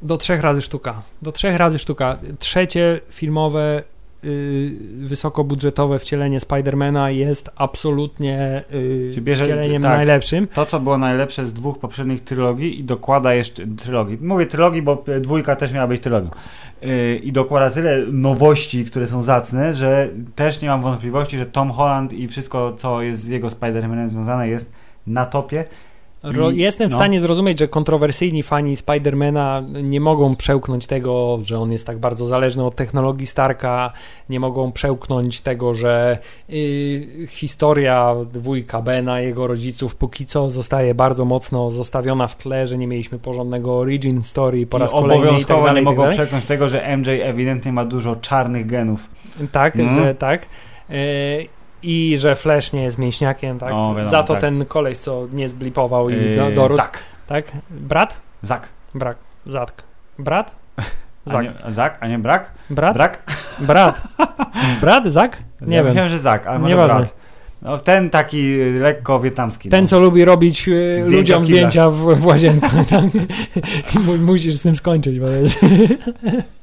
do 0.02 0.16
trzech 0.16 0.40
razy 0.40 0.62
sztuka. 0.62 1.02
Do 1.22 1.32
trzech 1.32 1.56
razy 1.56 1.78
sztuka. 1.78 2.18
Trzecie 2.38 3.00
filmowe, 3.10 3.82
y, 4.24 4.76
wysokobudżetowe 4.98 5.98
wcielenie 5.98 6.40
Spidermana 6.40 7.10
jest 7.10 7.50
absolutnie 7.56 8.64
y, 8.74 9.20
bierze- 9.20 9.44
wcieleniem 9.44 9.82
tak. 9.82 9.96
najlepszym. 9.96 10.48
to, 10.54 10.66
co 10.66 10.80
było 10.80 10.98
najlepsze 10.98 11.46
z 11.46 11.52
dwóch 11.52 11.78
poprzednich 11.78 12.24
trylogii 12.24 12.80
i 12.80 12.84
dokłada 12.84 13.34
jeszcze 13.34 13.66
trylogii. 13.66 14.18
Mówię 14.20 14.46
trylogii, 14.46 14.82
bo 14.82 15.04
e, 15.08 15.20
dwójka 15.20 15.56
też 15.56 15.72
miała 15.72 15.86
być 15.86 16.02
trylogią. 16.02 16.30
Yy, 16.82 17.16
I 17.16 17.32
dokłada 17.32 17.70
tyle 17.70 17.98
nowości, 18.12 18.84
które 18.84 19.06
są 19.06 19.22
zacne, 19.22 19.74
że 19.74 20.08
też 20.34 20.62
nie 20.62 20.68
mam 20.68 20.82
wątpliwości, 20.82 21.38
że 21.38 21.46
Tom 21.46 21.70
Holland 21.70 22.12
i 22.12 22.28
wszystko, 22.28 22.72
co 22.72 23.02
jest 23.02 23.22
z 23.22 23.26
jego 23.28 23.48
Spider-Manem 23.48 24.08
związane, 24.10 24.48
jest 24.48 24.72
na 25.08 25.26
topie. 25.26 25.64
Ro, 26.22 26.50
jestem 26.50 26.88
w 26.88 26.92
no. 26.92 26.98
stanie 26.98 27.20
zrozumieć, 27.20 27.58
że 27.58 27.68
kontrowersyjni 27.68 28.42
fani 28.42 28.76
Spidermana 28.76 29.62
nie 29.82 30.00
mogą 30.00 30.36
przełknąć 30.36 30.86
tego, 30.86 31.38
że 31.42 31.58
on 31.58 31.72
jest 31.72 31.86
tak 31.86 31.98
bardzo 31.98 32.26
zależny 32.26 32.64
od 32.64 32.74
technologii 32.74 33.26
Starka, 33.26 33.92
nie 34.30 34.40
mogą 34.40 34.72
przełknąć 34.72 35.40
tego, 35.40 35.74
że 35.74 36.18
y, 36.50 37.26
historia 37.30 38.14
wujka 38.34 38.82
Bena, 38.82 39.20
jego 39.20 39.46
rodziców 39.46 39.94
póki 39.96 40.26
co 40.26 40.50
zostaje 40.50 40.94
bardzo 40.94 41.24
mocno 41.24 41.70
zostawiona 41.70 42.28
w 42.28 42.36
tle, 42.36 42.66
że 42.66 42.78
nie 42.78 42.86
mieliśmy 42.86 43.18
porządnego 43.18 43.78
origin 43.78 44.22
story 44.22 44.66
po 44.66 44.78
raz 44.78 44.90
kolejny 44.90 45.14
i 45.14 45.18
tak 45.18 45.26
obowiązkowo 45.26 45.66
dalej, 45.66 45.74
nie 45.82 45.86
tak 45.86 45.96
mogą 45.96 46.02
dalej. 46.02 46.16
przeknąć 46.18 46.44
tego, 46.44 46.68
że 46.68 46.96
MJ 46.96 47.08
ewidentnie 47.22 47.72
ma 47.72 47.84
dużo 47.84 48.16
czarnych 48.16 48.66
genów. 48.66 49.10
Tak, 49.52 49.76
Mhm. 49.76 49.94
że 50.04 50.14
tak. 50.14 50.42
Y, 50.90 51.57
I 51.82 52.16
że 52.18 52.34
Flash 52.36 52.72
nie 52.72 52.82
jest 52.82 52.98
mięśniakiem, 52.98 53.58
tak? 53.58 53.72
O, 53.72 53.88
wiadomo, 53.94 54.10
Za 54.10 54.22
to 54.22 54.32
tak. 54.32 54.40
ten 54.40 54.64
koleś, 54.64 54.98
co 54.98 55.26
nie 55.32 55.48
zblipował 55.48 56.10
i 56.10 56.14
Yy, 56.14 56.36
do, 56.36 56.50
dorósł. 56.50 56.76
Zak. 56.76 56.98
Tak? 57.26 57.44
Brat? 57.70 58.16
Zak. 58.42 58.68
Brak. 58.94 59.16
Zatk. 59.46 59.82
Brat? 60.18 60.54
A 61.26 61.30
Zak. 61.30 61.44
nie, 61.44 61.72
Zak, 61.72 61.96
a 62.00 62.06
nie 62.08 62.18
brak? 62.18 62.50
Brat? 62.70 62.94
Brak? 62.96 63.22
Brat. 63.58 64.02
Brat? 64.80 65.06
Zak? 65.06 65.36
Nie 65.60 65.76
ja 65.76 65.82
wiem. 65.82 65.86
Myślałem, 65.86 66.10
że 66.10 66.18
Zak, 66.18 66.46
ale 66.46 66.58
może 66.58 66.70
Nieważne. 66.70 66.96
brat. 66.96 67.16
No, 67.62 67.78
ten 67.78 68.10
taki 68.10 68.60
y, 68.60 68.80
lekko 68.80 69.20
wietnamski. 69.20 69.68
Ten, 69.68 69.80
no. 69.80 69.88
co 69.88 70.00
lubi 70.00 70.24
robić 70.24 70.68
e, 70.68 70.72
Zdjęcia 71.00 71.16
ludziom 71.16 71.44
zdjęcia 71.44 71.90
w, 71.90 71.96
w 71.96 72.26
łazienku. 72.26 72.68
Tak? 72.90 73.04
Mu- 74.04 74.16
Musisz 74.18 74.54
z 74.54 74.62
tym 74.62 74.74
skończyć, 74.74 75.20
bo 75.20 75.28
jest... 75.28 75.60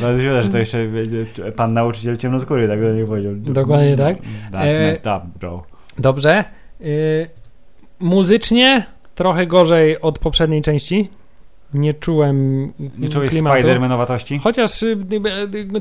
No, 0.00 0.06
to 0.08 0.18
się 0.18 0.42
że 0.42 0.48
to 0.48 0.58
jeszcze 0.58 0.88
pan 1.56 1.72
nauczyciel 1.72 2.16
ciemnoskóry, 2.16 2.68
tak 2.68 2.80
do 2.80 2.92
nie 2.92 3.04
powiedział. 3.04 3.32
Dokładnie 3.36 3.96
tak. 3.96 4.16
That's 4.52 4.58
E, 4.58 4.86
messed 4.90 5.06
up, 5.06 5.26
bro. 5.40 5.62
Dobrze. 5.98 6.44
Y, 6.80 7.28
muzycznie 8.00 8.86
trochę 9.14 9.46
gorzej 9.46 10.00
od 10.00 10.18
poprzedniej 10.18 10.62
części. 10.62 11.08
Nie 11.74 11.94
czułem 11.94 12.66
Nie 12.98 13.08
czułeś. 13.08 13.32
Spider-Manowatości? 13.32 14.40
Chociaż 14.42 14.82
y, 14.82 14.96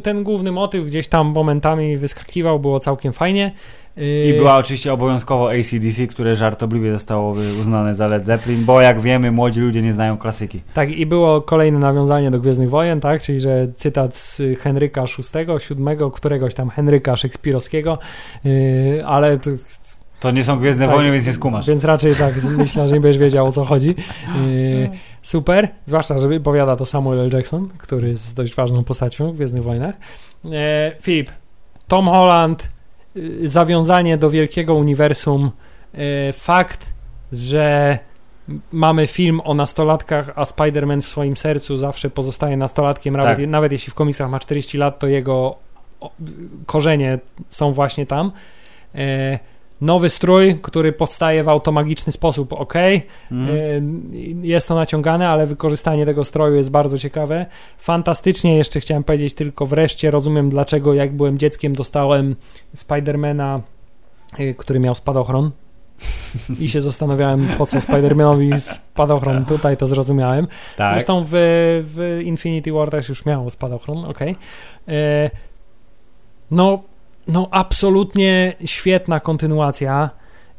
ten 0.03 0.23
główny 0.23 0.51
motyw 0.51 0.85
gdzieś 0.85 1.07
tam 1.07 1.27
momentami 1.27 1.97
wyskakiwał, 1.97 2.59
było 2.59 2.79
całkiem 2.79 3.13
fajnie. 3.13 3.51
Y, 3.97 4.34
I 4.35 4.38
była 4.38 4.57
oczywiście 4.57 4.93
obowiązkowo 4.93 5.51
ACDC, 5.51 6.07
które 6.07 6.35
żartobliwie 6.35 6.91
zostało 6.91 7.35
uznane 7.61 7.95
za 7.95 8.07
Led 8.07 8.26
Zeppelin, 8.26 8.65
bo 8.65 8.81
jak 8.81 9.01
wiemy, 9.01 9.31
młodzi 9.31 9.59
ludzie 9.59 9.81
nie 9.81 9.93
znają 9.93 10.18
klasyki. 10.18 10.61
Tak, 10.73 10.89
i 10.89 11.05
było 11.05 11.41
kolejne 11.41 11.80
nawiązanie 11.80 12.31
do 12.31 12.39
Gwiezdnych 12.39 12.69
Wojen, 12.69 12.99
tak? 12.99 13.22
Czyli, 13.22 13.41
że 13.41 13.68
cytat 13.76 14.15
z 14.15 14.41
Henryka 14.59 15.03
VI, 15.03 15.45
VII, 15.77 16.11
któregoś 16.13 16.53
tam 16.53 16.69
Henryka 16.69 17.15
Szekspirowskiego, 17.15 17.99
yy, 18.43 19.05
ale 19.05 19.39
to, 19.39 19.49
To 20.19 20.31
nie 20.31 20.43
są 20.43 20.59
Gwiezdne 20.59 20.85
Tak. 20.85 20.95
Wojny, 20.95 21.11
więc 21.11 21.26
nie 21.26 21.34
skumasz. 21.34 21.68
więc 21.68 21.84
raczej 21.84 22.15
tak 22.15 22.34
myślę, 22.57 22.89
że 22.89 22.95
nie 22.95 23.01
będziesz 23.01 23.19
wiedział 23.22 23.47
o 23.47 23.51
co 23.51 23.65
chodzi. 23.65 23.88
Yy, 23.88 24.89
super, 25.22 25.69
zwłaszcza, 25.85 26.19
że 26.19 26.27
wypowiada 26.27 26.76
to 26.76 26.85
Samuel 26.85 27.19
L. 27.19 27.30
Jackson, 27.34 27.69
który 27.77 28.09
jest 28.09 28.35
dość 28.35 28.55
ważną 28.55 28.84
postacią 28.84 29.31
w 29.31 29.35
Gwiezdnych 29.35 29.63
Wojnach. 29.63 29.95
E, 30.51 30.91
Filip, 31.01 31.31
Tom 31.88 32.05
Holland, 32.05 32.63
y, 32.63 32.68
zawiązanie 33.45 34.17
do 34.17 34.29
wielkiego 34.29 34.75
uniwersum, 34.75 35.51
e, 35.93 36.33
fakt, 36.33 36.85
że 37.31 37.99
mamy 38.71 39.07
film 39.07 39.41
o 39.43 39.53
nastolatkach, 39.53 40.31
a 40.35 40.43
Spider-Man 40.43 41.01
w 41.01 41.07
swoim 41.07 41.38
sercu 41.38 41.77
zawsze 41.77 42.09
pozostaje 42.09 42.57
nastolatkiem, 42.57 43.17
nawet, 43.17 43.38
Tak. 43.38 43.47
nawet 43.47 43.71
jeśli 43.71 43.91
w 43.91 43.93
komiksach 43.93 44.29
ma 44.29 44.39
40 44.39 44.77
lat, 44.77 44.99
to 44.99 45.07
jego 45.07 45.55
korzenie 46.65 47.19
są 47.49 47.73
właśnie 47.73 48.05
tam. 48.05 48.31
Nowy 49.81 50.09
strój, 50.09 50.59
który 50.61 50.93
powstaje 50.93 51.43
w 51.43 51.49
automagiczny 51.49 52.11
sposób, 52.11 52.53
ok. 52.53 52.75
E, 52.75 53.01
Jest 54.41 54.67
to 54.67 54.75
naciągane, 54.75 55.29
ale 55.29 55.47
wykorzystanie 55.47 56.05
tego 56.05 56.25
stroju 56.25 56.55
jest 56.55 56.71
bardzo 56.71 56.97
ciekawe. 56.97 57.45
Fantastycznie, 57.77 58.57
jeszcze 58.57 58.79
chciałem 58.79 59.03
powiedzieć 59.03 59.33
tylko 59.33 59.65
wreszcie 59.65 60.11
rozumiem 60.11 60.49
dlaczego 60.49 60.93
jak 60.93 61.13
byłem 61.13 61.37
dzieckiem 61.37 61.73
dostałem 61.73 62.35
Spidermana, 62.75 63.61
y, 64.39 64.55
który 64.57 64.79
miał 64.79 64.95
spadochron 64.95 65.51
i 66.59 66.69
się 66.69 66.81
zastanawiałem 66.81 67.47
po 67.57 67.65
co 67.65 67.81
Spidermanowi 67.81 68.51
spadochron 68.59 69.45
tutaj 69.45 69.77
to 69.77 69.87
zrozumiałem. 69.87 70.47
tak. 70.77 70.93
Zresztą 70.93 71.23
w, 71.25 71.29
w 71.83 72.21
Infinity 72.23 72.71
War 72.71 72.89
też 72.89 73.09
już 73.09 73.25
miał 73.25 73.49
spadochron, 73.49 74.05
okej. 74.05 74.35
E, 74.87 75.29
No, 76.51 76.83
no 77.31 77.47
absolutnie 77.51 78.53
świetna 78.65 79.19
kontynuacja. 79.19 80.09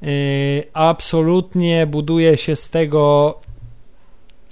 E, 0.02 0.06
Absolutnie 0.72 1.86
buduje 1.86 2.36
się 2.36 2.56
z 2.56 2.70
tego 2.70 3.34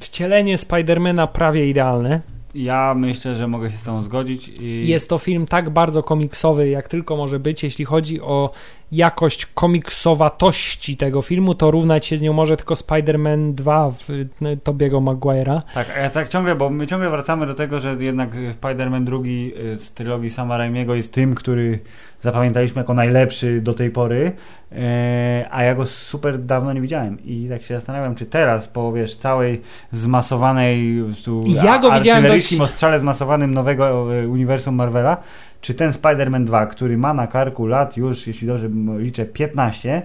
wcielenie 0.00 0.58
Spidermana 0.58 1.26
prawie 1.26 1.70
idealne. 1.70 2.20
Ja 2.54 2.94
myślę, 2.96 3.34
że 3.34 3.48
mogę 3.48 3.70
się 3.70 3.76
z 3.76 3.82
tobą 3.82 4.02
zgodzić. 4.02 4.48
I... 4.60 4.88
Jest 4.88 5.08
to 5.08 5.18
film 5.18 5.46
tak 5.46 5.70
bardzo 5.70 6.02
komiksowy, 6.02 6.68
jak 6.68 6.88
tylko 6.88 7.16
może 7.16 7.38
być. 7.38 7.62
Jeśli 7.62 7.84
chodzi 7.84 8.20
o 8.20 8.50
jakość 8.92 9.46
komiksowatości 9.46 10.96
tego 10.96 11.22
filmu, 11.22 11.54
to 11.54 11.70
równać 11.70 12.06
się 12.06 12.18
z 12.18 12.22
nią 12.22 12.32
może 12.32 12.56
tylko 12.56 12.74
Spider-Man 12.74 13.54
2 13.54 13.90
w 13.90 14.10
y, 14.10 14.28
Tobiego 14.64 15.00
Maguire'a. 15.00 15.60
Tak, 15.74 15.90
a 15.96 15.98
ja 15.98 16.10
tak 16.10 16.28
ciągle, 16.28 16.54
bo 16.54 16.70
my 16.70 16.86
ciągle 16.86 17.10
wracamy 17.10 17.46
do 17.46 17.54
tego, 17.54 17.80
że 17.80 17.96
jednak 18.00 18.30
Spider-Man 18.60 19.04
drugi 19.04 19.52
y, 19.74 19.78
z 19.78 19.92
trylogii 19.92 20.30
Sama 20.30 20.56
Raimiego 20.58 20.94
jest 20.94 21.14
tym, 21.14 21.34
który 21.34 21.78
zapamiętaliśmy 22.20 22.80
jako 22.80 22.94
najlepszy 22.94 23.60
do 23.60 23.74
tej 23.74 23.90
pory, 23.90 24.32
e, 24.72 25.46
a 25.50 25.62
ja 25.62 25.74
go 25.74 25.86
super 25.86 26.38
dawno 26.38 26.72
nie 26.72 26.80
widziałem 26.80 27.24
i 27.24 27.46
tak 27.48 27.62
się 27.64 27.74
zastanawiam, 27.74 28.14
czy 28.14 28.26
teraz 28.26 28.68
po, 28.68 28.92
wiesz, 28.92 29.16
całej 29.16 29.60
zmasowanej 29.92 31.02
prostu 31.04 31.44
Ja 31.64 31.78
go 31.78 31.90
widziałem 31.92 32.26
dość- 32.26 32.60
ostrzale 32.60 33.00
zmasowanym 33.00 33.54
nowego 33.54 34.14
e, 34.16 34.28
uniwersum 34.28 34.74
Marvela, 34.74 35.16
czy 35.60 35.74
ten 35.74 35.90
Spider-Man 35.92 36.44
2, 36.44 36.66
który 36.66 36.96
ma 36.98 37.14
na 37.14 37.26
karku 37.26 37.66
lat 37.66 37.96
już, 37.96 38.26
jeśli 38.26 38.46
dobrze 38.46 38.68
liczę, 38.98 39.24
15, 39.26 40.02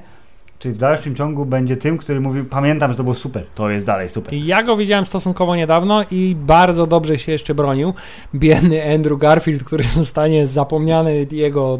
czy 0.59 0.71
w 0.71 0.77
dalszym 0.77 1.15
ciągu 1.15 1.45
będzie 1.45 1.77
tym, 1.77 1.97
który 1.97 2.19
mówił, 2.19 2.45
pamiętam, 2.45 2.91
że 2.91 2.97
to 2.97 3.03
było 3.03 3.15
super, 3.15 3.43
to 3.55 3.69
jest 3.69 3.85
dalej 3.85 4.09
super. 4.09 4.33
Ja 4.33 4.63
go 4.63 4.75
widziałem 4.75 5.05
stosunkowo 5.05 5.55
niedawno 5.55 6.03
i 6.11 6.35
bardzo 6.39 6.87
dobrze 6.87 7.19
się 7.19 7.31
jeszcze 7.31 7.55
bronił. 7.55 7.93
Biedny 8.35 8.93
Andrew 8.95 9.19
Garfield, 9.19 9.63
który 9.63 9.83
zostanie 10.01 10.47
zapomniany, 10.47 11.27
jego 11.31 11.79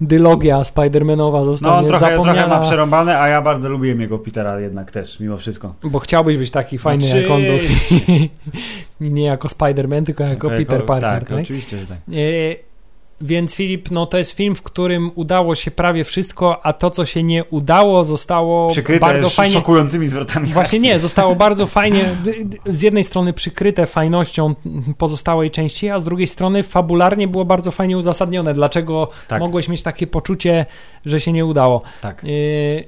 dylogia 0.00 0.64
Spidermanowa 0.64 1.44
zostanie 1.44 1.72
No 1.72 1.78
on 1.78 1.86
trochę, 1.86 2.10
zapomniana. 2.10 2.42
trochę 2.42 2.60
ma 2.60 2.66
przerąbane, 2.66 3.20
a 3.20 3.28
ja 3.28 3.42
bardzo 3.42 3.68
lubiłem 3.68 4.00
jego 4.00 4.18
Petera 4.18 4.60
jednak 4.60 4.90
też, 4.92 5.20
mimo 5.20 5.36
wszystko. 5.36 5.74
Bo 5.84 5.98
chciałbyś 5.98 6.36
być 6.36 6.50
taki 6.50 6.78
fajny 6.78 7.02
Znaczy- 7.04 7.22
jak 7.22 7.30
on 7.30 7.42
był. 7.42 7.58
nie 9.14 9.24
jako 9.24 9.48
Spider-Man, 9.48 10.04
tylko 10.04 10.24
jako 10.24 10.50
Peter 10.50 10.84
Parker. 10.86 11.10
Tak, 11.20 11.28
tak? 11.28 11.38
oczywiście, 11.38 11.78
że 11.78 11.86
tak. 11.86 11.98
E, 11.98 12.67
Więc 13.20 13.54
Filip, 13.54 13.90
no 13.90 14.06
to 14.06 14.18
jest 14.18 14.30
film, 14.32 14.54
w 14.54 14.62
którym 14.62 15.10
udało 15.14 15.54
się 15.54 15.70
prawie 15.70 16.04
wszystko, 16.04 16.66
a 16.66 16.72
to, 16.72 16.90
co 16.90 17.04
się 17.04 17.22
nie 17.22 17.44
udało, 17.44 18.04
zostało 18.04 18.70
Przykryte 18.70 19.00
bardzo 19.00 19.30
fajnie. 19.30 19.52
szokującymi 19.52 20.08
zwrotami 20.08 20.46
Właśnie 20.46 20.60
akcji. 20.78 20.80
nie, 20.80 20.98
zostało 21.00 21.34
bardzo 21.46 21.66
fajnie, 21.66 22.04
z 22.66 22.82
jednej 22.82 23.04
strony 23.04 23.32
przykryte 23.32 23.86
fajnością 23.86 24.54
pozostałej 24.98 25.50
części, 25.50 25.90
a 25.90 26.00
z 26.00 26.04
drugiej 26.04 26.26
strony 26.26 26.62
fabularnie 26.62 27.28
było 27.28 27.44
bardzo 27.44 27.70
fajnie 27.70 27.98
uzasadnione, 27.98 28.54
dlaczego 28.54 29.08
Tak. 29.28 29.40
mogłeś 29.40 29.68
mieć 29.68 29.82
takie 29.82 30.06
poczucie, 30.06 30.66
że 31.06 31.20
się 31.20 31.32
nie 31.32 31.46
udało. 31.46 31.82
Tak. 32.02 32.24
Yy, 32.24 32.84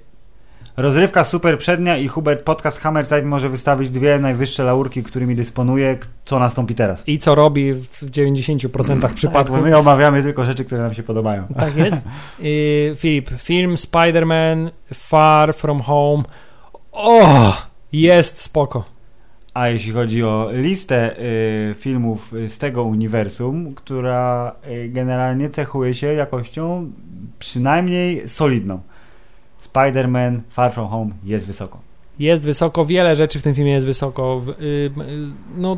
Rozrywka 0.77 1.25
super 1.25 1.59
przednia 1.59 1.97
i 1.99 2.09
Hubert 2.09 2.43
Podcast 2.43 2.79
Hammerzeit 2.79 3.25
może 3.25 3.49
wystawić 3.49 3.91
dwie 3.91 4.19
najwyższe 4.19 4.65
laurki, 4.65 5.03
którymi 5.03 5.37
dysponuje, 5.37 5.99
co 6.25 6.39
nastąpi 6.39 6.75
teraz. 6.75 7.09
I 7.09 7.19
co 7.19 7.35
robi 7.35 7.75
w 7.75 8.03
90% 8.03 9.01
Tak, 9.01 9.15
przypadków. 9.15 9.57
bo 9.57 9.63
my 9.63 9.77
omawiamy 9.79 10.23
tylko 10.23 10.45
rzeczy, 10.45 10.65
które 10.65 10.83
nam 10.83 10.95
się 10.95 11.03
podobają. 11.03 11.45
Tak 11.59 11.77
jest. 11.77 11.97
Yy, 12.39 12.97
Filip, 12.97 13.31
film 13.39 13.75
Spider-Man 13.75 14.71
Far 14.95 15.55
From 15.55 15.81
Home. 15.81 16.23
O, 16.93 17.53
jest 17.93 18.41
spoko. 18.41 18.85
A 19.55 19.69
jeśli 19.69 19.93
chodzi 19.93 20.25
o 20.25 20.49
listę 20.53 21.17
y, 21.19 21.75
filmów 21.79 22.33
z 22.49 22.59
tego 22.59 22.85
uniwersum, 22.85 23.75
która 23.75 24.53
y, 24.71 24.89
generalnie 24.89 25.49
cechuje 25.51 25.95
się 25.95 26.07
jakością 26.07 26.91
przynajmniej 27.39 28.29
solidną. 28.29 28.81
Spider-Man 29.73 30.41
Far 30.51 30.73
From 30.73 30.89
Home 30.89 31.11
jest 31.25 31.47
wysoko. 31.47 31.79
Jest 32.19 32.43
wysoko, 32.43 32.85
wiele 32.85 33.17
rzeczy 33.17 33.39
w 33.39 33.43
tym 33.43 33.55
filmie 33.55 33.73
jest 33.73 33.87
wysoko. 33.87 34.43
Y, 34.61 34.65
y, 34.65 34.91
No, 35.57 35.77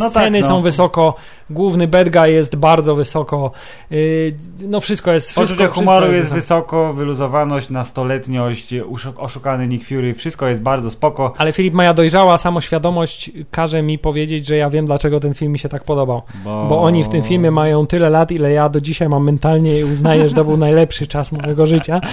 No 0.00 0.10
sceny 0.10 0.38
tak, 0.40 0.48
no. 0.50 0.56
są 0.56 0.62
wysoko, 0.62 1.14
główny 1.50 1.88
bad 1.88 2.08
guy 2.08 2.30
jest 2.30 2.56
bardzo 2.56 2.94
wysoko. 2.94 3.50
y, 3.92 4.36
No 4.68 4.80
wszystko 4.80 5.12
jest 5.12 5.26
wszystko, 5.26 5.40
Poczucie 5.40 5.56
wszystko 5.64 5.80
humoru 5.80 6.06
jest 6.12 6.32
wysoko. 6.32 6.34
wysoko, 6.34 6.94
wyluzowaność, 6.94 7.70
nastoletniość, 7.70 8.74
oszukany 9.16 9.68
Nick 9.68 9.88
Fury, 9.88 10.14
wszystko 10.14 10.48
jest 10.48 10.62
bardzo 10.62 10.90
spoko. 10.90 11.34
Ale 11.38 11.52
Filip, 11.52 11.74
moja 11.74 11.94
dojrzała 11.94 12.38
samoświadomość 12.38 13.30
każe 13.50 13.82
mi 13.82 13.98
powiedzieć, 13.98 14.46
że 14.46 14.56
ja 14.56 14.70
wiem, 14.70 14.86
dlaczego 14.86 15.20
ten 15.20 15.34
film 15.34 15.52
mi 15.52 15.58
się 15.58 15.68
tak 15.68 15.84
podobał. 15.84 16.22
Bo, 16.44 16.66
Bo 16.68 16.82
oni 16.82 17.04
w 17.04 17.08
tym 17.08 17.22
filmie 17.22 17.50
mają 17.50 17.86
tyle 17.86 18.10
lat, 18.10 18.30
ile 18.30 18.52
ja 18.52 18.68
do 18.68 18.80
dzisiaj 18.80 19.08
mam 19.08 19.24
mentalnie 19.24 19.78
i 19.80 19.84
uznaję, 19.84 20.28
że 20.28 20.34
to 20.34 20.44
był 20.44 20.56
najlepszy 20.56 21.06
czas 21.06 21.32
mojego 21.32 21.66
życia. 21.66 22.00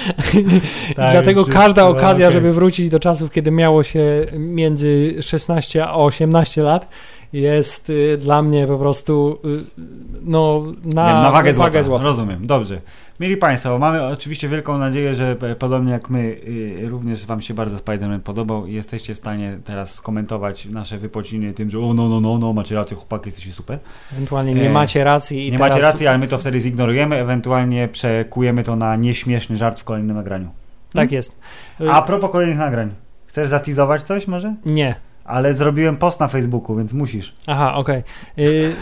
Tak, 0.96 1.12
Dlatego 1.12 1.46
każda 1.46 1.88
okazja, 1.88 2.28
okej. 2.28 2.34
żeby 2.42 2.54
wrócić 2.54 2.90
do 2.90 3.00
czasów, 3.00 3.32
kiedy 3.32 3.52
miało 3.52 3.84
się 3.84 4.26
między 4.38 5.16
16 5.22 5.86
a 5.88 5.96
18 5.96 6.62
lat, 6.64 6.90
jest 7.34 7.90
y, 7.90 8.18
dla 8.18 8.42
mnie 8.42 8.68
po 8.68 8.78
prostu 8.78 9.40
y, 9.46 9.64
no, 10.22 10.64
na, 10.86 11.08
Nie, 11.08 11.14
na 11.14 11.32
wagę 11.32 11.54
złota. 11.54 11.84
złota. 11.84 12.04
Rozumiem, 12.04 12.48
dobrze. 12.48 12.82
Mieli 13.20 13.38
Państwo, 13.38 13.80
mamy 13.80 14.08
oczywiście 14.08 14.50
wielką 14.50 14.78
nadzieję, 14.78 15.16
że 15.16 15.36
podobnie 15.60 15.92
jak 15.92 16.10
my, 16.10 16.20
y, 16.48 16.90
również 16.90 17.26
Wam 17.26 17.42
się 17.42 17.54
bardzo 17.54 17.78
Spider-Man 17.78 18.20
podobał 18.20 18.68
i 18.68 18.74
jesteście 18.74 19.14
w 19.14 19.18
stanie 19.18 19.58
teraz 19.66 19.94
skomentować 19.94 20.66
nasze 20.66 20.98
wypociny 20.98 21.54
tym, 21.54 21.70
że 21.70 21.80
o 21.80 21.94
no, 21.94 22.10
no, 22.10 22.20
no, 22.20 22.38
no, 22.38 22.54
macie 22.54 22.76
rację, 22.76 22.98
chłopaki, 22.98 23.28
jesteście 23.28 23.52
super. 23.52 23.80
Ewentualnie 24.14 24.54
nie 24.54 24.70
E, 24.70 24.74
macie 24.74 25.04
racji. 25.04 25.48
I 25.48 25.52
Nie 25.52 25.58
teraz, 25.58 25.72
macie 25.72 25.82
racji, 25.82 26.08
ale 26.08 26.18
my 26.18 26.28
to 26.28 26.38
wtedy 26.38 26.60
zignorujemy, 26.60 27.16
ewentualnie 27.16 27.88
przekujemy 27.88 28.64
to 28.64 28.76
na 28.76 28.96
nieśmieszny 28.96 29.58
żart 29.58 29.80
w 29.80 29.84
kolejnym 29.84 30.16
nagraniu. 30.16 30.50
Tak 30.94 31.12
jest. 31.12 31.40
Y, 31.82 31.92
A 31.92 32.02
propos 32.02 32.32
kolejnych 32.32 32.58
nagrań, 32.58 32.90
chcesz 33.28 33.50
zatizować 33.50 34.04
coś 34.04 34.28
może? 34.28 34.56
Nie. 34.66 34.96
Ale 35.26 35.54
zrobiłem 35.54 35.96
post 35.96 36.20
na 36.20 36.28
Facebooku, 36.28 36.76
więc 36.76 36.94
musisz. 36.94 37.34
Aha, 37.48 37.76
okej. 37.76 38.04
Y, 38.38 38.74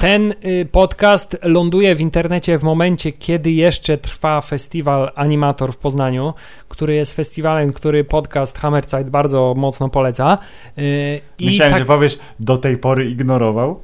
Ten 0.00 0.34
y, 0.44 0.68
podcast 0.72 1.38
ląduje 1.42 1.94
w 1.94 2.00
internecie 2.00 2.58
w 2.58 2.62
momencie, 2.62 3.12
kiedy 3.12 3.50
jeszcze 3.50 3.98
trwa 3.98 4.40
festiwal 4.40 5.10
Animator 5.14 5.72
w 5.72 5.76
Poznaniu, 5.76 6.34
który 6.68 6.94
jest 6.94 7.16
festiwalem, 7.16 7.72
który 7.72 8.04
podcast 8.04 8.58
Hammerzeit 8.58 9.10
bardzo 9.10 9.54
mocno 9.56 9.88
poleca. 9.88 10.38
Y, 10.78 11.20
I 11.38 11.46
Myślałem, 11.46 11.72
tak, 11.72 11.82
że 11.82 11.86
powiesz, 11.86 12.18
do 12.40 12.56
tej 12.56 12.78
pory 12.78 13.10
ignorował. 13.10 13.80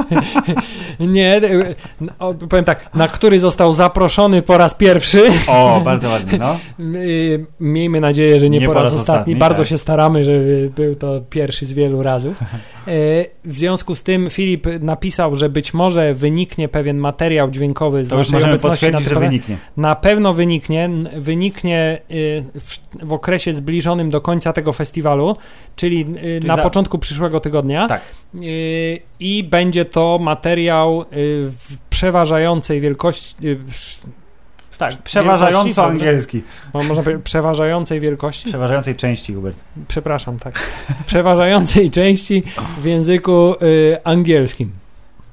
Nie, 1.00 1.36
y, 1.36 1.74
powiem 2.48 2.64
tak, 2.64 2.94
na 2.94 3.08
który 3.08 3.40
został 3.40 3.72
zaproszony 3.72 4.42
po 4.42 4.58
raz 4.58 4.74
pierwszy. 4.74 5.22
O, 5.48 5.80
bardzo 5.84 6.08
ładnie, 6.08 6.38
no. 6.38 6.58
Miejmy 7.60 8.00
nadzieję, 8.00 8.40
że 8.40 8.50
nie, 8.50 8.66
po 8.66 8.72
raz, 8.72 8.82
ostatni. 8.84 9.00
ostatni, 9.00 9.36
Bardzo 9.36 9.62
tak. 9.62 9.68
się 9.68 9.78
staramy, 9.78 10.24
żeby 10.24 10.70
był 10.86 10.96
to 10.96 11.20
pierwszy 11.30 11.66
z 11.66 11.72
wielu 11.72 12.02
razów. 12.02 12.40
Y, 12.88 13.26
W 13.44 13.54
związku 13.58 13.94
z 13.94 14.02
tym 14.02 14.30
Filip 14.30 14.66
napisał, 14.80 15.36
że 15.36 15.48
być 15.48 15.74
może 15.74 16.14
wyniknie 16.14 16.68
pewien 16.68 16.96
materiał 16.96 17.50
dźwiękowy 17.50 18.04
z 18.04 18.08
To 18.08 18.16
naszej 18.16 18.32
możemy 18.32 18.52
obecności 18.52 18.90
na 18.90 19.00
że 19.00 19.20
wyniknie. 19.20 19.56
Na 19.76 19.94
pewno 19.94 20.34
wyniknie, 20.34 20.90
wyniknie 21.16 21.98
y, 22.10 22.44
w, 23.02 23.12
okresie 23.12 23.54
zbliżonym 23.54 24.10
do 24.10 24.20
końca 24.20 24.52
tego 24.52 24.72
festiwalu, 24.72 25.36
czyli, 25.76 26.06
y, 26.24 26.40
na 26.46 26.56
za- 26.56 26.62
początku 26.62 26.98
przyszłego 26.98 27.40
tygodnia. 27.40 27.86
Tak. 27.86 28.02
Y, 28.42 29.00
I 29.20 29.44
będzie 29.44 29.84
to 29.84 30.18
materiał 30.20 31.04
w 31.10 31.76
przeważającej 31.90 32.80
wielkości, 32.80 33.34
Tak, 34.78 34.96
przeważająco 35.02 35.64
Wielkości, 35.64 35.80
angielski. 36.06 36.42
mo- 36.74 36.82
można 36.82 37.02
powiedzieć 37.02 37.24
przeważającej 37.24 38.00
wielkości, 38.00 38.48
Przeważającej 38.48 38.96
części, 38.96 39.34
Hubert. 39.34 39.56
przepraszam, 39.88 40.38
tak, 40.38 40.54
przeważającej 41.06 41.90
części 41.90 42.42
w 42.82 42.84
języku 42.84 43.54
y, 43.62 43.96
angielskim. 44.04 44.70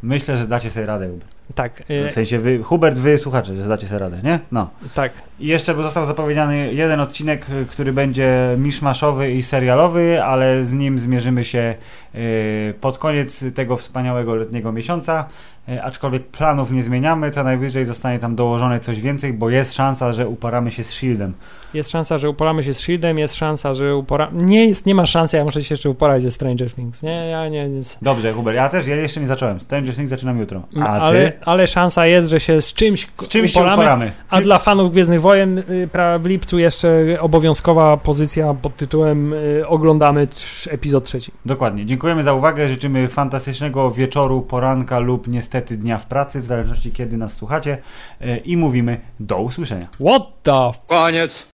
Myślę, 0.04 0.38
że 0.38 0.48
dacie 0.48 0.72
sobie 0.72 0.86
radę, 0.86 1.08
Hubert. 1.08 1.34
Tak, 1.56 1.84
y, 1.90 2.10
W 2.10 2.14
sensie 2.14 2.40
wy, 2.40 2.64
Hubert, 2.64 2.98
wy 2.98 3.18
słuchacze, 3.18 3.56
że 3.64 3.70
dacie 3.70 3.88
sobie 3.88 4.00
radę, 4.00 4.18
nie? 4.24 4.40
No. 4.52 4.70
tak. 4.96 5.12
I 5.40 5.48
jeszcze 5.48 5.76
został 5.76 6.06
zapowiedziany 6.06 6.74
jeden 6.74 7.00
odcinek, 7.00 7.46
y, 7.50 7.66
który 7.66 7.94
będzie 7.94 8.56
miszmaszowy 8.58 9.32
i 9.32 9.44
serialowy, 9.44 10.24
ale 10.24 10.66
z 10.66 10.74
nim 10.74 11.00
zmierzymy 11.00 11.44
się 11.44 11.76
y, 12.16 12.74
pod 12.82 12.98
koniec 12.98 13.44
tego 13.56 13.78
wspaniałego 13.78 14.36
letniego 14.36 14.72
miesiąca. 14.72 15.26
Y, 15.70 15.84
Aczkolwiek 15.84 16.24
planów 16.28 16.72
nie 16.72 16.84
zmieniamy, 16.84 17.32
co 17.32 17.44
najwyżej 17.44 17.86
zostanie 17.86 18.20
tam 18.20 18.36
dołożone 18.36 18.80
coś 18.80 19.02
więcej, 19.02 19.34
bo 19.34 19.50
jest 19.50 19.74
szansa, 19.74 20.14
że 20.14 20.28
uparamy 20.28 20.72
się 20.72 20.84
z 20.84 20.92
Shieldem. 20.92 21.34
Jest 21.74 21.90
szansa, 21.90 22.18
że 22.18 22.30
uporamy 22.30 22.64
się 22.64 22.74
z 22.74 22.80
Shieldem, 22.80 23.18
jest 23.20 23.36
szansa, 23.36 23.74
że 23.74 23.96
upora... 23.96 24.30
Nie, 24.34 24.66
jest, 24.68 24.86
nie 24.86 24.96
ma 24.96 25.06
szansy, 25.06 25.38
ja 25.38 25.44
muszę 25.44 25.64
się 25.64 25.74
jeszcze 25.74 25.90
uporać 25.90 26.24
ze 26.24 26.32
Stranger 26.32 26.72
Things. 26.74 27.02
Nie, 27.02 27.28
ja 27.28 27.50
nie, 27.50 27.70
nic. 27.70 27.98
Dobrze, 28.02 28.34
Hubert, 28.34 28.56
ja 28.56 28.70
też, 28.70 28.88
ja 28.88 28.96
jeszcze 28.96 29.22
nie 29.22 29.28
zacząłem. 29.28 29.60
Stranger 29.60 29.96
Things 29.96 30.10
zaczynam 30.10 30.40
jutro. 30.40 30.62
A 30.82 30.86
ty? 30.96 31.02
ale, 31.06 31.32
ale 31.46 31.68
szansa 31.68 32.06
jest, 32.06 32.30
że 32.30 32.40
się 32.40 32.62
z 32.62 32.74
czymś, 32.74 33.08
Z 33.22 33.28
czymś 33.28 33.52
się 33.54 33.60
uporamy. 33.60 33.82
uporamy. 33.82 34.12
A 34.30 34.42
dla 34.42 34.60
fanów 34.60 34.92
Gwiezdnych 34.92 35.22
Wojen 35.22 35.58
y, 35.58 35.64
pra- 35.94 36.20
w 36.22 36.26
lipcu 36.26 36.60
jeszcze 36.60 37.18
obowiązkowa 37.20 37.98
pozycja 37.98 38.54
pod 38.54 38.78
tytułem 38.78 39.34
y, 39.34 39.68
Oglądamy 39.68 40.28
epizod 40.70 41.04
trzeci. 41.06 41.32
Dokładnie. 41.46 41.86
Dziękujemy 41.86 42.24
za 42.24 42.34
uwagę. 42.34 42.70
Życzymy 42.70 43.08
fantastycznego 43.08 43.92
wieczoru, 43.92 44.42
poranka 44.42 45.00
lub 45.00 45.28
niestety 45.28 45.53
dnia 45.62 45.98
w 45.98 46.06
pracy, 46.06 46.42
w 46.42 46.46
zależności 46.46 46.92
kiedy 46.92 47.18
nas 47.18 47.34
słuchacie. 47.34 47.78
Y, 48.22 48.38
I 48.38 48.58
mówimy 48.58 49.00
do 49.20 49.38
usłyszenia. 49.42 49.88
What 50.00 50.24
the 50.44 50.68
f- 50.70 50.80
Koniec. 50.88 51.48